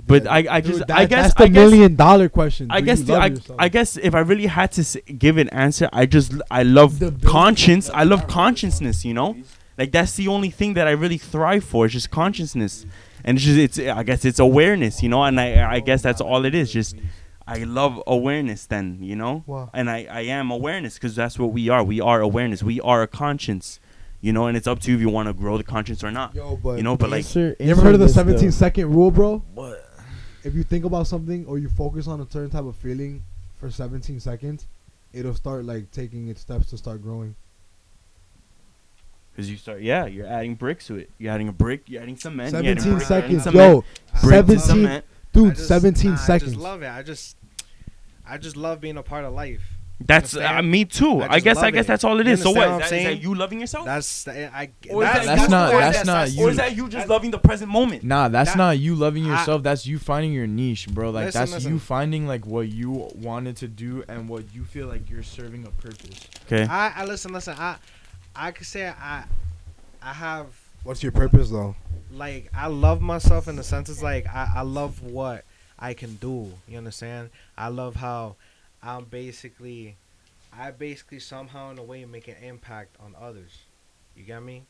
But 0.06 0.24
Yeah, 0.24 0.32
I, 0.32 0.36
I 0.56 0.60
dude, 0.60 0.72
just, 0.74 0.86
that- 0.88 0.98
I 0.98 1.04
guess, 1.06 1.22
that's 1.26 1.34
the 1.34 1.44
I 1.44 1.48
guess, 1.48 1.54
million 1.70 1.94
dollar 1.96 2.28
question. 2.28 2.66
I 2.70 2.80
guess, 2.80 3.00
the, 3.02 3.14
I. 3.14 3.34
I 3.58 3.68
guess 3.68 3.96
if 3.96 4.14
I 4.14 4.20
really 4.20 4.46
had 4.46 4.72
to 4.72 4.80
s- 4.82 4.96
give 5.18 5.36
an 5.38 5.48
answer, 5.50 5.88
I 5.92 6.06
just, 6.06 6.32
I 6.50 6.62
love 6.64 6.98
The 6.98 7.12
conscience. 7.26 7.88
I 7.90 8.02
love 8.04 8.20
love 8.20 8.28
consciousness. 8.28 9.04
You 9.04 9.14
know, 9.14 9.36
like 9.78 9.92
that's 9.92 10.14
the 10.16 10.28
only 10.28 10.50
thing 10.50 10.74
that 10.74 10.86
I 10.88 10.90
really 10.92 11.18
thrive 11.18 11.64
for. 11.64 11.84
It's 11.86 11.94
just 11.94 12.10
consciousness, 12.10 12.84
and 13.24 13.38
it's 13.38 13.44
just, 13.46 13.58
it's, 13.58 13.78
I 13.78 14.02
guess 14.02 14.24
it's 14.24 14.38
awareness. 14.40 15.02
You 15.02 15.08
know, 15.08 15.22
and 15.22 15.38
I, 15.40 15.74
I 15.76 15.80
guess 15.80 16.02
that's 16.02 16.20
all 16.20 16.44
it 16.44 16.54
is. 16.54 16.72
Just, 16.72 16.96
I 17.46 17.58
love 17.58 18.02
awareness. 18.06 18.66
Then, 18.66 18.98
you 19.00 19.14
know, 19.16 19.44
Wow. 19.46 19.70
and 19.72 19.88
I, 19.88 20.06
I 20.10 20.20
am 20.22 20.50
awareness 20.50 20.94
because 20.94 21.14
that's 21.14 21.38
what 21.38 21.52
we 21.52 21.68
are. 21.68 21.82
We 21.84 22.00
are 22.00 22.20
awareness. 22.20 22.62
We 22.62 22.80
are 22.80 23.02
a 23.02 23.08
conscience. 23.08 23.78
You 24.24 24.32
know, 24.32 24.46
and 24.46 24.56
it's 24.56 24.68
up 24.68 24.78
to 24.80 24.90
you 24.90 24.94
if 24.96 25.00
you 25.00 25.08
want 25.08 25.26
to 25.28 25.32
grow 25.32 25.58
the 25.58 25.64
conscience 25.64 26.04
or 26.04 26.12
not. 26.12 26.32
Yo, 26.32 26.56
but 26.56 26.76
You 26.76 26.84
know, 26.84 26.96
but 26.96 27.10
like, 27.10 27.24
Answer- 27.24 27.56
you 27.58 27.70
ever 27.72 27.80
heard 27.82 27.94
of 27.94 27.98
the 27.98 28.04
answer 28.06 28.22
this, 28.22 28.38
17 28.38 28.46
though. 28.46 28.50
second 28.52 28.94
rule, 28.94 29.10
bro? 29.10 29.42
What? 29.52 29.81
If 30.44 30.54
you 30.54 30.62
think 30.62 30.84
about 30.84 31.06
something 31.06 31.46
or 31.46 31.58
you 31.58 31.68
focus 31.68 32.06
on 32.06 32.20
a 32.20 32.26
certain 32.30 32.50
type 32.50 32.64
of 32.64 32.76
feeling 32.76 33.22
for 33.58 33.70
17 33.70 34.18
seconds, 34.20 34.66
it'll 35.12 35.34
start 35.34 35.64
like 35.64 35.90
taking 35.90 36.28
its 36.28 36.40
steps 36.40 36.70
to 36.70 36.78
start 36.78 37.02
growing. 37.02 37.34
Because 39.32 39.50
you 39.50 39.56
start, 39.56 39.80
yeah, 39.80 40.06
you're 40.06 40.26
adding 40.26 40.56
bricks 40.56 40.86
to 40.88 40.96
it. 40.96 41.10
You're 41.18 41.32
adding 41.32 41.48
a 41.48 41.52
brick, 41.52 41.82
you're 41.86 42.02
adding 42.02 42.16
cement. 42.16 42.52
you're 42.52 42.62
17 42.62 42.74
brick, 42.74 42.86
adding 42.86 43.06
seconds, 43.06 43.42
cement, 43.44 43.56
yo. 43.56 43.84
brick 44.20 44.34
17 44.34 44.58
cement. 44.58 45.04
Dude, 45.32 45.54
just- 45.54 45.68
17 45.68 46.10
nah, 46.10 46.16
seconds. 46.16 46.42
I 46.42 46.46
just 46.54 46.60
love 46.60 46.82
it. 46.82 46.90
I 46.90 47.02
just, 47.02 47.36
I 48.28 48.36
just 48.36 48.56
love 48.56 48.80
being 48.80 48.98
a 48.98 49.02
part 49.02 49.24
of 49.24 49.32
life. 49.32 49.71
That's 50.06 50.36
uh, 50.36 50.62
me 50.62 50.84
too. 50.84 51.22
I 51.22 51.34
I, 51.34 51.40
guess 51.40 51.58
I 51.58 51.70
guess 51.70 51.84
it. 51.84 51.88
that's 51.88 52.04
all 52.04 52.20
it 52.20 52.26
is. 52.26 52.42
So 52.42 52.50
what? 52.50 52.68
understand 52.68 52.68
what 52.68 52.72
Is 52.72 52.72
I'm 52.72 52.78
that, 52.78 52.84
is 52.84 52.90
that 53.04 53.08
saying? 53.10 53.22
you 53.22 53.34
loving 53.34 53.60
yourself? 53.60 53.84
That's 53.84 54.28
I. 54.28 54.70
Or 54.90 55.02
is 55.04 55.12
that's, 55.12 55.26
that's 55.26 55.50
not- 55.50 55.74
or 55.74 55.78
that's 55.80 56.04
not 56.06 56.30
you. 56.32 56.44
or 56.44 56.50
is 56.50 56.56
that 56.56 56.76
you 56.76 56.88
just 56.88 57.08
loving 57.08 57.30
the 57.30 57.38
present 57.38 57.70
moment? 57.70 58.04
Nah, 58.04 58.28
that's 58.28 58.50
That- 58.52 58.58
not 58.58 58.78
you 58.78 58.94
loving 58.94 59.26
I- 59.26 59.38
yourself. 59.38 59.62
that's 59.62 59.86
you 59.86 59.98
finding 59.98 60.32
your 60.32 60.46
niche, 60.46 60.88
bro. 60.88 61.10
Like 61.10 61.26
Listen, 61.26 61.40
that's 61.40 61.52
listen. 61.52 61.72
you 61.72 61.78
finding 61.78 62.26
like 62.26 62.46
what 62.46 62.68
you 62.68 63.10
wanted 63.14 63.56
to 63.58 63.68
do 63.68 64.04
and 64.08 64.28
what 64.28 64.44
you 64.54 64.64
feel 64.64 64.86
like 64.86 65.08
you're 65.10 65.22
serving 65.22 65.64
a 65.66 65.70
purpose. 65.82 66.26
Okay. 66.46 66.64
I, 66.64 66.92
I 67.02 67.04
listen, 67.04 67.32
listen. 67.32 67.54
I, 67.58 67.76
I 68.34 68.50
could 68.50 68.66
say 68.66 68.88
I, 68.88 69.24
I 70.02 70.12
have 70.12 70.46
What's 70.84 71.02
your 71.02 71.12
purpose, 71.12 71.50
though? 71.50 71.76
like 72.12 72.50
I 72.54 72.66
love 72.66 73.00
myself 73.00 73.48
in 73.48 73.56
the 73.56 73.62
sense 73.62 73.88
it's 73.88 74.02
like 74.02 74.26
I, 74.26 74.50
I 74.56 74.60
love 74.62 75.02
what 75.02 75.44
I 75.78 75.94
can 75.94 76.14
do. 76.16 76.52
You 76.68 76.78
understand? 76.78 77.30
I 77.56 77.68
love 77.68 77.96
how 77.96 78.36
I'm 78.82 79.04
basically 79.04 79.96
I 80.52 80.70
basically 80.70 81.20
somehow 81.20 81.70
in 81.70 81.78
a 81.78 81.82
way 81.82 82.04
make 82.04 82.28
an 82.28 82.36
impact 82.42 82.96
on 83.00 83.14
others. 83.20 83.50
You 84.16 84.24
get 84.24 84.42
me? 84.42 84.64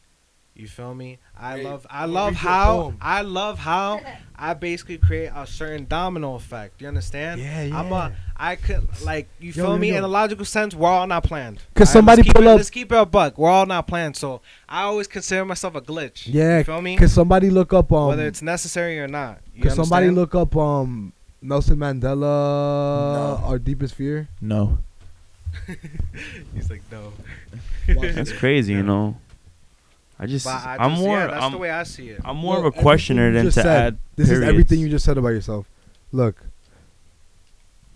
You 0.55 0.69
feel 0.69 0.95
me? 0.95 1.19
I 1.35 1.55
Wait, 1.55 1.65
love 1.65 1.87
I 1.89 2.05
love 2.05 2.33
you 2.35 2.37
a 2.37 2.41
how. 2.41 2.95
I 3.01 3.23
love 3.23 3.59
how 3.59 4.01
I 4.37 4.53
basically 4.53 4.99
create 4.99 5.31
a 5.35 5.47
certain 5.47 5.87
domino 5.87 6.35
effect. 6.35 6.83
You 6.83 6.89
understand? 6.89 7.41
Yeah, 7.41 7.63
yeah. 7.63 7.79
I'm 7.79 7.91
a 7.91 8.13
I 8.37 8.57
could 8.57 8.87
like 9.03 9.29
you 9.41 9.49
Yo, 9.49 9.55
feel 9.65 9.73
yo, 9.73 9.79
me 9.79 9.91
yo. 9.93 9.97
in 9.97 10.05
a 10.05 10.09
logical 10.09 10.45
sense. 10.45 10.75
We're 10.75 10.89
all 10.91 11.07
not 11.07 11.25
planned. 11.25 11.61
'Cause 11.75 11.89
Alright, 11.89 11.93
somebody 11.93 12.23
let's 12.23 12.33
pull 12.35 12.43
it, 12.43 12.49
up- 12.49 12.57
Let's 12.59 12.71
keep 12.71 12.93
it 12.93 12.97
a 12.99 13.07
buck. 13.07 13.39
We're 13.39 13.49
all 13.49 13.65
not 13.65 13.87
planned. 13.87 14.17
So 14.17 14.43
I 14.69 14.83
always 14.83 15.07
consider 15.07 15.45
myself 15.47 15.75
a 15.75 15.81
glitch. 15.81 16.25
Yeah, 16.27 16.59
you 16.59 16.65
feel 16.65 16.83
me? 16.83 16.99
Cause 16.99 17.13
somebody 17.15 17.49
look 17.49 17.73
up 17.73 17.91
um, 17.91 18.09
Whether 18.09 18.27
it's 18.27 18.43
necessary 18.43 19.01
or 19.01 19.09
not. 19.09 19.39
You 19.55 19.63
cause 19.63 19.75
somebody 19.75 20.11
look 20.11 20.35
up 20.35 20.55
um, 20.55 21.15
Nelson 21.43 21.77
Mandela, 21.77 22.21
No. 22.21 23.41
our 23.45 23.59
deepest 23.59 23.95
fear. 23.95 24.29
No. 24.41 24.79
He's 26.55 26.71
like, 26.71 26.83
no. 26.91 27.13
That's 27.87 28.33
crazy, 28.33 28.73
you 28.73 28.83
know. 28.83 29.17
I 30.19 30.27
just, 30.27 30.47
But 30.47 30.65
I 30.65 30.77
I'm 30.79 30.93
more, 30.93 31.19
yeah, 31.19 31.27
that's 31.27 31.45
I'm, 31.45 31.53
the 31.53 31.59
way 31.59 31.71
I 31.71 31.83
see 31.83 32.11
it. 32.11 32.21
I'm 32.25 32.37
more 32.37 32.59
Bro, 32.61 32.69
of 32.69 32.77
a 32.77 32.81
questioner 32.81 33.33
than 33.33 33.47
to 33.47 33.53
said, 33.53 33.67
add. 33.67 33.99
This 34.15 34.31
is 34.31 34.41
everything 34.41 34.79
you 34.79 34.89
just 34.89 35.05
said 35.05 35.19
about 35.19 35.31
yourself. 35.31 35.67
Look, 36.13 36.45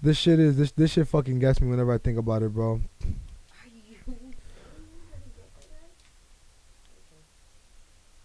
this 0.02 0.16
shit 0.18 0.40
is 0.40 0.56
this 0.56 0.72
this 0.72 0.92
shit 0.92 1.06
fucking 1.06 1.38
gets 1.38 1.60
me 1.60 1.68
whenever 1.68 1.92
I 1.92 1.98
think 1.98 2.18
about 2.18 2.42
it, 2.42 2.52
bro. 2.52 2.80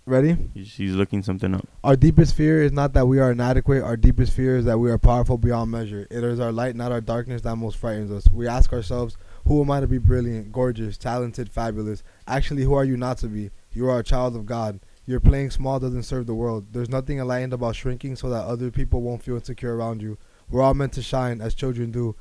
Ready? 0.06 0.36
He's, 0.54 0.74
he's 0.74 0.96
looking 0.96 1.22
something 1.22 1.54
up. 1.54 1.68
Our 1.84 1.96
deepest 1.96 2.34
fear 2.36 2.64
is 2.64 2.72
not 2.72 2.94
that 2.94 3.08
we 3.08 3.20
are 3.20 3.32
inadequate. 3.32 3.84
Our 3.84 3.96
deepest 3.96 4.34
fear 4.34 4.58
is 4.58 4.66
that 4.66 4.80
we 4.80 4.90
are 4.90 4.98
powerful 4.98 5.38
beyond 5.38 5.70
measure. 5.72 6.08
It 6.10 6.24
is 6.24 6.40
our 6.40 6.52
light, 6.52 6.76
not 6.76 6.92
our 6.92 7.02
darkness, 7.02 7.44
that 7.44 7.56
most 7.56 7.78
frightens 7.78 8.12
us. 8.12 8.26
We 8.32 8.48
ask 8.48 8.74
ourselves, 8.74 9.16
who 9.48 9.62
am 9.62 9.70
I 9.70 9.80
to 9.80 9.88
be 9.88 10.00
brilliant, 10.00 10.52
gorgeous, 10.52 10.98
talented, 10.98 11.52
fabulous? 11.52 12.04
Actually, 12.28 12.64
who 12.64 12.74
are 12.74 12.84
you 12.86 12.98
not 12.98 13.20
to 13.20 13.28
be? 13.28 13.52
You 13.74 13.90
are 13.90 14.00
a 14.00 14.04
child 14.04 14.36
of 14.36 14.46
God. 14.46 14.80
Your 15.06 15.20
playing 15.20 15.52
small 15.52 15.80
doesn't 15.80 16.04
serve 16.04 16.26
the 16.26 16.36
world. 16.36 16.68
There's 16.72 16.90
nothing 16.90 17.20
enlightened 17.20 17.54
about 17.54 17.76
shrinking 17.76 18.16
so 18.16 18.30
that 18.30 18.46
other 18.46 18.72
people 18.72 19.02
won't 19.02 19.24
feel 19.24 19.36
insecure 19.36 19.76
around 19.76 20.02
you. 20.02 20.18
We're 20.50 20.62
all 20.62 20.74
meant 20.74 20.94
to 20.94 21.02
shine 21.02 21.42
as 21.42 21.54
children 21.54 21.92
do. 21.92 22.16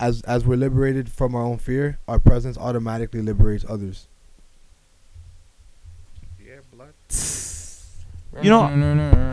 As 0.00 0.20
as 0.22 0.44
we're 0.44 0.56
liberated 0.56 1.10
from 1.10 1.34
our 1.34 1.42
own 1.42 1.58
fear, 1.58 1.98
our 2.08 2.18
presence 2.18 2.58
automatically 2.58 3.22
liberates 3.22 3.64
others. 3.68 4.08
yeah, 6.44 6.56
blood. 6.72 6.94
You 8.40 8.50
know, 8.50 8.68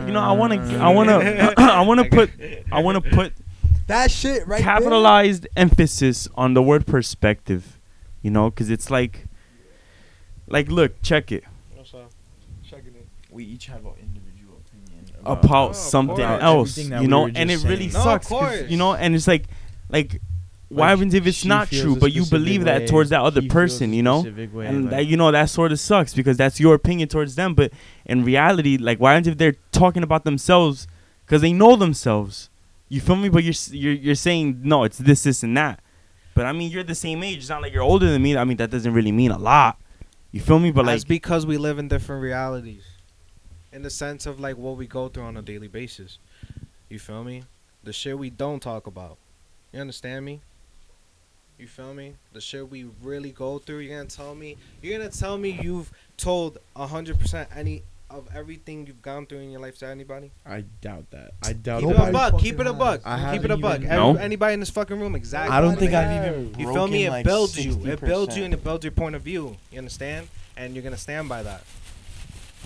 you 0.06 0.12
know, 0.12 0.20
I 0.20 0.32
want 0.32 0.52
to, 0.52 0.76
I 0.76 0.88
want 0.90 1.08
to, 1.08 1.54
I 1.60 1.80
want 1.82 2.00
to 2.00 2.08
put, 2.10 2.30
I 2.70 2.80
want 2.82 3.02
to 3.02 3.10
put 3.10 3.32
That 3.86 4.10
shit 4.10 4.46
right 4.46 4.62
capitalized 4.62 5.46
emphasis 5.56 6.28
on 6.34 6.54
the 6.54 6.62
word 6.62 6.86
perspective. 6.86 7.78
You 8.22 8.30
know, 8.30 8.50
because 8.50 8.68
it's 8.70 8.90
like, 8.90 9.26
like, 10.46 10.68
look, 10.70 11.00
check 11.02 11.32
it 11.32 11.44
Checking 12.68 12.94
it. 12.94 13.06
We 13.30 13.44
each 13.44 13.66
have 13.66 13.84
our 13.86 13.94
individual 14.00 14.60
opinion 14.66 15.04
about 15.24 15.70
Oh, 15.70 15.72
something 15.72 16.16
course. 16.16 16.42
else. 16.42 16.78
You 16.78 17.08
know, 17.08 17.26
and 17.26 17.50
it 17.50 17.54
just 17.54 17.66
really 17.66 17.88
saying. 17.88 17.92
No, 17.92 17.98
of 17.98 18.04
sucks. 18.22 18.28
'cause, 18.28 18.38
course. 18.58 18.70
You 18.70 18.76
know, 18.76 18.94
and 18.94 19.14
it's 19.14 19.26
like, 19.26 19.46
like, 19.88 20.20
what 20.70 20.78
Like, 20.78 20.88
happens 20.90 21.14
if 21.14 21.26
it's 21.26 21.44
not 21.44 21.68
true, 21.68 21.96
but 21.96 22.12
you 22.12 22.22
specific 22.22 22.30
believe 22.30 22.64
that 22.64 22.86
towards 22.86 23.10
that 23.10 23.20
other 23.20 23.42
person? 23.42 23.92
You 23.92 24.02
know, 24.02 24.22
way, 24.22 24.66
and 24.66 24.84
like- 24.84 24.90
that 24.90 25.06
you 25.06 25.16
know 25.16 25.30
that 25.30 25.50
sort 25.50 25.72
of 25.72 25.80
sucks 25.80 26.14
because 26.14 26.36
that's 26.36 26.58
your 26.58 26.74
opinion 26.74 27.08
towards 27.08 27.34
them 27.34 27.54
but 27.54 27.72
in 28.06 28.24
reality 28.24 28.78
like 28.78 28.98
why 28.98 29.14
aren't 29.14 29.26
if 29.26 29.36
they're 29.36 29.56
talking 29.72 30.02
about 30.02 30.24
themselves 30.24 30.86
because 31.26 31.42
they 31.42 31.52
know 31.52 31.74
themselves 31.76 32.48
you 32.88 33.00
feel 33.00 33.16
me 33.16 33.28
but 33.28 33.42
you're, 33.42 33.54
you're 33.72 33.92
you're 33.92 34.14
saying 34.14 34.60
no 34.62 34.84
it's 34.84 34.98
this 34.98 35.24
this 35.24 35.42
and 35.42 35.56
that 35.56 35.80
but 36.34 36.46
i 36.46 36.52
mean 36.52 36.70
you're 36.70 36.84
the 36.84 36.94
same 36.94 37.22
age 37.22 37.38
it's 37.38 37.48
not 37.48 37.60
like 37.62 37.72
you're 37.72 37.82
older 37.82 38.08
than 38.10 38.22
me 38.22 38.36
i 38.36 38.44
mean 38.44 38.56
that 38.56 38.70
doesn't 38.70 38.92
really 38.92 39.12
mean 39.12 39.30
a 39.30 39.38
lot 39.38 39.76
you 40.32 40.40
feel 40.40 40.60
me 40.60 40.70
but 40.70 40.86
That's 40.86 41.02
like 41.02 41.08
because 41.08 41.44
we 41.44 41.58
live 41.58 41.78
in 41.78 41.88
different 41.88 42.22
realities. 42.22 42.84
In 43.72 43.82
the 43.82 43.90
sense 43.90 44.26
of 44.26 44.38
like 44.38 44.56
what 44.56 44.76
we 44.76 44.86
go 44.86 45.08
through 45.08 45.24
on 45.24 45.36
a 45.36 45.42
daily 45.42 45.68
basis. 45.68 46.18
You 46.88 46.98
feel 46.98 47.24
me? 47.24 47.44
The 47.82 47.92
shit 47.92 48.18
we 48.18 48.30
don't 48.30 48.60
talk 48.60 48.86
about. 48.86 49.18
You 49.72 49.80
understand 49.80 50.24
me? 50.24 50.40
You 51.60 51.66
feel 51.66 51.92
me? 51.92 52.14
The 52.32 52.40
shit 52.40 52.70
we 52.70 52.86
really 53.02 53.32
go 53.32 53.58
through. 53.58 53.80
You're 53.80 53.98
gonna 53.98 54.08
tell 54.08 54.34
me. 54.34 54.56
You're 54.80 54.98
gonna 54.98 55.10
tell 55.10 55.36
me 55.36 55.58
you've 55.62 55.92
told 56.16 56.56
hundred 56.74 57.18
percent 57.20 57.50
any 57.54 57.82
of 58.08 58.28
everything 58.34 58.86
you've 58.86 59.02
gone 59.02 59.26
through 59.26 59.38
in 59.40 59.50
your 59.50 59.60
life 59.60 59.78
to 59.78 59.86
anybody. 59.86 60.30
I 60.46 60.62
doubt 60.80 61.10
that. 61.10 61.32
I 61.44 61.52
doubt 61.52 61.82
Keep 61.82 61.90
it 61.90 61.96
a 62.08 62.12
buck. 62.12 62.38
Keep 62.40 62.60
it 62.60 62.66
a 62.66 62.72
buck. 62.72 63.02
Keep 63.32 63.44
it 63.44 63.50
a 63.50 63.56
buck. 63.56 63.78
even- 63.80 63.90
Every- 63.92 64.12
No. 64.14 64.16
Anybody 64.16 64.54
in 64.54 64.60
this 64.60 64.70
fucking 64.70 64.98
room, 64.98 65.14
exactly. 65.14 65.54
I 65.54 65.60
don't 65.60 65.78
think 65.78 65.92
I've 65.92 66.26
even. 66.26 66.54
You 66.58 66.72
feel 66.72 66.88
me? 66.88 67.04
It 67.04 67.10
like, 67.10 67.24
builds 67.26 67.62
you. 67.64 67.72
It 67.86 68.00
builds 68.00 68.36
you 68.36 68.44
and 68.44 68.54
it 68.54 68.64
builds 68.64 68.84
your 68.84 68.92
point 68.92 69.14
of 69.14 69.22
view. 69.22 69.56
You 69.70 69.78
understand? 69.78 70.28
And 70.56 70.74
you're 70.74 70.82
gonna 70.82 70.96
stand 70.96 71.28
by 71.28 71.42
that. 71.42 71.62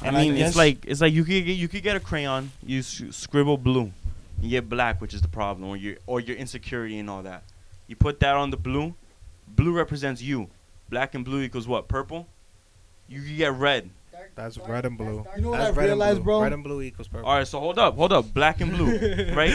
i 0.03 0.07
And 0.09 0.16
I 0.16 0.22
mean 0.22 0.36
guess- 0.36 0.49
it's 0.51 0.57
like 0.57 0.84
it's 0.86 1.01
like 1.01 1.12
you 1.12 1.24
could 1.24 1.45
get 1.45 1.53
you 1.57 1.68
could 1.68 1.82
get 1.82 1.97
a 1.97 2.01
crayon 2.01 2.51
you 2.64 2.78
s- 2.80 3.03
scribble 3.11 3.57
blue 3.59 3.92
you 4.40 4.51
get 4.51 4.68
black 4.68 5.01
which 5.01 5.14
is 5.14 5.22
the 5.22 5.28
problem 5.28 5.68
or 5.68 5.76
your 5.76 5.97
or 6.07 6.18
your 6.20 6.36
insecurity 6.36 6.99
and 6.99 7.09
all 7.09 7.22
that 7.22 7.45
you 7.87 7.97
put 7.97 8.20
that 8.20 8.35
on 8.37 8.51
the 8.51 8.57
blue 8.57 8.95
blue 9.49 9.72
represents 9.72 10.22
you 10.22 10.49
black 10.89 11.14
and 11.14 11.24
blue 11.24 11.43
equals 11.43 11.66
what 11.68 11.89
purple 11.89 12.26
you 13.09 13.20
could 13.20 13.37
get 13.37 13.53
red 13.53 13.91
That's 14.35 14.57
red 14.59 14.87
and 14.87 14.97
blue. 14.97 15.24
You 15.37 15.43
know 15.43 15.51
what 15.51 15.59
That's 15.59 15.76
I 15.78 15.85
realized, 15.85 16.24
bro? 16.24 16.43
Red 16.43 16.53
and 16.53 16.64
blue 16.64 16.80
equals 16.82 17.09
purple. 17.09 17.28
All 17.28 17.37
right, 17.37 17.47
so 17.47 17.61
hold 17.61 17.78
up, 17.78 17.95
hold 17.97 18.12
up. 18.12 18.32
Black 18.32 18.61
and 18.61 18.72
blue, 18.72 19.35
right? 19.35 19.55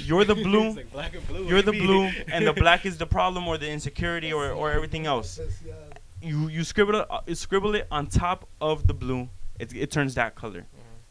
You're 0.00 0.24
the 0.24 0.34
blue. 0.34 0.76
You're 1.46 1.62
the 1.62 1.72
blue, 1.72 2.10
and 2.32 2.46
the 2.46 2.52
black 2.52 2.84
is 2.84 2.98
the 2.98 3.06
problem 3.06 3.48
or 3.48 3.56
the 3.58 3.68
insecurity 3.70 4.32
or, 4.32 4.50
or 4.50 4.70
everything 4.70 5.06
else. 5.06 5.40
You 6.20 6.48
you 6.48 6.62
scribble 6.64 6.96
it, 7.00 7.06
uh, 7.10 7.20
you 7.26 7.34
scribble 7.34 7.74
it 7.74 7.86
on 7.90 8.06
top 8.08 8.46
of 8.60 8.86
the 8.86 8.94
blue. 8.94 9.28
It, 9.58 9.74
it 9.74 9.90
turns 9.90 10.14
that 10.16 10.34
color. 10.34 10.66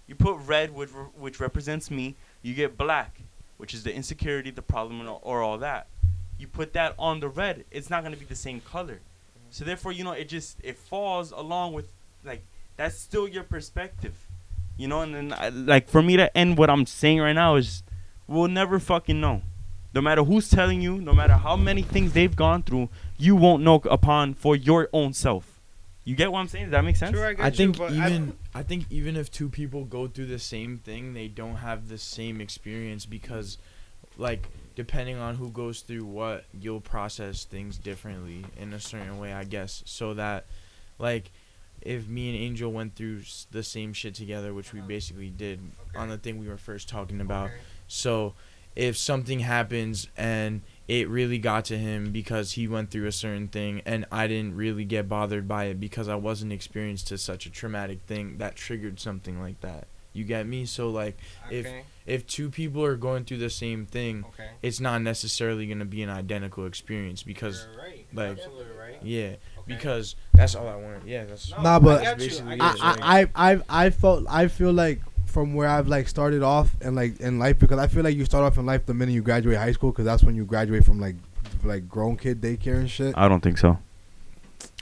You 0.08 0.16
put 0.16 0.38
red, 0.46 0.70
which 0.72 0.92
re- 0.94 1.10
which 1.18 1.40
represents 1.40 1.90
me. 1.90 2.16
You 2.44 2.54
get 2.54 2.78
black, 2.78 3.22
which 3.58 3.74
is 3.74 3.84
the 3.84 3.94
insecurity, 3.94 4.52
the 4.52 4.62
problem, 4.62 5.00
and 5.00 5.10
all- 5.10 5.22
or 5.24 5.42
all 5.42 5.58
that. 5.60 5.88
You 6.38 6.48
put 6.48 6.74
that 6.74 6.96
on 7.00 7.20
the 7.20 7.30
red. 7.30 7.66
It's 7.72 7.90
not 7.90 8.04
gonna 8.04 8.18
be 8.18 8.26
the 8.26 8.36
same 8.36 8.62
color. 8.62 9.00
So 9.50 9.64
therefore, 9.64 9.92
you 9.92 10.04
know, 10.04 10.12
it 10.12 10.28
just 10.28 10.58
it 10.64 10.78
falls 10.78 11.32
along 11.32 11.74
with 11.74 11.88
like 12.24 12.44
that's 12.78 12.98
still 12.98 13.28
your 13.28 13.44
perspective. 13.44 14.14
You 14.78 14.88
know, 14.90 15.02
and 15.02 15.16
then 15.16 15.34
I, 15.34 15.50
like 15.50 15.88
for 15.88 16.02
me 16.02 16.18
to 16.18 16.36
end 16.38 16.58
what 16.58 16.70
I'm 16.70 16.86
saying 16.86 17.20
right 17.20 17.34
now 17.34 17.56
is, 17.56 17.84
we'll 18.28 18.50
never 18.50 18.80
fucking 18.80 19.20
know. 19.22 19.42
No 19.94 20.02
matter 20.02 20.26
who's 20.26 20.50
telling 20.50 20.82
you, 20.82 21.00
no 21.00 21.14
matter 21.14 21.36
how 21.36 21.56
many 21.56 21.82
things 21.82 22.12
they've 22.12 22.36
gone 22.36 22.64
through, 22.64 22.90
you 23.18 23.38
won't 23.38 23.64
know 23.64 23.76
upon 23.90 24.34
for 24.34 24.54
your 24.54 24.90
own 24.92 25.14
self. 25.14 25.56
You 26.04 26.16
get 26.16 26.32
what 26.32 26.40
I'm 26.40 26.48
saying? 26.50 26.66
Does 26.66 26.72
that 26.72 26.84
make 26.84 26.98
sense? 26.98 27.16
Sure, 27.16 27.28
I, 27.28 27.48
I 27.48 27.50
think 27.50 27.78
you, 27.78 27.84
but 27.86 27.92
even 27.94 28.38
I, 28.54 28.62
think 28.62 28.86
even 28.92 29.16
if 29.16 29.32
two 29.32 29.50
people 29.50 29.86
go 29.86 30.08
through 30.08 30.28
the 30.28 30.38
same 30.38 30.78
thing, 30.78 31.14
they 31.14 31.28
don't 31.28 31.56
have 31.56 31.88
the 31.88 31.98
same 31.98 32.42
experience 32.42 33.08
because, 33.08 33.58
like, 34.18 34.48
depending 34.76 35.18
on 35.18 35.36
who 35.36 35.50
goes 35.50 35.82
through 35.82 36.06
what, 36.06 36.46
you'll 36.60 36.82
process 36.82 37.46
things 37.46 37.78
differently 37.78 38.46
in 38.58 38.74
a 38.74 38.80
certain 38.80 39.20
way, 39.20 39.34
I 39.34 39.44
guess. 39.44 39.84
So 39.86 40.14
that, 40.16 40.46
like, 41.00 41.32
if 41.82 42.08
me 42.08 42.30
and 42.30 42.38
Angel 42.38 42.72
went 42.72 42.96
through 42.96 43.22
the 43.52 43.64
same 43.64 43.94
shit 43.94 44.16
together, 44.16 44.54
which 44.54 44.74
we 44.74 44.80
uh-huh. 44.80 44.88
basically 44.88 45.30
did 45.30 45.62
on 45.96 46.10
the 46.10 46.18
thing 46.18 46.38
we 46.38 46.48
were 46.48 46.58
first 46.58 46.90
talking 46.90 47.22
about, 47.22 47.48
Okay. 47.48 47.60
so 47.88 48.34
if 48.76 48.98
something 48.98 49.40
happens 49.40 50.08
and 50.18 50.62
it 50.88 51.08
really 51.08 51.38
got 51.38 51.66
to 51.66 51.78
him 51.78 52.12
because 52.12 52.54
he 52.54 52.68
went 52.68 52.92
through 52.92 53.08
a 53.08 53.12
certain 53.12 53.48
thing 53.48 53.82
and 53.86 54.06
I 54.12 54.28
didn't 54.28 54.56
really 54.56 54.84
get 54.84 55.08
bothered 55.08 55.48
by 55.48 55.66
it 55.66 55.80
because 55.80 56.10
I 56.10 56.16
wasn't 56.16 56.52
experienced 56.52 57.08
to 57.08 57.18
such 57.18 57.46
a 57.46 57.50
traumatic 57.50 58.02
thing 58.02 58.38
that 58.40 58.56
triggered 58.56 59.00
something 59.00 59.40
like 59.40 59.62
that. 59.62 59.88
You 60.12 60.26
get 60.26 60.46
me? 60.46 60.66
So 60.66 60.90
like 60.90 61.18
Okay. 61.48 61.60
if 61.60 61.86
two 62.28 62.50
people 62.52 62.84
are 62.86 62.96
going 62.96 63.26
through 63.26 63.38
the 63.40 63.50
same 63.50 63.86
thing, 63.86 64.26
Okay. 64.30 64.50
it's 64.62 64.80
not 64.80 65.02
necessarily 65.02 65.66
going 65.66 65.80
to 65.80 65.86
be 65.86 66.04
an 66.04 66.10
identical 66.10 66.66
experience 66.68 67.24
because 67.24 67.68
You're 67.74 67.84
right. 67.84 68.06
like- 68.14 68.30
absolutely 68.38 68.78
right. 68.78 68.98
yeah, 69.02 69.22
Okay. 69.28 69.38
because 69.66 70.16
that's 70.34 70.54
all 70.56 70.68
I 70.68 70.76
want. 70.76 71.08
Yeah, 71.08 71.26
that's 71.26 71.50
No, 71.52 71.62
Nah, 71.64 71.80
but- 71.80 72.02
I 72.02 72.04
get 72.04 72.20
you, 72.22 72.28
basically 72.28 72.52
I 72.52 72.54
it. 72.54 72.60
get 72.60 72.78
you. 72.78 72.84
I, 72.84 73.22
I, 73.36 73.54
I, 73.54 73.62
I 73.86 73.90
felt, 73.90 74.26
I 74.30 74.48
feel 74.48 74.72
like 74.74 75.02
from 75.26 75.54
where 75.54 75.68
I've 75.68 75.88
like 75.88 76.08
started 76.08 76.44
off 76.44 76.76
and 76.82 76.96
like 76.96 77.20
in 77.20 77.40
life 77.40 77.58
because 77.60 77.80
I 77.80 77.88
feel 77.88 78.04
like 78.04 78.16
you 78.16 78.24
start 78.26 78.44
off 78.46 78.58
in 78.58 78.66
life 78.66 78.86
the 78.86 78.94
minute 78.94 79.12
you 79.14 79.22
graduate 79.22 79.58
high 79.58 79.72
school 79.74 79.92
because 79.92 80.06
that's 80.06 80.24
when 80.24 80.36
you 80.36 80.46
graduate 80.46 80.86
from 80.86 81.00
like, 81.00 81.16
like 81.64 81.90
grown 81.90 82.16
kid 82.18 82.40
daycare 82.40 82.76
and 82.78 82.90
shit. 82.90 83.16
I 83.18 83.28
don't 83.28 83.42
think 83.42 83.58
so. 83.58 83.78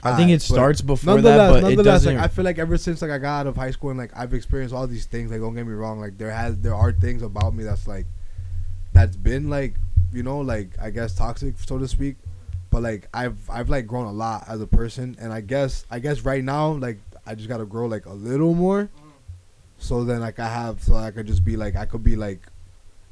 I 0.04 0.16
think 0.16 0.30
it 0.30 0.42
starts 0.42 0.80
before 0.80 1.20
that, 1.20 1.50
but 1.50 1.58
it 1.58 1.62
nonetheless, 1.62 1.84
doesn't. 1.84 2.16
like 2.16 2.24
I 2.24 2.28
feel 2.28 2.44
like 2.44 2.58
ever 2.58 2.76
since 2.76 3.00
like 3.02 3.10
I 3.10 3.18
got 3.18 3.40
out 3.40 3.46
of 3.46 3.56
high 3.56 3.70
school 3.70 3.90
and 3.90 3.98
like 3.98 4.10
I've 4.14 4.34
experienced 4.34 4.74
all 4.74 4.86
these 4.86 5.06
things. 5.06 5.30
Like 5.30 5.40
don't 5.40 5.54
get 5.54 5.66
me 5.66 5.72
wrong, 5.72 6.00
like 6.00 6.18
there 6.18 6.30
has 6.30 6.56
there 6.58 6.74
are 6.74 6.92
things 6.92 7.22
about 7.22 7.54
me 7.54 7.64
that's 7.64 7.86
like 7.86 8.06
that's 8.92 9.16
been 9.16 9.50
like 9.50 9.74
you 10.12 10.22
know 10.22 10.38
like 10.40 10.70
I 10.80 10.90
guess 10.90 11.14
toxic 11.14 11.54
so 11.58 11.78
to 11.78 11.88
speak. 11.88 12.16
But 12.70 12.82
like 12.82 13.08
I've 13.14 13.38
I've 13.48 13.68
like 13.68 13.86
grown 13.86 14.06
a 14.06 14.12
lot 14.12 14.44
as 14.48 14.60
a 14.60 14.66
person, 14.66 15.16
and 15.20 15.32
I 15.32 15.40
guess 15.40 15.86
I 15.90 15.98
guess 16.00 16.20
right 16.22 16.42
now 16.44 16.72
like 16.72 16.98
I 17.26 17.34
just 17.34 17.48
gotta 17.48 17.64
grow 17.64 17.86
like 17.86 18.06
a 18.06 18.12
little 18.12 18.54
more. 18.54 18.90
So 19.78 20.04
then 20.04 20.20
like 20.20 20.38
I 20.38 20.48
have 20.48 20.82
so 20.82 20.94
I 20.94 21.10
could 21.10 21.26
just 21.26 21.44
be 21.44 21.56
like 21.56 21.76
I 21.76 21.84
could 21.86 22.02
be 22.02 22.16
like 22.16 22.40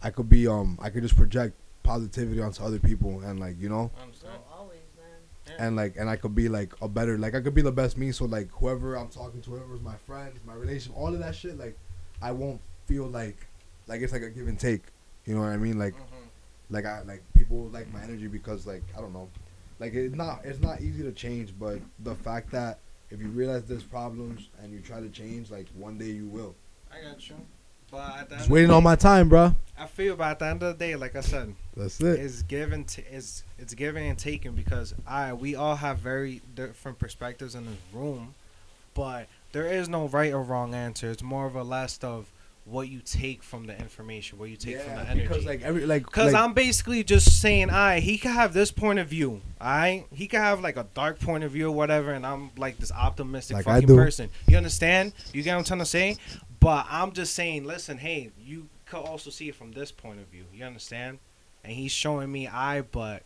I 0.02 0.10
could 0.10 0.28
be 0.28 0.46
um 0.48 0.78
I 0.82 0.90
could 0.90 1.02
just 1.02 1.16
project 1.16 1.54
positivity 1.82 2.40
onto 2.40 2.62
other 2.62 2.78
people 2.78 3.20
and 3.20 3.40
like 3.40 3.60
you 3.60 3.68
know 3.68 3.90
I 3.98 4.02
understand. 4.02 4.34
Oh, 4.50 4.58
always, 4.60 4.78
man. 4.96 5.06
And 5.58 5.76
like 5.76 5.96
and 5.96 6.08
I 6.08 6.16
could 6.16 6.34
be 6.34 6.48
like 6.48 6.72
a 6.82 6.88
better 6.88 7.18
like 7.18 7.34
I 7.34 7.40
could 7.40 7.54
be 7.54 7.62
the 7.62 7.72
best 7.72 7.96
me. 7.96 8.12
So 8.12 8.24
like 8.24 8.50
whoever 8.52 8.94
I'm 8.96 9.08
talking 9.08 9.40
to 9.42 9.50
whoever's 9.50 9.80
my 9.80 9.96
friend 10.06 10.32
my 10.46 10.54
relation 10.54 10.92
all 10.94 11.08
of 11.12 11.18
that 11.20 11.34
shit 11.34 11.58
like 11.58 11.76
I 12.20 12.32
won't 12.32 12.60
feel 12.86 13.06
like 13.06 13.46
like 13.86 14.00
it's 14.02 14.12
like 14.12 14.22
a 14.22 14.30
give 14.30 14.48
and 14.48 14.58
take. 14.58 14.82
You 15.26 15.34
know 15.34 15.40
what 15.40 15.48
I 15.50 15.56
mean? 15.56 15.78
Like 15.78 15.94
Mhm. 15.94 16.28
like 16.70 16.84
I 16.86 17.02
like 17.02 17.22
people 17.34 17.68
like 17.72 17.92
my 17.92 18.02
energy 18.02 18.26
because 18.28 18.66
like 18.66 18.82
I 18.96 19.00
don't 19.00 19.12
know. 19.12 19.28
Like 19.78 19.94
it's 19.94 20.14
not 20.14 20.44
it's 20.44 20.60
not 20.60 20.80
easy 20.80 21.02
to 21.02 21.12
change 21.12 21.54
but 21.58 21.78
the 22.00 22.14
fact 22.14 22.50
that 22.52 22.78
if 23.10 23.20
you 23.20 23.28
realize 23.28 23.64
there's 23.64 23.82
problems 23.82 24.48
and 24.62 24.72
you 24.72 24.80
try 24.80 25.00
to 25.00 25.08
change 25.08 25.50
like 25.50 25.66
one 25.74 25.98
day 25.98 26.06
you 26.10 26.26
will. 26.26 26.54
I 26.90 27.00
got 27.02 27.28
you. 27.28 27.36
But 27.92 28.30
just 28.30 28.50
waiting 28.50 28.70
on 28.70 28.82
my 28.82 28.96
time 28.96 29.28
bro 29.28 29.54
I 29.78 29.86
feel, 29.86 30.16
but 30.16 30.28
at 30.28 30.38
the 30.38 30.46
end 30.46 30.62
of 30.62 30.78
the 30.78 30.84
day, 30.84 30.96
like 30.96 31.14
I 31.16 31.20
said, 31.20 31.54
that's 31.76 32.00
it 32.00 32.20
it's 32.20 32.42
given 32.42 32.84
to 32.84 33.02
it's 33.14 33.44
it's 33.58 33.74
giving 33.74 34.06
and 34.06 34.18
taken 34.18 34.54
because 34.54 34.94
I 35.06 35.32
we 35.32 35.54
all 35.54 35.76
have 35.76 35.98
very 35.98 36.40
different 36.54 36.98
perspectives 36.98 37.54
in 37.54 37.66
this 37.66 37.76
room, 37.92 38.34
but 38.94 39.26
there 39.52 39.66
is 39.66 39.88
no 39.88 40.08
right 40.08 40.32
or 40.32 40.42
wrong 40.42 40.74
answer. 40.74 41.10
It's 41.10 41.22
more 41.22 41.46
of 41.46 41.54
a 41.54 41.62
list 41.62 42.04
of 42.04 42.30
what 42.64 42.88
you 42.88 43.00
take 43.00 43.42
from 43.42 43.66
the 43.66 43.76
information, 43.76 44.38
what 44.38 44.48
you 44.48 44.56
take 44.56 44.80
from 44.80 44.94
the 44.94 45.02
energy. 45.02 45.26
because 45.26 45.44
like 45.44 45.62
every 45.62 45.84
like 45.84 46.06
Cause 46.06 46.32
like, 46.32 46.42
I'm 46.42 46.54
basically 46.54 47.02
just 47.02 47.40
saying, 47.40 47.70
I 47.70 47.98
he 47.98 48.18
could 48.18 48.30
have 48.30 48.54
this 48.54 48.70
point 48.70 49.00
of 49.00 49.08
view. 49.08 49.40
I 49.60 50.04
he 50.14 50.28
could 50.28 50.40
have 50.40 50.60
like 50.60 50.76
a 50.76 50.86
dark 50.94 51.18
point 51.18 51.42
of 51.44 51.50
view 51.50 51.68
or 51.68 51.72
whatever, 51.72 52.12
and 52.12 52.24
I'm 52.24 52.50
like 52.56 52.78
this 52.78 52.92
optimistic 52.92 53.56
Like 53.56 53.64
fucking 53.64 53.88
person. 53.88 54.30
You 54.46 54.56
understand? 54.56 55.12
You 55.32 55.42
get 55.42 55.54
what 55.54 55.58
I'm 55.58 55.64
trying 55.64 55.80
to 55.80 55.86
say? 55.86 56.18
But 56.62 56.86
I'm 56.90 57.12
just 57.12 57.34
saying, 57.34 57.64
listen, 57.64 57.98
hey, 57.98 58.30
you 58.42 58.68
could 58.86 59.00
also 59.04 59.30
see 59.30 59.48
it 59.48 59.54
from 59.54 59.72
this 59.72 59.90
point 59.92 60.20
of 60.20 60.26
view. 60.28 60.44
You 60.54 60.64
understand? 60.64 61.18
And 61.64 61.72
he's 61.72 61.92
showing 61.92 62.30
me 62.30 62.46
I, 62.48 62.82
but 62.82 63.22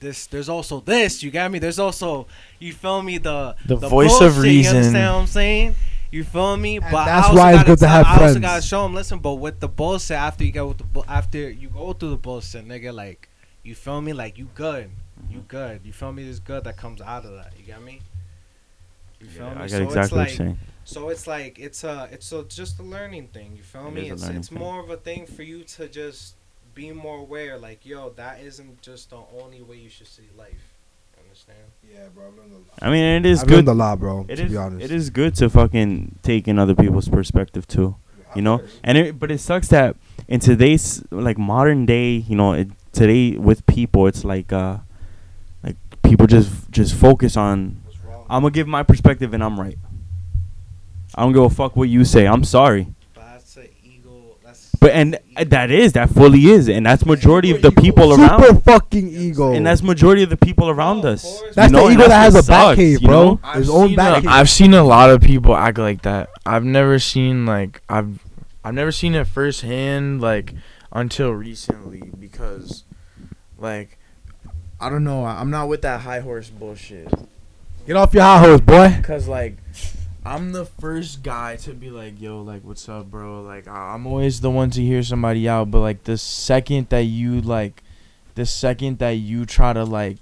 this 0.00 0.26
there's 0.26 0.48
also 0.48 0.80
this. 0.80 1.22
You 1.22 1.30
got 1.30 1.50
me? 1.50 1.58
There's 1.58 1.78
also 1.78 2.26
you 2.58 2.72
feel 2.72 3.02
me 3.02 3.18
the 3.18 3.56
The 3.66 3.76
voice 3.76 4.12
of 4.20 4.34
bullshit, 4.34 4.36
You 4.36 4.42
reason. 4.42 4.76
understand 4.76 5.14
what 5.14 5.20
I'm 5.22 5.26
saying? 5.26 5.74
You 6.10 6.24
feel 6.24 6.56
me? 6.56 6.76
And 6.76 6.86
but 6.92 7.04
that's 7.06 7.34
why 7.34 7.54
it's 7.54 7.64
good 7.64 7.78
to 7.78 7.84
tell- 7.86 8.04
have 8.04 8.06
I 8.20 8.26
also 8.28 8.38
gotta 8.40 8.62
show 8.62 8.84
him. 8.86 8.94
Listen, 8.94 9.18
but 9.18 9.34
with 9.34 9.60
the 9.60 9.68
bullshit 9.68 10.16
after 10.16 10.44
you 10.44 10.52
go 10.52 10.68
with 10.68 10.78
the 10.78 10.84
bu- 10.84 11.04
after 11.08 11.50
you 11.50 11.68
go 11.68 11.92
through 11.92 12.10
the 12.10 12.16
bullshit, 12.16 12.66
nigga, 12.68 12.92
like 12.94 13.28
you 13.62 13.74
feel 13.74 14.00
me? 14.00 14.12
Like 14.12 14.38
you 14.38 14.48
good, 14.54 14.90
you 15.30 15.44
good. 15.48 15.80
You 15.84 15.92
feel 15.92 16.12
me? 16.12 16.24
There's 16.24 16.38
good 16.40 16.64
that 16.64 16.76
comes 16.76 17.00
out 17.00 17.24
of 17.24 17.32
that. 17.32 17.52
You 17.58 17.66
got 17.72 17.82
me? 17.82 18.00
You 19.24 19.30
feel 19.30 19.50
me? 19.50 19.56
I 19.56 19.68
got 19.68 19.70
so 19.70 19.82
exactly 19.82 20.02
it's 20.02 20.12
what 20.12 20.18
like 20.18 20.28
you're 20.28 20.36
saying. 20.36 20.58
so 20.84 21.08
it's 21.08 21.26
like 21.26 21.58
it's 21.58 21.84
a 21.84 22.08
it's 22.12 22.30
a 22.32 22.44
just 22.44 22.78
a 22.78 22.82
learning 22.82 23.28
thing. 23.28 23.54
You 23.56 23.62
feel 23.62 23.88
It 23.88 23.94
me? 23.94 24.10
It's 24.10 24.26
it's 24.28 24.48
thing. 24.48 24.58
more 24.58 24.80
of 24.80 24.90
a 24.90 24.96
thing 24.96 25.26
for 25.26 25.42
you 25.42 25.64
to 25.76 25.88
just 25.88 26.34
be 26.74 26.92
more 26.92 27.18
aware. 27.18 27.56
Like 27.58 27.84
yo, 27.86 28.10
that 28.10 28.40
isn't 28.40 28.82
just 28.82 29.10
the 29.10 29.20
only 29.42 29.62
way 29.62 29.76
you 29.76 29.88
should 29.90 30.08
see 30.08 30.28
life. 30.36 30.64
Understand? 31.24 31.58
yeah 31.92 32.08
bro 32.14 32.28
I've 32.28 32.36
learned 32.38 32.52
a 32.52 32.56
lot. 32.58 32.78
I 32.82 32.90
mean, 32.90 33.04
it 33.04 33.26
is 33.26 33.40
I've 33.42 33.48
good. 33.48 33.54
learned 33.56 33.68
a 33.68 33.74
lot 33.74 33.98
bro 33.98 34.24
It 34.28 34.36
to 34.36 34.42
is. 34.44 34.50
be 34.52 34.56
honest 34.56 34.84
It 34.84 34.90
is 34.92 35.10
good 35.10 35.34
to 35.36 35.50
fucking 35.50 36.18
take 36.22 36.46
in 36.46 36.58
other 36.58 36.74
people's 36.76 37.08
perspective 37.08 37.66
too. 37.66 37.96
You 38.36 38.42
know, 38.42 38.62
and 38.82 38.98
it, 38.98 39.18
but 39.20 39.30
it 39.30 39.38
sucks 39.38 39.68
that 39.68 39.94
in 40.26 40.40
today's 40.40 41.04
like 41.12 41.38
modern 41.38 41.86
day, 41.86 42.16
you 42.16 42.34
know, 42.34 42.52
it, 42.52 42.68
today 42.92 43.36
with 43.38 43.64
people, 43.66 44.08
it's 44.08 44.24
like 44.24 44.52
uh, 44.52 44.78
like 45.62 45.76
people 46.02 46.26
just 46.26 46.68
just 46.72 46.94
focus 46.96 47.36
on. 47.36 47.80
What's 48.24 48.30
wrong? 48.30 48.36
I'm 48.36 48.42
gonna 48.42 48.52
give 48.52 48.66
my 48.66 48.82
perspective 48.82 49.34
and 49.34 49.42
I'm 49.44 49.58
right. 49.58 49.78
I 51.14 51.22
don't 51.22 51.32
give 51.32 51.42
a 51.42 51.50
fuck 51.50 51.76
what 51.76 51.88
you 51.88 52.04
say. 52.04 52.26
I'm 52.26 52.42
sorry. 52.44 52.88
But 53.14 53.24
that's 53.24 53.56
an 53.56 53.68
ego. 53.84 54.36
That's 54.44 54.70
But 54.80 54.90
and 54.92 55.12
that's 55.14 55.24
ego. 55.28 55.44
that 55.50 55.70
is 55.70 55.92
that 55.92 56.10
fully 56.10 56.46
is, 56.46 56.68
and 56.68 56.84
that's 56.84 57.06
majority 57.06 57.50
of 57.52 57.62
the 57.62 57.68
Super 57.68 57.80
people 57.82 58.12
ego. 58.12 58.22
around. 58.22 58.42
Super 58.42 58.60
fucking 58.60 59.08
ego. 59.08 59.52
and 59.52 59.64
that's 59.66 59.82
majority 59.82 60.22
of 60.24 60.30
the 60.30 60.36
people 60.36 60.68
around 60.70 61.02
No, 61.02 61.08
of 61.08 61.14
us. 61.14 61.40
That's 61.54 61.70
you 61.72 61.78
know, 61.78 61.86
the 61.86 61.92
ego 61.94 62.08
that 62.08 62.20
has 62.22 62.34
a 62.34 62.38
back 62.38 62.44
sucks, 62.70 62.76
cave, 62.76 63.00
you 63.02 63.06
bro. 63.08 63.22
know? 63.44 63.50
His 63.52 63.70
own 63.70 63.94
back 63.94 64.22
cave. 64.22 64.30
I've 64.30 64.50
seen 64.50 64.74
a 64.74 64.82
lot 64.82 65.10
of 65.10 65.20
people 65.20 65.54
act 65.56 65.78
like 65.78 66.02
that. 66.02 66.30
I've 66.44 66.64
never 66.64 66.98
seen 66.98 67.46
like 67.46 67.80
I've 67.88 68.18
I've 68.64 68.74
never 68.74 68.90
seen 68.92 69.14
it 69.14 69.26
firsthand 69.26 70.20
like 70.20 70.52
until 70.90 71.30
recently 71.30 72.10
because 72.18 72.82
like 73.58 73.98
I 74.80 74.90
don't 74.90 75.04
know. 75.04 75.24
I'm 75.24 75.50
not 75.50 75.68
with 75.68 75.82
that 75.82 76.00
high 76.00 76.20
horse 76.20 76.50
bullshit. 76.50 77.08
Get 77.86 77.96
off 77.96 78.14
your 78.14 78.22
high 78.22 78.38
horse, 78.40 78.60
boy. 78.60 78.98
Cause 79.02 79.28
like 79.28 79.56
I'm 80.24 80.52
the 80.52 80.64
first 80.64 81.22
guy 81.22 81.56
to 81.56 81.74
be 81.74 81.90
like, 81.90 82.18
yo, 82.20 82.40
like 82.40 82.62
what's 82.64 82.88
up, 82.88 83.10
bro? 83.10 83.42
Like 83.42 83.68
I- 83.68 83.94
I'm 83.94 84.06
always 84.06 84.40
the 84.40 84.50
one 84.50 84.70
to 84.70 84.82
hear 84.82 85.02
somebody 85.02 85.48
out, 85.48 85.70
but 85.70 85.80
like 85.80 86.04
the 86.04 86.16
second 86.16 86.88
that 86.88 87.02
you 87.04 87.40
like 87.42 87.82
the 88.34 88.46
second 88.46 88.98
that 89.00 89.12
you 89.12 89.44
try 89.44 89.72
to 89.74 89.84
like 89.84 90.16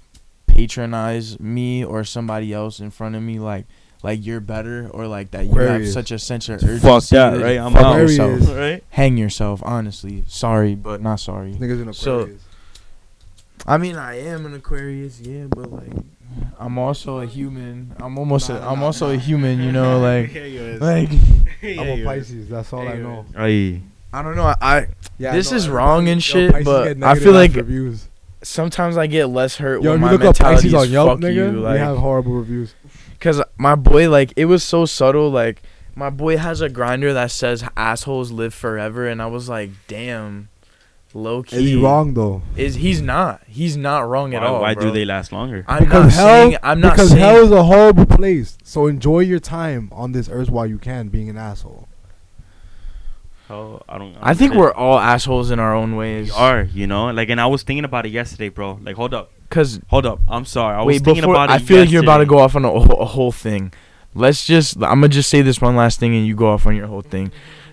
patronize 0.47 1.39
me 1.39 1.83
or 1.85 2.03
somebody 2.03 2.53
else 2.53 2.79
in 2.79 2.91
front 2.91 3.15
of 3.15 3.23
me 3.23 3.39
like 3.39 3.65
like 4.03 4.23
you're 4.25 4.41
better 4.41 4.87
or 4.89 5.07
like 5.07 5.31
that 5.31 5.45
you 5.45 5.55
have 5.57 5.87
such 5.87 6.11
a 6.11 6.19
sense 6.19 6.47
of 6.49 6.55
urgency 6.61 6.79
Fuck 6.85 7.03
that, 7.05 7.41
right? 7.41 7.57
I'm 7.57 7.75
out. 7.75 7.95
yourself. 7.97 8.55
Right? 8.55 8.83
hang 8.91 9.17
yourself 9.17 9.61
honestly 9.63 10.23
sorry 10.27 10.75
but 10.75 11.01
not 11.01 11.15
sorry 11.21 11.53
Niggas 11.53 11.81
in 11.81 11.93
So- 11.93 12.19
Aquarius. 12.19 12.42
I 13.65 13.77
mean, 13.77 13.95
I 13.95 14.19
am 14.19 14.45
an 14.45 14.53
Aquarius, 14.53 15.21
yeah, 15.21 15.45
but 15.49 15.71
like, 15.71 15.91
I'm 16.59 16.77
also 16.77 17.19
a 17.19 17.25
human. 17.25 17.95
I'm 17.99 18.17
almost 18.17 18.49
Nah, 18.49 18.57
a, 18.57 18.59
nah, 18.59 18.71
I'm 18.71 18.79
nah, 18.79 18.85
also 18.87 19.11
a 19.11 19.17
human, 19.17 19.61
you 19.61 19.71
know, 19.71 19.99
like, 20.01 20.33
Yeah, 20.33 20.77
like 20.81 21.09
Yeah, 21.61 21.81
I'm 21.81 21.87
a. 22.01 22.03
Pisces. 22.03 22.49
That's 22.49 22.73
all 22.73 22.83
Yeah, 22.83 22.91
I 22.91 22.97
know. 22.97 23.25
is. 23.29 23.35
Aye. 23.37 23.81
I 24.11 24.21
don't 24.21 24.35
know. 24.35 24.53
I 24.61 24.87
Yeah, 25.17 25.33
This 25.33 25.47
I 25.47 25.51
know 25.51 25.57
is 25.57 25.65
everybody- 25.65 25.69
wrong 25.77 26.07
and 26.09 26.23
shit, 26.23 26.51
Pisces 26.51 26.65
but 26.65 27.03
I 27.03 27.15
feel 27.15 27.31
like- 27.33 27.55
reviews. 27.55 28.07
sometimes 28.41 28.97
I 28.97 29.07
get 29.07 29.27
less 29.29 29.55
hurt 29.57 29.81
Yo, 29.81 29.91
when 29.91 29.95
if 29.99 30.01
my 30.01 30.11
you 30.11 30.17
look 30.17 30.21
up 30.21 30.39
mentality 30.39 30.55
Pisces 30.69 30.73
is 30.73 30.87
on 30.87 30.91
Yelp, 30.91 31.09
fuck 31.11 31.19
nigga, 31.19 31.33
you, 31.33 31.45
we 31.51 31.57
like, 31.59 31.77
have 31.79 31.97
horrible 31.97 32.33
reviews. 32.33 32.75
cause 33.21 33.41
my 33.57 33.75
boy, 33.75 34.09
like, 34.09 34.33
it 34.35 34.45
was 34.45 34.63
so 34.63 34.85
subtle. 34.85 35.29
Like, 35.29 35.61
my 35.95 36.09
boy 36.09 36.35
has 36.37 36.59
a 36.59 36.67
grinder 36.69 37.13
that 37.13 37.31
says 37.31 37.63
assholes 37.77 38.31
live 38.31 38.53
forever, 38.53 39.07
and 39.07 39.21
I 39.21 39.27
was 39.27 39.47
like, 39.47 39.69
damn, 39.87 40.49
low 41.13 41.43
key. 41.43 41.55
Is 41.57 41.63
he 41.63 41.75
wrong 41.81 42.13
though? 42.13 42.41
Is 42.55 42.75
he's 42.75 43.01
not? 43.01 43.41
He's 43.47 43.75
not 43.77 44.07
wrong 44.07 44.33
at 44.33 44.41
Why, 44.41 44.47
all. 44.47 44.61
why 44.61 44.73
bro. 44.73 44.85
do 44.85 44.91
they 44.91 45.05
last 45.05 45.31
longer? 45.31 45.63
I'm 45.67 45.83
Because 45.83 46.05
not 46.05 46.13
hell- 46.13 46.27
saying. 46.27 46.57
I'm 46.63 46.79
not 46.79 46.93
because 46.93 47.09
saying. 47.09 47.21
hell 47.21 47.37
is 47.43 47.51
a 47.51 47.63
horrible 47.63 48.05
place. 48.05 48.57
So 48.63 48.87
enjoy 48.87 49.19
your 49.19 49.39
time 49.39 49.89
on 49.91 50.11
this 50.11 50.29
earth 50.29 50.49
while 50.49 50.65
you 50.65 50.77
can, 50.77 51.09
being 51.09 51.29
an 51.29 51.37
asshole. 51.37 51.87
Hell, 53.47 53.83
I 53.89 53.97
don't. 53.97 54.15
I 54.21 54.33
think 54.33 54.53
we're 54.53 54.73
all 54.73 54.97
assholes 54.97 55.51
in 55.51 55.59
our 55.59 55.75
own 55.75 55.95
ways. 55.95 56.27
We 56.29 56.35
are, 56.35 56.63
you 56.63 56.87
know, 56.87 57.09
like, 57.11 57.29
and 57.29 57.41
I 57.41 57.45
was 57.47 57.63
thinking 57.63 57.83
about 57.85 58.05
it 58.05 58.09
yesterday, 58.09 58.49
bro. 58.49 58.79
Like, 58.81 58.95
hold 58.95 59.13
up, 59.13 59.31
Cause 59.49 59.79
hold 59.89 60.05
up. 60.05 60.21
I'm 60.27 60.45
sorry. 60.45 60.75
I 60.75 60.79
was 60.79 60.87
wait, 60.95 61.03
thinking 61.03 61.21
before 61.23 61.35
about 61.35 61.49
it. 61.49 61.53
I 61.53 61.57
feel 61.59 61.79
like 61.81 61.91
you're 61.91 62.03
about 62.03 62.19
to 62.19 62.25
go 62.25 62.39
off 62.39 62.55
on 62.55 62.63
a, 62.65 62.71
a 62.71 63.05
whole 63.05 63.31
thing. 63.33 63.73
let's 64.15 64.45
just 64.45 64.77
I'm 64.77 64.81
gonna 65.01 65.09
just 65.09 65.29
say 65.29 65.41
this 65.41 65.59
one 65.59 65.75
last 65.75 65.99
thing 65.99 66.15
and 66.15 66.25
you 66.25 66.35
go 66.35 66.47
off 66.51 66.65
on 66.65 66.75
your 66.75 66.87
whole 66.87 67.01
thing. 67.01 67.31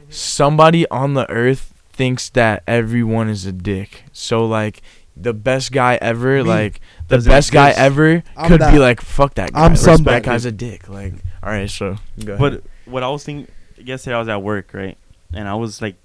Somebody 0.09 0.89
on 0.89 1.15
the 1.15 1.31
earth 1.31 1.70
thinks 2.01 2.31
that 2.31 2.63
everyone 2.67 3.29
is 3.29 3.45
a 3.45 3.53
dick. 3.53 4.05
So 4.13 4.47
like 4.47 4.81
the 5.17 5.35
best 5.35 5.71
guy 5.73 5.99
ever, 6.01 6.37
Me. 6.43 6.49
like 6.57 6.81
the 7.09 7.17
Doesn't 7.17 7.31
best 7.31 7.53
guy 7.53 7.71
ever 7.77 8.23
I'm 8.37 8.49
could 8.49 8.61
be 8.73 8.79
like 8.79 9.01
fuck 9.03 9.35
that 9.35 9.53
guy. 9.53 9.65
I'm 9.65 9.73
Let's- 9.77 10.01
That 10.01 10.23
guy's 10.25 10.47
a 10.47 10.53
dick. 10.53 10.89
Like 10.89 11.15
all 11.43 11.51
right, 11.53 11.69
so 11.69 11.97
go 12.25 12.35
ahead. 12.35 12.39
But 12.41 12.55
what 12.93 13.03
I 13.03 13.09
was 13.09 13.23
thinking 13.25 13.49
yesterday, 13.77 14.17
I 14.17 14.19
was 14.19 14.29
at 14.29 14.43
work, 14.43 14.73
right, 14.73 14.97
and 15.33 15.47
I 15.49 15.55
was 15.55 15.81
like, 15.85 15.97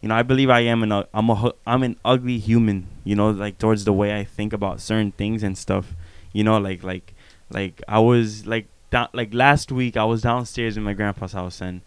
you 0.00 0.08
know, 0.08 0.14
I 0.14 0.22
believe 0.22 0.50
I 0.50 0.60
am 0.60 0.82
an 0.86 0.90
u- 0.90 1.08
I'm 1.12 1.28
a 1.30 1.34
hu- 1.34 1.58
I'm 1.66 1.82
an 1.82 1.96
ugly 2.04 2.38
human, 2.38 2.86
you 3.04 3.14
know, 3.16 3.30
like 3.30 3.58
towards 3.58 3.82
the 3.84 3.92
way 3.92 4.16
I 4.16 4.22
think 4.24 4.52
about 4.52 4.80
certain 4.80 5.10
things 5.12 5.42
and 5.42 5.58
stuff, 5.58 5.86
you 6.32 6.44
know, 6.44 6.58
like 6.58 6.82
like 6.84 7.14
like 7.50 7.82
I 7.88 7.98
was 7.98 8.46
like 8.46 8.66
down 8.90 9.08
like 9.12 9.34
last 9.34 9.72
week 9.72 9.96
I 9.96 10.04
was 10.04 10.22
downstairs 10.22 10.76
in 10.76 10.82
my 10.84 10.92
grandpa's 10.94 11.32
house 11.32 11.60
and 11.60 11.80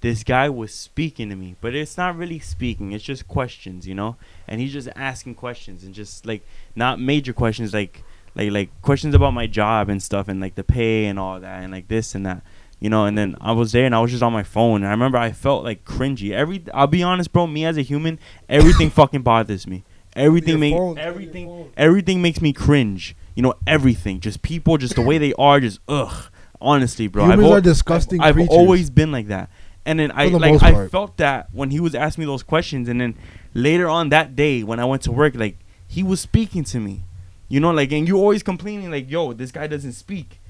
this 0.00 0.24
guy 0.24 0.48
was 0.48 0.72
speaking 0.72 1.28
to 1.28 1.36
me, 1.36 1.56
but 1.60 1.74
it's 1.74 1.96
not 1.96 2.16
really 2.16 2.38
speaking, 2.38 2.92
it's 2.92 3.04
just 3.04 3.28
questions, 3.28 3.86
you 3.86 3.94
know, 3.94 4.16
and 4.48 4.60
he's 4.60 4.72
just 4.72 4.88
asking 4.96 5.34
questions 5.34 5.84
and 5.84 5.94
just 5.94 6.24
like 6.26 6.46
not 6.74 6.98
major 7.00 7.32
questions 7.32 7.74
like 7.74 8.02
like 8.34 8.50
like 8.50 8.82
questions 8.82 9.14
about 9.14 9.32
my 9.32 9.46
job 9.46 9.88
and 9.88 10.02
stuff 10.02 10.28
and 10.28 10.40
like 10.40 10.54
the 10.54 10.64
pay 10.64 11.06
and 11.06 11.18
all 11.18 11.40
that 11.40 11.62
and 11.62 11.72
like 11.72 11.88
this 11.88 12.14
and 12.14 12.24
that 12.24 12.42
you 12.78 12.88
know? 12.88 13.04
And 13.04 13.18
then 13.18 13.36
i 13.40 13.52
was 13.52 13.72
there 13.72 13.84
and 13.84 13.94
i 13.94 14.00
was 14.00 14.10
just 14.10 14.22
on 14.22 14.32
my 14.32 14.42
phone 14.42 14.82
and 14.82 14.86
i 14.86 14.90
remember 14.90 15.18
i 15.18 15.32
felt 15.32 15.64
like 15.64 15.84
cringy. 15.84 16.30
Every 16.32 16.62
i'll 16.72 16.86
be 16.86 17.02
honest 17.02 17.32
bro 17.32 17.46
me 17.46 17.64
as 17.64 17.76
a 17.76 17.82
human 17.82 18.18
everything 18.48 18.90
fucking 19.00 19.22
bothers 19.22 19.66
me. 19.66 19.84
Everything 20.16 20.50
Your 20.50 20.58
make 20.58 20.74
phone, 20.74 20.98
everything 20.98 21.72
everything 21.76 22.22
makes 22.22 22.40
me 22.40 22.52
cringe 22.52 23.14
you 23.34 23.42
know? 23.42 23.54
Everything 23.66 24.20
just 24.20 24.42
people 24.42 24.76
just 24.76 24.94
the 24.94 25.02
way 25.02 25.18
they 25.18 25.32
are 25.34 25.60
just 25.60 25.80
ugh 25.88 26.30
honestly 26.60 27.06
bro 27.06 27.24
Humans 27.24 27.50
al- 27.50 27.60
disgusting 27.60 28.20
I've, 28.20 28.34
creatures. 28.34 28.54
always 28.54 28.90
been 28.90 29.10
like 29.12 29.28
that 29.28 29.50
and 29.86 29.98
then 29.98 30.12
i 30.14 30.26
like 30.26 30.62
i 30.62 30.88
felt 30.88 31.16
that 31.16 31.48
when 31.52 31.70
he 31.70 31.80
was 31.80 31.94
asking 31.94 32.22
me 32.22 32.26
those 32.26 32.42
questions 32.42 32.88
and 32.88 33.00
then 33.00 33.16
later 33.54 33.88
on 33.88 34.08
that 34.10 34.36
day 34.36 34.62
when 34.62 34.78
i 34.78 34.84
went 34.84 35.02
to 35.02 35.12
work 35.12 35.34
like 35.34 35.56
he 35.88 36.02
was 36.02 36.20
speaking 36.20 36.62
to 36.64 36.78
me 36.78 37.02
you 37.48 37.58
know 37.60 37.70
like 37.70 37.90
and 37.92 38.06
you 38.06 38.16
always 38.16 38.42
complaining 38.42 38.90
like 38.90 39.10
yo 39.10 39.32
this 39.32 39.50
guy 39.50 39.66
doesn't 39.66 39.92
speak 39.92 40.40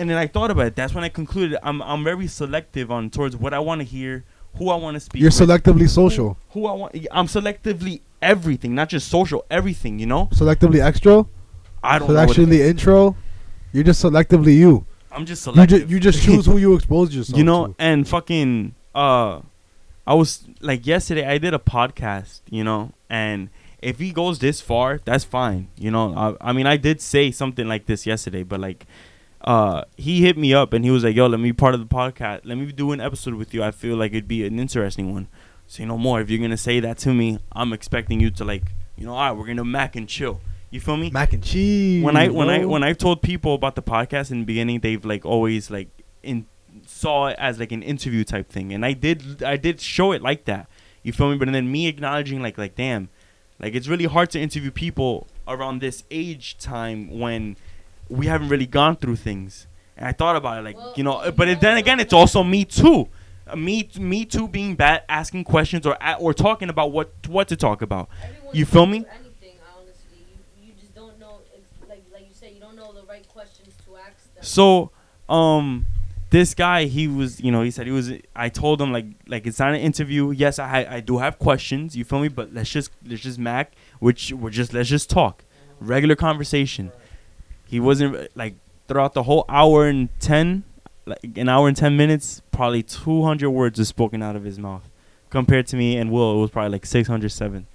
and 0.00 0.08
then 0.08 0.16
I 0.16 0.26
thought 0.26 0.50
about 0.50 0.66
it. 0.66 0.76
That's 0.76 0.94
when 0.94 1.04
I 1.04 1.10
concluded 1.10 1.58
I'm 1.62 1.82
I'm 1.82 2.02
very 2.02 2.26
selective 2.26 2.90
on 2.90 3.10
towards 3.10 3.36
what 3.36 3.52
I 3.52 3.58
want 3.58 3.82
to 3.82 3.84
hear, 3.84 4.24
who 4.56 4.70
I 4.70 4.76
want 4.76 4.94
to 4.94 5.00
speak. 5.00 5.20
You're 5.20 5.28
with, 5.28 5.34
selectively 5.34 5.88
social, 5.88 6.38
Who 6.50 6.66
I 6.66 6.72
want. 6.72 6.96
I'm 7.12 7.26
selectively 7.26 8.00
everything, 8.22 8.74
not 8.74 8.88
just 8.88 9.08
social. 9.08 9.44
Everything. 9.50 9.98
You 9.98 10.06
know. 10.06 10.26
selectively 10.32 10.82
extra, 10.82 11.26
I 11.82 11.98
don't 11.98 12.08
know. 12.08 12.14
Selectively 12.14 12.60
intro. 12.60 13.14
You're 13.72 13.84
just 13.84 14.02
selectively 14.02 14.56
you. 14.56 14.86
I'm 15.12 15.26
just 15.26 15.44
You 15.46 15.52
selective. 15.52 15.80
just 15.80 15.90
you 15.90 16.00
just 16.00 16.22
choose 16.22 16.46
who 16.46 16.56
you 16.58 16.74
expose 16.78 17.14
yourself. 17.14 17.36
you 17.38 17.44
know, 17.44 17.68
to. 17.68 17.74
and 17.78 18.06
fucking 18.08 18.74
uh, 18.94 19.40
I 20.06 20.14
was 20.14 20.44
like 20.60 20.86
yesterday. 20.86 21.26
I 21.26 21.38
did 21.38 21.54
a 21.54 21.58
podcast. 21.58 22.40
You 22.50 22.64
know, 22.64 22.92
and 23.08 23.48
if 23.82 23.98
he 23.98 24.12
goes 24.12 24.38
this 24.38 24.60
far, 24.60 25.00
that's 25.04 25.24
fine. 25.24 25.68
You 25.76 25.90
know, 25.90 26.14
I, 26.40 26.50
I 26.50 26.52
mean, 26.52 26.66
I 26.66 26.76
did 26.76 27.00
say 27.00 27.30
something 27.30 27.66
like 27.68 27.86
this 27.86 28.06
yesterday, 28.06 28.42
but 28.42 28.60
like 28.60 28.86
uh 29.42 29.84
he 29.96 30.20
hit 30.20 30.36
me 30.36 30.52
up 30.52 30.74
and 30.74 30.84
he 30.84 30.90
was 30.90 31.02
like 31.02 31.16
yo 31.16 31.26
let 31.26 31.40
me 31.40 31.48
be 31.48 31.52
part 31.54 31.72
of 31.72 31.80
the 31.80 31.86
podcast 31.86 32.42
let 32.44 32.58
me 32.58 32.70
do 32.72 32.92
an 32.92 33.00
episode 33.00 33.32
with 33.32 33.54
you 33.54 33.62
i 33.62 33.70
feel 33.70 33.96
like 33.96 34.12
it'd 34.12 34.28
be 34.28 34.44
an 34.44 34.58
interesting 34.60 35.14
one 35.14 35.26
say 35.66 35.82
no 35.82 35.96
more 35.96 36.20
if 36.20 36.28
you're 36.28 36.38
gonna 36.38 36.58
say 36.58 36.78
that 36.78 36.98
to 36.98 37.14
me 37.14 37.38
i'm 37.52 37.72
expecting 37.72 38.20
you 38.20 38.30
to 38.30 38.44
like 38.44 38.64
you 38.98 39.06
know 39.06 39.14
all 39.14 39.18
right 39.30 39.32
we're 39.32 39.46
gonna 39.46 39.64
mac 39.64 39.96
and 39.96 40.10
chill 40.10 40.42
you 40.70 40.80
feel 40.80 40.96
me? 40.96 41.10
Mac 41.10 41.32
and 41.32 41.42
cheese. 41.42 42.02
when 42.02 42.16
i 42.16 42.28
when 42.28 42.48
i 42.48 42.58
bro. 42.60 42.68
when 42.68 42.82
i've 42.84 42.98
told 42.98 43.22
people 43.22 43.54
about 43.54 43.74
the 43.74 43.82
podcast 43.82 44.30
in 44.30 44.40
the 44.40 44.44
beginning 44.44 44.80
they've 44.80 45.04
like 45.04 45.24
always 45.24 45.70
like 45.70 45.88
in 46.22 46.46
saw 46.86 47.26
it 47.26 47.36
as 47.38 47.58
like 47.58 47.72
an 47.72 47.82
interview 47.82 48.22
type 48.24 48.48
thing. 48.48 48.72
And 48.72 48.84
i 48.86 48.92
did 48.92 49.42
i 49.42 49.56
did 49.56 49.80
show 49.80 50.12
it 50.12 50.22
like 50.22 50.44
that. 50.44 50.68
You 51.02 51.12
feel 51.12 51.30
me? 51.30 51.36
But 51.38 51.50
then 51.52 51.70
me 51.72 51.86
acknowledging 51.88 52.40
like 52.42 52.56
like 52.58 52.74
damn 52.76 53.08
like 53.58 53.74
it's 53.74 53.88
really 53.88 54.04
hard 54.06 54.30
to 54.30 54.40
interview 54.40 54.70
people 54.70 55.26
around 55.48 55.80
this 55.80 56.04
age 56.10 56.56
time 56.58 57.18
when 57.18 57.56
we 58.08 58.26
haven't 58.26 58.48
really 58.48 58.66
gone 58.66 58.96
through 58.96 59.16
things. 59.16 59.66
And 59.96 60.06
i 60.06 60.12
thought 60.12 60.36
about 60.36 60.58
it 60.58 60.62
like 60.62 60.76
Well, 60.76 60.94
you 60.96 61.02
know 61.02 61.32
but 61.32 61.48
it, 61.48 61.60
then 61.60 61.76
again 61.76 61.98
it's 62.00 62.12
also 62.12 62.44
me 62.44 62.64
too. 62.64 63.08
Uh, 63.48 63.56
me 63.56 63.88
me 63.98 64.24
too 64.24 64.46
being 64.46 64.76
bad 64.76 65.02
asking 65.08 65.42
questions 65.44 65.84
or 65.86 65.96
or 66.20 66.32
talking 66.32 66.68
about 66.68 66.92
what 66.92 67.12
what 67.26 67.48
to 67.48 67.56
talk 67.56 67.82
about. 67.82 68.08
Everyone's 68.22 68.56
You 68.58 68.64
feel 68.66 68.82
going 68.86 68.90
me? 68.92 68.98
through 69.00 69.12
Anything, 69.20 69.56
honestly, 69.76 70.18
you, 70.62 70.66
you 70.68 70.72
just 70.80 70.94
don't 70.94 71.18
know. 71.18 71.40
It's 71.54 71.88
like 71.88 72.04
like 72.12 72.22
you 72.28 72.34
said, 72.34 72.52
you 72.54 72.60
don't 72.60 72.76
know 72.76 72.92
the 72.92 73.02
right 73.08 73.26
questions 73.28 73.74
to 73.86 73.96
ask 73.96 74.16
them. 74.18 74.26
So, 74.40 74.90
um, 75.28 75.86
this 76.30 76.54
guy, 76.54 76.84
he 76.84 77.08
was, 77.08 77.40
you 77.40 77.50
know, 77.50 77.62
he 77.62 77.70
said 77.70 77.86
he 77.86 77.92
was. 77.92 78.12
I 78.36 78.48
told 78.48 78.80
him 78.80 78.92
like, 78.92 79.06
like 79.26 79.46
it's 79.46 79.58
not 79.58 79.70
an 79.74 79.80
interview. 79.80 80.30
Yes, 80.30 80.58
I, 80.58 80.86
I 80.88 81.00
do 81.00 81.18
have 81.18 81.38
questions. 81.38 81.96
You 81.96 82.04
feel 82.04 82.20
me? 82.20 82.28
But 82.28 82.54
let's 82.54 82.70
just, 82.70 82.92
let's 83.04 83.22
just 83.22 83.38
mac, 83.38 83.72
which 83.98 84.32
we're 84.32 84.50
just, 84.50 84.72
let's 84.72 84.88
just 84.88 85.10
talk, 85.10 85.44
regular 85.80 86.16
conversation. 86.16 86.92
He 87.66 87.80
wasn't 87.80 88.28
like 88.36 88.54
throughout 88.86 89.14
the 89.14 89.24
whole 89.24 89.44
hour 89.48 89.86
and 89.86 90.08
ten, 90.20 90.64
like 91.06 91.36
an 91.36 91.48
hour 91.48 91.66
and 91.68 91.76
ten 91.76 91.96
minutes, 91.96 92.42
probably 92.52 92.82
two 92.82 93.24
hundred 93.24 93.50
words 93.50 93.78
was 93.78 93.88
spoken 93.88 94.22
out 94.22 94.36
of 94.36 94.44
his 94.44 94.58
mouth, 94.58 94.88
compared 95.30 95.66
to 95.68 95.76
me 95.76 95.96
and 95.96 96.10
Will, 96.10 96.32
it 96.36 96.40
was 96.40 96.50
probably 96.50 96.70
like 96.70 96.86
six 96.86 97.08
hundred 97.08 97.30
seven. 97.30 97.66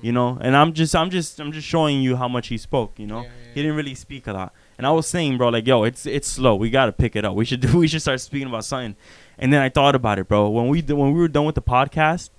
You 0.00 0.12
know, 0.12 0.38
and 0.40 0.56
I'm 0.56 0.74
just, 0.74 0.94
I'm 0.94 1.10
just, 1.10 1.40
I'm 1.40 1.50
just 1.50 1.66
showing 1.66 2.00
you 2.00 2.14
how 2.14 2.28
much 2.28 2.46
he 2.48 2.56
spoke. 2.56 2.98
You 2.98 3.08
know, 3.08 3.26
he 3.58 3.62
didn't 3.64 3.76
really 3.76 3.94
speak 3.94 4.26
a 4.26 4.32
lot. 4.32 4.52
And 4.78 4.86
I 4.86 4.90
was 4.92 5.06
saying, 5.06 5.36
bro, 5.38 5.48
like, 5.48 5.66
yo, 5.66 5.82
it's 5.84 6.06
it's 6.06 6.28
slow. 6.28 6.54
We 6.54 6.70
gotta 6.70 6.92
pick 6.92 7.16
it 7.16 7.24
up. 7.24 7.34
We 7.34 7.44
should 7.44 7.60
do. 7.66 7.76
We 7.78 7.88
should 7.88 8.02
start 8.02 8.20
speaking 8.20 8.48
about 8.48 8.64
something. 8.64 8.94
And 9.38 9.52
then 9.52 9.60
I 9.60 9.68
thought 9.68 9.94
about 9.94 10.18
it, 10.18 10.28
bro. 10.28 10.48
When 10.48 10.68
we 10.68 10.82
d- 10.82 10.92
when 10.94 11.12
we 11.12 11.20
were 11.20 11.28
done 11.28 11.44
with 11.44 11.54
the 11.56 11.62
podcast, 11.62 12.30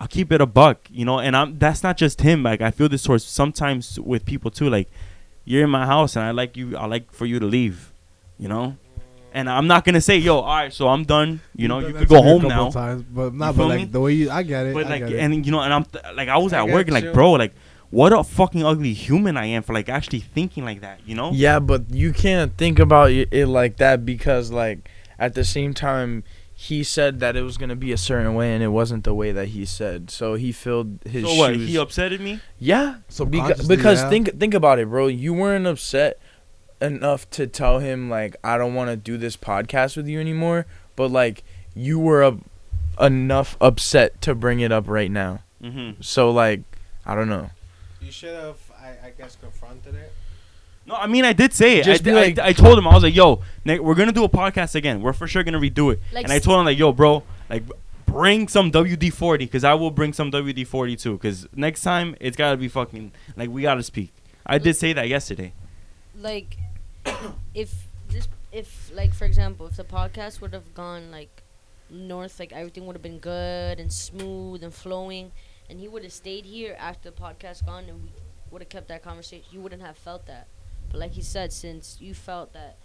I'll 0.00 0.08
keep 0.08 0.30
it 0.32 0.40
a 0.40 0.46
buck, 0.46 0.78
you 0.90 1.04
know. 1.04 1.18
And 1.20 1.36
I'm 1.36 1.58
that's 1.58 1.82
not 1.82 1.96
just 1.96 2.20
him. 2.20 2.42
Like 2.42 2.60
I 2.60 2.70
feel 2.70 2.88
this 2.88 3.04
towards 3.04 3.24
sometimes 3.24 3.98
with 4.00 4.24
people 4.26 4.50
too. 4.50 4.68
Like 4.68 4.88
you're 5.44 5.64
in 5.64 5.70
my 5.70 5.86
house 5.86 6.16
and 6.16 6.24
I 6.24 6.32
like 6.32 6.56
you. 6.56 6.76
I 6.76 6.86
like 6.86 7.12
for 7.12 7.26
you 7.26 7.38
to 7.38 7.46
leave, 7.46 7.92
you 8.38 8.48
know. 8.48 8.76
And 9.32 9.50
I'm 9.50 9.66
not 9.66 9.84
gonna 9.84 10.00
say, 10.00 10.16
yo, 10.16 10.38
all 10.38 10.56
right, 10.56 10.72
so 10.72 10.88
I'm 10.88 11.04
done. 11.04 11.40
You 11.54 11.68
know, 11.68 11.78
You've 11.80 11.88
you 11.88 11.92
done 11.94 12.00
could 12.02 12.08
go 12.08 12.14
to 12.16 12.20
a 12.20 12.24
home 12.24 12.42
couple 12.42 12.56
now. 12.64 12.70
Times, 12.70 13.02
but 13.02 13.34
not. 13.34 13.54
feel 13.54 13.68
But 13.68 13.74
me? 13.74 13.80
like 13.82 13.92
the 13.92 14.00
way 14.00 14.12
you, 14.14 14.30
I 14.30 14.42
get 14.42 14.66
it. 14.66 14.74
But 14.74 14.86
I 14.86 14.90
like, 14.90 15.00
get 15.06 15.12
it. 15.12 15.18
and 15.20 15.44
you 15.46 15.52
know, 15.52 15.60
and 15.60 15.72
I'm 15.74 15.84
th- 15.84 16.04
like, 16.14 16.28
I 16.30 16.38
was 16.38 16.52
I 16.54 16.60
at 16.60 16.66
got 16.66 16.72
work, 16.74 16.86
and 16.86 16.94
like, 16.94 17.04
you. 17.04 17.12
bro, 17.12 17.32
like, 17.32 17.52
what 17.90 18.12
a 18.12 18.24
fucking 18.24 18.64
ugly 18.64 18.92
human 18.92 19.36
I 19.36 19.46
am 19.46 19.62
for 19.62 19.72
like 19.72 19.88
actually 19.88 20.20
thinking 20.20 20.64
like 20.64 20.80
that, 20.80 21.00
you 21.06 21.14
know? 21.14 21.30
Yeah, 21.32 21.58
but 21.58 21.90
you 21.90 22.12
can't 22.12 22.56
think 22.56 22.78
about 22.78 23.10
it 23.10 23.28
it 23.30 23.46
like 23.46 23.76
that 23.78 24.04
because, 24.04 24.50
like, 24.50 24.88
at 25.18 25.34
the 25.34 25.44
same 25.44 25.72
time, 25.74 26.24
he 26.54 26.82
said 26.82 27.20
that 27.20 27.36
it 27.36 27.42
was 27.42 27.58
gonna 27.58 27.76
be 27.76 27.92
a 27.92 27.98
certain 27.98 28.34
way, 28.34 28.54
and 28.54 28.62
it 28.62 28.68
wasn't 28.68 29.04
the 29.04 29.14
way 29.14 29.30
that 29.32 29.48
he 29.48 29.64
said. 29.64 30.10
So 30.10 30.34
he 30.34 30.52
filled 30.52 30.98
his 31.04 31.24
So 31.24 31.34
what? 31.34 31.56
He 31.56 31.74
upsetted 31.74 32.20
me. 32.20 32.40
yeah, 32.58 32.96
beca- 33.08 33.12
Subconsciously, 33.12 33.76
because 33.76 34.02
yeah. 34.02 34.08
think 34.08 34.38
think 34.38 34.54
about 34.54 34.78
it, 34.78 34.88
bro. 34.88 35.06
You 35.08 35.34
weren't 35.34 35.66
upset 35.66 36.18
enough 36.80 37.28
to 37.30 37.46
tell 37.46 37.78
him 37.78 38.10
like 38.10 38.36
I 38.42 38.58
don't 38.58 38.74
want 38.74 38.90
to 38.90 38.96
do 38.96 39.16
this 39.16 39.36
podcast 39.36 39.96
with 39.96 40.08
you 40.08 40.20
anymore, 40.20 40.66
but 40.94 41.10
like 41.10 41.44
you 41.74 41.98
were 41.98 42.22
up 42.22 42.38
enough 43.00 43.56
upset 43.60 44.20
to 44.22 44.34
bring 44.34 44.60
it 44.60 44.72
up 44.72 44.88
right 44.88 45.10
now. 45.10 45.40
Mm-hmm. 45.62 46.00
So 46.00 46.30
like, 46.30 46.62
I 47.04 47.14
don't 47.14 47.28
know. 47.28 47.50
You 48.06 48.12
should 48.12 48.34
have, 48.34 48.56
I, 48.80 49.08
I 49.08 49.10
guess, 49.18 49.36
confronted 49.36 49.94
it. 49.94 50.12
No, 50.86 50.94
I 50.94 51.08
mean 51.08 51.24
I 51.24 51.32
did 51.32 51.52
say 51.52 51.78
it. 51.78 51.84
Just 51.84 52.02
I, 52.02 52.04
be 52.04 52.10
di- 52.12 52.16
I 52.16 52.20
like- 52.26 52.34
di- 52.36 52.46
I 52.46 52.52
told 52.52 52.78
him 52.78 52.86
I 52.86 52.94
was 52.94 53.02
like, 53.02 53.14
"Yo, 53.16 53.42
Nick, 53.64 53.80
we're 53.80 53.96
gonna 53.96 54.12
do 54.12 54.22
a 54.22 54.28
podcast 54.28 54.76
again. 54.76 55.02
We're 55.02 55.12
for 55.12 55.26
sure 55.26 55.42
gonna 55.42 55.58
redo 55.58 55.92
it." 55.92 55.98
Like 56.12 56.22
and 56.24 56.32
I 56.32 56.36
s- 56.36 56.44
told 56.44 56.60
him 56.60 56.64
like, 56.66 56.78
"Yo, 56.78 56.92
bro, 56.92 57.24
like 57.50 57.64
bring 58.06 58.46
some 58.46 58.70
WD 58.70 59.12
forty 59.12 59.46
because 59.46 59.64
I 59.64 59.74
will 59.74 59.90
bring 59.90 60.12
some 60.12 60.30
WD 60.30 60.64
forty 60.64 60.94
too. 60.94 61.14
Because 61.14 61.48
next 61.56 61.82
time 61.82 62.14
it's 62.20 62.36
gotta 62.36 62.56
be 62.56 62.68
fucking 62.68 63.10
like 63.36 63.50
we 63.50 63.62
gotta 63.62 63.82
speak." 63.82 64.12
I 64.46 64.58
did 64.58 64.76
say 64.76 64.92
that 64.92 65.08
yesterday. 65.08 65.52
like 66.16 66.56
if 67.54 67.88
this 68.08 68.28
if 68.52 68.90
like 68.94 69.12
for 69.12 69.24
example 69.24 69.66
if 69.66 69.76
the 69.76 69.84
podcast 69.84 70.40
would 70.40 70.52
have 70.54 70.72
gone 70.74 71.10
like 71.10 71.42
north 71.90 72.38
like 72.38 72.52
everything 72.52 72.86
would 72.86 72.94
have 72.94 73.02
been 73.02 73.18
good 73.18 73.78
and 73.80 73.92
smooth 73.92 74.62
and 74.62 74.72
flowing 74.72 75.30
and 75.68 75.80
he 75.80 75.88
would 75.88 76.02
have 76.02 76.12
stayed 76.12 76.44
here 76.44 76.76
after 76.78 77.10
the 77.10 77.16
podcast 77.16 77.64
gone 77.66 77.84
and 77.88 78.02
we 78.02 78.10
would 78.50 78.62
have 78.62 78.68
kept 78.68 78.88
that 78.88 79.02
conversation 79.02 79.44
you 79.50 79.60
wouldn't 79.60 79.82
have 79.82 79.96
felt 79.96 80.26
that 80.26 80.46
but 80.90 81.00
like 81.00 81.12
he 81.12 81.22
said 81.22 81.52
since 81.52 81.98
you 82.00 82.14
felt 82.14 82.52
that 82.52 82.76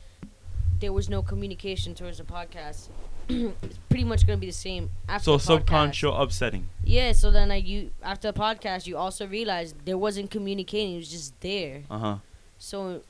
there 0.79 0.91
was 0.91 1.09
no 1.09 1.21
communication 1.21 1.93
towards 1.93 2.17
the 2.17 2.23
podcast 2.23 2.89
it's 3.29 3.77
pretty 3.87 4.03
much 4.03 4.25
gonna 4.25 4.37
be 4.37 4.47
the 4.47 4.51
same 4.51 4.89
after 5.07 5.25
So 5.25 5.37
subconscious 5.37 6.11
upsetting. 6.15 6.67
yeah 6.83 7.11
so 7.11 7.29
then 7.29 7.49
like 7.49 7.65
you 7.67 7.91
after 8.01 8.31
the 8.31 8.39
podcast 8.39 8.87
you 8.87 8.97
also 8.97 9.27
realized 9.27 9.75
there 9.85 9.97
wasn't 9.97 10.31
communicating 10.31 10.95
it 10.95 10.97
was 10.97 11.11
just 11.11 11.39
there 11.41 11.83
Uh 11.89 11.97
huh. 11.99 12.15
so, 12.57 13.01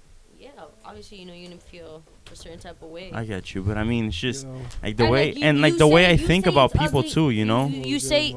yeah, 0.61 0.67
obviously, 0.89 1.19
you 1.19 1.25
know, 1.25 1.33
you're 1.33 1.49
gonna 1.49 1.59
feel 1.61 2.03
a 2.31 2.35
certain 2.35 2.59
type 2.59 2.81
of 2.81 2.89
way. 2.89 3.11
I 3.13 3.23
get 3.25 3.53
you, 3.53 3.61
but 3.63 3.77
I 3.77 3.83
mean 3.83 4.05
it's 4.07 4.17
just 4.17 4.45
You 4.45 4.51
know, 4.53 4.61
like 4.83 4.97
the 4.97 5.03
And, 5.03 5.11
way 5.11 5.25
like, 5.27 5.37
you- 5.37 5.43
and 5.45 5.61
like 5.61 5.73
you 5.73 5.79
the 5.79 5.87
way 5.87 6.09
I 6.09 6.17
think 6.17 6.45
about 6.45 6.71
people 6.73 6.99
ugly- 6.99 7.09
too. 7.11 7.29
You 7.29 7.45
know. 7.45 7.67
you 7.67 7.99
good, 7.99 8.01
say- 8.01 8.35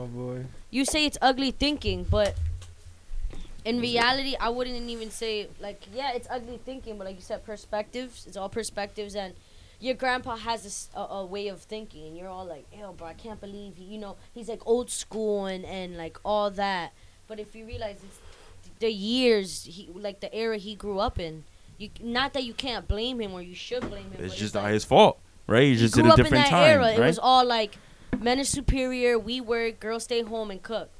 You 0.70 0.84
say 0.84 1.06
it's 1.06 1.18
ugly 1.22 1.51
thinking, 1.52 2.05
but 2.05 2.34
in 3.64 3.80
reality, 3.80 4.36
I 4.38 4.48
wouldn't 4.51 4.76
even 4.90 5.10
say 5.10 5.48
like, 5.60 5.82
yeah, 5.94 6.12
it's 6.12 6.26
ugly 6.30 6.59
thinking, 6.64 6.98
but 6.98 7.06
like 7.06 7.16
you 7.16 7.22
said, 7.22 7.44
perspectives. 7.44 8.26
It's 8.26 8.36
all 8.36 8.48
perspectives, 8.48 9.14
and 9.14 9.34
your 9.80 9.94
grandpa 9.94 10.36
has 10.36 10.88
a 10.94 11.24
way 11.24 11.48
of 11.48 11.60
thinking, 11.62 12.06
and 12.09 12.16
you're 12.16 12.28
all 12.28 12.44
like, 12.44 12.66
"Ew, 12.76 12.94
bro, 12.96 13.06
I 13.09 13.14
can't 13.14 13.40
believe 13.40 13.76
he, 13.76 13.84
you 13.84 13.98
know 13.98 14.16
he's 14.34 14.48
like 14.48 14.62
old 14.66 14.90
school 14.90 15.46
and 15.46 15.64
and 15.64 15.96
like 15.96 16.18
all 16.24 16.51
that." 16.51 16.92
But 17.28 17.38
if 17.40 17.55
you 17.55 17.64
realize 17.66 17.96
it's 18.02 18.18
the 18.80 18.90
years 18.92 19.64
he 19.64 19.88
like 19.94 20.20
the 20.20 20.34
era 20.34 20.59
he 20.59 20.74
grew 20.74 20.98
up 20.98 21.18
in, 21.18 21.44
you 21.78 21.90
not 22.01 22.32
that 22.34 22.44
you 22.44 22.55
can't 22.55 22.86
blame 22.88 23.20
him 23.20 23.32
or 23.32 23.42
you 23.42 23.55
should 23.55 23.88
blame 23.88 24.05
him. 24.10 24.24
It's 24.24 24.34
but 24.34 24.38
just 24.38 24.55
like, 24.55 24.64
not 24.64 24.72
his 24.72 24.84
fault, 24.84 25.18
right? 25.46 25.62
He 25.64 25.70
he 25.70 25.76
just 25.76 25.94
grew 25.94 26.02
did 26.05 26.10
a 26.10 26.12
up 26.14 26.18
in 26.20 26.32
that 26.32 26.48
time, 26.48 26.70
era. 26.70 26.80
right? 26.82 26.98
It 26.98 27.02
was 27.02 27.18
all 27.18 27.44
like 27.44 27.76
men 28.20 28.38
are 28.40 28.44
superior, 28.44 29.18
we 29.18 29.40
work, 29.40 29.80
girls 29.80 30.05
stay 30.05 30.22
home 30.22 30.51
and 30.51 30.62
cook. 30.62 30.90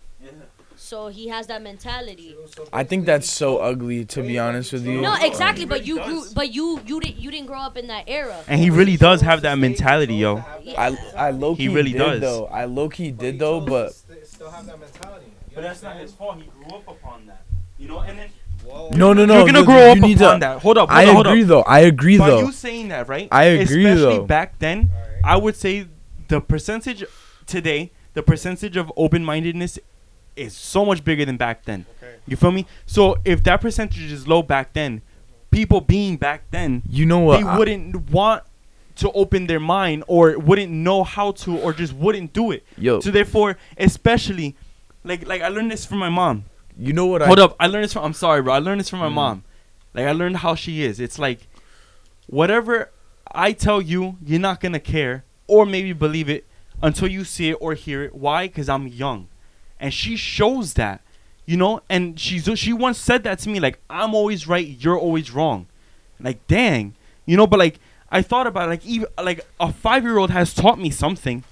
So 0.77 1.07
he 1.09 1.29
has 1.29 1.47
that 1.47 1.63
mentality. 1.63 2.37
I 2.73 2.83
think 2.85 3.07
that's 3.07 3.31
so 3.31 3.59
ugly 3.59 4.05
to 4.07 4.23
be 4.23 4.39
honest 4.39 4.73
with 4.73 4.85
you. 4.85 5.01
No, 5.01 5.15
exactly. 5.21 5.65
But 5.65 5.87
you 5.87 6.03
grew, 6.03 6.25
but 6.35 6.53
you 6.53 6.81
you 6.85 7.01
didn't 7.01 7.17
you 7.19 7.31
didn't 7.31 7.47
grow 7.47 7.61
up 7.61 7.77
in 7.77 7.87
that 7.87 8.05
era. 8.09 8.43
and 8.49 8.61
he 8.61 8.71
really 8.71 8.97
does 8.97 9.21
have 9.21 9.43
that 9.43 9.57
mentality, 9.59 10.17
yo. 10.17 10.39
I 10.77 10.99
I 11.17 11.31
low 11.31 11.55
He 11.55 11.69
really 11.69 11.93
did 11.93 11.99
does. 11.99 12.21
though. 12.21 12.47
I 12.47 12.65
low 12.65 12.89
key 12.89 13.13
did 13.13 13.39
though, 13.39 13.61
but 13.61 13.95
still 14.25 14.51
have 14.51 14.67
that 14.67 14.79
mentality. 14.81 15.27
But 15.55 15.63
that's 15.63 15.83
not 15.83 15.97
his 15.97 16.13
fault. 16.13 16.39
He 16.39 16.43
grew 16.49 16.77
up 16.77 16.89
upon 16.89 17.27
that, 17.27 17.43
you 17.79 17.87
know. 17.87 18.01
And 18.01 18.19
then 18.19 18.29
no, 18.93 19.13
no, 19.13 19.25
no. 19.25 19.37
you're 19.39 19.47
gonna 19.47 19.61
you- 19.61 19.65
grow 19.65 19.91
up 19.91 19.97
you 19.97 20.03
need 20.03 20.17
upon 20.21 20.35
to- 20.35 20.41
that. 20.41 20.63
Hold 20.63 20.79
up, 20.79 20.91
hold 20.91 20.99
I 21.01 21.07
up, 21.09 21.15
hold 21.15 21.27
agree 21.27 21.43
up. 21.43 21.49
though. 21.49 21.63
I 21.63 21.81
agree 21.81 22.19
By 22.19 22.31
though. 22.31 22.39
you 22.41 22.53
saying 22.53 22.89
that, 22.89 23.09
right? 23.09 23.29
I 23.33 23.45
agree, 23.45 23.85
Especially 23.87 24.17
though. 24.19 24.25
back 24.25 24.59
then, 24.59 24.91
I 25.25 25.37
would 25.37 25.57
say 25.57 25.87
the 26.29 26.41
percentage 26.41 27.05
today, 27.47 27.91
the 28.15 28.23
percentage 28.23 28.77
of 28.77 28.93
open-mindedness 28.97 29.79
is 30.37 30.55
so 30.55 30.85
much 30.85 31.05
bigger 31.05 31.25
than 31.25 31.37
back 31.37 31.65
then. 31.65 31.87
Okay. 32.03 32.15
You 32.27 32.37
feel 32.37 32.51
me? 32.53 32.67
So 32.87 33.19
if 33.25 33.43
that 33.45 33.61
percentage 33.61 34.11
is 34.11 34.27
low 34.27 34.43
back 34.43 34.73
then, 34.73 35.03
people 35.51 35.81
being 35.81 36.17
back 36.17 36.43
then, 36.51 36.83
You 36.89 37.07
know 37.07 37.21
what? 37.21 37.41
they 37.41 37.47
I- 37.47 37.57
wouldn't 37.59 38.11
want 38.11 38.43
to 38.97 39.11
open 39.13 39.47
their 39.49 39.61
mind 39.61 40.05
or 40.07 40.39
wouldn't 40.39 40.71
know 40.73 41.03
how 41.05 41.33
to 41.33 41.57
or 41.59 41.73
just 41.73 41.93
wouldn't 41.93 42.33
do 42.33 42.51
it. 42.53 42.65
Yo, 42.79 43.01
So 43.01 43.11
therefore, 43.11 43.57
especially 43.77 44.55
like 45.05 45.27
like 45.27 45.43
I 45.43 45.49
learned 45.49 45.71
this 45.71 45.85
from 45.85 45.99
my 45.99 46.09
mom. 46.09 46.45
You 46.79 46.93
know 46.93 47.07
what? 47.07 47.23
Hold 47.23 47.39
I, 47.39 47.45
up, 47.45 47.57
I 47.61 47.67
learned 47.67 47.85
this 47.85 47.93
from. 47.93 48.05
I'm 48.05 48.13
sorry, 48.15 48.43
bro. 48.43 48.53
I 48.55 48.59
learned 48.59 48.81
this 48.81 48.89
from 48.91 48.99
my 49.01 49.09
Mm. 49.09 49.13
mom. 49.15 49.45
Like 49.95 50.07
I 50.07 50.13
learned 50.13 50.39
how 50.39 50.55
she 50.55 50.83
is. 50.83 50.99
It's 51.01 51.19
like 51.19 51.47
whatever 52.27 52.91
I 53.33 53.53
tell 53.53 53.81
you, 53.81 54.17
you're 54.25 54.41
not 54.41 54.61
gonna 54.61 54.81
care 54.81 55.25
or 55.47 55.67
maybe 55.67 55.93
believe 55.93 56.29
it 56.29 56.47
until 56.83 57.09
you 57.09 57.25
see 57.25 57.51
it 57.51 57.57
or 57.61 57.75
hear 57.75 58.03
it. 58.03 58.15
Why? 58.15 58.47
Because 58.47 58.69
I'm 58.69 58.87
young, 58.89 59.29
and 59.79 59.93
she 59.95 60.17
shows 60.17 60.75
that, 60.75 61.01
you 61.47 61.57
know. 61.57 61.81
And 61.89 62.19
she's 62.19 62.49
she 62.59 62.73
once 62.73 62.99
said 62.99 63.25
that 63.25 63.39
to 63.41 63.49
me. 63.49 63.61
Like 63.61 63.79
I'm 63.89 64.15
always 64.15 64.47
right, 64.49 64.67
you're 64.67 64.99
always 64.99 65.31
wrong. 65.31 65.67
Like 66.21 66.47
dang, 66.47 66.95
you 67.27 67.37
know. 67.37 67.47
But 67.47 67.59
like 67.59 67.79
I 68.11 68.23
thought 68.23 68.47
about 68.47 68.65
it, 68.65 68.71
like 68.71 68.87
even 68.87 69.07
like 69.23 69.47
a 69.61 69.73
five 69.73 70.03
year 70.05 70.19
old 70.19 70.31
has 70.31 70.55
taught 70.55 70.79
me 70.79 70.91
something, 70.91 71.45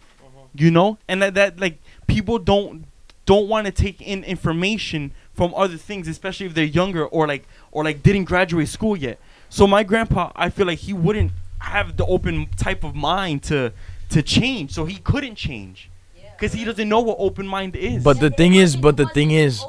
you 0.55 0.71
know, 0.71 0.99
and 1.09 1.23
that 1.23 1.35
that 1.35 1.61
like 1.61 1.79
people 2.07 2.39
don't 2.39 2.87
don't 3.27 3.49
want 3.49 3.67
to 3.67 3.73
take 3.73 4.01
in 4.01 4.25
information 4.25 5.13
from 5.35 5.55
other 5.55 5.77
things, 5.77 6.09
especially 6.09 6.47
if 6.47 6.55
they're 6.55 6.65
younger 6.65 7.07
or 7.07 7.27
like 7.27 7.47
or 7.71 7.85
like 7.85 8.03
didn't 8.03 8.25
graduate 8.25 8.69
school 8.69 8.97
yet. 8.97 9.19
So 9.49 9.67
my 9.67 9.83
grandpa, 9.83 10.33
I 10.35 10.51
feel 10.51 10.67
like 10.67 10.79
he 10.79 10.93
wouldn't 10.93 11.33
have 11.59 11.97
the 11.97 12.07
open 12.07 12.49
type 12.57 12.85
of 12.85 12.95
mind 12.95 13.43
to 13.45 13.73
to 14.11 14.23
change, 14.23 14.73
so 14.73 14.85
he 14.85 14.97
couldn't 14.97 15.37
change 15.37 15.89
because 16.37 16.53
he 16.53 16.65
doesn't 16.65 16.89
know 16.89 17.01
what 17.01 17.17
open 17.19 17.47
mind 17.47 17.77
is. 17.77 18.03
But 18.03 18.21
the 18.21 18.31
thing 18.31 18.55
is, 18.55 18.77
but 18.77 18.97
the 18.97 19.07
thing 19.07 19.31
is, 19.31 19.65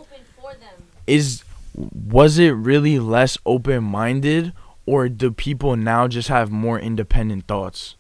is 1.06 1.44
was 1.76 2.40
it 2.40 2.52
really 2.52 3.00
less 3.00 3.38
open 3.46 3.84
minded, 3.84 4.54
or 4.86 5.08
do 5.10 5.32
people 5.32 5.76
now 5.76 6.08
just 6.08 6.30
have 6.30 6.52
more 6.52 6.80
independent 6.80 7.48
thoughts? 7.48 7.96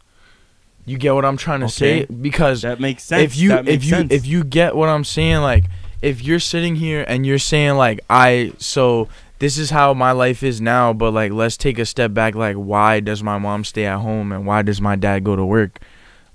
You 0.85 0.97
get 0.97 1.13
what 1.15 1.23
I'm 1.25 1.37
trying 1.37 1.61
to 1.61 1.69
say? 1.69 2.05
Because 2.05 2.63
that 2.63 2.79
makes 2.79 3.03
sense. 3.03 3.23
if 3.23 3.37
you 3.37 3.49
That 3.49 3.67
if 3.67 3.83
you 3.85 3.89
sense. 3.91 4.11
if 4.13 4.25
you 4.25 4.43
get 4.43 4.75
what 4.75 4.89
I'm 4.89 5.03
saying, 5.05 5.37
like 5.41 5.65
if 6.01 6.21
you're 6.21 6.39
sitting 6.39 6.75
here 6.75 7.05
and 7.07 7.25
you're 7.25 7.39
saying 7.39 7.75
like 7.75 8.01
I 8.09 8.51
so 8.57 9.07
this 9.39 9.57
is 9.57 9.69
how 9.69 9.93
my 9.93 10.11
life 10.11 10.43
is 10.43 10.59
now, 10.59 10.91
but 10.93 11.11
like 11.13 11.31
let's 11.31 11.55
take 11.57 11.79
a 11.79 11.85
step 11.85 12.13
back. 12.13 12.35
Like 12.35 12.55
why 12.57 12.99
does 12.99 13.23
my 13.23 13.37
mom 13.37 13.63
stay 13.63 13.85
at 13.85 13.99
home 13.99 14.31
and 14.31 14.45
why 14.45 14.61
does 14.61 14.81
my 14.81 14.95
dad 14.97 15.23
go 15.23 15.35
to 15.37 15.45
work? 15.45 15.79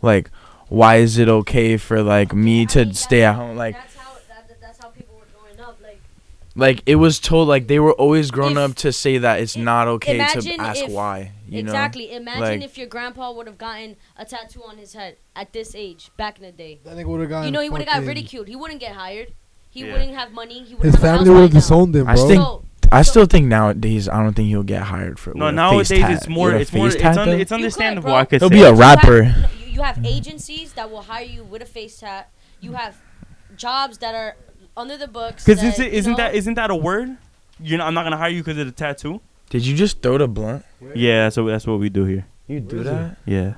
Like 0.00 0.30
why 0.68 0.96
is 0.96 1.18
it 1.18 1.28
okay 1.28 1.76
for 1.76 2.02
like 2.02 2.32
me 2.34 2.64
to 2.66 2.94
stay 2.94 3.24
at 3.24 3.34
home? 3.34 3.56
Like 3.56 3.74
that's 3.76 3.94
how 3.96 4.12
that, 4.28 4.60
that's 4.60 4.78
how 4.82 4.88
people 4.88 5.16
were 5.16 5.26
growing 5.38 5.60
up. 5.60 5.78
Like 5.82 6.00
like 6.54 6.82
it 6.86 6.96
was 6.96 7.18
told 7.20 7.48
like 7.48 7.66
they 7.66 7.78
were 7.80 7.92
always 7.92 8.30
grown 8.30 8.52
If- 8.52 8.58
up 8.70 8.74
to 8.76 8.92
say 8.92 9.18
that 9.18 9.40
it's 9.40 9.56
if- 9.56 9.62
not 9.62 9.88
okay 9.88 10.18
to 10.18 10.56
ask 10.58 10.84
if- 10.84 10.90
why. 10.90 11.32
You 11.48 11.62
know? 11.62 11.70
exactly. 11.70 12.12
Imagine 12.12 12.40
Like- 12.42 12.62
if 12.62 12.76
your 12.78 12.86
grandpa 12.86 13.32
would 13.32 13.46
have 13.46 13.58
gotten 13.58 13.96
a 14.16 14.24
tattoo 14.24 14.62
on 14.68 14.76
his 14.78 14.92
head 14.94 15.16
at 15.34 15.52
this 15.52 15.74
age 15.74 16.10
back 16.16 16.38
in 16.38 16.44
the 16.44 16.52
day. 16.52 16.80
That 16.84 16.96
nigga 16.96 17.06
would 17.06 17.20
have 17.20 17.28
gotten. 17.30 17.46
you 17.46 17.52
know, 17.52 17.60
he 17.60 17.68
would 17.70 17.82
have 17.82 17.88
got 18.00 18.06
ridiculed. 18.06 18.48
He 18.48 18.56
wouldn't 18.56 18.80
get 18.80 18.92
hired. 18.94 19.32
He 19.70 19.80
Yeah. 19.86 19.92
wouldn't 19.92 20.14
have 20.14 20.32
money. 20.32 20.62
He 20.64 20.74
wouldn't 20.74 20.82
His 20.84 20.94
have 20.94 21.00
family 21.02 21.30
would 21.30 21.36
have 21.36 21.44
right 21.44 21.52
disowned 21.52 21.94
him, 21.96 22.08
I 22.08 22.14
bro. 22.14 22.28
think- 22.28 22.42
So, 22.42 22.64
I 22.90 23.02
so- 23.02 23.10
still 23.10 23.26
think 23.26 23.46
nowadays 23.46 24.08
I 24.08 24.22
don't 24.22 24.32
think 24.34 24.48
he'll 24.48 24.62
get 24.62 24.82
hired 24.84 25.18
for 25.18 25.34
no, 25.34 25.46
with 25.46 25.52
a 25.52 25.56
nowadays 25.56 25.88
face 25.88 26.00
tat. 26.00 26.10
it's 26.12 26.28
more. 26.28 26.46
With 26.48 26.56
a 26.56 26.60
It's 26.60 26.72
more. 26.72 26.86
face 26.86 26.94
It's, 26.94 27.02
tat, 27.02 27.18
un- 27.18 27.28
it's 27.28 27.38
You 27.38 27.44
could, 27.46 27.52
understandable. 27.54 28.08
bro. 28.08 28.14
I 28.16 28.24
could 28.24 28.40
He'll 28.40 28.48
say. 28.48 28.54
be 28.54 28.60
a 28.62 28.70
You 28.72 28.76
have- 28.76 28.78
rapper. 28.78 29.22
you, 29.22 29.72
you 29.72 29.82
have 29.82 30.04
agencies 30.04 30.72
that 30.72 30.90
will 30.90 31.02
hire 31.02 31.24
you 31.24 31.44
with 31.44 31.60
a 31.62 31.66
face 31.66 31.98
tat. 32.00 32.30
You 32.60 32.72
have 32.72 32.96
jobs 33.56 33.98
that 33.98 34.14
are 34.14 34.36
under 34.76 34.96
the 34.96 35.06
books. 35.08 35.44
Because 35.44 35.60
that, 35.60 35.74
is 35.74 35.80
it, 35.80 35.92
isn't 35.92 36.12
know, 36.12 36.16
that 36.16 36.34
isn't 36.34 36.54
that 36.54 36.70
a 36.70 36.76
word? 36.76 37.16
You're 37.60 37.78
not, 37.78 37.88
I'm 37.88 37.94
not 37.94 38.04
gonna 38.04 38.16
hire 38.16 38.30
you 38.30 38.42
because 38.42 38.58
of 38.58 38.66
the 38.66 38.72
tattoo. 38.72 39.20
Did 39.50 39.66
you 39.66 39.74
just 39.76 40.02
throw 40.02 40.18
the 40.18 40.28
blunt? 40.28 40.64
Yeah, 40.94 41.24
that's 41.24 41.36
what 41.36 41.46
that's 41.46 41.66
what 41.66 41.78
we 41.80 41.88
do 41.88 42.04
here. 42.04 42.26
You 42.46 42.60
do 42.60 42.80
is 42.80 42.84
that? 42.84 43.16
Yeah. 43.26 43.54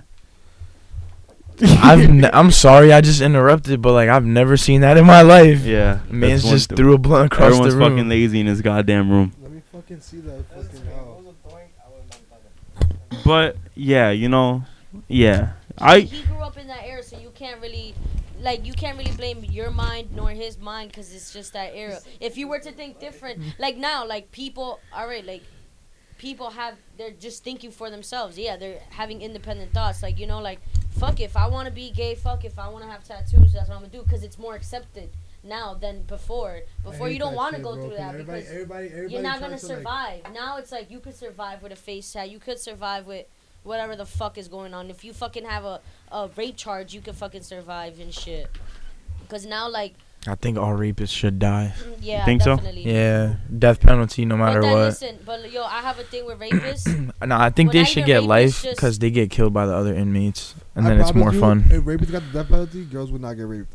I've 1.83 2.01
n- 2.01 2.31
I'm 2.33 2.51
sorry, 2.51 2.93
I 2.93 3.01
just 3.03 3.21
interrupted, 3.21 3.83
but 3.83 3.93
like 3.93 4.09
I've 4.09 4.25
never 4.25 4.57
seen 4.57 4.81
that 4.81 4.97
in 4.97 5.05
my 5.05 5.23
life. 5.23 5.61
Yeah. 5.65 6.01
Man's 6.09 6.43
that's 6.43 6.45
one 6.45 6.55
just 6.55 6.69
th- 6.71 6.77
threw 6.79 6.95
a 6.95 6.99
blunt 6.99 7.27
across 7.33 7.49
Everyone's 7.49 7.75
the 7.75 7.79
room. 7.79 7.87
Everyone's 7.87 8.01
fucking 8.01 8.09
lazy 8.09 8.41
in 8.41 8.47
his 8.47 8.63
goddamn 8.63 9.11
room. 9.11 9.33
Let 9.43 9.53
me 9.53 9.63
fucking 9.73 10.01
see 10.01 10.21
that 10.21 10.45
fucking 10.49 10.87
house. 10.87 11.07
But 13.25 13.57
yeah, 13.75 14.11
you 14.11 14.29
know, 14.29 14.65
yeah. 15.09 15.53
I 15.79 16.01
he 16.01 16.23
grew 16.23 16.39
up 16.39 16.57
in 16.57 16.67
that 16.69 16.85
era, 16.85 17.03
so 17.03 17.19
you 17.19 17.31
can't 17.35 17.61
really, 17.61 17.95
like, 18.41 18.67
you 18.67 18.73
can't 18.73 18.97
really 18.99 19.13
blame 19.13 19.45
your 19.45 19.71
mind 19.71 20.11
nor 20.15 20.31
his 20.31 20.59
mind 20.59 20.91
because 20.91 21.15
it's 21.15 21.33
just 21.33 21.53
that 21.53 21.73
era. 21.75 21.99
If 22.21 22.37
you 22.37 22.49
were 22.49 22.59
to 22.61 22.73
think 22.73 23.01
different, 23.01 23.43
like 23.59 23.77
now, 23.77 24.07
like 24.07 24.31
people, 24.33 24.81
all 24.95 25.07
right, 25.07 25.25
like 25.25 25.43
people 26.21 26.51
have, 26.51 26.77
they're 26.99 27.13
just 27.13 27.43
thinking 27.43 27.71
for 27.71 27.89
themselves. 27.89 28.39
Yeah, 28.39 28.57
they're 28.57 28.81
having 28.91 29.23
independent 29.23 29.73
thoughts. 29.73 30.03
Like 30.03 30.19
you 30.19 30.27
know, 30.27 30.41
like 30.41 30.61
fuck 30.99 31.19
if 31.19 31.35
I 31.35 31.49
want 31.49 31.67
to 31.67 31.73
be 31.73 31.91
gay, 31.91 32.15
fuck 32.15 32.45
if 32.45 32.59
I 32.59 32.69
want 32.69 32.85
to 32.85 32.91
have 32.91 33.03
tattoos, 33.03 33.55
that's 33.55 33.69
what 33.69 33.77
I'm 33.77 33.81
gonna 33.81 33.89
do 33.93 34.03
because 34.03 34.23
it's 34.23 34.39
more 34.39 34.55
accepted 34.55 35.09
now 35.43 35.73
than 35.73 36.03
before. 36.03 36.61
Before 36.85 37.09
you 37.09 37.19
don't 37.19 37.35
want 37.35 37.57
to 37.57 37.63
go 37.63 37.75
through 37.75 37.97
that 37.97 38.13
everybody, 38.13 38.41
because 38.41 38.53
everybody, 38.53 38.87
everybody 38.89 39.13
you're 39.15 39.23
not 39.23 39.41
gonna 39.41 39.59
to, 39.59 39.67
like- 39.67 39.77
survive. 39.77 40.23
now 40.35 40.59
it's 40.59 40.71
like 40.71 40.91
you 40.91 41.01
could 41.01 41.17
survive 41.17 41.63
with 41.63 41.73
a 41.73 41.77
face 41.77 42.13
tat. 42.13 42.29
You 42.29 42.39
could 42.39 42.59
survive 42.59 43.07
with 43.07 43.27
whatever 43.63 43.97
the 43.97 44.07
fuck 44.07 44.37
is 44.37 44.47
going 44.49 44.75
on. 44.75 44.91
If 44.91 45.03
you 45.05 45.15
fucking 45.15 45.47
have 45.47 45.65
a, 45.65 45.81
a 46.13 46.29
rape 46.37 46.57
charge, 46.57 46.93
you 46.93 47.01
can 47.01 47.15
fucking 47.15 47.43
survive 47.43 47.99
and 47.99 48.13
shit. 48.13 48.51
Because 49.23 49.47
now, 49.47 49.69
like, 49.69 49.95
I 50.27 50.35
think 50.35 50.59
all 50.59 50.77
rapists 50.77 51.11
should 51.17 51.39
die. 51.39 51.73
mm, 51.79 51.97
yeah, 52.03 52.25
think 52.27 52.43
so? 52.43 52.59
Yeah, 52.75 53.37
death 53.59 53.81
penalty 53.81 54.27
no 54.27 54.37
But 54.37 54.45
matter 54.45 54.61
then 54.61 54.73
what. 54.73 54.79
listen, 54.85 55.19
but 55.25 55.51
yo, 55.51 55.63
I 55.63 55.81
have 55.81 55.99
a 55.99 56.03
thing 56.05 56.27
with 56.27 56.39
rapists. 56.39 56.87
No, 57.27 57.37
I 57.37 57.49
think 57.51 57.69
Well, 57.69 57.73
they 57.73 57.79
not 57.81 57.89
should 57.89 58.05
get 58.07 58.25
life 58.25 58.63
because 58.69 58.99
they 58.99 59.11
get 59.11 59.31
killed 59.31 59.53
by 59.55 59.65
the 59.67 59.75
other 59.75 59.95
inmates, 59.95 60.55
and 60.75 60.87
I 60.87 60.91
then 60.91 61.01
it's 61.01 61.15
more 61.15 61.33
you, 61.33 61.41
fun. 61.41 61.65
If 61.71 61.85
rapists 61.85 62.13
got 62.13 62.23
the 62.33 62.33
death 62.39 62.49
penalty, 62.49 62.85
girls 62.85 63.11
would 63.13 63.21
not 63.23 63.35
get 63.35 63.45
raped. 63.47 63.73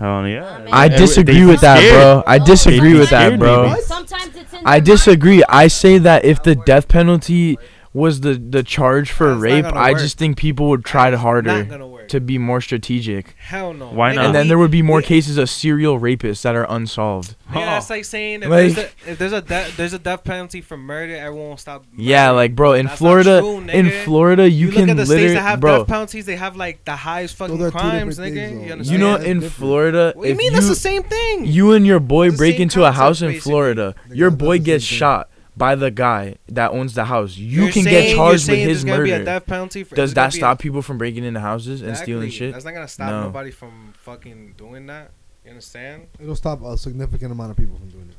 oh 0.00 0.24
yeah. 0.24 0.40
Nah, 0.40 0.58
man. 0.60 0.68
I 0.72 0.88
disagree 0.88 1.44
with 1.44 1.60
that, 1.60 1.78
scared. 1.78 1.92
bro. 1.94 2.22
I 2.26 2.38
disagree 2.38 2.94
with 2.98 3.10
that, 3.10 3.38
bro. 3.38 3.74
Sometimes 3.80 4.34
it's 4.36 4.52
in 4.54 4.60
I 4.64 4.80
disagree. 4.80 5.42
I 5.48 5.68
say 5.68 5.98
that 5.98 6.24
if 6.24 6.42
the 6.42 6.54
death 6.54 6.88
penalty 6.88 7.58
was 7.92 8.20
the 8.20 8.34
the 8.34 8.62
charge 8.62 9.10
for 9.10 9.30
That's 9.30 9.40
rape, 9.42 9.64
I 9.66 9.92
work. 9.92 10.00
just 10.00 10.18
think 10.18 10.36
people 10.36 10.68
would 10.70 10.84
try 10.84 11.10
Not 11.10 11.20
harder 11.20 11.64
gonna 11.64 11.86
work. 11.86 11.97
To 12.10 12.20
be 12.20 12.38
more 12.38 12.60
strategic, 12.60 13.34
Hell 13.38 13.74
no. 13.74 13.88
Why 13.88 14.14
not? 14.14 14.26
and 14.26 14.34
then 14.34 14.48
there 14.48 14.58
would 14.58 14.70
be 14.70 14.82
more 14.82 15.02
cases 15.02 15.38
of 15.38 15.48
serial 15.50 15.98
rapists 16.00 16.42
that 16.42 16.54
are 16.54 16.66
unsolved. 16.68 17.34
Nigga, 17.50 17.64
that's 17.64 17.90
like 17.90 18.04
saying 18.04 18.42
if, 18.42 18.48
Like- 18.48 18.74
there's, 18.74 18.78
a, 18.78 19.10
if 19.12 19.18
there's 19.18 19.32
a 19.32 19.40
de- 19.42 19.70
there's 19.76 19.92
a 19.94 19.98
death 19.98 20.24
penalty 20.24 20.60
for 20.60 20.76
murder, 20.76 21.16
everyone 21.16 21.50
will 21.50 21.56
stop. 21.56 21.84
Yeah, 21.96 22.26
murdering. 22.26 22.36
like 22.36 22.56
bro, 22.56 22.72
in 22.74 22.86
That's 22.86 22.92
not 22.92 22.98
Florida, 22.98 23.40
true, 23.40 23.58
in 23.58 23.86
nigga. 23.86 24.04
Florida, 24.04 24.50
you, 24.50 24.66
You, 24.66 24.72
can 24.72 24.80
look 24.82 24.90
at 24.90 24.96
the 24.98 25.06
states 25.06 25.16
literally, 25.16 25.34
that 25.34 25.42
have 25.42 25.60
bro. 25.60 25.78
death 25.78 25.86
penalties. 25.88 26.26
They 26.26 26.36
have 26.36 26.56
like 26.56 26.84
the 26.84 26.96
highest 26.96 27.36
fucking 27.36 27.62
are 27.62 27.70
two 27.70 27.78
crimes, 27.78 28.16
different 28.16 28.36
nigga. 28.36 28.48
things, 28.48 28.66
you 28.66 28.72
understand? 28.72 28.92
You 28.92 28.98
know, 29.06 29.12
That's 29.16 29.24
in 29.24 29.40
different. 29.40 29.54
Florida, 29.54 30.12
what 30.14 30.22
do 30.22 30.28
you 30.28 30.32
if 30.32 30.38
mean? 30.38 30.52
That's 30.52 30.68
the 30.68 30.74
same 30.74 31.02
thing. 31.02 31.46
you 31.46 31.72
and 31.72 31.86
your 31.86 32.00
boy 32.00 32.26
It's 32.28 32.34
the 32.34 32.38
break 32.38 32.54
same 32.56 32.62
into 32.62 32.84
a 32.84 32.92
house 32.92 33.22
in 33.22 33.28
basically. 33.28 33.50
Florida, 33.50 33.94
your 34.12 34.30
boy 34.30 34.58
gets 34.58 34.84
same 34.84 34.90
thing. 34.90 34.98
shot 34.98 35.30
by 35.58 35.74
the 35.74 35.90
guy 35.90 36.36
that 36.48 36.70
owns 36.70 36.94
the 36.94 37.04
house. 37.06 37.36
You 37.36 37.64
You're 37.64 37.72
can 37.72 37.82
saying- 37.82 38.06
get 38.08 38.16
charged 38.16 38.48
with 38.48 38.58
his 38.58 38.66
there's 38.66 38.84
Be 38.84 38.90
a 38.90 38.96
murder. 39.18 39.24
death 39.24 39.46
penalty 39.46 39.84
for, 39.84 39.94
Does 39.96 40.14
that 40.14 40.32
be 40.32 40.38
a- 40.38 40.40
stop 40.40 40.58
people 40.60 40.80
from 40.82 40.96
breaking 40.98 41.24
into 41.24 41.40
houses 41.40 41.82
and 41.82 41.96
stealing 41.96 42.30
shit? 42.30 42.52
That's 42.52 42.64
not 42.64 42.74
gonna 42.74 42.88
stop 42.88 43.10
No. 43.10 43.22
nobody 43.24 43.50
from 43.50 43.92
fucking 44.02 44.54
doing 44.56 44.86
that. 44.86 45.10
You 45.44 45.50
understand? 45.50 46.06
It'll 46.20 46.36
stop 46.36 46.62
a 46.62 46.76
significant 46.78 47.32
amount 47.32 47.50
of 47.50 47.56
people 47.56 47.76
from 47.78 47.88
doing 47.88 48.10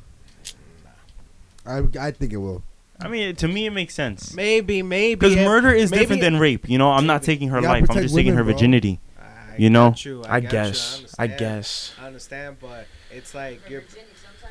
it. 0.44 0.54
Nah. 1.64 1.72
I, 2.02 2.06
I 2.08 2.10
think 2.10 2.32
it 2.32 2.36
will. 2.38 2.62
I 3.02 3.08
mean, 3.08 3.34
to 3.36 3.48
me, 3.48 3.64
it 3.66 3.70
makes 3.70 3.94
sense. 3.94 4.34
Maybe, 4.34 4.82
maybe. 4.82 5.14
Because 5.14 5.36
murder 5.36 5.70
is 5.70 5.90
maybe 5.90 6.00
different 6.02 6.22
than 6.22 6.38
rape. 6.38 6.68
You 6.68 6.76
know, 6.76 6.90
I'm 6.92 7.06
not 7.06 7.22
taking 7.22 7.48
her 7.48 7.62
life. 7.62 7.82
I'm 7.82 7.86
protect 7.86 8.02
just 8.04 8.14
taking 8.14 8.32
her 8.34 8.42
women, 8.42 8.52
bro. 8.52 8.54
virginity. 8.58 9.00
I 9.18 9.56
You 9.56 9.70
know? 9.70 9.90
get 9.90 10.04
you, 10.04 10.22
I 10.28 10.40
get 10.40 10.44
you, 10.44 10.50
guess. 10.50 11.14
I 11.18 11.22
understand. 11.24 11.38
guess. 11.38 11.92
I 12.00 12.06
understand, 12.06 12.56
but 12.60 12.86
it's 13.10 13.34
like 13.34 13.60
you're. 13.70 13.84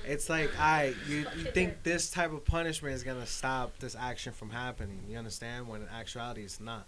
It's 0.05 0.29
like 0.29 0.51
I 0.59 0.93
you 1.07 1.25
you 1.37 1.45
think 1.53 1.83
this 1.83 2.09
type 2.09 2.31
of 2.31 2.45
punishment 2.45 2.95
is 2.95 3.03
gonna 3.03 3.25
stop 3.25 3.77
this 3.79 3.95
action 3.95 4.33
from 4.33 4.49
happening. 4.49 4.99
You 5.09 5.17
understand? 5.17 5.67
When 5.67 5.81
in 5.81 5.87
actuality, 5.89 6.43
it's 6.43 6.59
not. 6.59 6.85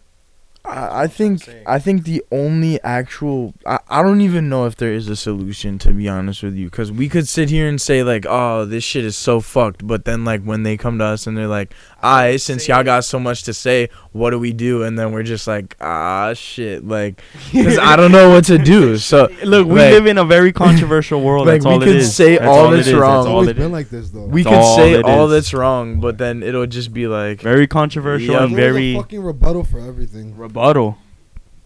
I, 0.64 1.04
I 1.04 1.08
think. 1.08 1.48
I 1.66 1.80
think 1.80 2.04
the 2.06 2.24
only 2.32 2.82
actual 2.82 3.54
I, 3.66 3.80
I 3.92 4.02
don't 4.02 4.22
even 4.22 4.48
know 4.48 4.66
if 4.68 4.78
there 4.78 4.94
is 4.94 5.10
a 5.10 5.16
solution 5.18 5.78
to 5.80 5.92
be 5.92 6.08
honest 6.08 6.44
with 6.44 6.56
you 6.56 6.68
because 6.68 6.92
we 6.94 7.10
could 7.10 7.28
sit 7.28 7.50
here 7.50 7.68
and 7.68 7.80
say 7.82 8.04
like 8.04 8.26
oh 8.28 8.64
this 8.64 8.86
shit 8.86 9.04
is 9.04 9.18
so 9.18 9.42
fucked 9.42 9.86
but 9.86 10.06
then 10.06 10.24
like 10.24 10.42
when 10.44 10.64
they 10.64 10.78
come 10.78 10.98
to 11.00 11.04
us 11.04 11.28
and 11.28 11.38
they're 11.38 11.48
like 11.48 11.74
I 12.02 12.38
since 12.38 12.68
y'all 12.70 12.84
got 12.86 13.04
so 13.04 13.20
much 13.20 13.44
to 13.44 13.54
say 13.54 13.90
what 14.14 14.30
do 14.30 14.40
we 14.40 14.54
do 14.54 14.84
and 14.84 14.98
then 14.98 15.12
we're 15.12 15.24
just 15.24 15.46
like 15.46 15.76
ah 15.82 16.32
shit 16.34 16.88
like 16.88 17.22
because 17.52 17.78
I 17.78 17.98
don't 17.98 18.14
know 18.14 18.30
what 18.30 18.46
to 18.46 18.58
do 18.58 18.98
so 19.12 19.28
Look, 19.44 19.68
we 19.68 19.74
like, 19.80 19.92
live 19.92 20.06
in 20.08 20.18
a 20.18 20.26
very 20.26 20.54
controversial 20.64 21.22
world. 21.22 21.46
Like, 21.48 21.62
that's 21.62 21.66
we 21.66 21.72
all 21.74 21.82
it 21.82 21.86
could 21.86 22.04
say 22.06 22.38
That's 22.38 22.48
all 22.48 22.74
it 22.74 22.78
that's 22.78 22.92
wrong. 22.94 23.02
That's 23.02 23.26
It's 23.26 23.28
all 23.28 23.34
always 23.36 23.48
it 23.50 23.56
been 23.58 23.72
like 23.74 23.90
this 23.90 24.10
though. 24.12 24.26
we 24.26 24.44
That's 24.44 24.56
could 24.56 24.76
say 24.76 24.94
it 24.94 25.04
all 25.06 25.26
is. 25.26 25.32
that's 25.32 25.54
wrong 25.54 26.00
but 26.00 26.18
then 26.18 26.44
it'll 26.44 26.66
just 26.66 26.94
be 26.94 27.08
like 27.08 27.42
Very 27.42 27.68
controversial 27.68 28.36
Yep. 28.36 28.42
and 28.44 28.56
very 28.56 28.94
a 28.94 28.98
fucking 29.02 29.22
rebuttal 29.22 29.66
for 29.66 29.80
everything. 29.80 30.38
rebuttal. 30.38 30.98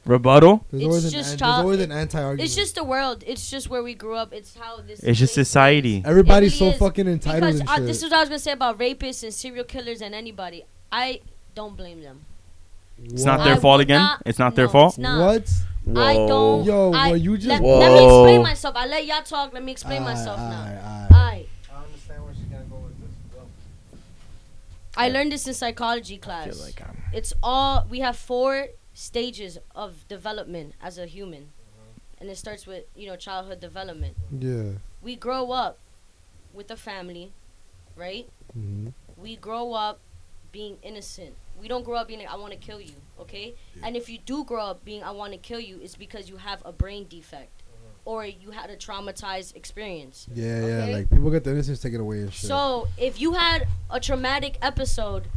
Rebuttal. 0.05 0.65
There's 0.71 0.83
It's 0.83 0.87
always 0.87 1.11
just 1.11 1.33
an- 1.33 1.39
child- 1.39 1.55
there's 1.57 1.63
always 1.63 1.79
an 1.81 1.91
anti-argument. 1.91 2.41
It's 2.45 2.55
just 2.55 2.75
the 2.75 2.83
world. 2.83 3.23
It's 3.25 3.49
just 3.49 3.69
where 3.69 3.81
we 3.81 3.93
grew 3.95 4.15
up. 4.15 4.33
It's 4.33 4.55
how 4.55 4.81
this. 4.81 4.99
It's 5.01 5.17
just 5.19 5.33
society. 5.33 5.97
is. 5.97 6.05
everybody's 6.05 6.53
It 6.53 6.57
so 6.57 6.65
is. 6.67 6.77
fucking 6.77 7.07
entitled 7.07 7.41
Because 7.41 7.59
and 7.61 7.69
shit. 7.69 7.85
this 7.87 7.97
is 7.97 8.03
what 8.11 8.13
I 8.13 8.19
was 8.19 8.29
gonna 8.29 8.39
say 8.39 8.51
about 8.51 8.77
rapists 8.79 9.23
and 9.23 9.33
serial 9.33 9.65
killers 9.65 10.01
and 10.01 10.13
anybody. 10.13 10.65
I 10.91 11.21
don't 11.55 11.75
blame 11.75 12.01
them. 12.03 12.25
It's 13.03 13.23
not 13.25 13.39
I 13.41 13.45
their 13.45 13.57
fault 13.57 13.81
again. 13.81 13.99
not- 13.99 14.21
it's 14.25 14.39
not 14.39 14.55
their 14.55 14.69
fault. 14.69 14.89
it's 14.93 14.97
not. 14.99 15.19
what? 15.25 15.51
I 15.97 16.13
don't. 16.15 16.63
Yo, 16.65 16.93
I, 16.93 17.07
well, 17.09 17.17
you 17.17 17.37
just- 17.37 17.47
let, 17.49 17.61
let 17.61 17.91
me 17.91 18.05
explain 18.05 18.41
myself. 18.43 18.75
I 18.75 18.85
let 18.87 19.05
y'all 19.05 19.21
talk. 19.23 19.53
Let 19.53 19.63
me 19.63 19.71
explain 19.71 20.03
myself 20.03 20.39
now. 20.39 20.65
Aight, 20.65 21.09
aight. 21.09 21.11
I 21.11 21.45
I 21.73 21.83
understand 21.83 22.23
where 22.25 22.33
she's 22.33 22.43
gonna 22.45 22.63
go 22.65 22.77
with 22.77 22.99
this. 23.01 23.11
Go. 23.33 23.41
I 24.97 25.09
learned 25.09 25.31
this 25.31 25.47
in 25.47 25.53
psychology 25.53 26.15
I 26.15 26.17
class. 26.25 26.45
feel 26.55 26.63
like 26.63 26.81
I'm 26.81 26.95
it's 27.13 27.33
all 27.43 27.85
we 27.89 27.99
have 27.99 28.15
four 28.15 28.67
stages 28.95 29.59
of 29.75 30.07
development 30.07 30.73
as 30.81 30.97
a 30.97 31.05
human, 31.05 31.51
and 32.19 32.29
it 32.29 32.37
starts 32.37 32.65
with 32.65 32.85
you 32.95 33.05
know 33.07 33.15
childhood 33.15 33.59
development. 33.59 34.15
Yeah. 34.31 34.79
We 35.03 35.15
grow 35.15 35.51
up 35.51 35.77
with 36.53 36.71
a 36.71 36.77
family, 36.77 37.31
right? 37.95 38.27
hmm 38.53 38.87
we 39.17 39.37
grow 39.37 39.71
up 39.73 39.99
being 40.51 40.77
innocent. 40.83 41.33
We 41.59 41.69
don't 41.69 41.83
grow 41.85 41.95
up 41.95 42.07
being 42.09 42.19
like, 42.19 42.29
I 42.31 42.35
want 42.35 42.51
to 42.51 42.57
kill 42.59 42.81
you, 42.81 42.95
okay? 43.19 43.55
And 43.81 43.95
if 43.95 44.09
you 44.09 44.17
do 44.25 44.43
grow 44.43 44.61
up 44.65 44.83
being 44.83 45.03
I 45.03 45.11
want 45.11 45.31
to 45.31 45.37
kill 45.37 45.59
you, 45.61 45.79
it's 45.81 45.95
because 45.95 46.27
you 46.29 46.35
have 46.35 46.61
a 46.65 46.73
brain 46.73 47.05
defect 47.09 47.63
or 48.03 48.25
you 48.25 48.51
had 48.51 48.69
a 48.69 48.75
traumatized 48.75 49.55
experience. 49.55 50.27
Yeah, 50.33 50.45
Okay. 50.57 50.89
yeah. 50.91 50.97
Like 50.97 51.09
people 51.09 51.31
get 51.31 51.45
their 51.45 51.53
innocence 51.53 51.79
taken 51.79 52.01
away 52.01 52.19
and 52.19 52.33
shit. 52.33 52.49
So 52.49 52.89
if 52.97 53.21
you 53.21 53.33
had 53.33 53.67
a 53.89 53.99
traumatic 54.01 54.57
episode 54.61 55.27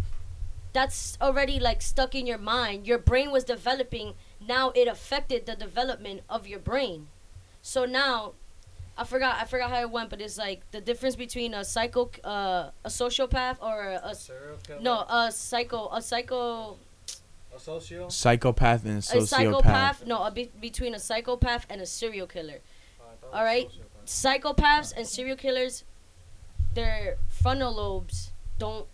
that's 0.73 1.17
already 1.21 1.59
like 1.61 1.83
stuck 1.83 2.15
in 2.15 2.27
your 2.27 2.39
mind, 2.39 2.87
your 2.87 2.99
brain 2.99 3.31
was 3.31 3.45
developing, 3.45 4.15
now 4.47 4.71
it 4.75 4.87
affected 4.89 5.47
the 5.47 5.57
development 5.57 6.23
of 6.29 6.47
your 6.47 6.59
brain. 6.59 7.09
So 7.63 7.85
now 7.85 8.33
I 8.97 9.05
forgot 9.05 9.39
I 9.41 9.45
forgot 9.45 9.71
how 9.71 9.81
it 9.81 9.91
went, 9.91 10.11
but 10.11 10.21
it's 10.21 10.39
like 10.39 10.69
the 10.71 10.81
difference 10.81 11.17
between 11.17 11.55
a 11.55 11.65
psycho 11.65 12.11
uh, 12.25 12.71
a 12.85 12.89
sociopath 12.89 13.57
or 13.63 13.83
a, 13.93 14.01
a 14.09 14.15
Serial 14.15 14.59
no, 14.81 15.01
a 15.09 15.31
psycho, 15.33 15.89
a 15.93 16.03
psycho, 16.03 16.77
A 17.55 17.59
socio. 17.61 18.09
psychopath 18.09 18.85
and 18.85 18.99
a 18.99 19.01
sociopath 19.01 19.27
psychopath. 19.29 20.07
No, 20.07 20.23
a 20.25 20.31
be- 20.31 20.51
between 20.61 20.95
a 20.95 20.99
psychopath 20.99 21.67
and 21.71 21.81
a 21.81 21.87
serial 21.87 22.27
killer. 22.27 22.59
All 23.33 23.45
right. 23.45 23.69
Psychopaths 24.07 24.93
and 24.97 25.07
serial 25.07 25.37
killers, 25.37 25.85
their 26.75 27.19
frontal 27.29 27.75
lobes 27.75 28.33
don't 28.59 28.87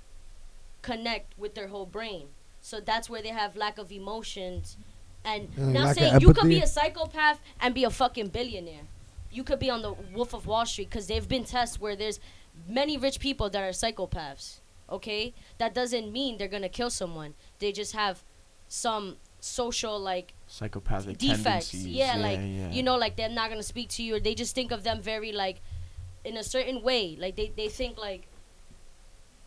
connect 0.84 1.36
with 1.38 1.54
their 1.54 1.68
whole 1.68 1.86
brain, 1.86 2.26
so 2.60 2.80
that's 2.80 3.08
where 3.10 3.22
they 3.22 3.34
have 3.42 3.56
lack 3.56 3.78
of 3.78 3.90
emotions. 3.90 4.76
And 5.24 5.48
uh, 5.58 5.62
And 5.62 5.72
now 5.72 5.84
lack 5.86 5.96
saying 5.96 6.20
you 6.20 6.32
could 6.34 6.48
be 6.48 6.60
a 6.60 6.66
psychopath 6.66 7.40
and 7.60 7.74
be 7.74 7.84
a 7.84 7.90
fucking 7.90 8.28
billionaire. 8.28 8.86
You 9.30 9.42
could 9.42 9.58
be 9.58 9.70
on 9.70 9.82
the 9.82 9.94
Wolf 10.14 10.34
of 10.34 10.46
Wall 10.46 10.66
Street 10.66 10.90
because 10.90 11.06
they've 11.06 11.28
been 11.28 11.44
tests 11.44 11.80
where 11.80 11.96
there's 11.96 12.20
many 12.68 12.96
rich 12.96 13.18
people 13.18 13.50
that 13.50 13.62
are 13.62 13.70
psychopaths. 13.70 14.60
Okay, 14.90 15.32
that 15.58 15.74
doesn't 15.74 16.12
mean 16.12 16.36
they're 16.36 16.54
gonna 16.56 16.68
kill 16.68 16.90
someone. 16.90 17.34
They 17.58 17.72
just 17.72 17.94
have 17.94 18.22
some 18.68 19.16
social 19.40 19.98
like 19.98 20.34
psychopathic 20.46 21.18
defects. 21.18 21.70
tendencies. 21.70 21.86
Yeah, 21.86 22.16
like 22.16 22.38
yeah. 22.38 22.70
you 22.70 22.82
know, 22.82 22.96
like 22.96 23.16
they're 23.16 23.36
not 23.40 23.48
gonna 23.50 23.62
speak 23.74 23.88
to 23.96 24.02
you, 24.02 24.16
or 24.16 24.20
they 24.20 24.34
just 24.34 24.54
think 24.54 24.72
of 24.72 24.84
them 24.84 25.00
very 25.00 25.32
like 25.32 25.62
in 26.24 26.36
a 26.36 26.44
certain 26.44 26.82
way. 26.82 27.16
Like 27.18 27.34
they 27.36 27.52
they 27.56 27.68
think 27.68 27.98
like 27.98 28.28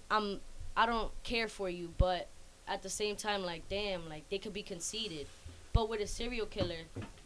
I'm 0.10 0.40
I 0.78 0.86
don't 0.86 1.12
care 1.24 1.48
for 1.48 1.70
you, 1.70 1.92
but 1.98 2.28
at 2.68 2.84
the 2.84 2.90
same 2.90 3.16
time, 3.16 3.44
like 3.44 3.68
damn, 3.68 4.08
like 4.08 4.30
they 4.30 4.38
could 4.38 4.54
be 4.54 4.62
conceited. 4.62 5.26
But 5.74 5.90
with 5.90 6.02
a 6.02 6.08
serial 6.08 6.46
killer, 6.46 6.82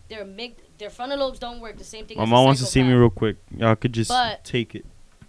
their 0.07 0.23
mig 0.23 0.56
their 0.78 0.90
frontal 0.90 1.19
lobes 1.19 1.38
don't 1.38 1.60
work 1.60 1.78
the 1.78 1.84
same 1.84 2.06
thing. 2.06 2.18
My 2.18 2.26
mom 2.26 2.45
wants 2.45 2.61
to 2.61 2.65
see 2.65 2.82
me 2.82 2.94
real 2.94 3.10
quick. 3.10 3.36
Y'all 3.56 3.76
could 3.76 3.94
just 3.94 4.10
But- 4.10 4.45
take 4.45 4.73
it. 4.73 4.86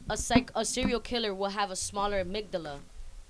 a 0.09 0.16
psych 0.16 0.53
a 0.55 0.65
serial 0.65 1.01
killer 1.01 1.35
will 1.35 1.51
have 1.51 1.70
a 1.73 1.77
smaller 1.77 2.24
amygdala 2.24 2.78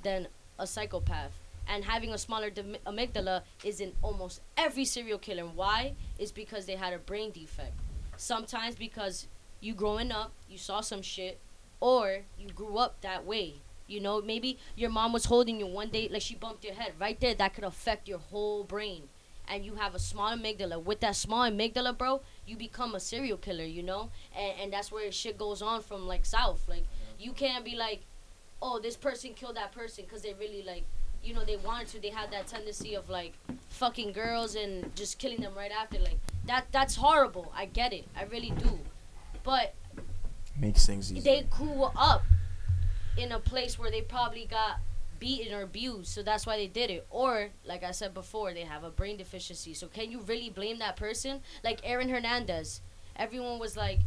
than 0.03 0.29
a 0.59 0.67
psychopath. 0.67 1.33
And 1.67 1.85
having 1.85 2.11
a 2.13 2.19
smaller 2.19 2.51
dim- 2.51 2.77
amygdala 2.87 3.45
is 3.65 3.81
in 3.81 3.95
almost 4.03 4.41
every 4.59 4.85
serial 4.85 5.19
killer. 5.19 5.47
Why? 5.47 5.95
Is 6.19 6.33
because 6.33 6.67
they 6.67 6.77
had 6.77 6.93
a 6.93 6.99
brain 6.99 7.31
defect. 7.31 7.73
Sometimes 8.19 8.75
because 8.75 9.27
you 9.61 9.73
growing 9.75 10.11
up, 10.13 10.33
you 10.51 10.59
saw 10.59 10.81
some 10.81 11.03
shit, 11.03 11.39
or 11.81 12.25
you 12.39 12.49
grew 12.49 12.77
up 12.79 13.01
that 13.01 13.25
way. 13.25 13.55
You 13.93 14.01
know, 14.01 14.23
maybe 14.23 14.59
your 14.75 14.89
mom 14.89 15.13
was 15.13 15.27
holding 15.27 15.61
you 15.61 15.67
one 15.67 15.91
day, 15.91 16.09
like 16.11 16.23
she 16.23 16.35
bumped 16.35 16.65
your 16.65 16.75
head. 16.75 16.93
Right 16.99 17.21
there, 17.21 17.35
that 17.35 17.55
could 17.55 17.65
affect 17.65 18.09
your 18.09 18.19
whole 18.19 18.65
brain. 18.65 19.03
And 19.47 19.65
you 19.65 19.75
have 19.75 19.95
a 19.95 19.99
small 19.99 20.33
amygdala. 20.33 20.83
With 20.83 21.01
that 21.01 21.15
small 21.15 21.43
amygdala, 21.51 21.99
bro, 21.99 22.23
you 22.47 22.57
become 22.57 22.95
a 22.95 23.01
serial 23.01 23.37
killer, 23.37 23.65
you 23.65 23.83
know? 23.83 24.09
And, 24.35 24.53
and 24.61 24.73
that's 24.73 24.91
where 24.91 25.13
shit 25.13 25.37
goes 25.37 25.61
on 25.61 25.83
from, 25.83 26.07
like, 26.07 26.25
south. 26.25 26.67
Like, 26.69 26.85
you 27.19 27.33
can't 27.33 27.65
be 27.65 27.77
like, 27.77 28.01
oh, 28.63 28.79
this 28.79 28.97
person 28.97 29.35
killed 29.35 29.57
that 29.57 29.73
person 29.73 30.05
because 30.05 30.23
they 30.23 30.33
really, 30.35 30.63
like, 30.63 30.85
you 31.23 31.35
know, 31.35 31.45
they 31.45 31.57
wanted 31.57 31.89
to. 31.89 32.01
They 32.01 32.11
had 32.11 32.31
that 32.31 32.47
tendency 32.47 32.95
of, 32.95 33.11
like, 33.11 33.35
fucking 33.69 34.13
girls 34.13 34.55
and 34.55 34.95
just 34.97 35.19
killing 35.19 35.41
them 35.43 35.53
right 35.55 35.73
after. 35.73 35.99
Like, 35.99 36.19
that 36.47 36.67
that's 36.73 36.95
horrible. 36.97 37.53
I 37.55 37.67
get 37.67 37.93
it. 37.93 38.07
I 38.17 38.25
really 38.25 38.51
do. 38.51 38.79
But 39.43 39.75
makes 40.59 40.87
things 40.87 41.13
easy. 41.13 41.21
they 41.21 41.43
grew 41.51 41.91
up 41.97 42.23
in 43.17 43.33
a 43.33 43.39
place 43.39 43.79
where 43.79 43.91
they 43.91 44.03
probably 44.03 44.47
got 44.47 44.81
beaten 45.19 45.55
or 45.55 45.63
abused, 45.63 46.09
so 46.09 46.23
that's 46.23 46.47
why 46.47 46.57
they 46.57 46.67
did 46.67 46.91
it. 46.91 47.07
Or, 47.11 47.51
like 47.65 47.85
I 47.85 47.93
said 47.93 48.13
before, 48.13 48.53
they 48.53 48.63
have 48.63 48.85
a 48.85 48.91
brain 48.91 49.17
deficiency. 49.17 49.75
So 49.75 49.87
can 49.87 50.11
you 50.11 50.21
really 50.21 50.51
blame 50.51 50.79
that 50.79 50.97
person? 50.97 51.41
Like 51.63 51.81
Aaron 51.85 52.09
Hernandez, 52.09 52.81
everyone 53.17 53.59
was 53.59 53.77
like, 53.77 54.01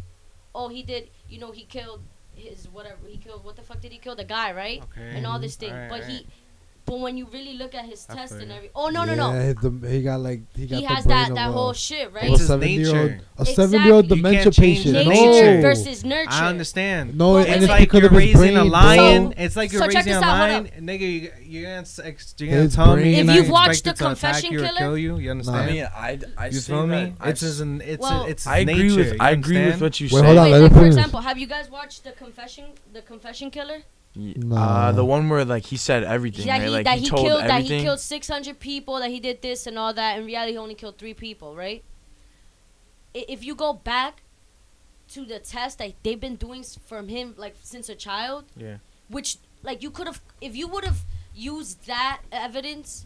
"Oh, 0.53 0.67
he 0.67 0.83
did. 0.83 1.09
You 1.29 1.39
know, 1.39 1.51
he 1.51 1.63
killed 1.63 2.01
his 2.35 2.67
whatever. 2.67 3.07
He 3.07 3.17
killed 3.17 3.43
what 3.43 3.55
the 3.55 3.61
fuck 3.61 3.81
did 3.81 3.91
he 3.91 3.97
kill? 3.97 4.15
The 4.15 4.25
guy, 4.25 4.51
right? 4.51 4.83
Okay. 4.83 5.15
And 5.15 5.25
all 5.25 5.39
this 5.39 5.55
thing. 5.55 5.71
Alright, 5.71 5.89
but 5.89 6.03
he. 6.03 6.27
But 6.85 6.99
when 6.99 7.17
you 7.17 7.25
really 7.33 7.53
look 7.57 7.73
at 7.73 7.85
his 7.85 8.05
I 8.09 8.13
test 8.15 8.33
and 8.33 8.49
you. 8.49 8.55
every, 8.55 8.69
oh 8.75 8.89
no 8.89 9.03
no 9.05 9.15
no, 9.15 9.33
Yeah, 9.33 9.53
the, 9.53 9.89
he 9.89 10.03
got 10.03 10.19
like 10.19 10.41
he 10.55 10.67
got 10.67 10.77
he 10.79 10.83
has 10.85 11.03
that 11.05 11.33
that 11.33 11.51
whole 11.51 11.73
shit, 11.73 12.13
right? 12.13 12.25
of 12.25 12.29
a 12.29 12.33
It's 12.33 12.39
his 12.41 12.47
seven-year-old, 12.47 13.11
nature. 13.11 13.21
a 13.39 13.45
seven-year-old 13.45 14.07
dementia 14.07 14.51
patient. 14.51 14.93
Nature 14.93 15.55
No. 15.55 15.61
versus 15.61 16.03
nurture. 16.05 16.29
I 16.29 16.47
understand. 16.47 17.17
No, 17.17 17.33
Well, 17.33 17.37
and 17.39 17.47
it's 17.47 17.63
it's 17.63 17.69
like 17.69 17.91
you're 17.91 18.05
of 18.05 18.11
his 18.11 18.35
raising 18.35 18.57
a 18.57 18.63
lion. 18.63 19.23
bro. 19.29 19.33
It's 19.37 19.55
like 19.55 19.71
you're 19.71 19.81
So 19.81 19.87
raising 19.87 20.01
a 20.01 20.15
this 20.15 20.23
out, 20.23 20.49
lion, 20.49 20.69
nigga. 20.79 20.99
You, 21.01 21.31
you're 21.43 21.63
gonna 21.63 21.81
s- 21.81 21.99
ex- 22.03 22.35
you're 22.37 22.49
gonna 22.49 22.61
His 22.63 22.75
tell 22.75 22.93
brain- 22.93 23.25
me. 23.25 23.31
If 23.31 23.35
you've 23.35 23.49
watched 23.49 23.83
The 23.83 23.89
it 23.89 23.93
attack 23.95 24.07
Confession 24.07 24.51
you 24.53 24.59
or 24.59 24.65
Killer- 24.67 24.77
kill 24.77 24.97
you. 24.97 25.17
You 25.17 25.29
I 25.29 25.31
understand? 25.31 25.71
mean, 25.71 25.87
I, 25.95 26.19
I 26.37 26.45
you 26.47 26.51
say 26.59 26.73
feel 26.73 26.87
me? 26.87 27.13
I 27.19 27.29
It's 27.29 27.59
an 27.59 27.81
it's 27.81 28.01
Well- 28.01 28.25
a, 28.25 28.29
it's 28.29 28.45
I 28.47 28.57
agree 28.59 28.75
nature. 28.89 29.11
with 29.11 29.21
I 29.21 29.31
agree 29.31 29.65
with 29.65 29.81
what 29.81 29.99
you 29.99 30.05
Wait, 30.11 30.19
say. 30.19 30.25
hold 30.25 30.37
on, 30.37 30.51
let 30.51 30.61
like 30.61 30.73
for 30.73 30.85
example, 30.85 31.19
have 31.21 31.37
you 31.39 31.47
guys 31.47 31.69
watched 31.69 32.03
the 32.03 32.11
confession, 32.11 32.65
the 32.93 33.01
confession 33.01 33.49
killer? 33.49 33.79
Ye- 34.15 34.33
Nah. 34.37 34.87
Uh, 34.87 34.91
the 34.93 35.03
one 35.05 35.27
where 35.29 35.43
like 35.45 35.65
he 35.65 35.77
said 35.77 36.03
everything, 36.03 36.45
that 36.47 36.53
right? 36.59 36.61
he 36.63 36.69
Like 36.69 36.85
that 36.85 36.97
he, 36.97 37.03
he, 37.03 37.09
told 37.09 37.25
killed 37.27 37.41
that 37.43 37.49
everything. 37.51 37.79
he 37.79 37.85
killed 37.85 37.99
600 37.99 38.59
people, 38.59 38.99
that 38.99 39.09
he 39.09 39.19
did 39.19 39.41
this 39.41 39.67
and 39.67 39.77
all 39.77 39.93
that. 39.93 40.17
In 40.17 40.25
reality, 40.25 40.53
he 40.53 40.57
only 40.57 40.75
killed 40.75 40.97
three 40.97 41.13
people, 41.13 41.55
right? 41.55 41.83
If 43.13 43.43
you 43.43 43.55
go 43.55 43.73
back 43.73 44.21
to 45.09 45.25
the 45.25 45.39
test 45.39 45.77
that 45.79 45.93
they've 46.03 46.19
been 46.19 46.35
doing 46.35 46.63
from 46.63 47.07
him 47.07 47.33
like 47.37 47.55
since 47.61 47.89
a 47.89 47.95
child, 47.95 48.45
Yeah. 48.57 48.77
which 49.09 49.37
like 49.63 49.81
you 49.83 49.91
could 49.91 50.07
have 50.07 50.21
if 50.41 50.55
you 50.55 50.67
would 50.67 50.83
have 50.83 51.01
used 51.33 51.85
that 51.87 52.21
evidence, 52.31 53.05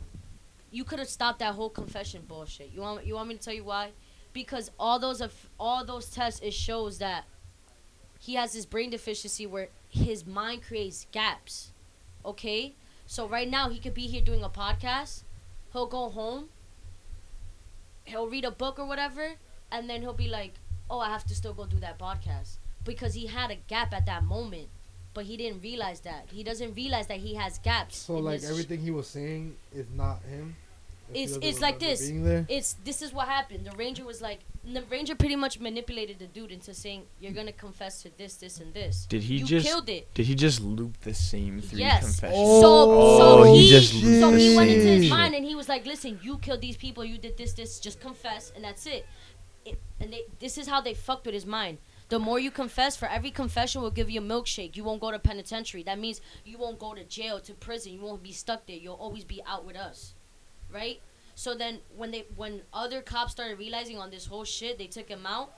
you 0.72 0.84
could 0.84 1.00
have 1.00 1.10
stopped 1.10 1.40
that 1.40 1.56
whole 1.56 1.70
confession 1.70 2.24
bullshit. 2.28 2.72
You 2.74 2.82
want 2.82 3.06
you 3.06 3.16
want 3.16 3.30
me 3.30 3.36
to 3.36 3.42
tell 3.42 3.54
you 3.54 3.64
why? 3.64 3.92
Because 4.34 4.72
all 4.80 5.00
those 5.00 5.22
of 5.22 5.34
all 5.60 5.84
those 5.84 6.10
tests 6.10 6.40
it 6.42 6.54
shows 6.54 7.00
that 7.00 7.26
he 8.20 8.36
has 8.36 8.54
this 8.54 8.66
brain 8.66 8.90
deficiency 8.90 9.46
where 9.46 9.70
his 9.90 10.26
mind 10.26 10.64
creates 10.64 11.08
gaps. 11.12 11.72
Okay? 12.24 12.76
So 13.06 13.28
right 13.28 13.50
now 13.50 13.70
he 13.70 13.80
could 13.80 13.94
be 13.94 14.08
here 14.08 14.22
doing 14.22 14.44
a 14.44 14.50
podcast. 14.50 15.24
He'll 15.74 15.88
go 15.88 16.10
home. 16.10 16.50
He'll 18.06 18.28
read 18.28 18.46
a 18.46 18.52
book 18.52 18.80
or 18.80 18.86
whatever, 18.86 19.34
and 19.72 19.90
then 19.90 20.02
he'll 20.02 20.14
be 20.14 20.28
like, 20.28 20.54
"Oh, 20.90 21.00
I 21.00 21.10
have 21.10 21.26
to 21.26 21.36
still 21.36 21.54
go 21.54 21.66
do 21.66 21.80
that 21.80 22.00
podcast." 22.00 22.58
Because 22.84 23.14
he 23.14 23.28
had 23.28 23.52
a 23.52 23.56
gap 23.56 23.94
at 23.94 24.06
that 24.06 24.24
moment, 24.24 24.70
but 25.14 25.26
he 25.26 25.38
didn't 25.38 25.62
realize 25.62 26.00
that. 26.02 26.30
He 26.32 26.44
doesn't 26.44 26.74
realize 26.76 27.08
that 27.08 27.18
he 27.18 27.36
has 27.36 27.60
gaps. 27.60 27.98
So 27.98 28.18
like 28.18 28.44
everything 28.44 28.80
he 28.80 28.92
was 28.92 29.08
saying 29.08 29.58
is 29.74 29.88
not 29.96 30.22
him. 30.24 30.56
If 31.10 31.16
he 31.16 31.24
It's- 31.24 31.40
it's 31.42 31.62
like 31.62 31.80
this. 31.80 32.02
Being 32.08 32.24
there. 32.24 32.46
it's 32.50 32.74
this 32.84 33.02
is 33.02 33.12
what 33.14 33.28
happened. 33.28 33.66
The 33.66 33.76
ranger 33.76 34.06
was 34.06 34.22
like, 34.22 34.40
the 34.64 34.84
ranger 34.84 35.16
pretty 35.16 35.36
much 35.36 35.60
manipulated 35.60 36.20
the 36.20 36.28
dude 36.28 36.52
into 36.52 36.74
saying, 36.74 37.08
"You're 37.20 37.32
gonna 37.32 37.52
confess 37.54 38.04
to 38.04 38.10
this, 38.18 38.36
this, 38.36 38.60
and 38.60 38.74
this." 38.74 39.06
Did 39.08 39.24
he 39.24 39.38
you 39.38 39.46
just 39.46 39.66
killed 39.66 39.90
it. 39.90 40.14
did 40.14 40.26
he 40.28 40.36
just 40.36 40.62
loop 40.62 41.00
the 41.02 41.14
same 41.14 41.62
three 41.62 41.80
Yes. 41.80 42.04
confessions? 42.04 42.38
Oh, 42.40 42.62
so, 42.62 42.92
Oh, 42.92 43.44
so 43.46 43.54
he 43.54 43.62
he, 43.64 43.70
just 43.70 43.92
so 43.94 44.32
he 44.34 44.56
went 44.56 44.70
into 44.70 44.88
his 44.88 45.10
mind 45.10 45.34
and 45.36 45.44
he 45.46 45.56
was 45.56 45.68
like, 45.70 45.86
"Listen, 45.86 46.20
you 46.22 46.38
killed 46.38 46.62
these 46.62 46.78
people. 46.78 47.04
You 47.04 47.18
did 47.18 47.38
this, 47.38 47.54
this. 47.54 47.80
Just 47.80 48.00
confess, 48.00 48.52
and 48.56 48.64
that's 48.64 48.86
it." 48.86 49.06
it 49.66 49.80
and 50.00 50.14
they, 50.14 50.24
this 50.40 50.58
is 50.58 50.68
how 50.68 50.80
they 50.82 50.94
fucked 50.94 51.26
with 51.26 51.34
his 51.34 51.46
mind. 51.46 51.78
The 52.10 52.18
more 52.18 52.40
you 52.40 52.50
confess, 52.50 52.96
for 52.96 53.08
every 53.08 53.30
confession, 53.30 53.82
we'll 53.82 53.92
give 53.92 54.10
you 54.10 54.20
a 54.20 54.24
milkshake. 54.24 54.76
You 54.76 54.84
won't 54.84 55.00
go 55.00 55.12
to 55.12 55.20
penitentiary. 55.20 55.84
That 55.84 56.00
means 56.00 56.22
you 56.44 56.58
won't 56.58 56.80
go 56.80 56.96
to 56.96 57.04
jail, 57.04 57.40
to 57.42 57.54
prison. 57.54 57.94
You 57.94 58.02
won't 58.02 58.24
be 58.24 58.32
stuck 58.32 58.66
there. 58.66 58.78
You'll 58.78 58.96
always 58.96 59.24
be 59.26 59.44
out 59.46 59.64
with 59.66 59.76
us, 59.76 60.16
right? 60.74 61.02
So 61.36 61.56
then, 61.56 61.80
when 61.96 62.12
they, 62.12 62.26
when 62.36 62.62
other 62.74 63.02
cops 63.02 63.32
started 63.32 63.58
realizing 63.60 63.98
on 63.98 64.10
this 64.10 64.26
whole 64.26 64.44
shit, 64.44 64.78
they 64.78 64.88
took 64.88 65.08
him 65.08 65.26
out. 65.26 65.54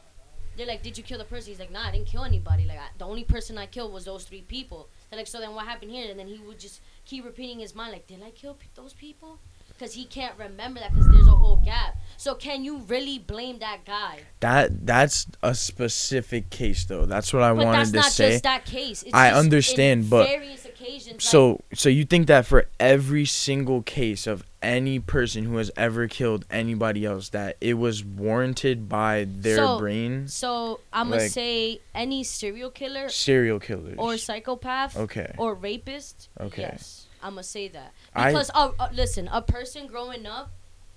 They're 0.55 0.67
like, 0.67 0.83
"Did 0.83 0.97
you 0.97 1.03
kill 1.03 1.17
the 1.17 1.23
person?" 1.23 1.51
He's 1.51 1.59
like, 1.59 1.71
"Nah, 1.71 1.87
I 1.87 1.91
didn't 1.91 2.07
kill 2.07 2.23
anybody. 2.23 2.65
Like, 2.65 2.77
I, 2.77 2.87
the 2.97 3.05
only 3.05 3.23
person 3.23 3.57
I 3.57 3.65
killed 3.65 3.91
was 3.93 4.05
those 4.05 4.25
three 4.25 4.41
people." 4.41 4.89
They're 5.09 5.17
like, 5.17 5.27
"So 5.27 5.39
then, 5.39 5.55
what 5.55 5.65
happened 5.65 5.91
here?" 5.91 6.09
And 6.09 6.19
then 6.19 6.27
he 6.27 6.37
would 6.39 6.59
just 6.59 6.81
keep 7.05 7.25
repeating 7.25 7.59
his 7.59 7.73
mind, 7.73 7.93
like, 7.93 8.05
"Did 8.05 8.21
I 8.21 8.31
kill 8.31 8.53
p- 8.55 8.67
those 8.75 8.93
people?" 8.93 9.39
Because 9.81 9.95
he 9.95 10.05
can't 10.05 10.37
remember 10.37 10.79
that 10.79 10.93
because 10.93 11.07
there's 11.07 11.25
a 11.25 11.31
whole 11.31 11.55
gap. 11.55 11.97
So 12.15 12.35
can 12.35 12.63
you 12.63 12.77
really 12.87 13.17
blame 13.17 13.57
that 13.59 13.83
guy? 13.83 14.19
That 14.39 14.85
that's 14.85 15.25
a 15.41 15.55
specific 15.55 16.51
case 16.51 16.85
though. 16.85 17.07
That's 17.07 17.33
what 17.33 17.41
I 17.41 17.51
but 17.51 17.65
wanted 17.65 17.87
that's 17.87 17.89
to 17.89 17.95
not 17.97 18.29
just 18.31 18.43
that 18.43 18.65
case. 18.65 19.01
It's 19.01 19.11
I 19.11 19.31
understand, 19.31 20.07
but- 20.07 20.27
various 20.27 20.65
occasions. 20.65 21.13
like- 21.13 21.21
So 21.21 21.61
so 21.73 21.89
you 21.89 22.05
think 22.05 22.27
that 22.27 22.45
for 22.45 22.67
every 22.79 23.25
single 23.25 23.81
case 23.81 24.27
of 24.27 24.43
any 24.61 24.99
person 24.99 25.45
who 25.45 25.57
has 25.57 25.71
ever 25.75 26.07
killed 26.07 26.45
anybody 26.51 27.03
else 27.03 27.29
that 27.29 27.57
it 27.59 27.73
was 27.73 28.05
warranted 28.05 28.87
by 28.87 29.25
their 29.27 29.55
So- 29.55 29.79
brain 29.79 30.27
so 30.27 30.79
I'm 30.93 31.09
gonna 31.09 31.23
like- 31.23 31.31
say 31.31 31.81
any 31.95 32.23
serial 32.23 32.69
killer 32.69 33.09
serial 33.09 33.59
killers. 33.59 33.95
or 33.97 34.19
psychopath 34.19 34.95
okay. 34.95 35.33
or 35.39 35.55
rapist. 35.55 36.29
Okay. 36.39 36.61
Yes, 36.61 37.07
I'm 37.23 37.31
gonna 37.33 37.43
say 37.43 37.67
that 37.69 37.93
because 38.31 38.51
uh, 38.53 38.71
uh, 38.79 38.89
listen, 38.93 39.29
a 39.31 39.41
person 39.41 39.87
growing 39.87 40.25
up, 40.25 40.51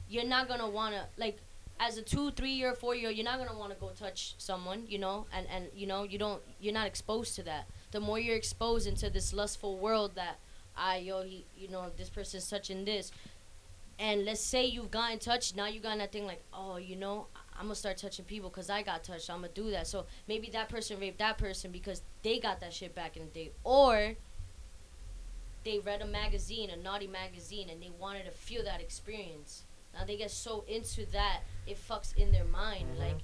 you're 0.09 0.24
not 0.24 0.49
gonna 0.49 0.69
wanna 0.69 1.07
like. 1.16 1.39
As 1.81 1.99
a 1.99 2.03
two, 2.03 2.31
three 2.31 2.53
year, 2.53 2.73
four 2.73 2.95
year, 2.95 3.11
you're 3.11 3.24
not 3.24 3.36
gonna 3.39 3.59
want 3.59 3.73
to 3.73 3.78
go 3.81 3.89
touch 3.99 4.35
someone, 4.39 4.85
you 4.86 4.97
know, 4.99 5.27
and 5.36 5.45
and 5.53 5.66
you 5.74 5.89
know 5.89 6.05
you 6.05 6.19
don't, 6.19 6.41
you're 6.61 6.73
not 6.73 6.86
exposed 6.86 7.35
to 7.35 7.43
that. 7.43 7.66
The 7.91 7.99
more 7.99 8.16
you're 8.19 8.36
exposed 8.36 8.86
into 8.86 9.11
this 9.11 9.32
lustful 9.32 9.77
world 9.78 10.12
that, 10.15 10.36
I 10.77 10.99
yo, 10.99 11.23
he, 11.23 11.45
you 11.57 11.66
know, 11.69 11.91
this 11.97 12.09
person's 12.09 12.49
touching 12.49 12.85
this, 12.85 13.11
and 13.99 14.24
let's 14.24 14.41
say 14.41 14.65
you've 14.65 14.91
gotten 14.93 15.19
touched, 15.19 15.57
now 15.57 15.66
you 15.66 15.81
got 15.81 15.99
that 15.99 16.12
thing 16.12 16.27
like, 16.27 16.43
oh, 16.53 16.77
you 16.77 16.97
know, 16.97 17.27
I- 17.35 17.41
I'm 17.59 17.66
gonna 17.66 17.74
start 17.77 17.97
touching 17.99 18.24
people 18.24 18.51
because 18.51 18.70
I 18.70 18.82
got 18.82 19.03
touched. 19.05 19.28
I'm 19.31 19.39
gonna 19.43 19.49
do 19.55 19.70
that. 19.73 19.86
So 19.89 20.07
maybe 20.28 20.51
that 20.51 20.69
person 20.69 20.99
raped 21.01 21.19
that 21.19 21.39
person 21.39 21.70
because 21.73 22.03
they 22.23 22.39
got 22.39 22.61
that 22.61 22.73
shit 22.73 22.95
back 22.95 23.16
in 23.16 23.24
the 23.27 23.31
day, 23.31 23.51
or 23.65 24.15
they 25.65 25.78
read 25.78 26.03
a 26.03 26.07
magazine, 26.07 26.70
a 26.70 26.77
naughty 26.77 27.07
magazine, 27.07 27.69
and 27.70 27.82
they 27.82 27.91
wanted 27.99 28.24
to 28.27 28.31
feel 28.32 28.62
that 28.65 28.81
experience. 28.81 29.65
Now 29.95 30.05
they 30.05 30.16
get 30.16 30.31
so 30.31 30.65
into 30.69 31.07
that, 31.12 31.41
it 31.66 31.78
fucks 31.89 32.16
in 32.16 32.32
their 32.32 32.45
mind, 32.45 32.89
Mhm. 32.97 32.99
like 32.99 33.19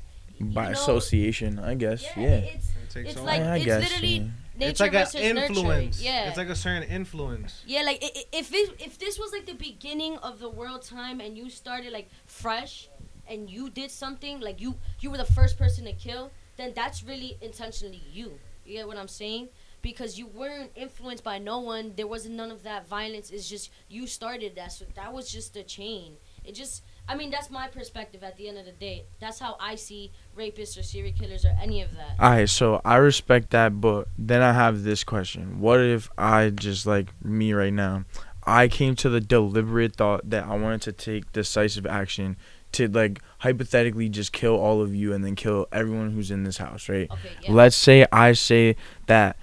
By 0.55 0.67
know, 0.67 0.71
association, 0.73 1.59
I 1.59 1.75
guess. 1.75 2.03
Yeah, 2.03 2.23
Yeah. 2.23 2.29
it's 2.37 2.69
It 2.71 2.91
takes 2.91 3.11
it's 3.11 3.21
like 3.21 3.43
I 3.43 3.57
it's 3.57 3.65
guess, 3.67 3.83
literally 3.83 4.09
yeah. 4.17 4.29
nature 4.57 4.71
it's 4.71 4.81
like 4.81 4.95
an 4.95 4.99
versus 5.01 5.15
nurture. 5.21 5.45
influence. 5.45 6.01
Yeah, 6.01 6.29
It's 6.29 6.39
like 6.39 6.49
a 6.49 6.57
certain 6.57 6.89
influence. 6.89 7.63
yeah, 7.67 7.83
like 7.83 8.03
i- 8.03 8.11
i- 8.21 8.25
if 8.33 8.55
it, 8.55 8.81
if 8.81 8.99
this 8.99 9.19
was 9.19 9.33
like 9.33 9.45
the 9.45 9.53
beginning 9.55 10.17
of 10.19 10.39
the 10.39 10.49
world 10.49 10.81
time 10.83 11.21
and 11.21 11.37
you 11.37 11.51
started 11.51 11.93
like 11.93 12.09
fresh 12.25 12.89
and 13.29 13.51
you 13.51 13.69
did 13.69 13.91
something 13.91 14.41
like 14.41 14.61
you 14.63 14.79
you 15.01 15.11
were 15.11 15.19
the 15.19 15.27
first 15.39 15.59
person 15.59 15.85
to 15.85 15.93
kill, 15.93 16.31
then 16.57 16.73
that's 16.75 17.03
really 17.03 17.37
intentionally 17.43 18.01
you. 18.11 18.39
You 18.65 18.79
get 18.79 18.87
what 18.87 18.97
I'm 18.97 19.09
saying? 19.09 19.51
Because 19.83 20.19
you 20.19 20.27
weren't 20.27 20.73
influenced 20.75 21.25
by 21.25 21.39
no 21.39 21.61
one. 21.61 21.95
There 21.97 22.07
wasn't 22.07 22.35
none 22.35 22.51
of 22.51 22.63
that 22.65 22.87
violence. 22.87 23.31
It's 23.31 23.49
just 23.49 23.71
you 23.89 24.07
started 24.07 24.55
that. 24.57 24.73
So 24.73 24.85
that 24.95 25.13
was 25.13 25.31
just 25.31 25.57
a 25.57 25.63
chain. 25.63 26.17
It 26.45 26.55
just 26.55 26.83
I 27.09 27.17
mean 27.17 27.31
that's 27.31 27.51
my 27.51 27.67
perspective 27.69 28.23
at 28.23 28.37
the 28.37 28.49
end 28.49 28.59
of 28.59 28.67
the 28.67 28.73
day. 28.73 29.07
That's 29.21 29.39
how 29.39 29.57
I 29.61 29.75
see 29.77 30.13
rapists 30.37 30.79
or 30.79 30.83
serial 30.83 31.15
killers 31.19 31.45
or 31.45 31.57
any 31.61 31.83
of 31.83 31.97
that. 31.97 32.23
Alright, 32.23 32.49
so 32.51 32.81
I 32.85 32.97
respect 32.97 33.51
that, 33.51 33.81
but 33.81 34.09
then 34.19 34.43
I 34.43 34.53
have 34.53 34.83
this 34.83 35.05
question. 35.05 35.61
What 35.61 35.81
if 35.81 36.11
I 36.19 36.51
just 36.51 36.87
like 36.87 37.09
me 37.25 37.53
right 37.53 37.73
now, 37.73 38.05
I 38.45 38.69
came 38.69 38.97
to 38.97 39.09
the 39.09 39.21
deliberate 39.21 39.97
thought 39.97 40.29
that 40.31 40.45
I 40.45 40.57
wanted 40.57 40.83
to 40.83 40.93
take 40.93 41.33
decisive 41.33 41.87
action 41.87 42.37
to 42.73 42.89
like 42.89 43.21
hypothetically 43.39 44.09
just 44.09 44.33
kill 44.33 44.57
all 44.57 44.81
of 44.81 44.95
you 44.95 45.13
and 45.13 45.25
then 45.25 45.35
kill 45.35 45.67
everyone 45.73 46.13
who's 46.13 46.31
in 46.31 46.45
this 46.45 46.59
house, 46.59 46.89
right? 46.89 47.11
Okay, 47.11 47.31
yeah. 47.43 47.53
Let's 47.53 47.77
say 47.77 48.07
I 48.13 48.33
say 48.33 48.77
that 49.07 49.37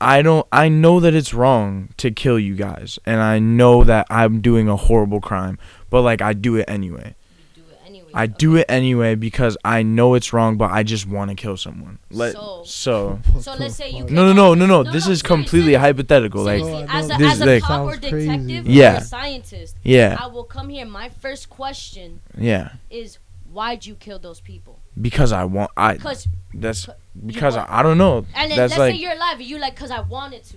I 0.00 0.20
don't 0.22 0.46
I 0.52 0.68
know 0.68 1.00
that 1.00 1.14
it's 1.14 1.32
wrong 1.32 1.88
to 1.96 2.10
kill 2.10 2.38
you 2.38 2.54
guys 2.54 2.98
and 3.06 3.20
I 3.20 3.38
know 3.38 3.82
that 3.84 4.06
I'm 4.10 4.40
doing 4.40 4.68
a 4.68 4.76
horrible 4.76 5.20
crime, 5.20 5.58
but 5.90 6.02
like 6.02 6.20
I 6.20 6.32
do 6.34 6.56
it 6.56 6.66
anyway. 6.68 7.14
you 7.56 7.62
do 7.62 7.70
it 7.70 7.80
anyway. 7.86 8.10
I 8.14 8.26
do 8.26 8.56
it 8.56 8.66
anyway 8.68 9.14
because 9.14 9.56
I 9.64 9.82
know 9.82 10.12
it's 10.14 10.32
wrong, 10.34 10.56
but 10.58 10.70
I 10.70 10.82
just 10.82 11.06
want 11.06 11.30
to 11.30 11.34
kill 11.34 11.56
someone. 11.56 11.98
Let 12.10 12.34
So- 12.34 12.62
so. 12.66 13.20
So 13.40 13.54
let's 13.54 13.76
say 13.76 13.90
you? 13.90 14.04
No, 14.04 14.26
no, 14.26 14.32
no, 14.34 14.54
no, 14.54 14.66
no. 14.66 14.82
No, 14.82 14.92
This 14.92 15.06
no, 15.06 15.12
is 15.12 15.22
completely 15.22 15.72
seriously. 15.72 15.74
hypothetical. 15.80 16.42
Like, 16.44 16.62
Seriously, 16.62 16.86
as 16.90 17.04
a, 17.06 17.08
This 17.16 17.32
as 17.32 17.34
is 17.36 17.40
a 17.40 17.46
like- 17.46 17.62
cop 17.62 17.80
or 17.86 17.92
Sounds 17.94 18.08
crazy. 18.10 18.62
Yeah. 18.66 18.94
or 18.94 18.96
a 18.98 19.00
scientist, 19.00 19.76
yeah, 19.82 20.16
I 20.20 20.26
will 20.26 20.44
come 20.44 20.68
here. 20.68 20.84
My 20.84 21.08
first 21.08 21.48
question 21.48 22.20
yeah. 22.36 22.72
is, 22.90 23.18
why'd 23.50 23.86
you 23.86 23.94
kill 23.94 24.18
those 24.18 24.40
people? 24.40 24.80
Because 25.00 25.32
I 25.32 25.44
want. 25.44 25.70
I. 25.76 25.94
Because 25.94 26.28
That's 26.54 26.88
because 27.26 27.56
I, 27.56 27.60
want- 27.60 27.70
I 27.70 27.82
don't 27.82 27.98
know. 27.98 28.26
and 28.34 28.50
then 28.50 28.56
That's 28.56 28.72
let's 28.72 28.78
like. 28.78 28.94
say 28.94 29.00
you're 29.00 29.12
alive, 29.12 29.38
and 29.38 29.46
you 29.46 29.58
like, 29.58 29.76
cause 29.76 29.90
I 29.90 30.00
wanted 30.00 30.44
to. 30.44 30.56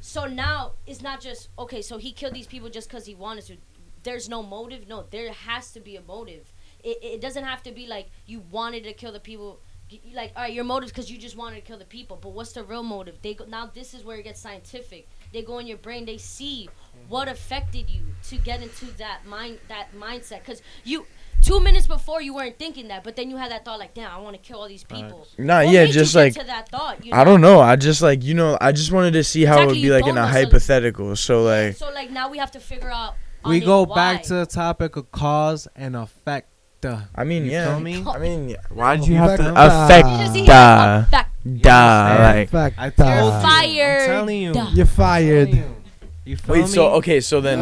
So 0.00 0.26
now 0.26 0.72
it's 0.86 1.02
not 1.02 1.20
just 1.20 1.48
okay. 1.58 1.82
So 1.82 1.98
he 1.98 2.12
killed 2.12 2.34
these 2.34 2.46
people 2.46 2.68
just 2.68 2.88
cause 2.88 3.06
he 3.06 3.14
wanted 3.14 3.46
to. 3.46 3.56
There's 4.04 4.28
no 4.28 4.42
motive. 4.42 4.88
No, 4.88 5.04
there 5.10 5.32
has 5.32 5.72
to 5.72 5.80
be 5.80 5.96
a 5.96 6.02
motive. 6.02 6.52
It, 6.84 6.98
it 7.02 7.20
doesn't 7.20 7.44
have 7.44 7.62
to 7.64 7.72
be 7.72 7.86
like 7.86 8.08
you 8.26 8.42
wanted 8.50 8.84
to 8.84 8.92
kill 8.92 9.12
the 9.12 9.20
people. 9.20 9.60
Like, 10.12 10.32
all 10.36 10.42
right, 10.42 10.52
your 10.52 10.64
motive's 10.64 10.92
because 10.92 11.10
you 11.10 11.16
just 11.16 11.36
wanted 11.36 11.56
to 11.56 11.62
kill 11.62 11.78
the 11.78 11.84
people. 11.84 12.18
But 12.20 12.30
what's 12.32 12.52
the 12.52 12.62
real 12.62 12.82
motive? 12.82 13.18
They 13.22 13.34
go, 13.34 13.46
now 13.46 13.70
this 13.72 13.94
is 13.94 14.04
where 14.04 14.18
it 14.18 14.24
gets 14.24 14.38
scientific. 14.38 15.08
They 15.32 15.42
go 15.42 15.58
in 15.58 15.66
your 15.66 15.78
brain. 15.78 16.04
They 16.04 16.18
see 16.18 16.68
what 17.08 17.22
mm-hmm. 17.22 17.32
affected 17.32 17.90
you 17.90 18.02
to 18.24 18.36
get 18.36 18.62
into 18.62 18.86
that 18.98 19.26
mind 19.26 19.58
that 19.68 19.88
mindset. 19.94 20.44
Cause 20.44 20.62
you 20.84 21.06
two 21.42 21.60
minutes 21.60 21.86
before 21.86 22.20
you 22.22 22.34
weren't 22.34 22.58
thinking 22.58 22.88
that, 22.88 23.04
but 23.04 23.16
then 23.16 23.30
you 23.30 23.36
had 23.36 23.50
that 23.50 23.64
thought 23.64 23.78
like, 23.78 23.94
damn, 23.94 24.10
I 24.10 24.18
want 24.18 24.36
to 24.36 24.42
kill 24.42 24.60
all 24.60 24.68
these 24.68 24.84
people. 24.84 25.26
Nah, 25.38 25.58
What 25.64 25.68
yeah, 25.72 25.80
made 25.80 25.88
you 25.88 25.92
just 25.94 26.14
get 26.14 26.20
like 26.20 26.34
to 26.34 26.44
that 26.44 26.68
thought. 26.68 27.04
You 27.04 27.12
I 27.12 27.24
don't 27.24 27.40
know. 27.40 27.60
I 27.60 27.76
just 27.76 28.02
like 28.02 28.22
you 28.24 28.34
know. 28.34 28.58
I 28.60 28.72
just 28.72 28.92
wanted 28.92 29.12
to 29.12 29.24
see 29.24 29.44
how 29.44 29.62
it 29.62 29.66
would 29.66 29.74
be 29.74 29.90
like 29.90 30.04
in 30.04 30.10
a 30.10 30.14
know, 30.14 30.26
so- 30.26 30.32
hypothetical. 30.32 31.16
So 31.16 31.42
like. 31.42 31.76
So 31.76 31.90
like 31.92 32.10
now 32.10 32.28
we 32.30 32.38
have 32.38 32.50
to 32.52 32.60
figure 32.60 32.90
out. 32.90 33.14
We 33.44 33.60
go 33.60 33.84
why. 33.84 33.94
back 33.94 34.22
to 34.24 34.34
the 34.34 34.46
topic 34.46 34.96
of 34.96 35.10
cause 35.12 35.68
and 35.74 35.96
effect. 35.96 36.48
I 36.84 37.24
mean, 37.24 37.44
You 37.46 37.52
yeah. 37.52 37.70
feel 37.70 37.80
me? 37.80 38.04
I 38.06 38.18
mean, 38.18 38.56
why'd 38.70 39.00
Oh, 39.00 39.04
you 39.04 39.14
have 39.14 39.36
to 39.38 39.50
affect 39.50 40.08
You 40.08 40.16
just 40.18 40.32
see 40.32 40.46
da 40.46 41.04
da 41.60 42.48
like? 42.52 42.54
I 42.54 42.84
You're 42.84 43.40
fired. 43.40 44.00
I'm 44.02 44.06
telling 44.06 44.42
you. 44.42 44.52
You're 44.74 44.86
fired. 44.86 45.64
I'm 46.32 46.36
telling 46.36 46.36
You. 46.36 46.36
You 46.36 46.36
feel 46.36 46.54
Wait, 46.54 46.60
me? 46.62 46.66
so 46.68 46.88
okay, 46.98 47.20
so 47.20 47.40
then 47.40 47.58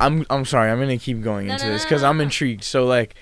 I'm 0.00 0.24
I'm 0.30 0.44
sorry, 0.44 0.70
I'm 0.70 0.78
gonna 0.78 0.98
keep 0.98 1.22
going 1.22 1.46
No, 1.46 1.52
into 1.54 1.66
no, 1.66 1.72
this 1.72 1.82
no, 1.82 1.88
because 1.88 2.02
no, 2.02 2.08
I'm 2.08 2.18
no. 2.18 2.24
intrigued. 2.24 2.64
So 2.64 2.86
like, 2.86 3.14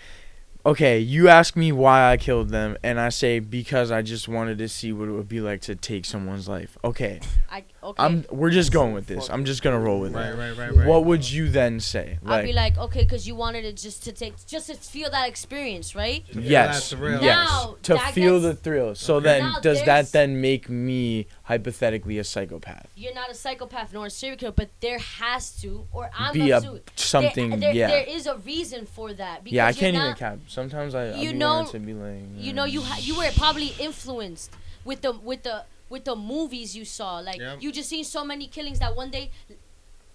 okay, 0.64 0.98
you 0.98 1.28
ask 1.28 1.56
me 1.56 1.72
why 1.72 2.10
I 2.10 2.16
killed 2.16 2.50
them, 2.50 2.76
and 2.82 2.98
I 3.00 3.08
say 3.08 3.38
because 3.38 3.90
I 3.90 4.02
just 4.02 4.28
wanted 4.28 4.58
to 4.58 4.68
see 4.68 4.92
what 4.92 5.08
it 5.08 5.12
would 5.12 5.28
be 5.28 5.40
like 5.40 5.60
to 5.62 5.74
take 5.74 6.04
someone's 6.04 6.48
life. 6.48 6.76
Okay, 6.84 7.20
I, 7.50 7.64
okay. 7.86 8.02
I'm 8.02 8.24
we're 8.30 8.50
just 8.50 8.72
going 8.72 8.92
with 8.94 9.06
this. 9.06 9.28
I'm 9.30 9.44
just 9.44 9.62
gonna 9.62 9.78
roll 9.80 10.00
with 10.00 10.14
Right, 10.14 10.28
it. 10.30 10.36
right, 10.36 10.50
right, 10.50 10.58
right. 10.70 10.76
Right. 10.76 10.86
What 10.86 11.04
would 11.04 11.28
you 11.30 11.48
then 11.48 11.80
say? 11.80 12.18
I'd 12.26 12.42
be 12.44 12.52
Like, 12.52 12.76
like, 12.76 12.86
okay, 12.86 13.02
because 13.02 13.26
you 13.26 13.34
wanted 13.34 13.64
it 13.64 13.76
just 13.76 14.02
to 14.04 14.12
take, 14.12 14.34
just 14.46 14.66
to 14.68 14.74
feel 14.74 15.10
that 15.10 15.28
experience, 15.28 15.94
right? 15.94 16.24
yes, 16.32 16.90
that's 16.90 17.22
yes, 17.22 17.48
Now, 17.50 17.76
to 17.84 17.98
feel 18.12 18.40
gets- 18.40 18.56
the 18.56 18.62
thrill. 18.62 18.94
So 18.94 19.16
Okay. 19.16 19.24
then, 19.24 19.42
Now 19.42 19.60
does 19.60 19.82
that 19.84 20.12
then 20.12 20.40
make 20.40 20.68
me 20.68 21.26
hypothetically 21.44 22.18
a 22.18 22.24
psychopath? 22.24 22.88
You're 22.96 23.14
not 23.14 23.30
a 23.30 23.34
psychopath 23.34 23.92
nor 23.92 24.06
a 24.06 24.10
serial 24.10 24.38
killer, 24.38 24.52
but 24.52 24.70
there 24.80 24.98
has 24.98 25.50
to, 25.62 25.86
or 25.92 26.10
I'm 26.18 26.32
Be 26.32 26.50
a 26.50 26.58
assuming- 26.58 26.82
something, 26.96 27.50
There, 27.50 27.60
there, 27.60 27.74
yeah. 27.74 27.88
there 27.88 28.04
is 28.08 28.26
a 28.26 28.36
reason 28.38 28.86
for 28.86 29.12
that. 29.14 29.44
Because 29.44 29.54
Yeah, 29.56 29.66
I 29.66 29.72
can't 29.72 29.96
even 29.96 30.14
cap. 30.14 30.38
Sometimes 30.48 30.94
I, 30.94 31.08
I 31.10 31.16
You 31.20 31.32
be 31.32 31.38
know- 31.38 31.64
to 31.66 31.78
be 31.78 31.94
like, 31.94 32.22
You 32.36 32.52
know, 32.52 32.64
you 32.64 32.82
ha- 32.82 32.98
you 33.00 33.16
were 33.16 33.30
probably 33.36 33.72
influenced 33.78 34.50
with 34.84 35.02
the 35.02 35.12
with 35.12 35.42
the 35.42 35.64
with 35.88 36.04
the 36.04 36.16
movies 36.16 36.76
you 36.76 36.84
saw. 36.84 37.18
Like 37.18 37.38
Yep. 37.40 37.62
you 37.62 37.72
just 37.72 37.88
seen 37.88 38.04
so 38.04 38.24
many 38.24 38.46
killings 38.46 38.78
that 38.80 38.94
one 38.96 39.10
day, 39.10 39.30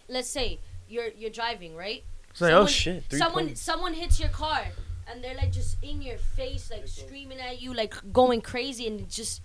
let's 0.07 0.27
say 0.29 0.59
you're 0.87 1.09
you're 1.17 1.29
driving, 1.29 1.75
right? 1.75 2.03
It's 2.31 2.41
like, 2.41 2.53
oh 2.53 2.65
shit. 2.67 3.03
Three 3.09 3.19
someone 3.19 3.45
points. 3.47 3.61
someone 3.61 3.93
hits 3.93 4.19
your 4.19 4.29
car 4.29 4.65
and 5.09 5.23
they're 5.23 5.35
like 5.35 5.51
just 5.51 5.77
in 5.81 6.01
your 6.01 6.17
face, 6.17 6.71
like 6.71 6.87
screaming 6.87 7.39
at 7.39 7.61
you, 7.61 7.73
like 7.73 7.93
going 8.13 8.41
crazy, 8.41 8.87
and 8.87 9.09
just 9.09 9.41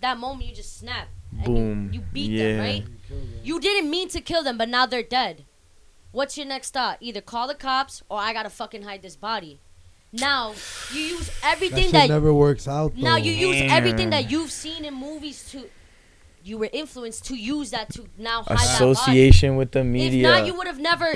that 0.00 0.18
moment 0.18 0.48
you 0.48 0.54
just 0.54 0.76
snap. 0.78 1.08
and 1.32 1.40
you- 1.40 1.46
Boom. 1.46 1.90
You, 1.92 2.00
beat 2.00 2.30
Yeah. 2.30 2.44
them, 2.52 2.60
right? 2.60 2.84
You 3.42 3.58
didn't 3.60 3.90
mean 3.90 4.08
to 4.10 4.20
kill 4.20 4.42
them, 4.44 4.56
but 4.58 4.68
now 4.68 4.86
they're 4.86 5.02
dead. 5.02 5.44
What's 6.12 6.36
your 6.38 6.46
next 6.46 6.70
thought? 6.72 6.98
Either 7.00 7.20
call 7.20 7.48
the 7.48 7.54
cops 7.56 8.02
or 8.08 8.18
I 8.20 8.32
gotta 8.32 8.50
fucking 8.50 8.82
hide 8.82 9.02
this 9.02 9.16
body. 9.16 9.58
Now 10.20 10.54
you 10.92 11.00
use 11.00 11.30
everything 11.42 11.84
shit 11.84 11.92
that 11.92 12.08
never 12.08 12.32
works 12.32 12.68
out. 12.68 12.96
now 12.96 13.16
you 13.16 13.32
use 13.32 13.56
everything 13.72 14.10
that 14.10 14.30
you've 14.30 14.52
seen 14.52 14.84
in 14.84 14.94
movies 14.94 15.48
to 15.50 15.68
you 16.44 16.58
were 16.58 16.68
influenced 16.74 17.24
to 17.24 17.34
use 17.36 17.70
that 17.70 17.88
to 17.94 18.04
now 18.18 18.42
hide 18.42 18.58
that 18.58 18.78
body. 18.78 18.92
Association 18.92 19.56
with 19.56 19.72
the 19.72 19.82
media. 19.82 20.06
If 20.06 20.12
media. 20.12 20.28
not, 20.28 20.46
you 20.46 20.54
would 20.54 20.66
have 20.66 20.78
never. 20.78 21.06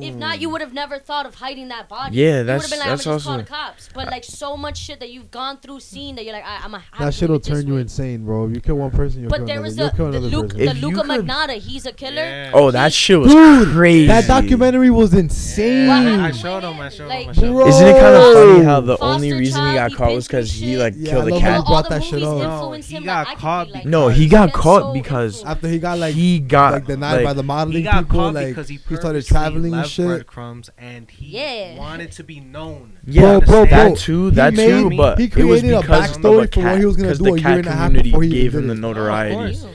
If 0.00 0.14
not, 0.14 0.40
you 0.40 0.48
would 0.48 0.62
have 0.62 0.72
never 0.72 0.98
thought 0.98 1.26
of 1.26 1.34
hiding 1.34 1.68
that 1.68 1.88
body. 1.88 2.16
Yeah, 2.16 2.38
You 2.38 2.44
that's- 2.44 2.62
would've 2.62 2.70
been 2.70 2.78
like, 2.80 2.88
that's 2.88 3.06
I'm 3.06 3.12
just 3.14 3.24
call 3.26 3.34
also- 3.34 3.42
the 3.44 3.48
cops. 3.48 3.88
But 3.92 4.06
like 4.06 4.24
so 4.24 4.56
much 4.56 4.78
shit 4.78 5.00
that 5.00 5.10
you've 5.10 5.30
gone 5.30 5.58
through, 5.58 5.80
seen 5.80 6.16
that 6.16 6.24
you're 6.24 6.32
like, 6.32 6.46
I, 6.46 6.60
I'm 6.64 6.72
a. 6.74 6.82
That 6.98 7.12
shit'll 7.12 7.40
turn 7.40 7.66
you 7.66 7.76
insane, 7.76 8.24
bro. 8.24 8.46
If 8.48 8.54
you 8.54 8.60
kill 8.62 8.76
one 8.76 8.90
person, 8.90 9.20
you'll 9.20 9.28
But 9.30 9.38
kill 9.38 9.46
there 9.46 9.56
another. 9.56 9.68
was 9.68 9.76
you'll 9.76 9.90
the, 9.90 9.96
kill 9.96 10.10
the, 10.12 10.18
another 10.18 10.36
Luke, 10.36 10.50
person. 10.50 10.64
the 10.64 10.70
If 10.70 10.82
Luka 10.82 11.00
could- 11.02 11.10
Magnotta. 11.26 11.58
He's 11.58 11.84
a 11.86 11.92
killer. 11.92 12.14
Yeah. 12.22 12.50
oh, 12.54 12.70
that 12.70 12.92
shit 12.92 13.20
was 13.20 13.30
Dude, 13.32 13.68
crazy. 13.68 14.06
That 14.06 14.26
documentary 14.26 14.90
was 14.90 15.12
insane. 15.12 15.88
What 15.88 15.96
I 15.98 16.02
happened 16.02 16.36
showed 16.36 16.54
with 16.56 16.64
him. 16.64 16.80
I 16.80 16.84
him? 16.86 16.90
showed 16.92 17.08
Like, 17.08 17.22
him. 17.24 17.28
I 17.28 17.32
showed. 17.34 17.52
Bro. 17.52 17.68
Isn't 17.68 17.86
it 17.88 18.00
kind 18.00 18.16
of 18.16 18.34
funny 18.34 18.64
how 18.64 18.80
the 18.80 18.96
Foster 18.96 19.14
only 19.14 19.32
reason 19.34 19.60
he 19.66 19.74
child, 19.76 19.90
got 19.92 19.98
caught 19.98 20.14
was 20.14 20.26
because 20.26 20.50
he 20.52 20.76
like 20.78 20.94
killed 20.94 21.08
I 21.22 21.24
the 21.26 21.30
love 21.32 21.42
how 21.42 21.48
cat? 21.48 21.56
you 21.58 21.62
all 21.64 21.64
brought 21.66 21.82
the 21.84 21.94
that 21.96 22.02
shit 22.04 22.12
movies 22.14 22.26
up. 22.28 22.38
No, 22.38 22.52
influenced 22.54 22.88
he 22.90 22.96
him. 22.96 23.04
got 23.04 23.18
like, 23.18 23.28
I 23.28 23.30
could 23.34 23.40
caught 23.74 23.84
No, 23.84 24.08
he 24.08 24.26
got 24.28 24.46
gets 24.46 24.58
caught 24.70 24.82
so 24.82 24.92
because- 24.92 25.36
influenced. 25.38 25.46
After 25.46 25.68
he 25.68 25.78
got 25.78 25.98
like 25.98 26.14
He 26.14 26.38
got 26.40 26.72
like 26.74 26.86
denied 26.86 27.14
like, 27.16 27.24
by 27.24 27.32
the 27.32 27.42
modeling 27.42 27.76
He 27.78 27.82
got 27.82 28.04
people, 28.04 28.18
caught 28.20 28.34
like 28.34 28.48
because 28.48 28.68
he, 28.68 28.76
he 28.76 28.80
started 28.96 29.02
purposely 29.02 29.22
traveling 29.28 29.64
and 29.64 29.72
left 29.72 29.90
shit. 29.90 30.06
breadcrumbs 30.06 30.70
and 30.78 31.10
he 31.10 31.26
Yeah. 31.38 31.76
wanted 31.78 32.12
to 32.12 32.24
be 32.24 32.40
known. 32.40 32.92
Yeah, 33.06 33.38
Bro, 33.38 33.40
bro, 33.40 33.64
that 33.66 33.96
too, 33.98 34.30
that 34.32 34.54
made- 34.54 34.68
too. 34.68 34.96
But 34.96 35.18
he 35.18 35.24
it 35.24 35.44
was 35.44 35.60
created 35.60 35.72
a 35.76 35.80
because 35.82 36.10
backstory 36.10 36.14
of 36.16 36.22
the 36.22 36.22
for 36.22 36.36
what 36.36 36.50
cat, 36.52 36.78
he 36.78 36.84
was 36.86 36.96
gonna 36.96 37.08
'cause 37.08 37.18
do 37.18 37.24
the 37.24 37.30
a 37.32 37.34
year 37.34 37.42
cat 37.42 37.58
and 37.58 37.66
a 37.66 37.70
half 37.72 37.86
community 37.88 38.10
before 38.10 38.22
he 38.22 38.30
gave 38.30 38.54
him 38.54 38.66
the 38.68 38.74
it. 38.74 38.78
notoriety, 38.78 39.34
oh, 39.34 39.38
course. 39.38 39.66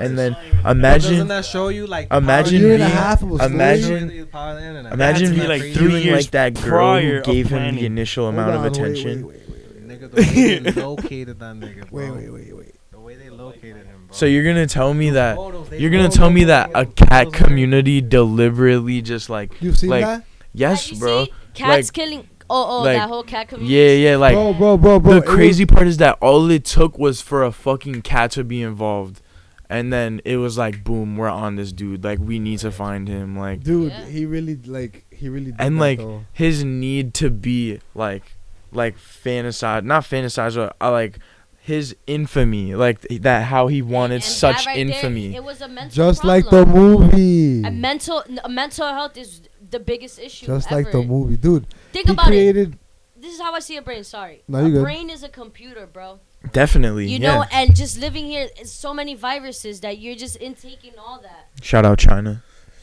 and 0.00 0.18
then 0.18 0.36
imagine, 0.66 1.28
that 1.28 1.44
show 1.44 1.68
you 1.68 1.86
like 1.86 2.08
imagine 2.12 2.62
A 2.64 2.74
and 2.74 2.82
a 2.82 2.86
being- 2.86 2.90
half 2.96 3.22
of 3.22 3.40
imagine- 3.40 4.08
the 4.08 4.24
power 4.26 4.50
of 4.52 4.56
the 4.60 4.66
internet? 4.66 4.92
imagine 4.92 5.30
be 5.34 5.40
like 5.40 5.48
like 5.48 5.60
three 5.62 5.72
three 5.90 6.02
years 6.02 6.16
like 6.24 6.30
that 6.32 6.54
girl 6.62 7.00
who 7.00 7.20
gave 7.22 7.48
him 7.50 7.76
the 7.76 7.86
initial 7.86 8.28
amount 8.28 8.50
on, 8.50 8.56
of 8.56 8.62
wait, 8.62 8.72
wait, 8.72 8.80
attention. 8.80 9.26
Wait, 9.26 9.36
wait, 9.48 9.88
Nigga, 9.88 10.74
the 10.74 10.80
located 10.80 11.38
that 11.38 11.54
nigga, 11.56 11.88
bro. 11.90 11.98
wait, 11.98 12.10
wait, 12.10 12.30
wait, 12.32 12.56
wait. 12.56 12.74
The 12.90 12.98
way 13.00 13.14
they 13.16 13.30
located 13.30 13.86
him, 13.86 14.03
bro. 14.03 14.03
So 14.14 14.26
you're 14.26 14.44
gonna 14.44 14.66
tell 14.66 14.94
me 14.94 15.10
that 15.10 15.36
Photos, 15.36 15.72
you're 15.72 15.90
gonna 15.90 16.08
tell 16.08 16.30
me 16.30 16.44
that 16.44 16.70
a 16.74 16.86
cat 16.86 17.26
of- 17.28 17.32
community 17.32 18.00
deliberately 18.00 19.02
just 19.02 19.28
like 19.28 19.60
You've 19.60 19.76
seen 19.78 19.90
Like, 19.90 20.04
that? 20.04 20.24
yes, 20.52 20.92
you 20.92 20.98
bro. 20.98 21.24
See, 21.24 21.32
cats 21.54 21.88
like- 21.88 21.92
killing. 21.92 22.28
Oh, 22.50 22.78
oh, 22.80 22.82
like, 22.82 22.96
that 22.98 23.08
whole 23.08 23.22
cat 23.24 23.48
community. 23.48 23.74
Yeah, 23.74 24.10
yeah, 24.10 24.16
like 24.16 24.34
bro, 24.34 24.52
bro, 24.52 24.76
bro, 24.78 25.00
bro. 25.00 25.10
the 25.12 25.16
it 25.18 25.26
was- 25.26 25.34
crazy 25.34 25.66
part 25.66 25.86
is 25.88 25.96
that 25.96 26.16
all 26.20 26.50
it 26.50 26.64
took 26.64 26.98
was 26.98 27.20
for 27.20 27.42
a 27.42 27.50
fucking 27.50 28.02
cat 28.02 28.30
to 28.32 28.44
be 28.44 28.62
involved, 28.62 29.20
and 29.68 29.92
then 29.92 30.20
it 30.24 30.36
was 30.36 30.56
like, 30.58 30.84
boom, 30.84 31.16
we're 31.16 31.28
on 31.28 31.56
this 31.56 31.72
dude. 31.72 32.04
Like 32.04 32.18
we 32.20 32.38
need 32.38 32.58
to 32.60 32.70
find 32.70 33.08
him. 33.08 33.36
Like 33.36 33.64
dude, 33.64 33.90
Yeah. 33.92 34.04
he 34.06 34.26
really 34.26 34.56
like 34.66 35.06
he 35.10 35.28
really 35.28 35.46
did 35.52 35.56
and 35.58 35.76
that, 35.76 35.80
like 35.80 35.98
though. 35.98 36.24
his 36.32 36.62
need 36.62 37.14
to 37.14 37.30
be 37.30 37.80
like, 37.94 38.36
like 38.72 38.96
fantasize, 38.98 39.82
not 39.82 40.04
fantasize, 40.04 40.54
but 40.54 40.76
uh, 40.80 40.90
like 40.92 41.18
his 41.66 41.96
infamy, 42.06 42.74
like 42.74 43.00
th- 43.00 43.22
that 43.22 43.44
how 43.44 43.68
he 43.68 43.80
wanted 43.80 44.16
And 44.16 44.24
such 44.24 44.56
that 44.58 44.66
right 44.66 44.86
there, 44.86 44.96
infamy. 44.96 45.34
it 45.34 45.42
was 45.42 45.62
a 45.62 45.68
mental 45.68 45.90
just 45.94 46.22
like 46.22 46.44
the 46.50 46.66
movie. 46.66 47.62
A 47.64 47.70
mental, 47.70 48.22
a 48.44 48.48
mental 48.50 48.86
health 48.88 49.16
is 49.16 49.40
the 49.70 49.80
biggest 49.80 50.18
issue. 50.18 50.44
Just 50.44 50.70
like 50.70 50.92
the 50.92 51.02
movie, 51.02 51.36
dude. 51.38 51.66
Think 51.90 52.08
He 52.08 52.12
about 52.12 52.26
it. 52.26 52.28
created. 52.28 52.78
This 53.16 53.32
is 53.36 53.40
how 53.40 53.54
I 53.54 53.60
see 53.60 53.78
a 53.78 53.82
brain. 53.82 54.04
Sorry, 54.04 54.42
No, 54.46 54.66
a 54.66 54.68
good. 54.70 54.82
brain 54.82 55.08
is 55.08 55.22
a 55.22 55.30
computer, 55.30 55.86
bro. 55.90 56.20
Definitely, 56.52 57.08
You 57.08 57.18
yeah. 57.18 57.36
know, 57.36 57.44
and 57.50 57.74
just 57.74 57.98
living 57.98 58.26
here, 58.26 58.48
so 58.64 58.92
many 58.92 59.14
viruses 59.14 59.80
that 59.80 59.96
you're 59.96 60.16
just 60.16 60.36
intaking 60.36 60.92
all 60.98 61.18
that. 61.22 61.48
Shout 61.64 61.86
out 61.86 61.98
China. 61.98 62.42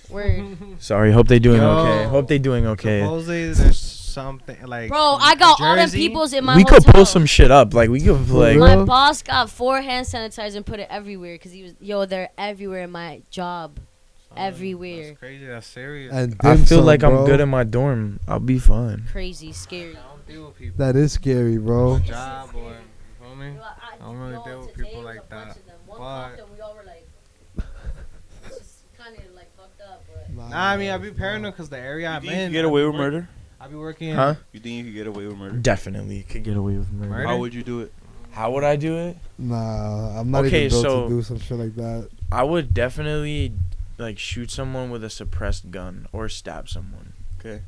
Word, 0.09 0.57
Sorry, 0.79 1.11
hope 1.11 1.27
they 1.27 1.37
doing 1.37 1.61
Yo. 1.61 1.69
okay. 1.69 2.03
Hope 2.09 2.27
they 2.27 2.39
doing 2.39 2.65
okay. 2.65 3.01
Supposedly 3.01 3.53
there's 3.53 3.79
something 4.11 4.57
like. 4.65 4.89
bro. 4.89 5.17
I 5.19 5.35
got 5.35 5.59
all 5.61 5.75
them 5.75 5.85
Jersey, 5.87 5.97
peoples 6.07 6.33
in 6.33 6.43
my 6.45 6.55
we 6.55 6.63
hotel. 6.63 6.79
could 6.81 6.93
pull 6.93 7.05
some 7.05 7.25
shit 7.25 7.51
up. 7.51 7.73
Like 7.73 7.89
we 7.89 7.99
could 8.01 8.29
like. 8.29 8.55
real? 8.57 8.59
My 8.77 8.83
boss 8.83 9.21
got 9.23 9.49
four 9.49 9.81
hand 9.81 10.05
sanitizers 10.05 10.55
and 10.55 10.65
put 10.65 10.79
it 10.79 10.87
everywhere 10.89 11.35
because 11.35 11.51
he 11.51 11.63
was 11.63 11.73
yo. 11.79 12.05
They're 12.05 12.29
everywhere 12.37 12.83
in 12.83 12.91
my 12.91 13.21
job. 13.29 13.79
everywhere. 14.37 15.07
That's 15.07 15.19
crazy. 15.19 15.45
That's 15.45 15.67
serious. 15.67 16.13
And 16.13 16.35
I 16.43 16.55
feel 16.57 16.77
sum, 16.79 16.85
like 16.85 17.03
I'm 17.03 17.11
bro. 17.11 17.25
good 17.25 17.39
in 17.41 17.49
my 17.49 17.63
dorm. 17.63 18.19
I'll 18.27 18.39
be 18.39 18.59
fine. 18.59 19.03
Crazy, 19.11 19.51
scary. 19.51 19.91
I 19.97 19.99
don't 20.09 20.27
deal 20.27 20.45
with 20.47 20.57
people. 20.57 20.77
That 20.77 20.95
is 20.95 21.11
scary, 21.13 21.57
bro. 21.57 21.99
Job 21.99 22.49
or 22.55 22.61
you 22.71 22.75
feel 23.19 23.35
me? 23.35 23.53
Yo, 23.55 23.61
I, 23.61 23.95
I 23.95 23.97
don't 23.99 24.17
really 24.17 24.33
yo, 24.33 24.43
deal 24.45 24.59
with 24.61 24.73
today 24.73 24.83
people 24.85 25.03
was 25.03 25.05
like 25.05 25.17
a 25.17 25.21
bunch 25.29 25.47
that. 25.49 25.57
of 25.57 25.65
them. 25.65 25.75
One 25.87 25.97
But- 25.99 26.03
popped 26.05 26.39
and 26.39 26.49
we 26.51 26.61
all 26.61 26.75
were 26.75 26.83
like, 26.85 27.07
this 28.47 28.57
is 28.57 28.83
kind 28.97 29.17
of 29.17 29.35
like 29.35 29.49
fucked 29.57 29.81
up, 29.81 30.03
but. 30.35 30.49
Nah, 30.49 30.69
I 30.69 30.77
mean 30.77 30.89
I 30.91 30.97
be 30.97 31.11
paranoid 31.11 31.53
because 31.53 31.67
the 31.69 31.77
area 31.77 32.09
You 32.09 32.15
I'm 32.15 32.21
think 32.21 32.33
you 32.33 32.39
in. 32.39 32.51
get 32.53 32.63
away 32.65 32.85
with 32.85 32.95
murder? 32.95 33.27
I 33.71 33.73
be 33.73 33.79
working. 33.79 34.13
Huh? 34.13 34.35
You 34.51 34.59
think 34.59 34.77
you 34.77 34.83
could 34.85 34.93
get 34.93 35.07
away 35.07 35.27
with 35.27 35.37
murder? 35.37 35.57
Definitely 35.57 36.23
could 36.23 36.43
get 36.43 36.57
away 36.57 36.77
with 36.77 36.91
murder. 36.91 37.09
Murder? 37.11 37.27
How 37.27 37.37
would 37.37 37.53
you 37.53 37.63
do 37.63 37.79
it? 37.81 37.93
How 38.31 38.51
would 38.51 38.63
I 38.63 38.75
do 38.75 38.97
it? 38.97 39.17
Nah, 39.37 40.19
I'm 40.19 40.31
not 40.31 40.45
Okay, 40.45 40.65
even 40.65 40.69
built 40.69 40.83
so- 40.83 41.03
to 41.03 41.09
do 41.09 41.21
some 41.21 41.39
shit 41.39 41.57
like 41.57 41.75
that. 41.75 42.09
I 42.31 42.43
would 42.43 42.73
definitely 42.73 43.53
like 43.97 44.17
shoot 44.17 44.49
someone 44.51 44.89
with 44.89 45.03
a 45.03 45.09
suppressed 45.09 45.69
gun 45.71 46.07
or 46.11 46.27
stab 46.29 46.67
someone. 46.69 47.13
Okay. 47.39 47.61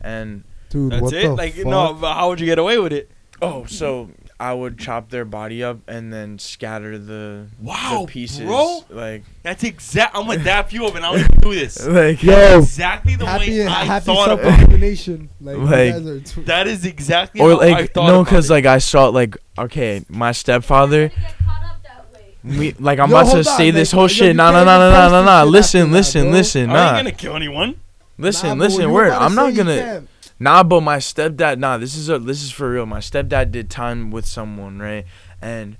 And 0.00 0.44
Dude, 0.70 0.92
That's 0.92 1.02
what 1.02 1.12
it. 1.14 1.22
the 1.22 1.34
Like 1.34 1.54
fuck? 1.54 1.66
no, 1.66 1.94
but 1.94 2.14
how 2.14 2.28
would 2.28 2.38
you 2.40 2.46
get 2.46 2.58
away 2.58 2.78
with 2.78 2.92
it? 2.92 3.10
oh, 3.42 3.64
so 3.64 4.10
I 4.40 4.54
would 4.54 4.78
chop 4.78 5.10
their 5.10 5.26
body 5.26 5.62
up 5.62 5.80
and 5.86 6.10
then 6.10 6.38
scatter 6.38 6.96
the, 6.96 7.46
Wow, 7.60 8.04
the 8.06 8.12
pieces. 8.12 8.40
bro. 8.40 8.80
Like 8.88 9.24
That's 9.42 9.62
exact. 9.64 10.16
I'm 10.16 10.26
gonna 10.26 10.42
dap 10.42 10.72
you 10.72 10.86
up 10.86 10.94
and 10.94 11.04
I'm 11.04 11.16
gonna 11.16 11.28
do 11.42 11.54
this. 11.54 11.86
like 11.86 12.22
Yo, 12.22 12.58
exactly 12.60 13.16
the 13.16 13.26
happy, 13.26 13.50
way 13.60 13.66
I 13.66 13.84
happy 13.84 14.06
thought 14.06 14.28
about 14.32 14.38
it. 14.40 14.44
self-determination. 14.48 15.28
Like, 15.42 15.56
Like- 15.58 15.92
guys 15.92 16.06
are 16.06 16.20
too- 16.20 16.42
That 16.44 16.66
is 16.68 16.86
exactly 16.86 17.40
or 17.42 17.50
how 17.50 17.60
I 17.60 17.70
like 17.72 17.92
thought 17.92 18.06
no, 18.06 18.24
because 18.24 18.48
like 18.48 18.64
I 18.64 18.78
saw 18.78 19.08
like 19.08 19.36
okay, 19.58 20.02
my 20.08 20.32
stepfather. 20.32 21.08
Get 21.08 21.18
caught 21.44 21.62
up 21.64 21.82
that 21.82 22.06
way. 22.14 22.34
Me, 22.42 22.74
like 22.78 22.98
I'm 22.98 23.10
Yo, 23.10 23.16
about 23.16 23.22
to 23.24 23.26
hold 23.34 23.46
on, 23.46 23.56
say 23.58 23.66
like, 23.66 23.74
this 23.74 23.92
whole 23.92 24.04
yo, 24.04 24.08
shit. 24.08 24.26
you 24.28 24.32
Nah, 24.34 24.52
nah, 24.52 24.64
can't 24.64 24.66
nah, 24.66 24.76
even 24.86 24.90
nah, 24.90 25.08
nah, 25.10 25.22
nah, 25.44 25.44
this 25.44 25.74
nah. 25.74 25.80
shit 25.80 25.88
Listen, 25.90 25.92
listen, 25.92 26.22
bro. 26.22 26.30
listen. 26.32 26.70
I 26.70 26.72
Nah, 26.72 26.86
ain't 26.86 26.96
gonna 26.96 27.12
kill 27.12 27.36
anyone. 27.36 27.74
listen, 28.16 28.56
Nah, 28.56 28.64
listen. 28.64 28.90
Word. 28.90 29.12
I'm 29.12 29.34
not 29.34 29.54
gonna. 29.54 30.04
Nah, 30.42 30.62
but 30.62 30.80
my 30.80 30.96
stepdad. 30.96 31.58
Nah, 31.58 31.76
this 31.76 31.94
is 31.94 32.08
a 32.08 32.18
this 32.18 32.42
is 32.42 32.50
for 32.50 32.70
real. 32.70 32.86
My 32.86 33.00
stepdad 33.00 33.52
did 33.52 33.68
time 33.68 34.10
with 34.10 34.24
someone, 34.24 34.78
right? 34.78 35.04
And 35.42 35.76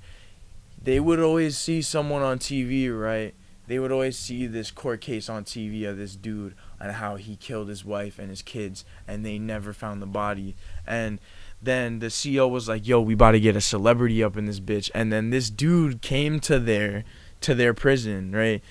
they 0.81 0.99
would 0.99 1.19
always 1.19 1.57
see 1.57 1.81
someone 1.81 2.21
on 2.21 2.37
TV, 2.37 2.87
right? 2.87 3.33
They 3.65 3.79
would 3.79 3.91
always 3.91 4.17
see 4.17 4.45
this 4.45 4.69
court 4.69 5.01
case 5.01 5.29
on 5.29 5.45
TV 5.45 5.89
of 5.89 5.97
this 5.97 6.15
dude 6.15 6.55
and 6.79 6.93
how 6.93 7.15
he 7.15 7.35
killed 7.35 7.69
his 7.69 7.83
wife 7.83 8.19
and 8.19 8.29
his 8.29 8.41
kids, 8.41 8.85
and 9.07 9.25
they 9.25 9.39
never 9.39 9.73
found 9.73 10.01
the 10.01 10.07
body. 10.07 10.55
And 10.85 11.19
then 11.61 11.99
the 11.99 12.07
CEO 12.07 12.47
was 12.47 12.67
like, 12.67 12.87
"Yo, 12.87 13.01
we 13.01 13.15
about 13.15 13.31
to 13.31 13.39
get 13.39 13.55
a 13.55 13.61
celebrity 13.61 14.23
up 14.23 14.37
in 14.37 14.45
this 14.45 14.59
bitch." 14.59 14.91
And 14.93 15.11
then 15.11 15.31
this 15.31 15.49
dude 15.49 16.01
came 16.01 16.39
to 16.41 16.59
their 16.59 17.03
to 17.41 17.55
their 17.55 17.73
prison, 17.73 18.31
right? 18.31 18.61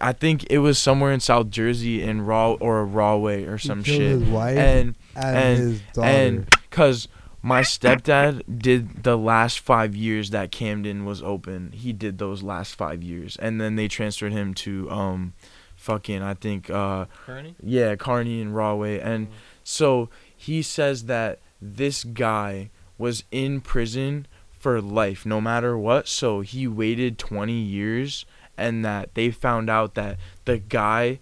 I 0.00 0.12
think 0.12 0.46
it 0.48 0.58
was 0.58 0.78
somewhere 0.78 1.12
in 1.12 1.20
South 1.20 1.50
Jersey 1.50 2.02
in 2.02 2.22
Raw 2.22 2.52
or 2.52 2.86
Rahway 2.86 3.44
or 3.44 3.58
some 3.58 3.84
shit. 3.84 4.22
And 4.22 4.96
and, 5.16 5.36
and- 5.36 5.58
his 5.58 5.80
daughter. 5.92 6.08
and 6.08 6.48
cuz 6.70 7.08
my 7.42 7.60
stepdad 7.62 8.42
did 8.60 9.04
the 9.04 9.16
last 9.16 9.60
5 9.60 9.94
years 9.94 10.30
that 10.30 10.50
Camden 10.50 11.04
was 11.04 11.22
open. 11.22 11.70
He 11.72 11.92
did 11.92 12.18
those 12.18 12.42
last 12.42 12.74
5 12.74 13.02
years 13.04 13.36
and 13.36 13.60
then 13.60 13.76
they 13.76 13.86
transferred 13.88 14.32
him 14.32 14.52
to 14.54 14.90
um 14.90 15.32
fucking 15.76 16.22
I 16.22 16.34
think 16.34 16.70
uh 16.70 17.04
Kearney? 17.24 17.54
yeah, 17.62 17.94
Carney 17.96 18.40
and 18.40 18.54
Rahway 18.54 18.98
and 18.98 19.28
so 19.62 20.08
he 20.36 20.60
says 20.62 21.04
that 21.04 21.38
this 21.62 22.02
guy 22.04 22.70
was 22.98 23.24
in 23.30 23.60
prison 23.60 24.26
for 24.50 24.80
life 24.80 25.24
no 25.24 25.40
matter 25.40 25.78
what. 25.78 26.08
So 26.08 26.40
he 26.40 26.66
waited 26.66 27.18
20 27.18 27.52
years 27.52 28.24
and 28.56 28.84
that 28.84 29.14
they 29.14 29.30
found 29.30 29.68
out 29.70 29.94
that 29.94 30.18
the 30.46 30.58
guy 30.58 31.20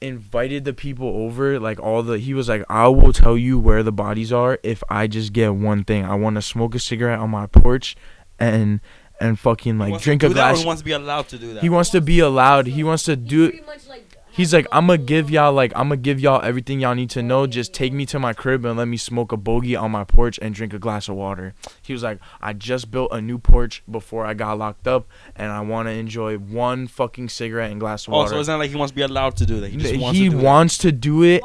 invited 0.00 0.64
the 0.64 0.72
people 0.72 1.08
over 1.08 1.60
like 1.60 1.78
all 1.78 2.02
the 2.02 2.18
he 2.18 2.32
was 2.32 2.48
like 2.48 2.64
I 2.68 2.88
will 2.88 3.12
tell 3.12 3.36
you 3.36 3.58
where 3.58 3.82
the 3.82 3.92
bodies 3.92 4.32
are 4.32 4.58
if 4.62 4.82
I 4.88 5.06
just 5.06 5.32
get 5.32 5.54
one 5.54 5.84
thing. 5.84 6.04
I 6.04 6.14
want 6.14 6.36
to 6.36 6.42
smoke 6.42 6.74
a 6.74 6.78
cigarette 6.78 7.18
on 7.18 7.30
my 7.30 7.46
porch 7.46 7.96
and 8.38 8.80
and 9.20 9.38
fucking 9.38 9.78
like 9.78 10.00
drink 10.00 10.22
a 10.22 10.30
glass. 10.30 10.60
he 10.60 10.66
wants 10.66 10.80
to 10.80 10.84
be 10.84 10.92
allowed 10.92 11.28
to 11.28 11.38
do 11.38 11.54
that. 11.54 11.62
He 11.62 11.68
wants 11.68 11.90
to 11.90 12.00
be 12.00 12.20
allowed. 12.20 12.66
He 12.66 12.82
wants 12.82 13.02
to 13.04 13.16
He's 13.16 13.28
do 13.28 13.48
pretty 13.50 13.66
much 13.66 13.86
like 13.88 14.09
He's 14.32 14.54
like, 14.54 14.66
I'm 14.70 14.86
gonna 14.86 14.98
give 14.98 15.28
y'all 15.30 15.52
like 15.52 15.72
I'm 15.74 15.88
gonna 15.88 15.96
give 15.96 16.20
y'all 16.20 16.40
everything 16.42 16.80
y'all 16.80 16.94
need 16.94 17.10
to 17.10 17.22
know. 17.22 17.46
Just 17.46 17.74
take 17.74 17.92
me 17.92 18.06
to 18.06 18.18
my 18.18 18.32
crib 18.32 18.64
and 18.64 18.76
let 18.78 18.86
me 18.88 18.96
smoke 18.96 19.32
a 19.32 19.36
bogey 19.36 19.74
on 19.76 19.90
my 19.90 20.04
porch 20.04 20.38
and 20.40 20.54
drink 20.54 20.72
a 20.72 20.78
glass 20.78 21.08
of 21.08 21.16
water. 21.16 21.52
He 21.82 21.92
was 21.92 22.02
like, 22.02 22.18
I 22.40 22.52
just 22.52 22.90
built 22.90 23.10
a 23.12 23.20
new 23.20 23.38
porch 23.38 23.82
before 23.90 24.24
I 24.24 24.34
got 24.34 24.56
locked 24.58 24.86
up, 24.86 25.08
and 25.36 25.50
I 25.50 25.60
want 25.60 25.88
to 25.88 25.92
enjoy 25.92 26.36
one 26.38 26.86
fucking 26.86 27.28
cigarette 27.28 27.70
and 27.70 27.80
glass 27.80 28.06
of 28.06 28.14
Oh, 28.14 28.18
water. 28.18 28.30
so 28.30 28.38
it's 28.40 28.48
not 28.48 28.58
like 28.60 28.70
he 28.70 28.76
wants 28.76 28.92
to 28.92 28.96
be 28.96 29.02
allowed 29.02 29.36
to 29.38 29.46
do 29.46 29.60
that. 29.60 29.70
He 29.70 29.76
just 29.76 29.96
wants 30.00 30.18
he 30.18 30.24
to 30.26 30.30
do 30.30 30.36
that. 30.36 30.44
wants 30.44 30.78
to 30.78 30.92
do 30.92 31.22
it. 31.24 31.42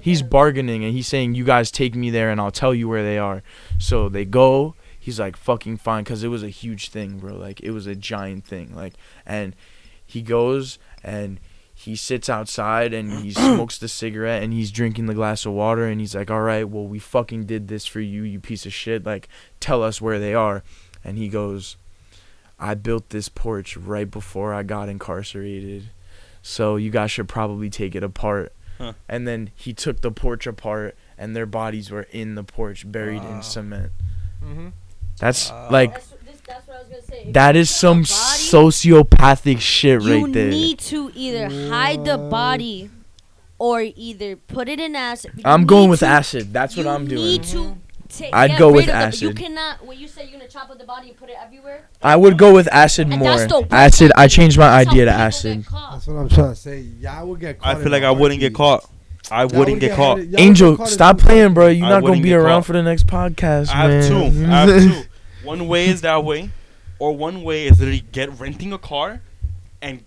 He's 0.00 0.22
bargaining 0.22 0.84
and 0.84 0.92
he's 0.92 1.06
saying, 1.06 1.34
"You 1.36 1.44
guys 1.44 1.70
take 1.70 1.94
me 1.94 2.10
there 2.10 2.30
and 2.30 2.40
I'll 2.40 2.50
tell 2.50 2.74
you 2.74 2.88
where 2.88 3.02
they 3.02 3.16
are." 3.16 3.42
So 3.78 4.08
they 4.08 4.24
go. 4.24 4.74
He's 4.98 5.18
like, 5.20 5.36
"Fucking 5.36 5.76
fine," 5.78 6.02
because 6.04 6.22
it 6.24 6.28
was 6.28 6.42
a 6.42 6.48
huge 6.50 6.88
thing, 6.90 7.18
bro. 7.18 7.34
Like 7.36 7.60
it 7.60 7.70
was 7.70 7.86
a 7.86 7.94
giant 7.94 8.44
thing. 8.44 8.74
Like, 8.74 8.94
and 9.24 9.54
he 10.04 10.20
goes 10.20 10.78
and 11.02 11.38
he 11.84 11.96
sits 11.96 12.28
outside 12.28 12.92
and 12.92 13.12
he 13.24 13.30
smokes 13.32 13.78
the 13.78 13.88
cigarette 13.88 14.42
and 14.42 14.52
he's 14.52 14.70
drinking 14.70 15.06
the 15.06 15.14
glass 15.14 15.46
of 15.46 15.52
water 15.52 15.86
and 15.86 16.00
he's 16.00 16.14
like, 16.14 16.30
"All 16.30 16.40
right, 16.42 16.68
well, 16.68 16.86
we 16.86 16.98
fucking 16.98 17.44
did 17.46 17.68
this 17.68 17.86
for 17.86 18.00
you, 18.00 18.22
you 18.22 18.40
piece 18.40 18.66
of 18.66 18.72
shit. 18.72 19.04
Like, 19.04 19.28
tell 19.60 19.82
us 19.82 20.00
where 20.00 20.18
they 20.18 20.34
are." 20.34 20.62
And 21.04 21.16
he 21.18 21.28
goes, 21.28 21.76
"I 22.58 22.74
built 22.74 23.10
this 23.10 23.28
porch 23.28 23.76
right 23.76 24.10
before 24.10 24.52
I 24.54 24.62
got 24.62 24.88
incarcerated." 24.88 25.90
So 26.42 26.76
you 26.76 26.90
guys 26.90 27.10
should 27.10 27.28
probably 27.28 27.70
take 27.70 27.94
it 27.94 28.02
apart. 28.02 28.52
Huh. 28.78 28.92
And 29.08 29.26
then 29.26 29.50
he 29.54 29.72
took 29.72 30.00
the 30.02 30.10
porch 30.10 30.46
apart 30.46 30.96
and 31.16 31.34
their 31.34 31.46
bodies 31.46 31.90
were 31.90 32.06
in 32.10 32.34
the 32.34 32.42
porch 32.42 32.90
buried 32.90 33.22
Wow. 33.22 33.36
in 33.36 33.42
cement. 33.42 33.92
Mm-hmm. 34.44 34.68
That's 35.20 35.50
Wow. 35.50 35.68
like 35.70 36.02
That's, 36.46 36.66
what 36.68 36.76
I 36.76 36.80
was 36.80 36.88
gonna 36.88 37.02
say. 37.02 37.24
If 37.26 37.32
that 37.34 37.54
you 37.54 37.60
is 37.62 37.70
kill 37.70 37.78
some 37.78 37.98
body, 38.02 38.08
sociopathic 38.08 39.60
shit 39.60 40.00
right 40.02 40.32
there. 40.32 40.44
You 40.46 40.50
need 40.50 40.78
to 40.80 41.10
either 41.14 41.48
hide 41.70 42.04
the 42.04 42.18
body 42.18 42.90
or 43.58 43.80
either 43.82 44.36
put 44.36 44.68
it 44.68 44.80
in 44.80 44.94
acid. 44.96 45.32
You 45.36 45.42
I'm 45.44 45.64
going 45.66 45.88
with 45.90 46.00
to- 46.00 46.06
acid. 46.06 46.52
That's 46.52 46.76
what 46.76 46.86
I'm 46.86 47.06
doing. 47.06 47.22
Need 47.22 47.42
to 47.44 47.76
ta- 48.08 48.30
I'd 48.32 48.58
go 48.58 48.72
with 48.72 48.88
acid. 48.88 49.20
the- 49.20 49.26
You 49.26 49.34
cannot. 49.34 49.84
When 49.86 49.98
you 49.98 50.08
say 50.08 50.24
you're 50.24 50.32
gonna 50.38 50.48
chop 50.48 50.70
up 50.70 50.78
the 50.78 50.84
body 50.84 51.08
and 51.10 51.16
put 51.16 51.30
it 51.30 51.36
everywhere. 51.42 51.88
I 52.02 52.16
would 52.16 52.36
go 52.36 52.52
with 52.52 52.68
acid 52.72 53.08
and 53.08 53.18
more. 53.18 53.28
that's 53.36 53.50
the 53.50 53.60
worst 53.60 53.72
Acid. 53.72 54.12
I 54.16 54.28
changed 54.28 54.58
my 54.58 54.68
idea 54.68 55.04
to 55.06 55.10
acid. 55.12 55.64
That's 55.64 56.06
what 56.06 56.16
I'm 56.16 56.28
trying 56.28 56.50
to 56.50 56.56
say. 56.56 56.80
Y'all 57.00 57.26
would 57.28 57.40
get 57.40 57.58
caught. 57.60 57.76
I 57.76 57.82
feel 57.82 57.90
like 57.92 58.02
I 58.02 58.10
wouldn't 58.10 58.40
get 58.40 58.54
caught. 58.54 58.88
I 59.30 59.46
wouldn't 59.46 59.68
would 59.68 59.80
get 59.80 59.96
caught. 59.96 60.18
headed- 60.18 60.32
get 60.32 60.40
Angel, 60.40 60.76
caught 60.76 60.88
in 60.88 60.92
stop 60.92 61.18
playing, 61.18 61.54
bro. 61.54 61.68
You're 61.68 61.88
not 61.88 62.02
gonna 62.04 62.20
be 62.20 62.34
around 62.34 62.60
caught. 62.60 62.66
for 62.66 62.72
the 62.74 62.82
next 62.82 63.06
podcast, 63.06 63.68
I 63.70 63.90
have 63.90 63.90
man. 63.90 64.10
two. 64.10 64.46
I 64.46 64.56
have 64.66 64.68
two. 64.82 65.08
One 65.44 65.68
way 65.68 65.88
is 65.88 66.00
that 66.02 66.24
way, 66.24 66.50
or 66.98 67.16
one 67.16 67.42
way 67.42 67.66
is 67.66 67.78
literally 67.78 68.04
get 68.12 68.38
renting 68.40 68.72
a 68.72 68.78
car, 68.78 69.20
and 69.82 70.02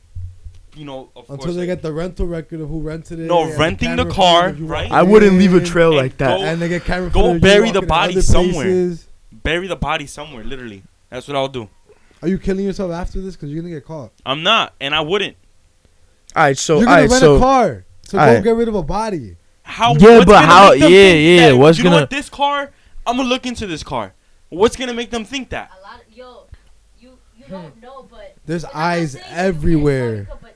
you 0.75 0.85
know, 0.85 1.09
of 1.15 1.23
Until 1.29 1.37
course, 1.37 1.53
they 1.55 1.61
like, 1.61 1.67
get 1.67 1.81
the 1.81 1.91
rental 1.93 2.27
record 2.27 2.61
of 2.61 2.69
who 2.69 2.81
rented 2.81 3.19
it. 3.19 3.23
No, 3.23 3.55
renting 3.57 3.95
the 3.95 4.03
camera 4.03 4.13
car, 4.13 4.41
footage 4.43 4.53
of 4.55 4.59
you 4.61 4.65
right? 4.67 4.91
I 4.91 5.03
wouldn't 5.03 5.37
leave 5.37 5.53
a 5.53 5.59
trail 5.63 5.89
And 5.89 5.97
like 5.97 6.17
that. 6.17 6.37
go- 6.37 6.43
And 6.43 6.61
they 6.61 6.69
get 6.69 6.83
camera 6.85 7.09
Go 7.09 7.21
footage 7.21 7.35
of 7.37 7.41
bury 7.41 7.71
the 7.71 7.81
body 7.81 8.21
somewhere. 8.21 8.51
places. 8.65 9.07
bury 9.31 9.67
the 9.67 9.75
body 9.75 10.05
somewhere. 10.07 10.43
Literally, 10.43 10.83
that's 11.09 11.27
what 11.27 11.35
I'll 11.35 11.47
do. 11.47 11.69
Are 12.21 12.27
you 12.27 12.37
killing 12.37 12.65
yourself 12.65 12.91
after 12.91 13.21
this? 13.21 13.35
Because 13.35 13.49
you're 13.49 13.61
gonna 13.61 13.73
get 13.73 13.85
caught. 13.85 14.11
I'm 14.25 14.43
not, 14.43 14.73
and 14.81 14.93
I 14.93 15.01
wouldn't. 15.01 15.35
All 16.35 16.43
right, 16.43 16.57
so 16.57 16.77
you're 16.77 16.85
gonna 16.85 17.01
right, 17.01 17.09
rent 17.09 17.21
so 17.21 17.35
a 17.35 17.39
car 17.39 17.85
to 18.09 18.11
go 18.11 18.19
Alright. 18.19 18.43
get 18.43 18.55
rid 18.55 18.67
of 18.67 18.75
a 18.75 18.83
body. 18.83 19.35
How? 19.63 19.95
Yeah, 19.95 20.23
but 20.25 20.43
how- 20.45 20.71
yeah, 20.73 20.87
yeah, 20.87 21.49
that- 21.49 21.57
what's 21.57 21.77
you 21.77 21.83
gonna- 21.83 21.97
what? 22.01 22.09
This 22.09 22.29
car, 22.29 22.71
I'm 23.05 23.17
gonna 23.17 23.29
look 23.29 23.45
into 23.45 23.65
this 23.67 23.83
car. 23.83 24.13
What's 24.49 24.75
gonna 24.75 24.93
make 24.93 25.09
them 25.11 25.25
think 25.25 25.49
that? 25.49 25.71
A 25.77 25.81
lot 25.81 26.01
of 26.07 26.13
yo, 26.15 26.45
you 26.99 27.17
you 27.37 27.45
don't 27.49 27.73
hmm. 27.73 27.79
know, 27.81 28.07
but 28.09 28.35
There's 28.45 28.63
and 28.63 28.71
I'm 28.73 28.79
not 28.79 28.85
eyes 28.85 29.11
saying 29.13 29.23
you 29.25 29.29
can't 29.29 29.39
everywhere. 29.39 30.25
fuck 30.25 30.41
but 30.41 30.55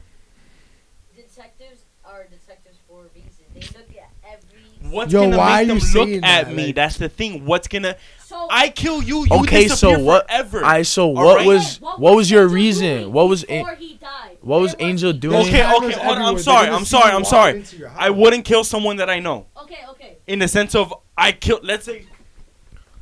detectives 1.16 1.82
are 2.06 2.24
detectives 2.24 2.78
for 2.88 3.02
a 3.02 3.08
reason. 3.16 3.46
They 3.54 3.62
look 3.78 3.90
at 3.98 4.10
every. 4.26 4.90
What's 4.90 5.12
Yo, 5.14 5.24
gonna 5.24 5.38
why 5.38 5.64
make 5.64 5.64
are 5.64 5.68
them 5.68 5.78
you 5.78 6.00
look 6.00 6.24
at 6.24 6.46
that? 6.46 6.54
me? 6.56 6.66
Like- 6.68 6.76
That's 6.76 6.98
the 6.98 7.10
thing. 7.10 7.46
What's 7.46 7.68
gonna? 7.68 7.98
So 8.26 8.48
I 8.50 8.70
kill 8.70 9.04
you. 9.04 9.26
You 9.26 9.40
Okay, 9.42 9.68
so 9.68 10.00
what- 10.00 10.28
Forever. 10.30 10.64
I 10.64 10.84
so 10.84 11.08
what 11.08 11.38
right. 11.38 11.46
was 11.48 11.82
What 11.82 12.00
what 12.00 12.16
was 12.16 12.32
your 12.32 12.48
reason? 12.48 13.12
What 13.12 13.28
was 13.28 13.44
a- 13.44 13.48
before 13.62 13.76
he 13.76 13.96
died? 13.96 14.38
what 14.42 14.62
was 14.62 14.74
Where 14.78 14.88
Angel 14.88 15.12
he? 15.12 15.20
doing? 15.20 15.36
Okay, 15.48 15.62
okay, 15.64 15.92
hold 15.92 16.18
on, 16.18 16.22
I'm 16.22 16.40
sorry, 16.40 16.70
I'm 16.70 16.86
sorry, 16.86 17.12
I'm 17.12 17.26
sorry. 17.26 17.64
I 17.98 18.10
wouldn't 18.10 18.46
kill 18.46 18.64
someone 18.64 18.96
that 18.98 19.10
I 19.10 19.20
know. 19.20 19.48
Okay, 19.64 19.80
okay. 19.90 20.18
In 20.28 20.40
the 20.40 20.48
sense 20.48 20.76
of 20.76 20.94
I 21.18 21.34
killed. 21.34 21.64
Let's 21.66 21.86
say 21.86 22.06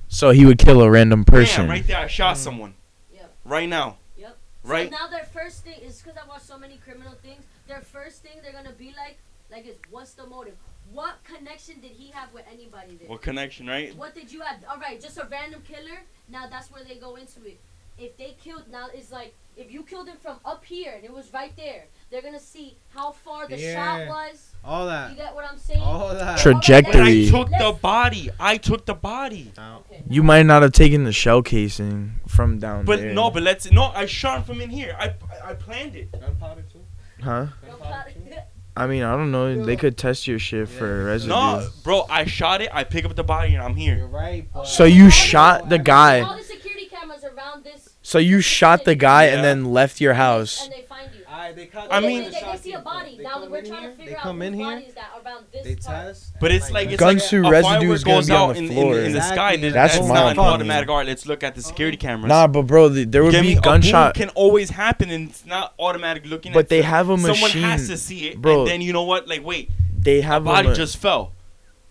So 0.09 0.31
he 0.31 0.45
would 0.45 0.57
kill 0.57 0.81
a 0.81 0.89
random 0.89 1.23
person. 1.23 1.63
bam, 1.63 1.69
right 1.69 1.87
there. 1.87 1.97
I 1.97 2.07
shot 2.07 2.33
mm-hmm. 2.33 2.43
someone. 2.43 2.73
Yep. 3.13 3.33
Right 3.45 3.69
now. 3.69 3.97
Yep. 4.17 4.37
Right. 4.63 4.91
So 4.91 4.97
now 4.97 5.07
their 5.07 5.23
first 5.23 5.63
thing 5.63 5.79
is 5.81 6.01
because 6.01 6.17
I 6.17 6.27
watched 6.27 6.45
so 6.45 6.57
many 6.57 6.77
criminal 6.77 7.13
things. 7.21 7.43
Their 7.67 7.81
first 7.81 8.23
thing 8.23 8.33
they're 8.43 8.51
gonna 8.51 8.73
be 8.73 8.93
like, 8.97 9.19
like 9.51 9.67
is 9.67 9.75
what's 9.91 10.13
the 10.13 10.25
motive? 10.25 10.55
What 10.91 11.23
connection 11.23 11.79
did 11.79 11.91
he 11.91 12.09
have 12.09 12.33
with 12.33 12.45
anybody 12.51 12.95
there? 12.95 13.07
What 13.07 13.21
connection, 13.21 13.67
right? 13.67 13.95
What 13.95 14.15
did 14.15 14.31
you 14.31 14.41
have? 14.41 14.57
All 14.67 14.79
right, 14.79 14.99
just 14.99 15.17
a 15.19 15.27
random 15.31 15.61
killer. 15.61 15.99
Now 16.27 16.47
that's 16.49 16.71
where 16.71 16.83
they 16.83 16.95
go 16.95 17.15
into 17.15 17.45
it. 17.45 17.59
If 17.99 18.17
they 18.17 18.35
killed, 18.41 18.63
now 18.71 18.87
it's 18.93 19.11
like 19.11 19.35
if 19.57 19.71
you 19.71 19.83
killed 19.83 20.07
him 20.07 20.17
from 20.21 20.37
up 20.45 20.63
here 20.63 20.93
and 20.95 21.03
it 21.03 21.11
was 21.11 21.33
right 21.33 21.53
there, 21.57 21.85
they're 22.09 22.21
gonna 22.21 22.39
see 22.39 22.77
how 22.95 23.11
far 23.11 23.47
the 23.47 23.57
shot 23.57 24.07
was. 24.07 24.55
All 24.63 24.85
that. 24.87 25.11
You 25.11 25.17
get 25.17 25.35
what 25.35 25.45
I'm 25.49 25.57
saying? 25.57 25.81
All 25.81 26.09
that. 26.13 26.37
Trajectory. 26.39 26.91
But 26.93 27.01
I 27.01 27.03
Three. 27.11 27.29
took 27.29 27.49
the 27.49 27.77
body. 27.81 28.29
I 28.39 28.57
took 28.57 28.85
the 28.85 28.93
body. 28.93 29.51
Okay. 29.57 30.03
You 30.09 30.23
might 30.23 30.43
not 30.45 30.61
have 30.61 30.71
taken 30.71 31.03
the 31.03 31.11
shell 31.11 31.41
casing 31.41 32.19
from 32.27 32.59
down 32.59 32.85
But 32.85 32.99
there. 32.99 33.13
no, 33.13 33.29
but 33.31 33.43
let's 33.43 33.69
no. 33.71 33.85
I 33.95 34.05
shot 34.05 34.39
him 34.39 34.43
from 34.45 34.61
in 34.61 34.69
here. 34.69 34.95
I 34.99 35.13
I 35.43 35.53
planned 35.53 35.95
it. 35.95 36.11
Gunpowder 36.11 36.63
too. 36.71 36.85
huh? 37.23 37.47
Don't 37.65 37.79
cut- 37.81 38.07
I 38.77 38.87
mean, 38.87 39.03
I 39.03 39.17
don't 39.17 39.31
know. 39.31 39.65
They 39.65 39.75
could 39.75 39.97
test 39.97 40.25
your 40.25 40.39
shit 40.39 40.69
for 40.69 41.03
residue. 41.05 41.33
No, 41.33 41.67
bro. 41.83 42.05
I 42.09 42.23
shot 42.23 42.61
it. 42.61 42.69
I 42.71 42.85
pick 42.85 43.03
up 43.03 43.13
the 43.13 43.25
body 43.25 43.53
and 43.55 43.61
I'm 43.61 43.75
here. 43.75 43.97
You're 43.97 44.07
here. 44.07 44.17
right. 44.17 44.47
But 44.53 44.67
So 44.67 44.85
you 44.85 45.09
shot 45.09 45.67
the 45.67 45.79
guy. 45.79 46.21
All 46.21 46.37
the 46.37 46.43
security 46.43 46.85
cameras 46.85 47.25
around 47.25 47.65
this. 47.65 47.88
So 48.09 48.17
you 48.17 48.41
shot 48.41 48.85
the 48.85 48.95
guy 48.95 49.25
and 49.25 49.43
then 49.43 49.65
left 49.65 50.01
your 50.01 50.15
house. 50.15 50.63
And 50.63 50.73
they 50.73 50.81
find 50.81 51.11
you. 51.13 51.23
Alright, 51.31 51.55
they 51.55 51.67
caught 51.67 51.89
I 51.91 51.99
mean- 51.99 52.23
they, 52.23 52.29
they, 52.31 52.41
they 52.51 52.57
see 52.57 52.73
a 52.73 52.79
body. 52.79 53.17
They 53.17 53.23
now 53.23 53.33
come 53.33 53.51
we're 53.51 53.57
in 53.59 53.65
trying 53.67 53.81
here, 53.81 53.91
to 53.91 53.95
figure 53.97 54.09
they 54.11 54.17
out 54.17 54.23
come 54.23 54.37
whose 54.37 54.47
in 54.47 54.53
here, 54.55 54.65
body 54.65 54.85
is 54.85 54.93
that 54.95 55.09
around 55.23 55.45
this 55.51 55.63
They 55.63 55.75
part. 55.75 56.05
test. 56.07 56.33
But 56.39 56.51
it's 56.51 56.71
like 56.71 56.89
it's 56.89 57.03
Gunsu 57.03 57.43
like 57.43 57.49
a 57.49 57.51
residue 57.51 57.69
firework 57.79 57.95
is 57.95 58.03
gonna 58.03 58.17
goes 58.17 58.27
be 58.27 58.33
on 58.33 58.49
out 58.49 58.53
the 58.53 58.59
in, 58.61 58.65
in, 58.65 58.71
floor. 58.73 58.99
in 58.99 59.11
the 59.13 59.21
sky. 59.21 59.51
Exactly. 59.53 59.69
That's, 59.69 59.73
That's 59.75 59.93
that's 59.97 60.07
my 60.09 60.15
not 60.15 60.23
an 60.25 60.31
opinion. 60.31 60.53
automatic. 60.55 60.89
All 60.89 60.97
right, 60.97 61.05
let's 61.05 61.25
look 61.27 61.43
at 61.43 61.53
the 61.53 61.61
security 61.61 61.97
oh. 61.99 62.01
cameras. 62.01 62.29
Nah, 62.29 62.47
but 62.47 62.63
bro, 62.63 62.89
th- 62.91 63.07
there 63.11 63.23
would 63.23 63.31
Get 63.31 63.41
be 63.43 63.49
me? 63.49 63.57
A 63.57 63.61
gunshot. 63.61 64.15
boom 64.15 64.21
can 64.23 64.29
always 64.33 64.71
happen, 64.71 65.11
and 65.11 65.29
it's 65.29 65.45
not 65.45 65.75
automatic 65.77 66.25
looking. 66.25 66.51
But 66.51 66.61
at 66.61 66.69
they 66.69 66.81
have 66.81 67.11
a 67.11 67.15
Someone 67.15 67.35
has 67.35 67.53
machine, 67.53 67.77
to 67.89 67.97
see 67.97 68.27
it, 68.29 68.41
bro. 68.41 68.61
and 68.61 68.67
then 68.67 68.81
you 68.81 68.91
know 68.91 69.03
what? 69.03 69.27
Like, 69.27 69.45
wait, 69.45 69.69
They 69.95 70.21
have 70.21 70.41
a 70.41 70.45
body 70.45 70.69
ma- 70.69 70.73
just 70.73 70.97
fell. 70.97 71.33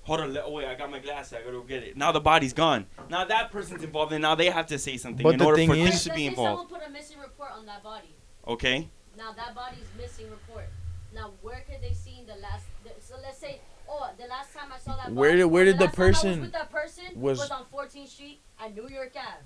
Hold 0.03 0.21
on, 0.21 0.35
let, 0.35 0.45
oh 0.47 0.53
wait, 0.53 0.67
I 0.67 0.75
got 0.75 0.91
my 0.91 0.99
glasses. 0.99 1.35
I 1.35 1.43
gotta 1.43 1.53
go 1.53 1.63
get 1.63 1.85
it. 1.85 1.97
Now 1.97 2.11
the 2.11 2.21
body's 2.21 2.55
gone. 2.55 2.87
Now 3.11 3.25
that 3.25 3.51
person's 3.51 3.83
involved, 3.83 4.13
and 4.13 4.23
now 4.23 4.35
they 4.35 4.47
have 4.51 4.67
to 4.67 4.79
say 4.79 4.97
something 4.97 5.23
But 5.23 5.35
in 5.35 5.39
the 5.39 5.45
order 5.45 5.57
thing 5.57 5.69
for 5.69 5.75
is- 5.75 5.81
things 5.83 5.91
Let's 5.95 6.05
to 6.05 6.11
be 6.15 6.17
say 6.17 6.27
involved. 6.27 6.61
someone 6.71 6.81
put 6.81 6.89
a 6.89 6.93
missing 6.93 7.19
report 7.19 7.51
on 7.53 7.67
that 7.67 7.83
body. 7.83 8.15
Okay. 8.47 8.89
Now 9.17 9.33
that 9.33 9.55
body's 9.55 9.87
missing 9.97 10.31
report. 10.31 10.67
Now 11.15 11.33
where 11.43 11.65
could 11.69 11.81
they 11.83 11.95
see 11.95 12.23
the 12.27 12.37
last? 12.41 12.65
The, 12.85 12.91
so 13.01 13.15
let's 13.23 13.39
say, 13.39 13.61
oh, 13.89 14.11
the 14.19 14.27
last 14.27 14.55
time 14.55 14.71
I 14.75 14.79
saw 14.79 14.97
that. 14.97 15.13
Where 15.13 15.31
body, 15.31 15.39
did- 15.43 15.45
where 15.47 15.63
or 15.63 15.65
did 15.67 15.79
the 15.79 15.85
last 15.87 15.95
time 15.97 16.05
I 16.05 16.09
was 16.09 16.17
person 16.19 16.41
with 16.43 16.53
that 16.53 16.71
person 16.71 17.05
was- 17.15 17.39
was, 17.39 17.51
on 17.51 17.65
14th 17.73 18.09
Street 18.09 18.41
at 18.63 18.75
New 18.75 18.89
York 18.89 19.13
Ave. 19.17 19.45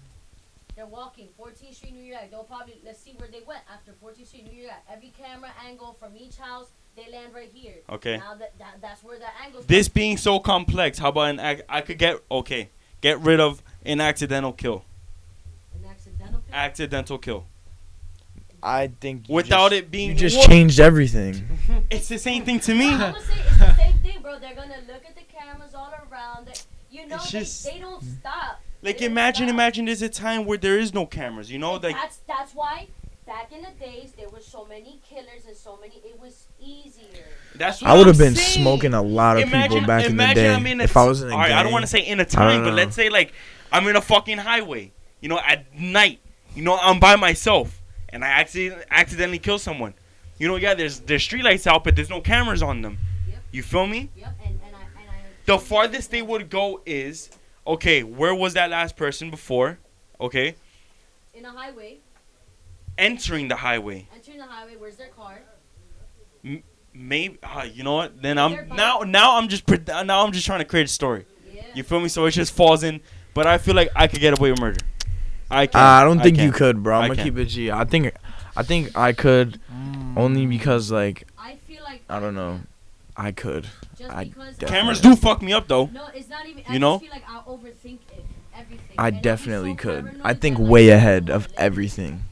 They're 0.74 0.86
walking 0.86 1.28
14th 1.38 1.74
Street, 1.74 1.92
New 1.94 2.02
York. 2.02 2.30
They'll 2.30 2.44
probably 2.44 2.80
let's 2.84 2.98
see 2.98 3.12
where 3.18 3.28
they 3.28 3.42
went 3.46 3.60
after 3.72 3.92
14th 3.92 4.26
Street, 4.28 4.50
New 4.50 4.62
York. 4.62 4.74
Every 4.90 5.12
camera 5.16 5.50
angle 5.66 5.92
from 6.00 6.16
each 6.16 6.36
house, 6.36 6.66
they 6.96 7.10
land 7.12 7.34
right 7.34 7.50
here. 7.52 7.76
Okay. 7.90 8.16
Now 8.16 8.34
that, 8.36 8.58
that 8.58 8.76
that's 8.80 9.02
where 9.04 9.18
the 9.18 9.26
angle. 9.44 9.62
This 9.66 9.88
being 9.88 10.16
so 10.16 10.38
complex, 10.40 10.98
how 10.98 11.10
about 11.10 11.28
an 11.30 11.40
ac- 11.40 11.62
I 11.68 11.80
could 11.82 11.98
get 11.98 12.16
okay, 12.30 12.70
get 13.02 13.20
rid 13.20 13.38
of 13.40 13.62
an 13.84 14.00
accidental 14.00 14.52
kill. 14.54 14.84
An 15.74 15.90
accidental. 15.90 16.40
kill? 16.40 16.54
Accidental 16.54 17.18
kill. 17.18 17.44
I 18.62 18.92
think 19.00 19.28
you 19.28 19.34
Without 19.34 19.72
just- 19.72 19.82
it 19.82 19.90
being 19.90 20.10
you 20.10 20.14
just 20.16 20.38
What? 20.38 20.48
changed 20.48 20.80
everything. 20.80 21.46
It's 21.90 22.08
the 22.08 22.18
same 22.18 22.44
thing 22.44 22.60
to 22.60 22.74
me. 22.74 22.88
I'm 22.90 22.98
gonna 22.98 23.20
say 23.20 23.34
it's 23.46 23.58
the 23.58 23.74
same 23.84 23.98
thing, 23.98 24.22
bro. 24.22 24.38
They're 24.38 24.54
gonna 24.54 24.80
look 24.86 25.02
at 25.06 25.14
the 25.14 25.22
cameras 25.36 25.74
all 25.74 25.92
around. 26.10 26.48
You 26.90 27.06
know, 27.08 27.16
It's 27.16 27.30
they, 27.32 27.38
just- 27.40 27.64
they 27.64 27.78
don't 27.78 28.02
stop. 28.02 28.60
Like 28.82 28.98
They 28.98 29.06
imagine, 29.06 29.46
stop. 29.48 29.54
imagine 29.54 29.84
there's 29.86 30.02
a 30.02 30.08
time 30.08 30.44
where 30.44 30.58
there 30.58 30.78
is 30.78 30.92
no 30.94 31.06
cameras. 31.06 31.50
You 31.50 31.58
know, 31.58 31.74
like 31.74 31.94
that's 31.96 32.18
that's 32.28 32.54
why 32.54 32.86
back 33.26 33.52
in 33.52 33.62
the 33.62 33.70
days 33.84 34.12
there 34.16 34.28
were 34.28 34.40
so 34.40 34.64
many 34.64 35.00
killers 35.08 35.44
and 35.46 35.56
so 35.56 35.76
many. 35.80 35.94
It 36.04 36.18
was 36.20 36.46
easier. 36.60 37.26
That's 37.62 37.80
what 37.80 37.90
I 37.90 37.96
would 37.96 38.06
have 38.06 38.18
been 38.18 38.34
saying. 38.34 38.62
smoking 38.62 38.94
a 38.94 39.02
lot 39.02 39.36
of 39.36 39.44
people 39.44 39.80
back 39.82 40.06
in 40.06 40.16
the 40.16 40.34
day. 40.34 40.52
I'm 40.52 40.66
in 40.66 40.80
a 40.80 40.84
if 40.84 40.96
I 40.96 41.04
was 41.04 41.22
in 41.22 41.28
a 41.28 41.32
all 41.32 41.38
right, 41.38 41.52
I 41.52 41.62
don't 41.62 41.72
want 41.72 41.84
to 41.84 41.86
say 41.86 42.00
in 42.00 42.20
a 42.20 42.24
time, 42.24 42.64
but 42.64 42.74
let's 42.74 42.98
uh. 42.98 43.02
say 43.02 43.08
like 43.08 43.32
I'm 43.70 43.86
in 43.88 43.96
a 43.96 44.00
fucking 44.00 44.38
highway. 44.38 44.92
You 45.20 45.28
know, 45.28 45.38
at 45.38 45.72
night. 45.78 46.18
You 46.54 46.62
know, 46.62 46.76
I'm 46.76 47.00
by 47.00 47.16
myself 47.16 47.80
and 48.12 48.24
I 48.24 48.28
accidentally 48.28 48.84
accidentally 48.90 49.38
kill 49.38 49.58
someone. 49.58 49.94
You 50.38 50.48
know, 50.48 50.56
yeah, 50.56 50.74
there's 50.74 51.00
there's 51.00 51.26
streetlights 51.26 51.66
out, 51.66 51.84
but 51.84 51.96
there's 51.96 52.10
no 52.10 52.20
cameras 52.20 52.62
on 52.62 52.82
them. 52.82 52.98
Yep. 53.28 53.38
You 53.52 53.62
feel 53.62 53.86
me? 53.86 54.10
Yep. 54.16 54.34
And 54.44 54.60
and 54.66 54.76
I 54.76 55.00
and 55.00 55.10
I. 55.10 55.14
The 55.46 55.58
farthest 55.58 56.10
they 56.10 56.22
would 56.22 56.50
go 56.50 56.82
is 56.84 57.30
okay. 57.66 58.02
Where 58.02 58.34
was 58.34 58.54
that 58.54 58.70
last 58.70 58.96
person 58.96 59.30
before? 59.30 59.78
Okay, 60.20 60.54
in 61.34 61.44
a 61.44 61.50
highway, 61.50 61.98
entering 62.98 63.48
the 63.48 63.56
highway. 63.56 64.06
entering 64.14 64.38
the 64.38 64.46
highway. 64.46 64.74
Where's 64.76 64.96
their 64.96 65.08
car? 65.08 65.21
Maybe 67.02 67.38
uh, 67.42 67.62
you 67.64 67.82
know 67.82 67.94
what? 67.94 68.20
Then 68.22 68.38
I'm 68.38 68.68
now 68.68 69.00
now 69.06 69.36
I'm 69.38 69.48
just 69.48 69.66
pred- 69.66 70.06
now 70.06 70.24
I'm 70.24 70.32
just 70.32 70.46
trying 70.46 70.60
to 70.60 70.64
create 70.64 70.86
a 70.86 70.88
story. 70.90 71.24
Yeah. 71.52 71.62
You 71.74 71.82
feel 71.82 72.00
me? 72.00 72.08
So 72.08 72.24
it 72.26 72.30
just 72.32 72.54
falls 72.54 72.82
in. 72.82 73.00
But 73.34 73.46
I 73.46 73.56
feel 73.58 73.74
like 73.74 73.88
I 73.96 74.06
could 74.08 74.20
get 74.20 74.38
away 74.38 74.50
with 74.50 74.60
murder. 74.60 74.80
I 75.50 75.66
can. 75.66 75.80
Uh, 75.80 75.84
I 75.84 76.04
don't 76.04 76.20
think 76.20 76.36
you 76.38 76.50
can. 76.50 76.58
could, 76.58 76.82
bro. 76.82 76.96
I 76.96 77.02
I'm 77.02 77.08
gonna 77.08 77.16
can. 77.16 77.24
keep 77.24 77.38
it 77.38 77.46
G. 77.46 77.70
I 77.70 77.84
think, 77.84 78.12
I 78.56 78.62
think 78.62 78.96
I 78.96 79.12
could 79.12 79.58
only 80.16 80.44
because 80.46 80.90
like 80.90 81.26
I 81.38 81.56
feel 81.66 81.82
like 81.82 82.02
I 82.10 82.20
don't 82.20 82.34
know, 82.34 82.60
I 83.16 83.32
could. 83.32 83.68
Just 83.98 84.10
I 84.12 84.24
definitely- 84.24 84.66
Cameras 84.68 85.00
do 85.00 85.16
fuck 85.16 85.40
me 85.42 85.52
up 85.52 85.68
though. 85.68 85.86
No, 85.86 86.06
it's 86.14 86.28
not 86.28 86.46
even. 86.46 86.62
I 86.68 86.72
You 86.74 86.78
know? 86.78 86.94
just 86.98 87.04
feel 87.04 87.12
like 87.12 87.24
I'll 87.28 87.44
overthink 87.58 87.98
it, 88.12 88.24
everything. 88.54 88.96
I 88.98 89.08
And 89.08 89.22
definitely 89.22 89.72
so 89.72 89.76
could. 89.76 90.20
I 90.24 90.34
think 90.34 90.56
that, 90.58 90.62
like, 90.64 90.70
way 90.70 90.88
ahead 90.90 91.30
of 91.30 91.44
what 91.44 91.50
it 91.52 91.54
is. 91.54 91.58
everything. 91.58 92.24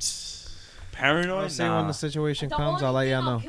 Paranoid. 1.01 1.43
I'll 1.45 1.49
say 1.51 1.69
when 1.69 1.87
the 1.87 1.93
situation 1.93 2.49
The 2.49 2.57
comes, 2.57 2.83
I'll 2.83 2.93
let 2.93 3.09
y'all 3.09 3.23
know. 3.23 3.43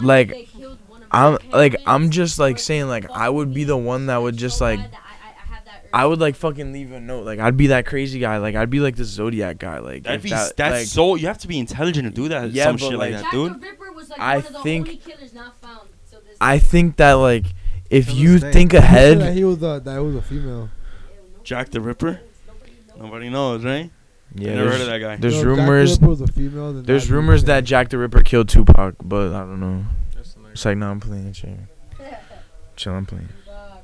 Like, 0.00 0.28
if 0.30 0.34
they 0.34 0.44
killed 0.60 0.78
one 0.88 1.02
of 1.02 1.12
my 1.12 1.18
I'm 1.26 1.38
like 1.50 1.76
I'm 1.86 2.10
just 2.10 2.38
like 2.38 2.58
saying 2.58 2.88
like 2.88 3.08
I 3.10 3.28
would 3.28 3.54
be 3.54 3.64
the 3.64 3.76
one 3.76 4.06
that 4.06 4.18
would 4.18 4.36
just 4.36 4.60
like 4.60 4.78
I- 4.80 4.82
I- 4.82 4.86
I 4.86 5.54
have 5.54 5.64
that 5.64 5.82
urge. 5.84 5.90
I 5.92 6.04
would 6.06 6.18
like 6.20 6.34
fucking 6.34 6.72
leave 6.72 6.92
a 6.92 7.00
note. 7.00 7.24
Like 7.24 7.38
I'd 7.38 7.56
be 7.56 7.68
that 7.68 7.86
crazy 7.86 8.18
guy. 8.18 8.38
Like 8.38 8.54
I'd 8.56 8.70
be 8.70 8.80
like 8.80 8.96
the 8.96 9.04
Zodiac 9.04 9.58
guy. 9.58 9.78
Like 9.78 10.02
That'd 10.02 10.22
be 10.22 10.30
that, 10.30 10.56
that's 10.56 10.72
like, 10.74 10.86
so. 10.86 11.14
You 11.14 11.28
have 11.28 11.38
to 11.38 11.48
be 11.48 11.58
intelligent 11.58 12.08
to 12.08 12.14
do 12.14 12.28
that. 12.28 12.50
Yeah, 12.50 12.64
some 12.64 12.76
but, 12.76 12.80
shit 12.80 12.92
like, 12.98 13.12
like- 13.12 13.12
that, 13.12 13.22
Jack 13.22 13.30
dude. 13.32 13.54
the 13.54 13.58
Ripper 13.66 13.92
was 13.92 14.08
like 14.10 14.20
I 14.20 14.40
the 14.40 14.58
think- 14.60 14.86
only 14.88 14.96
killers 14.98 15.32
not 15.34 15.56
found. 15.60 15.88
till 16.10 16.20
this 16.20 16.36
I 16.40 16.56
day. 16.58 16.64
think 16.64 16.96
that 16.96 17.12
like 17.14 17.44
if 17.88 18.12
you 18.12 18.38
think 18.40 18.72
He 18.72 18.78
that 18.78 18.84
ahead, 18.84 19.34
he 19.34 19.44
was 19.44 19.58
a 19.62 19.80
that 19.84 19.98
was 20.02 20.16
a 20.16 20.22
female. 20.22 20.68
Jack 21.44 21.70
the 21.70 21.80
Ripper. 21.80 22.20
Nobody 22.98 23.28
knows, 23.30 23.64
right? 23.64 23.90
Yeah, 24.36 24.54
Never 24.54 24.70
heard 24.70 24.70
there's, 24.72 24.80
of 24.82 24.86
that 24.88 24.98
guy. 24.98 25.16
there's 25.16 25.34
Yo, 25.34 25.40
Jack 25.40 25.44
the 25.56 25.62
rumors. 25.62 25.92
Ripper 25.92 26.08
was 26.08 26.20
a 26.20 26.26
female, 26.28 26.72
then 26.72 26.82
There's 26.84 27.02
that'd 27.02 27.10
be 27.10 27.14
rumors 27.16 27.44
that. 27.44 27.64
Jack 27.64 27.88
the 27.90 27.98
Ripper 27.98 28.22
killed 28.22 28.48
Tupac, 28.48 28.94
but 29.02 29.32
I 29.34 29.40
don't 29.40 29.60
know. 29.60 29.84
It's 30.52 30.64
like 30.64 30.76
no, 30.78 30.90
I'm 30.90 31.00
playing. 31.00 31.32
Chill, 31.32 31.56
chill, 32.76 32.92
I'm 32.94 33.06
playing. 33.06 33.28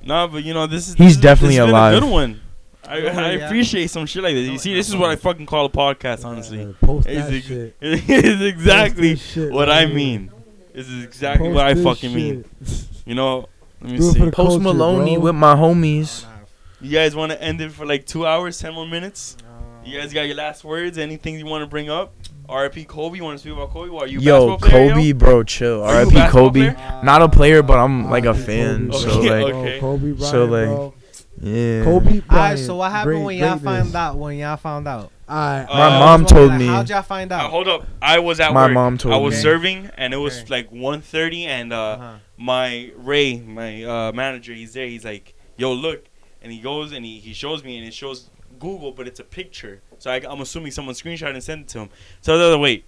Nah, 0.04 0.26
but 0.26 0.42
you 0.44 0.54
know 0.54 0.66
this 0.66 0.88
is. 0.88 0.94
He's 0.94 1.14
this 1.16 1.22
definitely 1.22 1.56
this 1.56 1.58
has 1.58 1.66
been 1.66 1.74
alive. 1.74 1.96
A 1.96 2.00
good 2.00 2.10
one. 2.10 2.40
I, 2.84 3.00
Oh, 3.00 3.06
I 3.06 3.32
yeah. 3.32 3.46
appreciate 3.46 3.88
some 3.90 4.06
shit 4.06 4.22
like 4.24 4.34
this. 4.34 4.46
You 4.46 4.52
No, 4.52 4.56
see, 4.58 4.70
no 4.70 4.76
this 4.76 4.88
is 4.88 4.96
what 4.96 5.10
I 5.10 5.16
fucking 5.16 5.46
call 5.46 5.66
a 5.66 5.70
podcast. 5.70 6.24
Honestly, 6.24 6.62
Uh, 6.64 6.72
post 6.84 7.06
It's 7.08 7.26
that 7.28 7.34
ex- 7.34 7.46
shit. 7.46 7.76
it's 7.80 8.42
exactly 8.42 9.10
Post 9.14 9.22
this 9.22 9.32
shit 9.44 9.52
what 9.52 9.68
right 9.68 9.82
I 9.82 9.86
here. 9.86 9.94
mean. 9.94 10.32
This 10.74 10.88
is 10.88 11.04
exactly 11.04 11.46
Post 11.48 11.54
what 11.54 11.66
I 11.66 11.74
this 11.74 11.84
fucking 11.84 12.14
mean. 12.14 12.44
shit. 12.66 12.84
You 13.06 13.14
know. 13.14 13.48
Let 13.80 13.92
me 13.92 13.98
Do 13.98 14.08
it 14.08 14.12
see. 14.12 14.18
the 14.20 14.30
Post 14.32 14.36
culture, 14.36 14.60
Maloney 14.62 15.14
bro. 15.16 15.24
with 15.24 15.34
my 15.36 15.54
homies. 15.54 16.24
You 16.80 16.90
guys 16.90 17.14
want 17.14 17.30
to 17.32 17.40
end 17.40 17.60
it 17.60 17.70
for 17.70 17.86
like 17.86 18.04
two 18.06 18.26
hours, 18.26 18.58
ten 18.58 18.74
more 18.74 18.86
minutes? 18.88 19.36
Uh, 19.82 19.88
You 19.88 20.00
guys 20.00 20.12
got 20.12 20.22
your 20.22 20.36
last 20.36 20.64
words? 20.64 20.98
Anything 20.98 21.38
you 21.38 21.46
want 21.46 21.62
to 21.62 21.66
bring 21.66 21.90
up? 21.90 22.14
R.I.P. 22.48 22.84
Kobe. 22.84 23.16
You 23.16 23.24
want 23.24 23.38
to 23.38 23.40
speak 23.40 23.52
about 23.54 23.70
Kobe? 23.70 23.88
What, 23.90 24.04
are 24.04 24.06
you 24.09 24.18
a 24.18 24.22
Yo, 24.22 24.46
basketball 24.48 24.70
player, 24.70 24.90
Kobe, 24.90 25.02
yo? 25.02 25.14
bro, 25.14 25.42
chill. 25.44 25.82
Are 25.82 25.94
R.I.P. 25.96 26.28
Kobe. 26.28 26.72
player? 26.74 27.00
Not 27.02 27.22
a 27.22 27.28
player, 27.28 27.62
but 27.62 27.78
I'm 27.78 28.10
like 28.10 28.24
a 28.24 28.34
fan. 28.34 28.90
Kobe, 28.90 28.98
So 28.98 29.10
Okay, 29.20 29.30
like, 29.44 29.52
bro. 29.52 29.60
okay. 29.62 29.80
Kobe 29.80 30.12
Bryant, 30.12 30.20
So, 30.20 30.44
like, 30.46 30.66
bro. 30.66 30.94
yeah. 31.40 31.84
Kobe 31.84 32.04
Bryant. 32.20 32.30
Alright, 32.32 32.59
so 32.59 32.76
what 32.76 32.90
happened 32.90 33.14
great- 33.16 33.24
when 33.24 33.36
y'all 33.38 33.59
greatness. 33.59 33.64
found 33.92 33.96
out? 33.96 34.16
When 34.18 34.36
y'all 34.38 34.56
found 34.56 34.88
out? 34.88 35.10
Alright, 35.30 35.66
Uh, 35.70 35.74
My 35.78 35.86
Uh, 35.96 35.98
mom 35.98 36.26
told 36.26 36.52
me. 36.54 36.66
How'd 36.66 36.90
y'all 36.90 37.02
find 37.02 37.32
Uh, 37.32 37.36
out? 37.36 37.50
hold 37.50 37.68
up. 37.68 37.86
I 38.02 38.18
was 38.18 38.38
at 38.40 38.52
My 38.52 38.64
work. 38.66 38.72
mom 38.74 38.98
told 38.98 39.12
me. 39.12 39.18
I 39.18 39.22
was 39.22 39.34
me. 39.36 39.40
serving, 39.40 39.90
and 39.96 40.12
it 40.12 40.18
was 40.18 40.40
Okay. 40.42 40.46
like 40.50 40.70
1.30, 40.72 41.46
and 41.46 41.72
uh, 41.72 41.76
Uh-huh. 41.80 42.12
my 42.36 42.90
Ray, 42.96 43.38
my 43.38 43.82
uh, 43.84 44.12
manager, 44.12 44.52
he's 44.52 44.74
there. 44.74 44.86
He's 44.88 45.04
like, 45.04 45.34
"Yo, 45.56 45.72
look," 45.72 46.04
and 46.42 46.52
he 46.52 46.59
goes 46.59 46.92
and 46.92 47.04
he, 47.06 47.18
he 47.20 47.32
shows 47.32 47.64
me, 47.64 47.78
and 47.78 47.86
it 47.86 47.94
shows 47.94 48.28
Google, 48.62 48.93
but 48.93 49.09
it's 49.09 49.18
a 49.18 49.24
picture. 49.24 49.82
So 49.98 50.10
I, 50.10 50.20
I'm 50.28 50.40
assuming 50.40 50.70
someone 50.70 50.94
screenshot 50.94 51.30
and 51.34 51.43
sent 51.43 51.62
it 51.62 51.68
to 51.68 51.80
him. 51.80 51.89
So 52.20 52.39
was 52.39 52.52
like, 52.52 52.62
wait, 52.62 52.84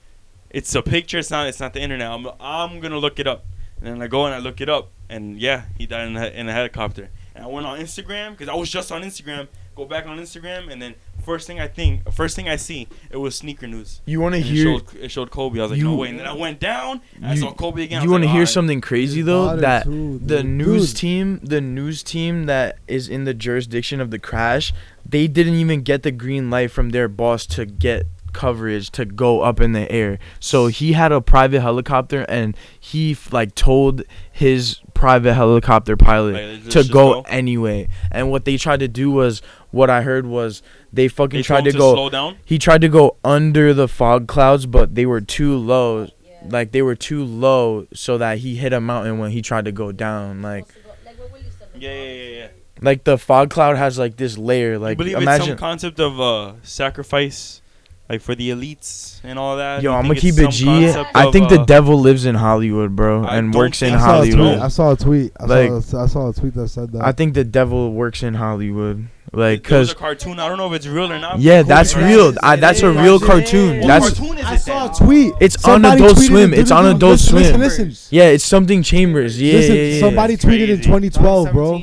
it's 0.51 0.72
a 0.76 0.82
picture. 0.82 1.18
It's 1.18 1.32
not. 1.32 1.48
It's 1.48 1.59
not 1.59 1.72
the 1.72 1.82
internet. 1.82 2.09
I'm 2.09 2.28
I'm 2.38 2.78
gonna 2.78 2.98
look 2.98 3.18
it 3.18 3.26
up, 3.26 3.44
and 3.78 3.86
then 3.88 4.01
I 4.01 4.06
go 4.06 4.24
and 4.24 4.32
I 4.32 4.38
look 4.38 4.60
it 4.60 4.68
up, 4.68 4.90
and 5.09 5.36
yeah, 5.36 5.64
he 5.76 5.86
died 5.86 6.06
in 6.06 6.16
a, 6.16 6.26
in 6.28 6.48
a 6.48 6.52
helicopter. 6.52 7.10
And 7.34 7.44
I 7.44 7.48
went 7.48 7.66
on 7.66 7.80
Instagram 7.80 8.30
because 8.30 8.48
I 8.48 8.55
was 8.55 8.70
just 8.70 8.92
on 8.92 9.02
Instagram. 9.02 9.48
Go 9.74 9.84
back 9.84 10.06
on 10.06 10.16
Instagram, 10.18 10.70
and 10.70 10.80
then 10.80 10.94
first 11.24 11.46
thing 11.46 11.59
I 11.60 11.66
think, 11.68 12.10
first 12.12 12.36
thing 12.36 12.48
I 12.48 12.56
see, 12.56 12.88
it 13.10 13.16
was 13.16 13.34
sneaker 13.34 13.66
news. 13.66 14.01
You 14.06 14.20
want 14.20 14.34
to 14.34 14.40
And 14.40 14.46
it 14.46 14.52
hear? 14.52 14.64
showed, 14.78 14.94
it 14.96 15.10
showed 15.10 15.30
Kobe. 15.30 15.59
I 15.59 15.62
was 15.62 15.72
like, 15.72 15.80
no 15.80 15.96
way. 15.96 16.10
And 16.10 16.18
then 16.20 16.26
I 16.26 16.32
went 16.34 16.60
down. 16.60 17.01
And 17.16 17.26
I 17.26 17.34
saw 17.34 17.52
Kobe 17.52 17.82
again. 17.82 18.02
You 18.02 18.10
want 18.10 18.22
to 18.22 18.26
like, 18.26 18.32
hear 18.32 18.40
alright. 18.42 18.48
something 18.48 18.80
crazy 18.80 19.22
though? 19.22 19.56
That 19.56 19.84
too, 19.84 20.18
the 20.24 20.42
news 20.44 20.92
Dude. 20.92 20.96
team, 21.01 21.40
the 21.42 21.60
news 21.60 22.02
team 22.02 22.46
that 22.46 22.78
is 22.86 23.09
in 23.09 23.24
the 23.24 23.34
jurisdiction 23.34 24.01
of 24.01 24.10
the 24.10 24.18
crash, 24.18 24.72
they 25.09 25.26
didn't 25.26 25.55
even 25.55 25.82
get 25.82 26.02
the 26.02 26.12
green 26.12 26.51
light 26.51 26.70
from 26.70 26.90
their 26.90 27.09
boss 27.09 27.46
to 27.46 27.66
get 27.66 28.06
coverage 28.35 28.90
to 28.90 29.05
go 29.05 29.40
up 29.40 29.61
in 29.61 29.73
the 29.73 29.90
air. 29.90 30.19
So 30.40 30.66
he 30.66 30.93
had 30.93 31.12
a 31.12 31.20
private 31.20 31.61
helicopter 31.61 32.27
and 32.28 32.56
he 32.78 33.16
like 33.32 33.55
told 33.55 34.02
his 34.31 34.81
private 34.93 35.35
helicopter 35.35 35.97
pilot 35.97 36.35
Like, 36.35 36.65
to 36.65 36.70
just 36.70 36.93
go, 36.93 37.23
anyway. 37.23 37.89
And 38.11 38.31
what 38.31 38.44
they 38.44 38.56
tried 38.56 38.81
to 38.81 38.89
do 38.89 39.11
was 39.11 39.40
what 39.70 39.89
I 39.90 40.02
heard 40.02 40.27
was 40.27 40.62
they 40.93 41.09
fucking 41.09 41.39
They 41.39 41.43
tried 41.43 41.62
told 41.65 41.73
to 41.73 41.78
go 41.78 41.94
slow 41.94 42.11
down. 42.11 42.36
he 42.44 42.59
tried 42.59 42.81
to 42.82 42.89
go 42.89 43.16
under 43.24 43.73
the 43.74 43.89
fog 43.89 44.27
clouds 44.28 44.66
but 44.66 44.94
they 44.94 45.06
were 45.06 45.20
too 45.20 45.56
low 45.56 46.02
Yeah. 46.24 46.32
like 46.48 46.73
they 46.73 46.82
were 46.82 46.94
too 46.94 47.24
low 47.24 47.86
so 47.94 48.19
that 48.19 48.39
he 48.39 48.56
hit 48.56 48.73
a 48.73 48.81
mountain 48.81 49.19
when 49.19 49.31
he 49.32 49.43
tried 49.43 49.65
to 49.65 49.73
go 49.73 49.90
down 49.93 50.43
like 50.43 50.66
Like 51.05 51.19
what 51.19 51.32
Willie 51.32 51.44
said. 51.59 51.69
Yeah, 51.77 51.90
yeah, 51.93 52.12
yeah, 52.12 52.39
yeah. 52.39 52.48
like 52.81 53.02
the 53.05 53.19
fog 53.19 53.51
cloud 53.51 53.77
has 53.77 53.98
like 53.98 54.16
this 54.16 54.39
layer 54.39 54.74
you 54.74 54.78
like 54.78 54.97
believe 54.98 55.15
it's 55.16 55.23
imagine 55.23 55.47
some 55.48 55.56
concept 55.59 55.98
of 55.98 56.20
uh, 56.20 56.52
sacrifice, 56.62 57.61
like 58.09 58.20
for 58.20 58.35
the 58.35 58.51
elites 58.51 59.20
and 59.24 59.39
all 59.39 59.56
that? 59.56 59.82
yo 59.82 59.93
You 59.93 59.97
i'm 59.97 60.02
gonna 60.06 60.14
keep 60.20 60.35
it 60.39 60.51
G. 60.51 60.68
I 60.68 60.81
g 60.81 60.93
concept 60.93 61.16
of, 61.16 61.32
think 61.32 61.48
the 61.48 61.60
uh, 61.60 61.64
devil 61.64 61.98
lives 61.98 62.26
in 62.26 62.35
hollywood 62.35 62.94
bro 62.94 63.24
I 63.24 63.36
and 63.39 63.52
works 63.55 63.82
in 63.82 63.94
I 63.94 63.98
so. 63.98 63.98
saw 63.98 64.05
hollywood 64.06 64.59
I 64.59 64.68
saw 64.68 64.93
a 64.93 64.97
tweet. 64.97 65.32
I, 65.40 65.44
Like- 65.44 65.82
saw, 65.85 65.98
a, 65.98 66.02
I 66.05 66.06
saw 66.06 66.28
a 66.28 66.32
tweet 66.32 66.55
that 66.55 66.68
said 66.68 66.93
that. 66.93 67.02
i 67.05 67.12
think 67.12 67.35
the 67.35 67.44
devil 67.44 67.93
works 67.93 68.22
in 68.22 68.35
hollywood 68.35 69.09
like 69.32 69.66
there 69.66 69.81
was 69.81 69.89
because 69.89 69.93
a 69.93 69.94
cartoon. 69.97 70.39
I 70.39 70.47
don't 70.48 70.59
know 70.59 70.68
if 70.68 70.74
it's 70.74 70.86
real 70.86 71.10
or 71.10 71.18
not. 71.18 71.40
yeah 71.40 71.62
that's 71.62 71.93
Kobe 71.94 72.06
real 72.06 72.35
I, 72.40 72.55
that's 72.55 72.82
a 72.82 72.93
real 72.93 73.18
cartoon. 73.18 73.81
What 73.81 73.89
that's 73.89 74.10
cartoon 74.18 74.39
is 74.39 74.44
I 74.44 74.56
saw 74.56 74.93
a 74.93 74.94
tweet. 74.94 75.35
It's 75.40 75.56
on 75.64 75.82
Somebody 75.82 76.05
Adult 76.05 76.18
Swim. 76.18 76.55
It's 76.55 76.70
on 76.70 76.85
Listen, 76.85 76.97
Adult 76.97 77.10
listen, 77.12 77.28
Swim. 77.31 77.60
Listen, 77.60 77.89
listen. 77.89 78.16
yeah 78.16 78.24
it's 78.26 78.44
something 78.44 78.82
chambers 78.85 79.40
yeah 79.43 79.55
Listen, 79.55 79.74
yeah, 79.76 79.82
yeah. 79.82 80.01
somebody 80.01 80.36
tweeted 80.36 80.68
in 80.68 80.76
2012, 80.82 81.52
bro. 81.52 81.82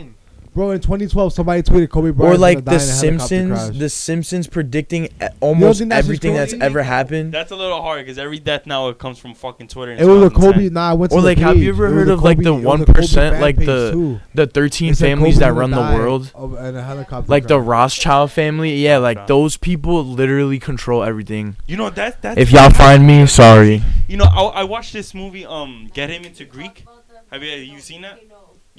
2017. 0.53 0.53
Bro, 0.53 0.71
in 0.71 0.79
2012, 0.81 1.33
somebody 1.33 1.61
tweeted 1.63 1.89
Kobe 1.89 2.11
Bryant 2.11 2.35
or 2.35 2.37
like 2.37 2.57
the 2.65 2.71
die 2.71 2.75
in 2.75 2.81
a 2.81 2.83
helicopter 2.83 3.27
simpsons 3.27 3.79
the 3.79 3.89
simpsons 3.89 4.47
predicting 4.47 5.09
almost 5.39 5.79
think 5.79 5.89
that's 5.89 6.05
everything 6.05 6.33
that's 6.33 6.53
ever 6.53 6.83
happened 6.83 7.33
That's 7.33 7.51
a 7.51 7.55
little 7.55 7.81
hard 7.81 8.05
because 8.05 8.17
every 8.17 8.39
death 8.39 8.65
now 8.65 8.89
it 8.89 8.99
comes 8.99 9.17
from 9.17 9.33
fucking 9.33 9.69
Twitter. 9.69 9.93
And 9.93 10.01
It 10.01 10.05
was 10.05 10.23
a 10.23 10.29
Kobe. 10.29 10.69
Nah, 10.69 10.89
I 10.91 10.93
went 10.93 11.11
to 11.11 11.17
Or 11.17 11.21
the 11.21 11.27
like, 11.27 11.37
have 11.37 11.57
you 11.57 11.69
ever 11.69 11.87
It 11.87 11.91
heard 11.93 12.09
a 12.09 12.13
of, 12.13 12.23
like, 12.23 12.37
the 12.37 12.43
Kobe- 12.51 12.63
it 12.63 12.65
was 12.65 12.81
a 12.81 12.85
Kobe 12.85 13.01
1%, 13.01 13.41
like 13.41 13.55
the- 13.57 13.91
too. 13.91 14.19
the 14.35 14.47
13 14.47 14.91
It 14.91 14.97
said 14.97 15.05
families 15.05 15.39
that 15.39 15.53
run 15.53 15.71
the 15.71 15.81
world 15.81 16.31
of- 16.35 16.53
in 16.53 16.75
a 16.75 16.83
helicopter 16.83 17.31
like 17.31 17.47
the. 17.47 17.61
Rothschild 17.61 18.31
family 18.31 18.75
yeah 18.75 18.97
like 18.97 19.27
those 19.27 19.55
people 19.55 20.03
literally 20.03 20.59
control 20.59 21.03
everything 21.03 21.55
You 21.67 21.77
know 21.77 21.89
that 21.91 22.21
that's 22.21 22.37
if 22.39 22.51
y'all 22.51 22.69
find 22.71 23.05
me 23.07 23.25
sorry 23.27 23.83
You 24.07 24.17
know, 24.17 24.25
I, 24.25 24.61
I 24.61 24.63
watched 24.65 24.91
this 24.93 25.13
movie. 25.13 25.45
Um, 25.45 25.89
Get 25.93 26.09
Him 26.09 26.23
into 26.25 26.43
Greek. 26.43 26.83
Have 27.31 27.41
you 27.43 27.51
you 27.51 27.79
seen 27.79 28.01
that? 28.01 28.19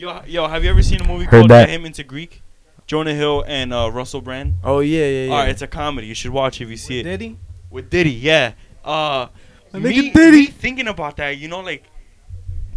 Yo, 0.02 0.20
yo, 0.26 0.48
have 0.48 0.64
you 0.64 0.70
ever 0.70 0.82
seen 0.82 1.00
a 1.00 1.06
movie 1.06 1.26
Heard 1.26 1.30
called 1.30 1.50
that. 1.52 1.66
Get 1.68 1.76
Him 1.76 1.84
into 1.86 2.02
Greek? 2.02 2.42
Jonah 2.88 3.14
Hill 3.14 3.44
and 3.46 3.72
uh, 3.72 3.88
Russell 3.88 4.20
Brand. 4.20 4.54
oh 4.64 4.80
yeah 4.80 5.06
yeah 5.06 5.24
yeah 5.26 5.30
Alright, 5.32 5.50
it's 5.50 5.62
a 5.62 5.68
comedy. 5.68 6.08
You 6.08 6.14
should 6.16 6.32
watch 6.32 6.60
if 6.60 6.68
you 6.68 6.76
see 6.76 6.98
it. 6.98 7.04
Did 7.04 7.20
he? 7.20 7.38
With 7.70 7.88
Diddy, 7.88 8.10
yeah. 8.10 8.54
Uh, 8.84 9.28
me, 9.72 9.78
nigga 9.80 10.12
Diddy. 10.12 10.36
me 10.38 10.46
thinking 10.46 10.88
about 10.88 11.18
that, 11.18 11.38
you 11.38 11.46
know, 11.46 11.60
like 11.60 11.84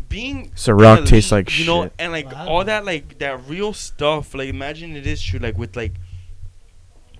being 0.08 0.52
Ciroc 0.52 0.98
elite, 0.98 1.10
tastes 1.10 1.32
like 1.32 1.58
you 1.58 1.66
know, 1.66 1.86
shit. 1.86 1.94
and 1.98 2.12
like 2.12 2.32
Wow. 2.32 2.48
all 2.48 2.64
that, 2.64 2.86
like 2.86 3.18
that 3.18 3.50
real 3.50 3.74
stuff. 3.74 4.36
Like 4.36 4.48
imagine 4.48 4.96
it 4.96 5.08
is 5.08 5.20
true, 5.20 5.40
like 5.40 5.58
with 5.58 5.76
like 5.76 5.94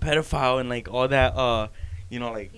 pedophile 0.02 0.60
and 0.60 0.70
like 0.70 0.88
all 0.88 1.08
that, 1.08 1.36
uh, 1.36 1.70
you 2.10 2.20
know, 2.20 2.32
like 2.32 2.52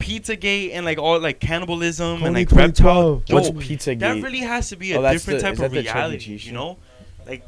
Pizzagate 0.00 0.70
and 0.72 0.84
like 0.84 0.98
all 0.98 1.20
like 1.20 1.38
cannibalism 1.40 2.22
and 2.24 2.34
like 2.34 2.50
reptile. 2.50 3.20
2012. 3.20 3.24
what's 3.30 3.48
Yo, 3.48 3.54
pizza 3.68 3.94
that 3.94 4.22
really 4.22 4.38
has 4.38 4.68
to 4.70 4.76
be 4.76 4.92
a 4.92 5.00
Oh, 5.00 5.12
different 5.12 5.38
the- 5.40 5.42
type 5.44 5.52
of 5.52 5.58
that 5.58 5.70
the 5.72 5.82
Chuck 5.82 5.94
reality, 5.94 6.36
you 6.36 6.52
know? 6.52 6.78
Like 7.26 7.44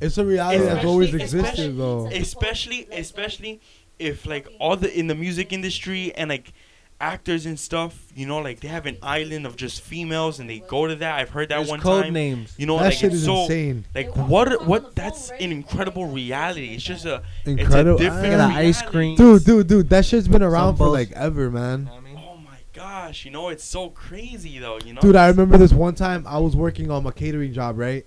It's 0.00 0.16
a 0.18 0.24
reality 0.24 0.58
that's 0.58 0.68
Especially- 0.68 0.88
always 0.90 1.14
especially- 1.14 1.40
existed, 1.40 1.76
though. 1.78 2.06
especially 2.08 2.88
especially 2.92 3.60
if 3.98 4.24
like 4.26 4.46
all 4.60 4.76
the 4.76 4.90
in 4.98 5.06
the 5.08 5.14
music 5.14 5.52
industry 5.52 6.14
and 6.14 6.28
like 6.30 6.52
actors 7.00 7.44
and 7.46 7.58
stuff, 7.58 8.06
you 8.14 8.26
know, 8.26 8.38
like 8.38 8.60
they 8.60 8.68
have 8.68 8.86
an 8.86 8.96
island 9.02 9.46
of 9.46 9.56
just 9.56 9.80
females 9.82 10.40
and 10.40 10.48
they 10.48 10.60
go 10.60 10.86
to 10.86 10.94
that. 10.96 11.18
I've 11.18 11.30
heard 11.30 11.50
that 11.50 11.56
There's 11.58 11.68
one 11.68 11.80
code 11.80 12.04
time. 12.04 12.12
names. 12.14 12.54
You 12.56 12.66
know, 12.66 12.78
that 12.78 12.84
like 12.84 12.94
shit 12.94 13.12
it's 13.12 13.16
is 13.16 13.24
so 13.24 13.42
insane. 13.42 13.84
like 13.94 14.14
what 14.16 14.66
what 14.66 14.94
that's 14.94 15.30
an 15.30 15.52
incredible 15.52 16.06
reality. 16.06 16.74
It's 16.74 16.82
just 16.84 17.04
a 17.04 17.22
Incredible. 17.44 17.92
It's 17.94 18.00
a 18.00 18.04
different 18.04 18.32
Look 18.38 18.50
at 18.50 18.56
ice 18.56 18.82
cream. 18.82 19.16
Dude, 19.16 19.44
dude, 19.44 19.66
dude, 19.66 19.88
that 19.90 20.04
shit's 20.04 20.28
been 20.28 20.42
around 20.42 20.76
for 20.76 20.88
like 20.88 21.12
ever, 21.12 21.50
man. 21.50 21.90
Oh 21.92 22.36
my 22.38 22.56
gosh, 22.72 23.24
you 23.24 23.30
know, 23.30 23.48
it's 23.48 23.64
so 23.64 23.90
crazy 23.90 24.58
though, 24.58 24.78
you 24.84 24.94
know. 24.94 25.00
Dude, 25.00 25.16
I 25.16 25.28
remember 25.28 25.58
this 25.58 25.72
one 25.72 25.94
time 25.94 26.24
I 26.26 26.38
was 26.38 26.56
working 26.56 26.90
on 26.90 27.02
my 27.02 27.10
catering 27.10 27.52
job, 27.52 27.78
right? 27.78 28.06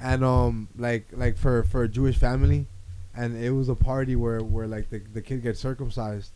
And 0.00 0.24
um, 0.24 0.68
like 0.76 1.06
like 1.12 1.36
for 1.38 1.62
for 1.62 1.84
a 1.84 1.88
Jewish 1.88 2.16
family, 2.18 2.66
and 3.16 3.36
it 3.36 3.50
was 3.52 3.68
a 3.68 3.74
party 3.76 4.16
where 4.16 4.40
where 4.40 4.66
like 4.66 4.90
the 4.90 4.98
the 4.98 5.22
kid 5.22 5.42
gets 5.42 5.60
circumcised, 5.60 6.32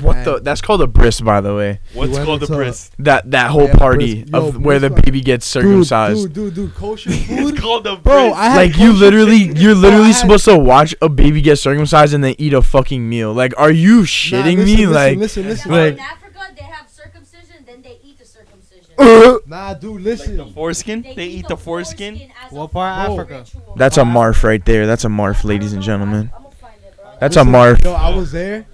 What 0.00 0.24
the? 0.24 0.40
That's 0.40 0.62
called 0.62 0.80
a 0.80 0.86
bris, 0.86 1.20
by 1.20 1.42
the 1.42 1.54
way. 1.54 1.80
What's 1.92 2.12
went 2.12 2.24
called 2.24 2.40
the 2.40 2.46
into- 2.46 2.56
bris? 2.56 2.90
That 3.00 3.30
that 3.32 3.50
whole 3.50 3.66
Yeah, 3.66 3.74
party 3.74 4.22
bris- 4.24 4.30
yo, 4.32 4.48
of 4.48 4.64
where 4.64 4.78
the 4.78 4.88
bris- 4.88 5.02
baby 5.02 5.20
gets 5.20 5.44
Dude, 5.52 5.62
circumcised. 5.62 6.22
dude, 6.22 6.32
dude, 6.32 6.54
dude, 6.54 6.74
kosher 6.74 7.10
It's 7.12 7.26
food. 7.26 7.58
called 7.58 7.84
the 7.84 7.96
Bro. 7.96 8.32
I 8.32 8.48
had 8.48 8.56
Like 8.56 8.78
you 8.78 8.92
kosher- 8.92 8.98
literally, 9.00 9.36
you're 9.36 9.74
Bro, 9.74 9.80
literally 9.82 10.06
had- 10.12 10.16
supposed 10.16 10.46
to 10.46 10.56
watch 10.56 10.94
a 11.02 11.10
baby 11.10 11.42
get 11.42 11.56
circumcised 11.58 12.14
and 12.14 12.24
then 12.24 12.34
eat 12.38 12.54
a 12.54 12.62
fucking 12.62 13.06
meal. 13.06 13.34
Like, 13.34 13.52
are 13.58 13.70
you 13.70 13.98
Nah, 13.98 14.02
shitting 14.04 14.56
listen, 14.56 14.64
me? 14.64 14.76
listen, 14.86 14.92
like, 14.94 15.18
listen, 15.18 15.42
Yeah, 15.44 15.48
listen. 15.50 15.70
like- 15.70 15.92
in 15.94 15.98
Africa, 16.00 16.38
they 16.56 16.64
have 16.64 16.88
circumcision, 16.88 17.56
then 17.66 17.82
they 17.82 17.98
eat 18.02 18.18
the 18.18 18.24
circumcision. 18.24 18.94
uh, 18.98 19.38
Nah, 19.46 19.74
dude, 19.74 19.96
Like 19.96 20.04
listen. 20.04 20.36
the 20.38 20.46
foreskin. 20.46 21.04
They 21.14 21.26
eat 21.26 21.46
the 21.48 21.58
foreskin. 21.58 22.14
as 22.46 22.50
What 22.52 22.72
part 22.72 23.06
of 23.10 23.18
Africa? 23.18 23.38
ritual. 23.40 23.74
that's 23.76 23.98
a 23.98 24.02
marf 24.02 24.42
right 24.42 24.64
there. 24.64 24.86
That's 24.86 25.04
a 25.04 25.08
marf, 25.08 25.44
ladies 25.44 25.74
and 25.74 25.82
gentlemen. 25.82 26.30
I'm 26.34 26.42
gonna 26.44 26.54
find 26.54 26.74
it, 26.82 26.94
bro. 26.96 27.04
That's 27.20 27.36
a 27.36 27.40
Listen, 27.40 27.52
marf. 27.52 27.84
Yo, 27.84 27.92
I 27.92 28.14
was 28.14 28.32
there, 28.32 28.64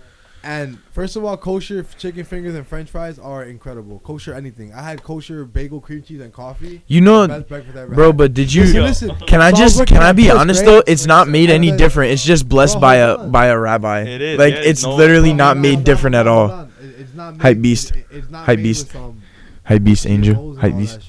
and 0.43 0.79
first 0.93 1.17
of 1.17 1.25
all, 1.25 1.37
kosher 1.37 1.83
chicken 1.99 2.25
fingers 2.25 2.55
and 2.55 2.67
French 2.67 2.89
fries 2.91 3.19
are 3.19 3.45
incredible. 3.45 3.99
Kosher 4.01 4.33
anything. 4.35 4.73
I 4.73 4.83
had 4.83 5.03
kosher 5.03 5.45
bagel, 5.45 5.81
cream 5.81 6.03
cheese, 6.03 6.21
and 6.21 6.33
coffee. 6.33 6.83
You 6.87 7.01
know, 7.03 7.29
Best 7.29 7.49
breakfast 7.49 7.93
bro, 7.93 8.07
had. 8.09 8.17
but 8.17 8.35
did 8.35 8.53
you? 8.53 8.65
listen. 8.83 9.15
Can 9.27 9.41
I 9.41 9.53
just 9.53 9.87
can 9.87 10.03
I 10.03 10.13
be 10.13 10.31
honest 10.31 10.65
though? 10.65 10.83
It's 10.87 11.07
not 11.07 11.29
made 11.29 11.51
any 11.51 11.71
different. 11.77 12.13
It's 12.13 12.25
just 12.25 12.49
blessed 12.49 12.75
Bro, 12.75 12.81
by 12.81 12.95
a 12.97 13.15
on. 13.17 13.31
by 13.31 13.47
a 13.47 13.59
rabbi. 13.59 14.03
It 14.03 14.21
is, 14.23 14.39
Like 14.39 14.55
yeah, 14.55 14.61
it's 14.61 14.83
no- 14.85 14.95
literally 14.97 15.29
Hold 15.31 15.39
not 15.39 15.57
on, 15.57 15.63
made 15.63 15.75
hold 15.75 15.85
different 15.85 16.17
on, 16.17 16.21
at 16.21 16.27
all. 16.27 16.69
It's 16.99 17.15
not 17.15 17.41
Hype 17.41 17.61
beast. 17.61 17.95
it- 17.97 18.07
It's 18.11 18.31
not 18.31 18.47
Hype 18.47 18.59
beast. 18.63 18.87
with, 18.95 18.97
um, 19.03 19.23
Hype 19.65 19.85
beast 19.85 20.07
angel. 20.07 20.35
holes 20.35 20.59
Hype 20.59 20.77
beast. 20.77 21.01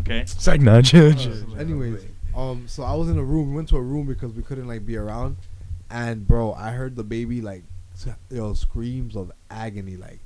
Okay. 0.00 0.20
It's 0.20 0.46
like 0.46 0.60
nah, 0.60 0.80
chill, 0.82 1.12
chill. 1.14 1.34
Anyways, 1.58 2.04
um, 2.34 2.64
so 2.66 2.82
I 2.82 2.94
was 2.94 3.08
in 3.08 3.18
a 3.18 3.22
room. 3.22 3.50
We 3.50 3.56
went 3.56 3.68
to 3.68 3.76
a 3.76 3.82
room 3.82 4.06
because 4.06 4.32
we 4.32 4.42
couldn't 4.42 4.66
like 4.66 4.84
be 4.84 4.96
around, 4.96 5.36
and 5.90 6.26
bro, 6.26 6.52
I 6.54 6.70
heard 6.72 6.96
the 6.96 7.04
baby 7.04 7.40
like, 7.40 7.62
s- 7.62 7.79
yo, 8.30 8.54
screams 8.54 9.16
of 9.16 9.30
agony. 9.50 9.96
Like, 9.96 10.20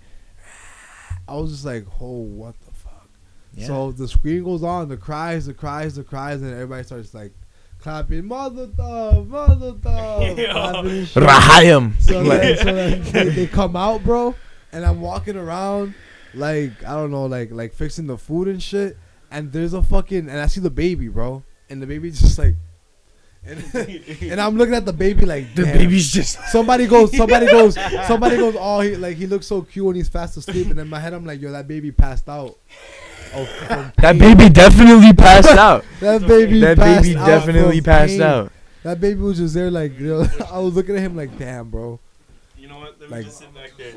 I 1.28 1.34
was 1.36 1.50
just 1.52 1.64
like, 1.64 1.86
oh, 2.00 2.20
what 2.20 2.54
the 2.66 2.72
fuck? 2.72 3.08
So 3.66 3.92
the 3.92 4.08
scream 4.08 4.42
goes 4.44 4.62
on, 4.64 4.88
the 4.88 4.96
cries, 4.96 5.46
the 5.46 5.54
cries, 5.54 5.94
the 5.94 6.02
cries, 6.02 6.42
and 6.42 6.50
everybody 6.52 6.82
starts 6.82 7.14
like 7.14 7.32
clapping, 7.78 8.26
mazel 8.26 8.66
tov, 8.68 9.28
mazel 9.28 9.74
tov, 9.76 10.36
Yeah. 10.38 10.52
clapping. 10.52 11.04
Rahayim. 11.06 11.92
So 12.00 12.20
Like, 12.22 12.58
so 12.58 12.64
then 12.64 13.02
they, 13.12 13.28
they 13.30 13.46
come 13.46 13.76
out, 13.76 14.02
bro, 14.02 14.34
and 14.72 14.84
I'm 14.84 15.00
walking 15.00 15.36
around, 15.36 15.94
like 16.34 16.72
I 16.84 16.94
don't 16.94 17.12
know, 17.12 17.26
like 17.26 17.52
like 17.52 17.74
fixing 17.74 18.08
the 18.08 18.18
food 18.18 18.48
and 18.48 18.60
shit. 18.62 18.96
And 19.30 19.52
there's 19.52 19.72
a 19.72 19.82
fucking, 19.82 20.28
and 20.28 20.40
I 20.40 20.46
see 20.46 20.60
the 20.60 20.70
baby, 20.70 21.06
bro, 21.08 21.42
and 21.70 21.80
the 21.80 21.86
baby's 21.86 22.20
just 22.20 22.38
like, 22.38 22.54
and, 23.46 23.74
and 24.22 24.40
I'm 24.40 24.56
looking 24.56 24.74
at 24.74 24.84
the 24.86 24.92
baby 24.92 25.26
like, 25.26 25.54
the 25.54 25.64
baby's 25.64 26.10
just 26.10 26.38
Somebody 26.50 26.86
goes, 26.86 27.16
somebody 27.16 27.46
goes, 27.46 27.74
somebody 28.06 28.36
goes. 28.36 28.56
Oh, 28.58 28.80
he 28.80 28.96
like 28.96 29.16
he 29.16 29.26
looks 29.26 29.46
so 29.46 29.62
cute 29.62 29.84
when 29.84 29.96
he's 29.96 30.08
fast 30.08 30.36
asleep, 30.36 30.68
and 30.70 30.78
in 30.78 30.88
my 30.88 30.98
head 31.00 31.12
I'm 31.12 31.24
like, 31.24 31.40
yo, 31.40 31.52
that 31.52 31.68
baby 31.68 31.92
passed 31.92 32.28
out. 32.28 32.56
Oh, 33.36 33.44
that 33.98 34.16
baby 34.18 34.48
definitely 34.48 35.12
passed 35.12 35.48
out. 35.48 35.84
That 36.00 36.26
baby, 36.26 36.60
That 36.60 36.78
passed 36.78 37.02
baby 37.02 37.14
definitely 37.14 37.78
from 37.80 37.84
passed 37.84 38.12
pain. 38.12 38.22
out. 38.22 38.52
That 38.84 39.00
baby 39.00 39.20
was 39.20 39.38
just 39.38 39.54
there, 39.54 39.70
like, 39.70 39.98
yo, 39.98 40.24
I 40.52 40.58
was 40.60 40.74
looking 40.74 40.94
at 40.94 41.00
him 41.02 41.16
like, 41.16 41.36
damn, 41.38 41.68
bro. 41.70 41.98
You 42.56 42.68
know 42.68 42.78
what? 42.78 43.00
Let 43.00 43.10
me 43.10 43.16
Like- 43.16 43.24
just 43.24 43.38
sit 43.38 43.52
back 43.54 43.72
there. 43.76 43.94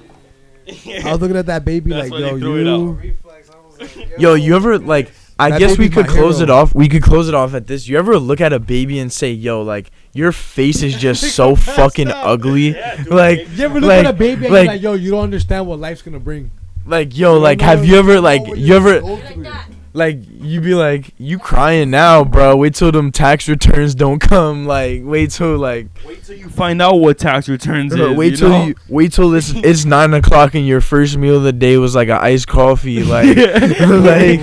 I 1.05 1.11
was 1.11 1.21
looking 1.21 1.37
at 1.37 1.45
that 1.45 1.63
baby 1.63 1.91
That's 1.91 2.09
like, 2.09 2.19
yo, 2.19 2.33
they 2.35 2.39
threw 2.41 2.55
it 2.57 2.65
you. 2.65 2.91
Reflex. 2.91 3.49
I 3.49 3.55
was 3.85 3.95
Yo, 4.17 4.33
you 4.33 4.55
ever 4.55 4.79
like? 4.79 5.11
I 5.39 5.51
That 5.51 5.59
guess 5.59 5.77
we 5.77 5.89
could 5.89 6.07
close 6.07 6.37
hero. 6.39 6.43
it 6.43 6.49
off. 6.49 6.73
We 6.73 6.89
could 6.89 7.03
close 7.03 7.27
it 7.29 7.35
off 7.35 7.53
at 7.53 7.67
this. 7.67 7.87
You 7.87 7.97
ever 7.99 8.17
look 8.17 8.41
at 8.41 8.53
a 8.53 8.59
baby 8.59 8.97
and 8.99 9.11
say, 9.11 9.31
"Yo, 9.31 9.61
like 9.61 9.91
your 10.13 10.31
face 10.31 10.81
is 10.81 10.95
just 10.95 11.21
so 11.35 11.55
fucking 11.77 12.09
ugly." 12.09 12.69
Yeah, 12.75 12.95
dude, 12.97 13.07
Like. 13.13 13.47
You 13.55 13.65
ever 13.65 13.79
look 13.79 13.87
Like- 13.89 14.05
at 14.05 14.11
a 14.11 14.13
baby 14.13 14.45
and 14.45 14.53
like- 14.53 14.65
you're 14.65 14.73
like, 14.73 14.81
yo, 14.81 14.93
you 14.93 15.11
don't 15.11 15.23
understand 15.23 15.67
what 15.67 15.79
life's 15.79 16.01
gonna 16.01 16.19
bring. 16.19 16.51
like 16.87 17.15
yo, 17.17 17.33
don't 17.35 17.43
like 17.43 17.61
have 17.61 17.85
you 17.85 17.97
ever 17.97 18.19
like 18.21 18.41
you 18.55 18.73
ever 18.75 19.01
Like 19.01 19.33
through. 19.33 19.43
that. 19.43 19.67
like 19.93 20.19
you 20.41 20.61
be 20.61 20.73
like 20.73 21.13
you 21.17 21.37
crying 21.37 21.89
now, 21.91 22.23
bro? 22.23 22.55
Wait 22.55 22.73
till 22.75 22.91
them 22.93 23.11
tax 23.11 23.47
returns 23.49 23.93
don't 23.93 24.19
come. 24.19 24.65
Like 24.77 25.01
wait 25.03 25.31
till 25.31 25.57
like 25.57 25.87
Wait 26.05 26.23
till 26.23 26.37
you 26.37 26.47
find 26.49 26.81
out 26.81 26.95
what 26.95 27.17
tax 27.19 27.49
returns 27.49 27.93
bro, 27.93 28.11
is. 28.11 28.17
wait 28.17 28.31
you 28.31 28.37
till 28.37 28.49
know? 28.49 28.65
you 28.67 28.75
wait 28.89 29.11
till 29.13 29.33
it's 29.35 29.51
it's 29.53 29.83
nine 29.85 30.13
o'clock 30.13 30.55
and 30.55 30.65
your 30.65 30.79
first 30.81 31.17
meal 31.17 31.35
of 31.37 31.43
the 31.43 31.51
day 31.53 31.77
was 31.77 31.93
like 31.93 32.07
an 32.07 32.17
iced 32.21 32.47
coffee. 32.47 33.03
Like 33.03 33.35
like 33.35 34.39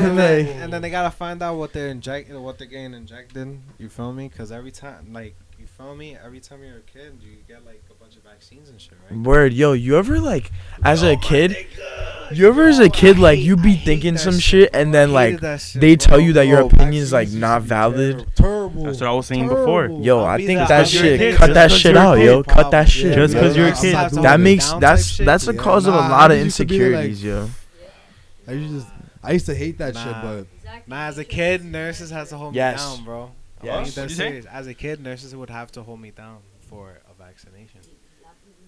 real. 0.04 0.14
like 0.14 0.46
and 0.56 0.72
then 0.72 0.82
they 0.82 0.90
gotta 0.90 1.10
find 1.10 1.42
out 1.42 1.56
what 1.56 1.72
they're 1.72 1.88
injecting, 1.88 2.40
what 2.42 2.58
they're 2.58 2.66
getting 2.66 2.94
injected. 2.94 3.58
You 3.78 3.88
feel 3.88 4.12
me? 4.12 4.28
Because 4.28 4.50
every 4.52 4.70
time, 4.72 5.12
like, 5.12 5.34
you 5.58 5.66
feel 5.66 5.94
me? 5.94 6.16
Every 6.24 6.40
time 6.40 6.62
you're 6.62 6.78
a 6.78 6.80
kid, 6.80 7.18
you 7.22 7.36
get 7.46 7.64
like 7.66 7.82
a 7.90 7.94
bunch 7.94 8.16
of 8.16 8.22
vaccines 8.22 8.70
and 8.70 8.80
shit, 8.80 8.94
right? 9.10 9.18
Word, 9.20 9.52
yo, 9.52 9.72
you 9.72 9.96
ever 9.98 10.18
like 10.18 10.50
as 10.84 11.02
a 11.02 11.10
oh 11.12 11.16
kid, 11.18 11.54
you 12.32 12.48
ever 12.48 12.68
as 12.68 12.78
a 12.78 12.88
kid 12.88 13.18
like 13.18 13.38
you 13.38 13.56
be 13.56 13.74
thinking 13.76 14.16
some 14.16 14.38
shit 14.38 14.70
and 14.72 14.94
then 14.94 15.12
like 15.12 15.38
they 15.74 15.96
tell 15.96 16.18
you 16.18 16.32
that 16.34 16.46
your 16.46 16.60
opinion's 16.62 17.12
like 17.12 17.30
not 17.30 17.62
valid. 17.62 18.26
Terrible. 18.36 18.84
That's 18.84 19.00
what 19.00 19.10
I 19.10 19.12
was 19.12 19.26
saying 19.26 19.48
before. 19.48 19.86
Yo, 19.88 20.20
I'll 20.20 20.24
I 20.26 20.36
think 20.38 20.60
the- 20.60 20.66
that 20.66 20.88
shit, 20.88 21.18
kid, 21.20 21.36
cut 21.36 21.52
that 21.54 21.70
shit 21.70 21.96
out, 21.96 22.16
kid. 22.16 22.24
yo, 22.24 22.42
cut 22.42 22.70
that 22.70 22.88
shit. 22.88 23.14
Just 23.14 23.34
because 23.34 23.54
you're 23.56 23.66
a 23.66 23.70
I'm 23.70 23.76
kid. 24.10 24.22
That 24.22 24.40
makes 24.40 24.72
that's 24.74 25.18
that's 25.18 25.46
a 25.48 25.52
Yeah, 25.54 25.60
cause 25.60 25.86
of 25.86 25.92
a 25.94 25.98
lot 25.98 26.30
of 26.30 26.38
I 26.38 26.42
used 26.42 26.56
to 26.56 26.64
be 26.64 26.78
like- 26.78 27.04
insecurities, 27.10 27.22
yo. 27.24 27.50
I 28.48 28.54
just, 28.56 28.86
I 29.22 29.32
used 29.32 29.46
to 29.46 29.54
hate 29.54 29.78
that 29.78 29.94
shit, 29.96 30.12
but 30.22 30.46
Exactly. 30.56 30.82
Nah, 30.90 31.02
as 31.06 31.18
a 31.18 31.24
kid, 31.24 31.64
nurses 31.64 32.10
has 32.10 32.30
to 32.30 32.36
hold 32.36 32.54
Yes. 32.54 32.80
me 32.80 32.96
down, 32.96 33.04
bro. 33.04 33.30
I'm 33.60 33.66
Yes. 33.66 33.94
being 33.94 34.08
you 34.08 34.14
say? 34.14 34.24
serious. 34.28 34.46
As 34.46 34.66
a 34.66 34.74
kid, 34.74 35.00
nurses 35.00 35.36
would 35.36 35.50
have 35.50 35.70
to 35.72 35.82
hold 35.82 36.00
me 36.00 36.10
down 36.10 36.38
for 36.60 37.00
a 37.10 37.22
vaccination. 37.22 37.80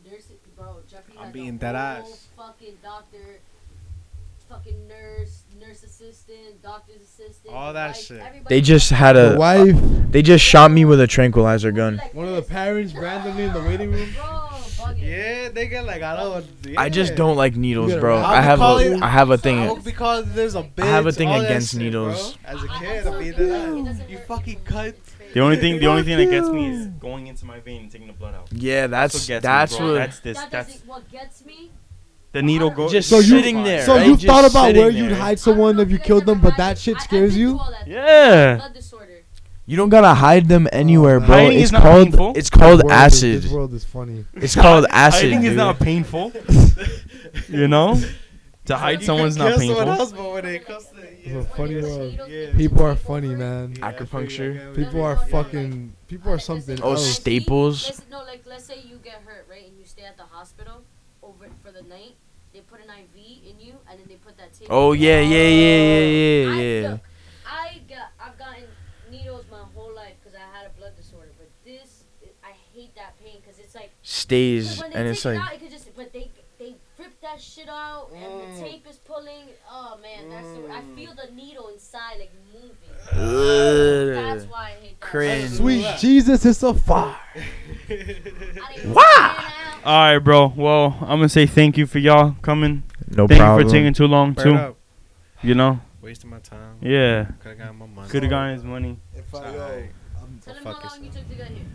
Nurse, 0.04 0.24
bro, 0.56 0.76
I'm 1.18 1.24
had 1.24 1.32
being 1.32 1.52
the 1.58 1.58
dead 1.66 1.74
ass. 1.76 2.26
Fucking 2.36 2.74
doctor, 2.82 3.38
fucking 4.50 4.86
nurse, 4.86 5.44
nurse 5.58 5.82
assistant, 5.84 6.62
doctor's 6.62 7.00
assistant. 7.00 7.54
All 7.54 7.72
that 7.72 7.88
wife, 7.96 7.96
shit. 7.96 8.48
They 8.48 8.60
just 8.60 8.90
was 8.90 8.98
had 8.98 9.12
the 9.14 9.34
a 9.36 9.38
wife, 9.38 9.76
they 10.10 10.20
just 10.20 10.44
shot 10.44 10.70
me 10.70 10.84
with 10.84 11.00
a 11.00 11.06
tranquilizer 11.06 11.72
gun. 11.72 11.98
one 12.12 12.28
of 12.28 12.36
the 12.36 12.42
parents 12.42 12.94
randomly 12.94 13.44
in 13.44 13.52
the 13.54 13.60
waiting 13.62 13.90
room. 13.92 14.10
Bro, 14.12 14.22
bugging. 14.24 14.51
Yeah, 15.12 15.48
they 15.50 15.68
get 15.68 15.84
like 15.84 16.02
I 16.02 16.16
don't. 16.16 16.46
I 16.78 16.88
just 16.88 17.14
don't 17.16 17.36
like 17.36 17.54
needles, 17.56 17.94
bro. 17.94 18.16
gotta- 18.20 18.36
I 18.38 18.40
have 18.40 18.60
I'll 18.62 18.78
a 18.78 18.82
call 18.84 18.92
it- 18.96 19.02
I 19.02 19.08
have 19.08 19.30
a 19.30 19.38
thing. 19.38 19.80
Because 19.82 20.32
there's 20.34 20.54
a 20.54 20.62
bitch. 20.62 20.82
I 20.82 20.86
have 20.86 21.06
a 21.06 21.12
thing 21.12 21.28
against 21.30 21.72
shit, 21.72 21.80
needles. 21.80 22.34
Bro. 22.34 22.52
As 22.54 22.62
a 22.62 22.68
kid, 22.68 23.06
I'm 23.06 23.12
being 23.18 23.26
you, 23.26 23.32
dead 23.34 23.40
it 23.42 23.52
ass. 23.52 23.84
doesn't 23.86 24.10
You 24.10 24.18
hurt 24.18 24.26
fucking 24.26 24.60
cut. 24.64 24.94
The 25.34 25.40
only 25.40 25.56
thing, 25.56 25.78
the 25.80 25.86
only 25.86 26.02
thing 26.02 26.18
that 26.18 26.30
gets 26.30 26.48
me 26.48 26.70
is 26.70 26.86
going 26.86 27.26
into 27.26 27.44
my 27.46 27.58
vein 27.60 27.82
and 27.82 27.90
taking 27.90 28.06
the 28.06 28.12
blood 28.12 28.34
out. 28.34 28.48
Yeah, 28.52 28.86
That's 28.86 29.14
that's 29.14 29.14
what 29.14 29.28
gets 29.28 29.42
that's 29.42 29.80
me, 29.80 29.86
what 29.86 29.94
That's 29.94 30.20
this. 30.20 30.36
That 30.38 30.50
That's 30.50 30.78
what 30.86 31.10
gets 31.10 31.44
me. 31.44 31.70
the 32.32 32.42
needle 32.42 32.70
goes. 32.70 32.92
Just 32.92 33.08
So 33.08 33.16
you- 33.16 33.22
sitting 33.24 33.62
there. 33.64 33.84
So 33.84 33.96
right? 33.96 34.06
you 34.06 34.16
Just 34.16 34.26
thought 34.26 34.50
about 34.50 34.74
where 34.74 34.90
there. 34.90 34.90
you'd 34.90 35.12
hide 35.12 35.38
someone 35.38 35.78
if 35.80 35.90
you 35.90 35.98
killed 35.98 36.26
them, 36.26 36.40
but 36.40 36.56
that 36.58 36.72
it. 36.72 36.78
shit 36.80 36.96
I- 36.96 37.00
I 37.00 37.02
scares 37.04 37.36
you? 37.36 37.50
through 37.50 37.58
all. 37.60 37.74
Yeah. 37.86 38.68
Blood 39.66 39.66
disorder. 39.66 39.66
You 39.66 39.76
don't 39.76 39.88
gotta 39.90 40.14
hide 40.14 40.48
them 40.48 40.68
anywhere, 40.72 41.20
bro. 41.20 41.28
Hiding 41.28 41.52
It's 41.58 41.64
is 41.64 41.72
not 41.72 41.82
called 41.82 42.04
painful. 42.08 42.32
it's 42.36 42.50
called 42.50 42.80
This 42.80 42.84
world 42.84 42.92
is- 42.92 43.14
acid. 43.14 43.42
This 43.42 43.50
world 43.52 43.74
is 43.74 43.84
funny. 43.84 44.24
It's 44.34 44.54
called 44.54 44.86
acid. 44.90 45.22
Hiding 45.32 45.42
is 45.44 45.48
dude. 45.50 45.56
not 45.56 45.78
painful. 45.78 46.32
you 47.48 47.68
know, 47.68 48.00
to 48.66 48.76
hide 48.76 49.02
someone's 49.02 49.36
not 49.36 49.58
painful. 49.58 49.84
but 49.84 50.32
when 50.32 50.44
it 50.46 50.66
comes 50.66 50.86
to 50.86 51.02
It's 51.02 51.46
a 51.46 51.56
funny 51.56 51.80
world. 51.80 52.10
needles 52.10 52.28
Yeah. 52.30 52.46
get 52.46 52.56
People 52.56 52.82
are 52.82 52.96
funny, 52.96 53.28
over. 53.28 53.36
man. 53.36 53.74
Acupuncture. 53.74 54.74
People 54.74 55.02
are 55.02 55.16
fucking. 55.16 55.94
People 56.08 56.32
are 56.32 56.38
something 56.38 56.78
Oh, 56.82 56.92
else. 56.92 57.06
staples. 57.16 57.86
Let's, 57.86 58.02
no, 58.10 58.18
like 58.24 58.42
let's 58.46 58.64
say 58.64 58.80
you 58.84 58.96
get 59.02 59.22
hurt, 59.24 59.46
right, 59.50 59.66
and 59.66 59.78
you 59.78 59.84
stay 59.86 60.02
at 60.04 60.16
the 60.16 60.24
hospital 60.24 60.82
over 61.22 61.46
for 61.64 61.70
the 61.72 61.82
night. 61.88 62.14
They 62.52 62.60
put 62.60 62.80
an 62.80 62.90
IV 62.90 63.16
in 63.48 63.60
you, 63.64 63.74
and 63.88 63.98
then 63.98 64.06
they 64.08 64.16
put 64.16 64.36
that 64.36 64.52
tape. 64.52 64.66
Oh 64.70 64.92
yeah, 64.92 65.20
yeah, 65.20 65.48
yeah, 65.48 65.48
yeah, 65.48 66.44
yeah, 66.44 66.50
I, 66.52 66.60
yeah. 66.82 66.88
look, 66.90 67.00
I 67.46 67.80
got, 67.88 68.08
I've 68.20 68.38
gotten 68.38 68.64
needles 69.10 69.44
my 69.50 69.62
whole 69.74 69.94
life 69.94 70.14
because 70.22 70.36
I 70.36 70.56
had 70.56 70.66
a 70.66 70.70
blood 70.78 70.94
disorder. 70.96 71.30
But 71.38 71.48
this, 71.64 72.04
I 72.44 72.52
hate 72.74 72.94
that 72.96 73.18
pain 73.24 73.40
because 73.40 73.58
it's 73.58 73.74
like 73.74 73.92
Stays 74.22 74.68
'cause 74.68 74.80
when 74.82 74.90
they 74.92 74.96
and 74.98 75.06
take 75.06 75.12
it's 75.16 75.24
it 75.26 75.28
like 75.30 75.40
out, 75.40 75.54
it 75.54 75.60
could 75.60 75.70
just, 75.70 75.96
but 75.96 76.12
they 76.12 76.30
they 76.58 76.74
rip 76.98 77.20
that 77.22 77.40
shit 77.40 77.68
out, 77.68 78.08
and 78.14 78.22
Mm. 78.24 78.54
the 78.54 78.60
tape 78.62 78.86
is 78.88 78.96
pulling. 78.98 79.46
Oh 79.70 79.98
man, 80.00 80.30
that's 80.30 80.46
the, 80.46 80.72
I 80.72 80.80
Mm. 80.80 80.94
feel 80.96 81.12
the 81.14 81.34
needle 81.34 81.68
inside 81.68 82.18
like 82.20 82.30
moving. 82.52 84.14
That's 84.14 84.44
why 84.44 84.74
I 84.78 84.80
hate 84.80 85.00
that. 85.00 85.06
Cringe. 85.10 85.50
Sweet 85.50 85.86
Jesus, 85.98 86.44
it's 86.46 86.62
a 86.62 86.72
fire. 86.74 87.16
I 87.34 87.94
didn't 88.76 88.94
Wah! 88.94 89.02
plan 89.02 89.36
out. 89.36 89.84
All 89.84 90.12
right, 90.14 90.18
bro. 90.18 90.52
Well, 90.56 90.96
I'm 91.00 91.18
gonna 91.18 91.28
say 91.28 91.46
thank 91.46 91.76
you 91.76 91.86
for 91.86 91.98
y'all 91.98 92.36
coming. 92.42 92.84
no 93.08 93.26
thank 93.26 93.40
problem. 93.40 93.58
you 93.60 93.68
for 93.68 93.72
taking 93.76 93.92
too 93.92 94.06
long 94.06 94.32
Burn 94.34 94.44
too. 94.44 94.54
up. 94.54 94.76
You 95.42 95.54
know. 95.56 95.80
Wasting 96.00 96.30
my 96.30 96.38
time. 96.38 96.76
Yeah. 96.80 97.24
Could 97.40 97.48
have 97.50 97.58
gotten 97.58 97.76
my 97.76 97.86
money. 97.86 98.08
Could 98.08 98.22
have 98.22 98.30
gotten 98.30 98.54
his 98.54 98.64
money. 98.64 98.98
If 99.16 99.34
I- 99.34 99.38
I, 99.38 99.42
yo, 99.42 99.56
yo, 99.56 99.88
Tell 100.44 100.54
him 100.54 100.64
how 100.64 100.72
long 100.72 101.04
you 101.04 101.10
took 101.10 101.28
to 101.28 101.34
get 101.34 101.48
here. 101.48 101.66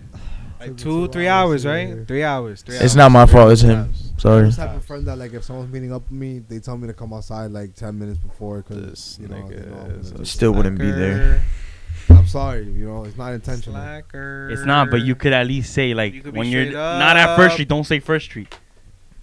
Like 0.59 0.69
Took 0.69 0.77
me 0.77 0.83
two, 0.83 1.07
two 1.07 1.11
three 1.13 1.27
hours 1.27 1.65
hours, 1.65 1.87
right? 1.97 2.07
Three 2.07 2.23
hours. 2.23 2.61
Three 2.63 2.75
It's 2.75 2.81
hours. 2.83 2.95
not 2.95 3.11
my 3.11 3.25
fault. 3.27 3.51
It's 3.51 3.61
Three 3.61 3.71
him. 3.71 3.79
hours. 3.79 4.11
I'm 4.13 4.19
Sorry. 4.19 4.49
the 4.49 4.55
type 4.55 4.75
of 4.75 4.85
friend 4.85 5.05
that 5.07 5.17
like 5.17 5.33
if 5.33 5.43
someone's 5.43 5.71
meeting 5.71 5.93
up 5.93 6.01
with 6.03 6.11
me, 6.11 6.39
they 6.39 6.59
tell 6.59 6.77
me 6.77 6.87
to 6.87 6.93
come 6.93 7.13
outside 7.13 7.51
like 7.51 7.75
ten 7.75 7.97
minutes 7.99 8.17
before 8.17 8.57
because 8.63 8.83
This 8.89 9.19
you 9.21 9.27
know, 9.27 9.35
they 9.47 9.55
know 9.57 9.77
I'm 9.77 9.91
nigga 9.91 10.01
is 10.01 10.11
gonna 10.11 10.25
Still 10.25 10.53
wouldn't 10.53 10.79
be 10.79 10.89
there. 10.91 11.43
I'm 12.09 12.25
sorry, 12.27 12.63
you 12.65 12.87
know, 12.87 13.03
it's 13.03 13.17
not 13.17 13.33
intentional. 13.33 13.75
Slacker. 13.79 14.49
It's 14.51 14.63
not, 14.65 14.89
but 14.89 15.01
you 15.01 15.13
could 15.13 15.33
at 15.33 15.45
least 15.45 15.73
say 15.73 15.93
like 15.93 16.13
You 16.13 16.21
when 16.31 16.47
you're 16.47 16.63
straight 16.63 16.73
not 16.75 17.17
at 17.17 17.35
First. 17.35 17.53
Street, 17.55 17.67
don't 17.67 17.83
say 17.83 17.99
First 17.99 18.25
Street. 18.25 18.55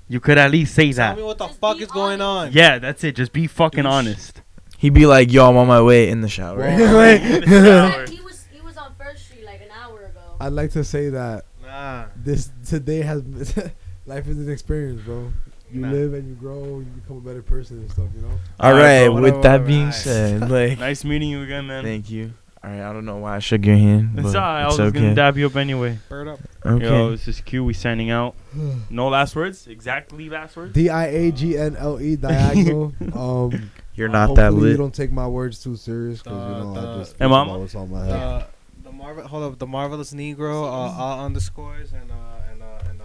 You 0.06 0.20
could 0.20 0.36
at 0.38 0.50
least 0.50 0.74
say 0.74 0.92
Tell 0.92 1.14
that. 1.14 1.16
me 1.16 1.22
what 1.24 1.38
the 1.38 1.46
Just 1.48 1.58
fuck 1.60 1.78
be 1.78 1.84
is 1.84 1.90
going 1.90 2.20
on. 2.20 2.52
Yeah, 2.52 2.78
that's 2.78 3.02
it. 3.02 3.16
Just 3.16 3.32
be 3.32 3.46
fucking 3.46 3.84
Douche. 3.84 3.92
honest. 3.92 4.42
He'd 4.78 4.92
be 4.92 5.06
like, 5.06 5.32
"Yo, 5.32 5.48
I'm 5.48 5.56
on 5.56 5.66
my 5.66 5.80
way 5.80 6.10
in 6.10 6.20
the 6.20 6.28
shower." 6.28 6.58
Wait. 6.58 7.20
he 8.10 8.20
was 8.20 8.44
he 8.52 8.60
was 8.60 8.76
on 8.76 8.94
First 8.98 9.24
Street 9.24 9.46
like 9.46 9.62
an 9.62 9.68
hour 9.82 10.04
ago. 10.04 10.20
I'd 10.40 10.52
like 10.52 10.70
to 10.72 10.84
say 10.84 11.08
that 11.10 11.44
Nah. 11.64 12.06
this 12.16 12.50
today 12.66 13.00
has 13.02 13.22
life 14.06 14.28
is 14.28 14.38
an 14.38 14.50
experience, 14.50 15.00
bro. 15.02 15.32
You 15.72 15.80
Nah. 15.80 15.90
live 15.90 16.14
and 16.14 16.28
you 16.28 16.34
grow, 16.34 16.78
you 16.80 16.84
become 17.00 17.16
a 17.16 17.20
better 17.20 17.42
person 17.42 17.78
and 17.78 17.90
stuff. 17.90 18.06
You 18.14 18.22
know. 18.22 18.28
All 18.60 18.70
All 18.70 18.72
right, 18.72 19.00
right. 19.02 19.04
bro. 19.06 19.14
With 19.14 19.22
Whatever, 19.24 19.42
that 19.42 19.50
whatever, 19.50 19.64
being 19.66 19.80
alright. 19.80 19.94
said, 19.94 20.50
like, 20.50 20.78
Nice 20.78 21.04
meeting 21.04 21.30
you 21.30 21.42
again, 21.42 21.66
man. 21.66 21.82
thank 21.84 22.10
you. 22.10 22.32
All 22.62 22.70
right. 22.70 22.80
I 22.80 22.92
don't 22.92 23.04
know 23.04 23.16
why 23.16 23.36
I 23.36 23.38
shook 23.40 23.64
your 23.66 23.76
hand, 23.76 24.10
but 24.14 24.24
It's 24.24 24.34
alright. 24.34 24.62
I 24.62 24.66
was 24.66 24.78
it's 24.78 24.84
just 24.84 24.94
gonna 24.94 25.14
dab 25.14 25.36
you 25.36 25.46
up 25.46 25.56
anyway. 25.56 25.98
Bird 26.08 26.28
up. 26.28 26.40
Okay. 26.64 26.84
Yo, 26.84 27.10
this 27.10 27.26
is 27.28 27.40
Q. 27.40 27.64
We 27.64 27.72
signing 27.74 28.10
out. 28.10 28.34
No 28.90 29.08
last 29.08 29.34
words. 29.36 29.66
Exactly 29.66 30.28
last 30.30 30.56
words. 30.56 30.72
D 30.74 30.88
i 30.90 31.06
a 31.06 31.32
g 31.32 31.56
n 31.58 31.76
l 31.76 32.00
e 32.00 32.16
diagonal. 32.28 32.92
Um, 33.14 33.70
You're 33.96 34.08
not 34.08 34.34
that 34.36 34.50
hopefully 34.50 34.70
You 34.70 34.76
don't 34.76 34.94
take 34.94 35.12
my 35.12 35.26
words 35.26 35.62
too 35.62 35.76
serious 35.76 36.22
because 36.22 36.38
you 36.38 36.64
know 36.64 36.72
the- 36.74 36.80
I 36.80 36.98
just 36.98 37.16
Hey, 37.18 37.26
mama? 37.26 37.50
about 37.50 37.60
what's 37.60 37.74
on 37.74 37.90
my 37.90 38.04
head. 38.04 38.12
The 38.12 38.38
the 38.38 38.46
Marvel 38.94 39.26
hold 39.26 39.42
up 39.42 39.58
the 39.58 39.66
marvelous 39.66 40.12
Negro 40.12 40.62
uh, 40.62 41.02
all 41.02 41.24
underscores 41.24 41.92
and 41.92 42.10
uh 42.10 42.50
and 42.50 42.62
uh 42.62 42.88
and 42.88 43.00
uh 43.00 43.04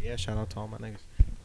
yeah 0.00 0.16
shout 0.16 0.36
out 0.36 0.50
to 0.50 0.58
all 0.58 0.68
my 0.68 0.76
niggas. 0.78 0.98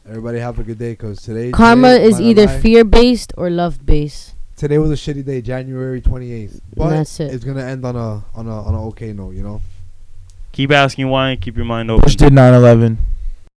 Everybody 0.06 0.38
have 0.40 0.58
a 0.58 0.62
good 0.62 0.78
day 0.78 0.92
because 0.92 1.22
today 1.22 1.52
Karma 1.52 1.94
today, 1.94 2.04
is 2.04 2.20
either 2.20 2.48
fear 2.48 2.84
based 2.84 3.32
or 3.36 3.48
love 3.48 3.84
based. 3.86 4.34
Today 4.56 4.78
was 4.78 4.90
a 4.90 4.94
shitty 4.94 5.24
day, 5.24 5.40
January 5.40 6.00
twenty 6.00 6.32
eighth, 6.32 6.60
but 6.76 6.90
that's 6.90 7.18
it. 7.20 7.32
it's 7.32 7.44
gonna 7.44 7.64
end 7.64 7.84
on 7.86 7.96
a 7.96 8.24
on 8.34 8.46
a 8.46 8.62
on 8.62 8.74
a 8.74 8.86
okay 8.88 9.12
note. 9.12 9.34
You 9.34 9.42
know. 9.42 9.60
Keep 10.52 10.70
asking 10.70 11.08
why. 11.08 11.30
and 11.30 11.40
Keep 11.40 11.56
your 11.56 11.64
mind 11.64 11.90
open. 11.90 12.02
Bush 12.02 12.16
did 12.16 12.32
9/11. 12.32 12.98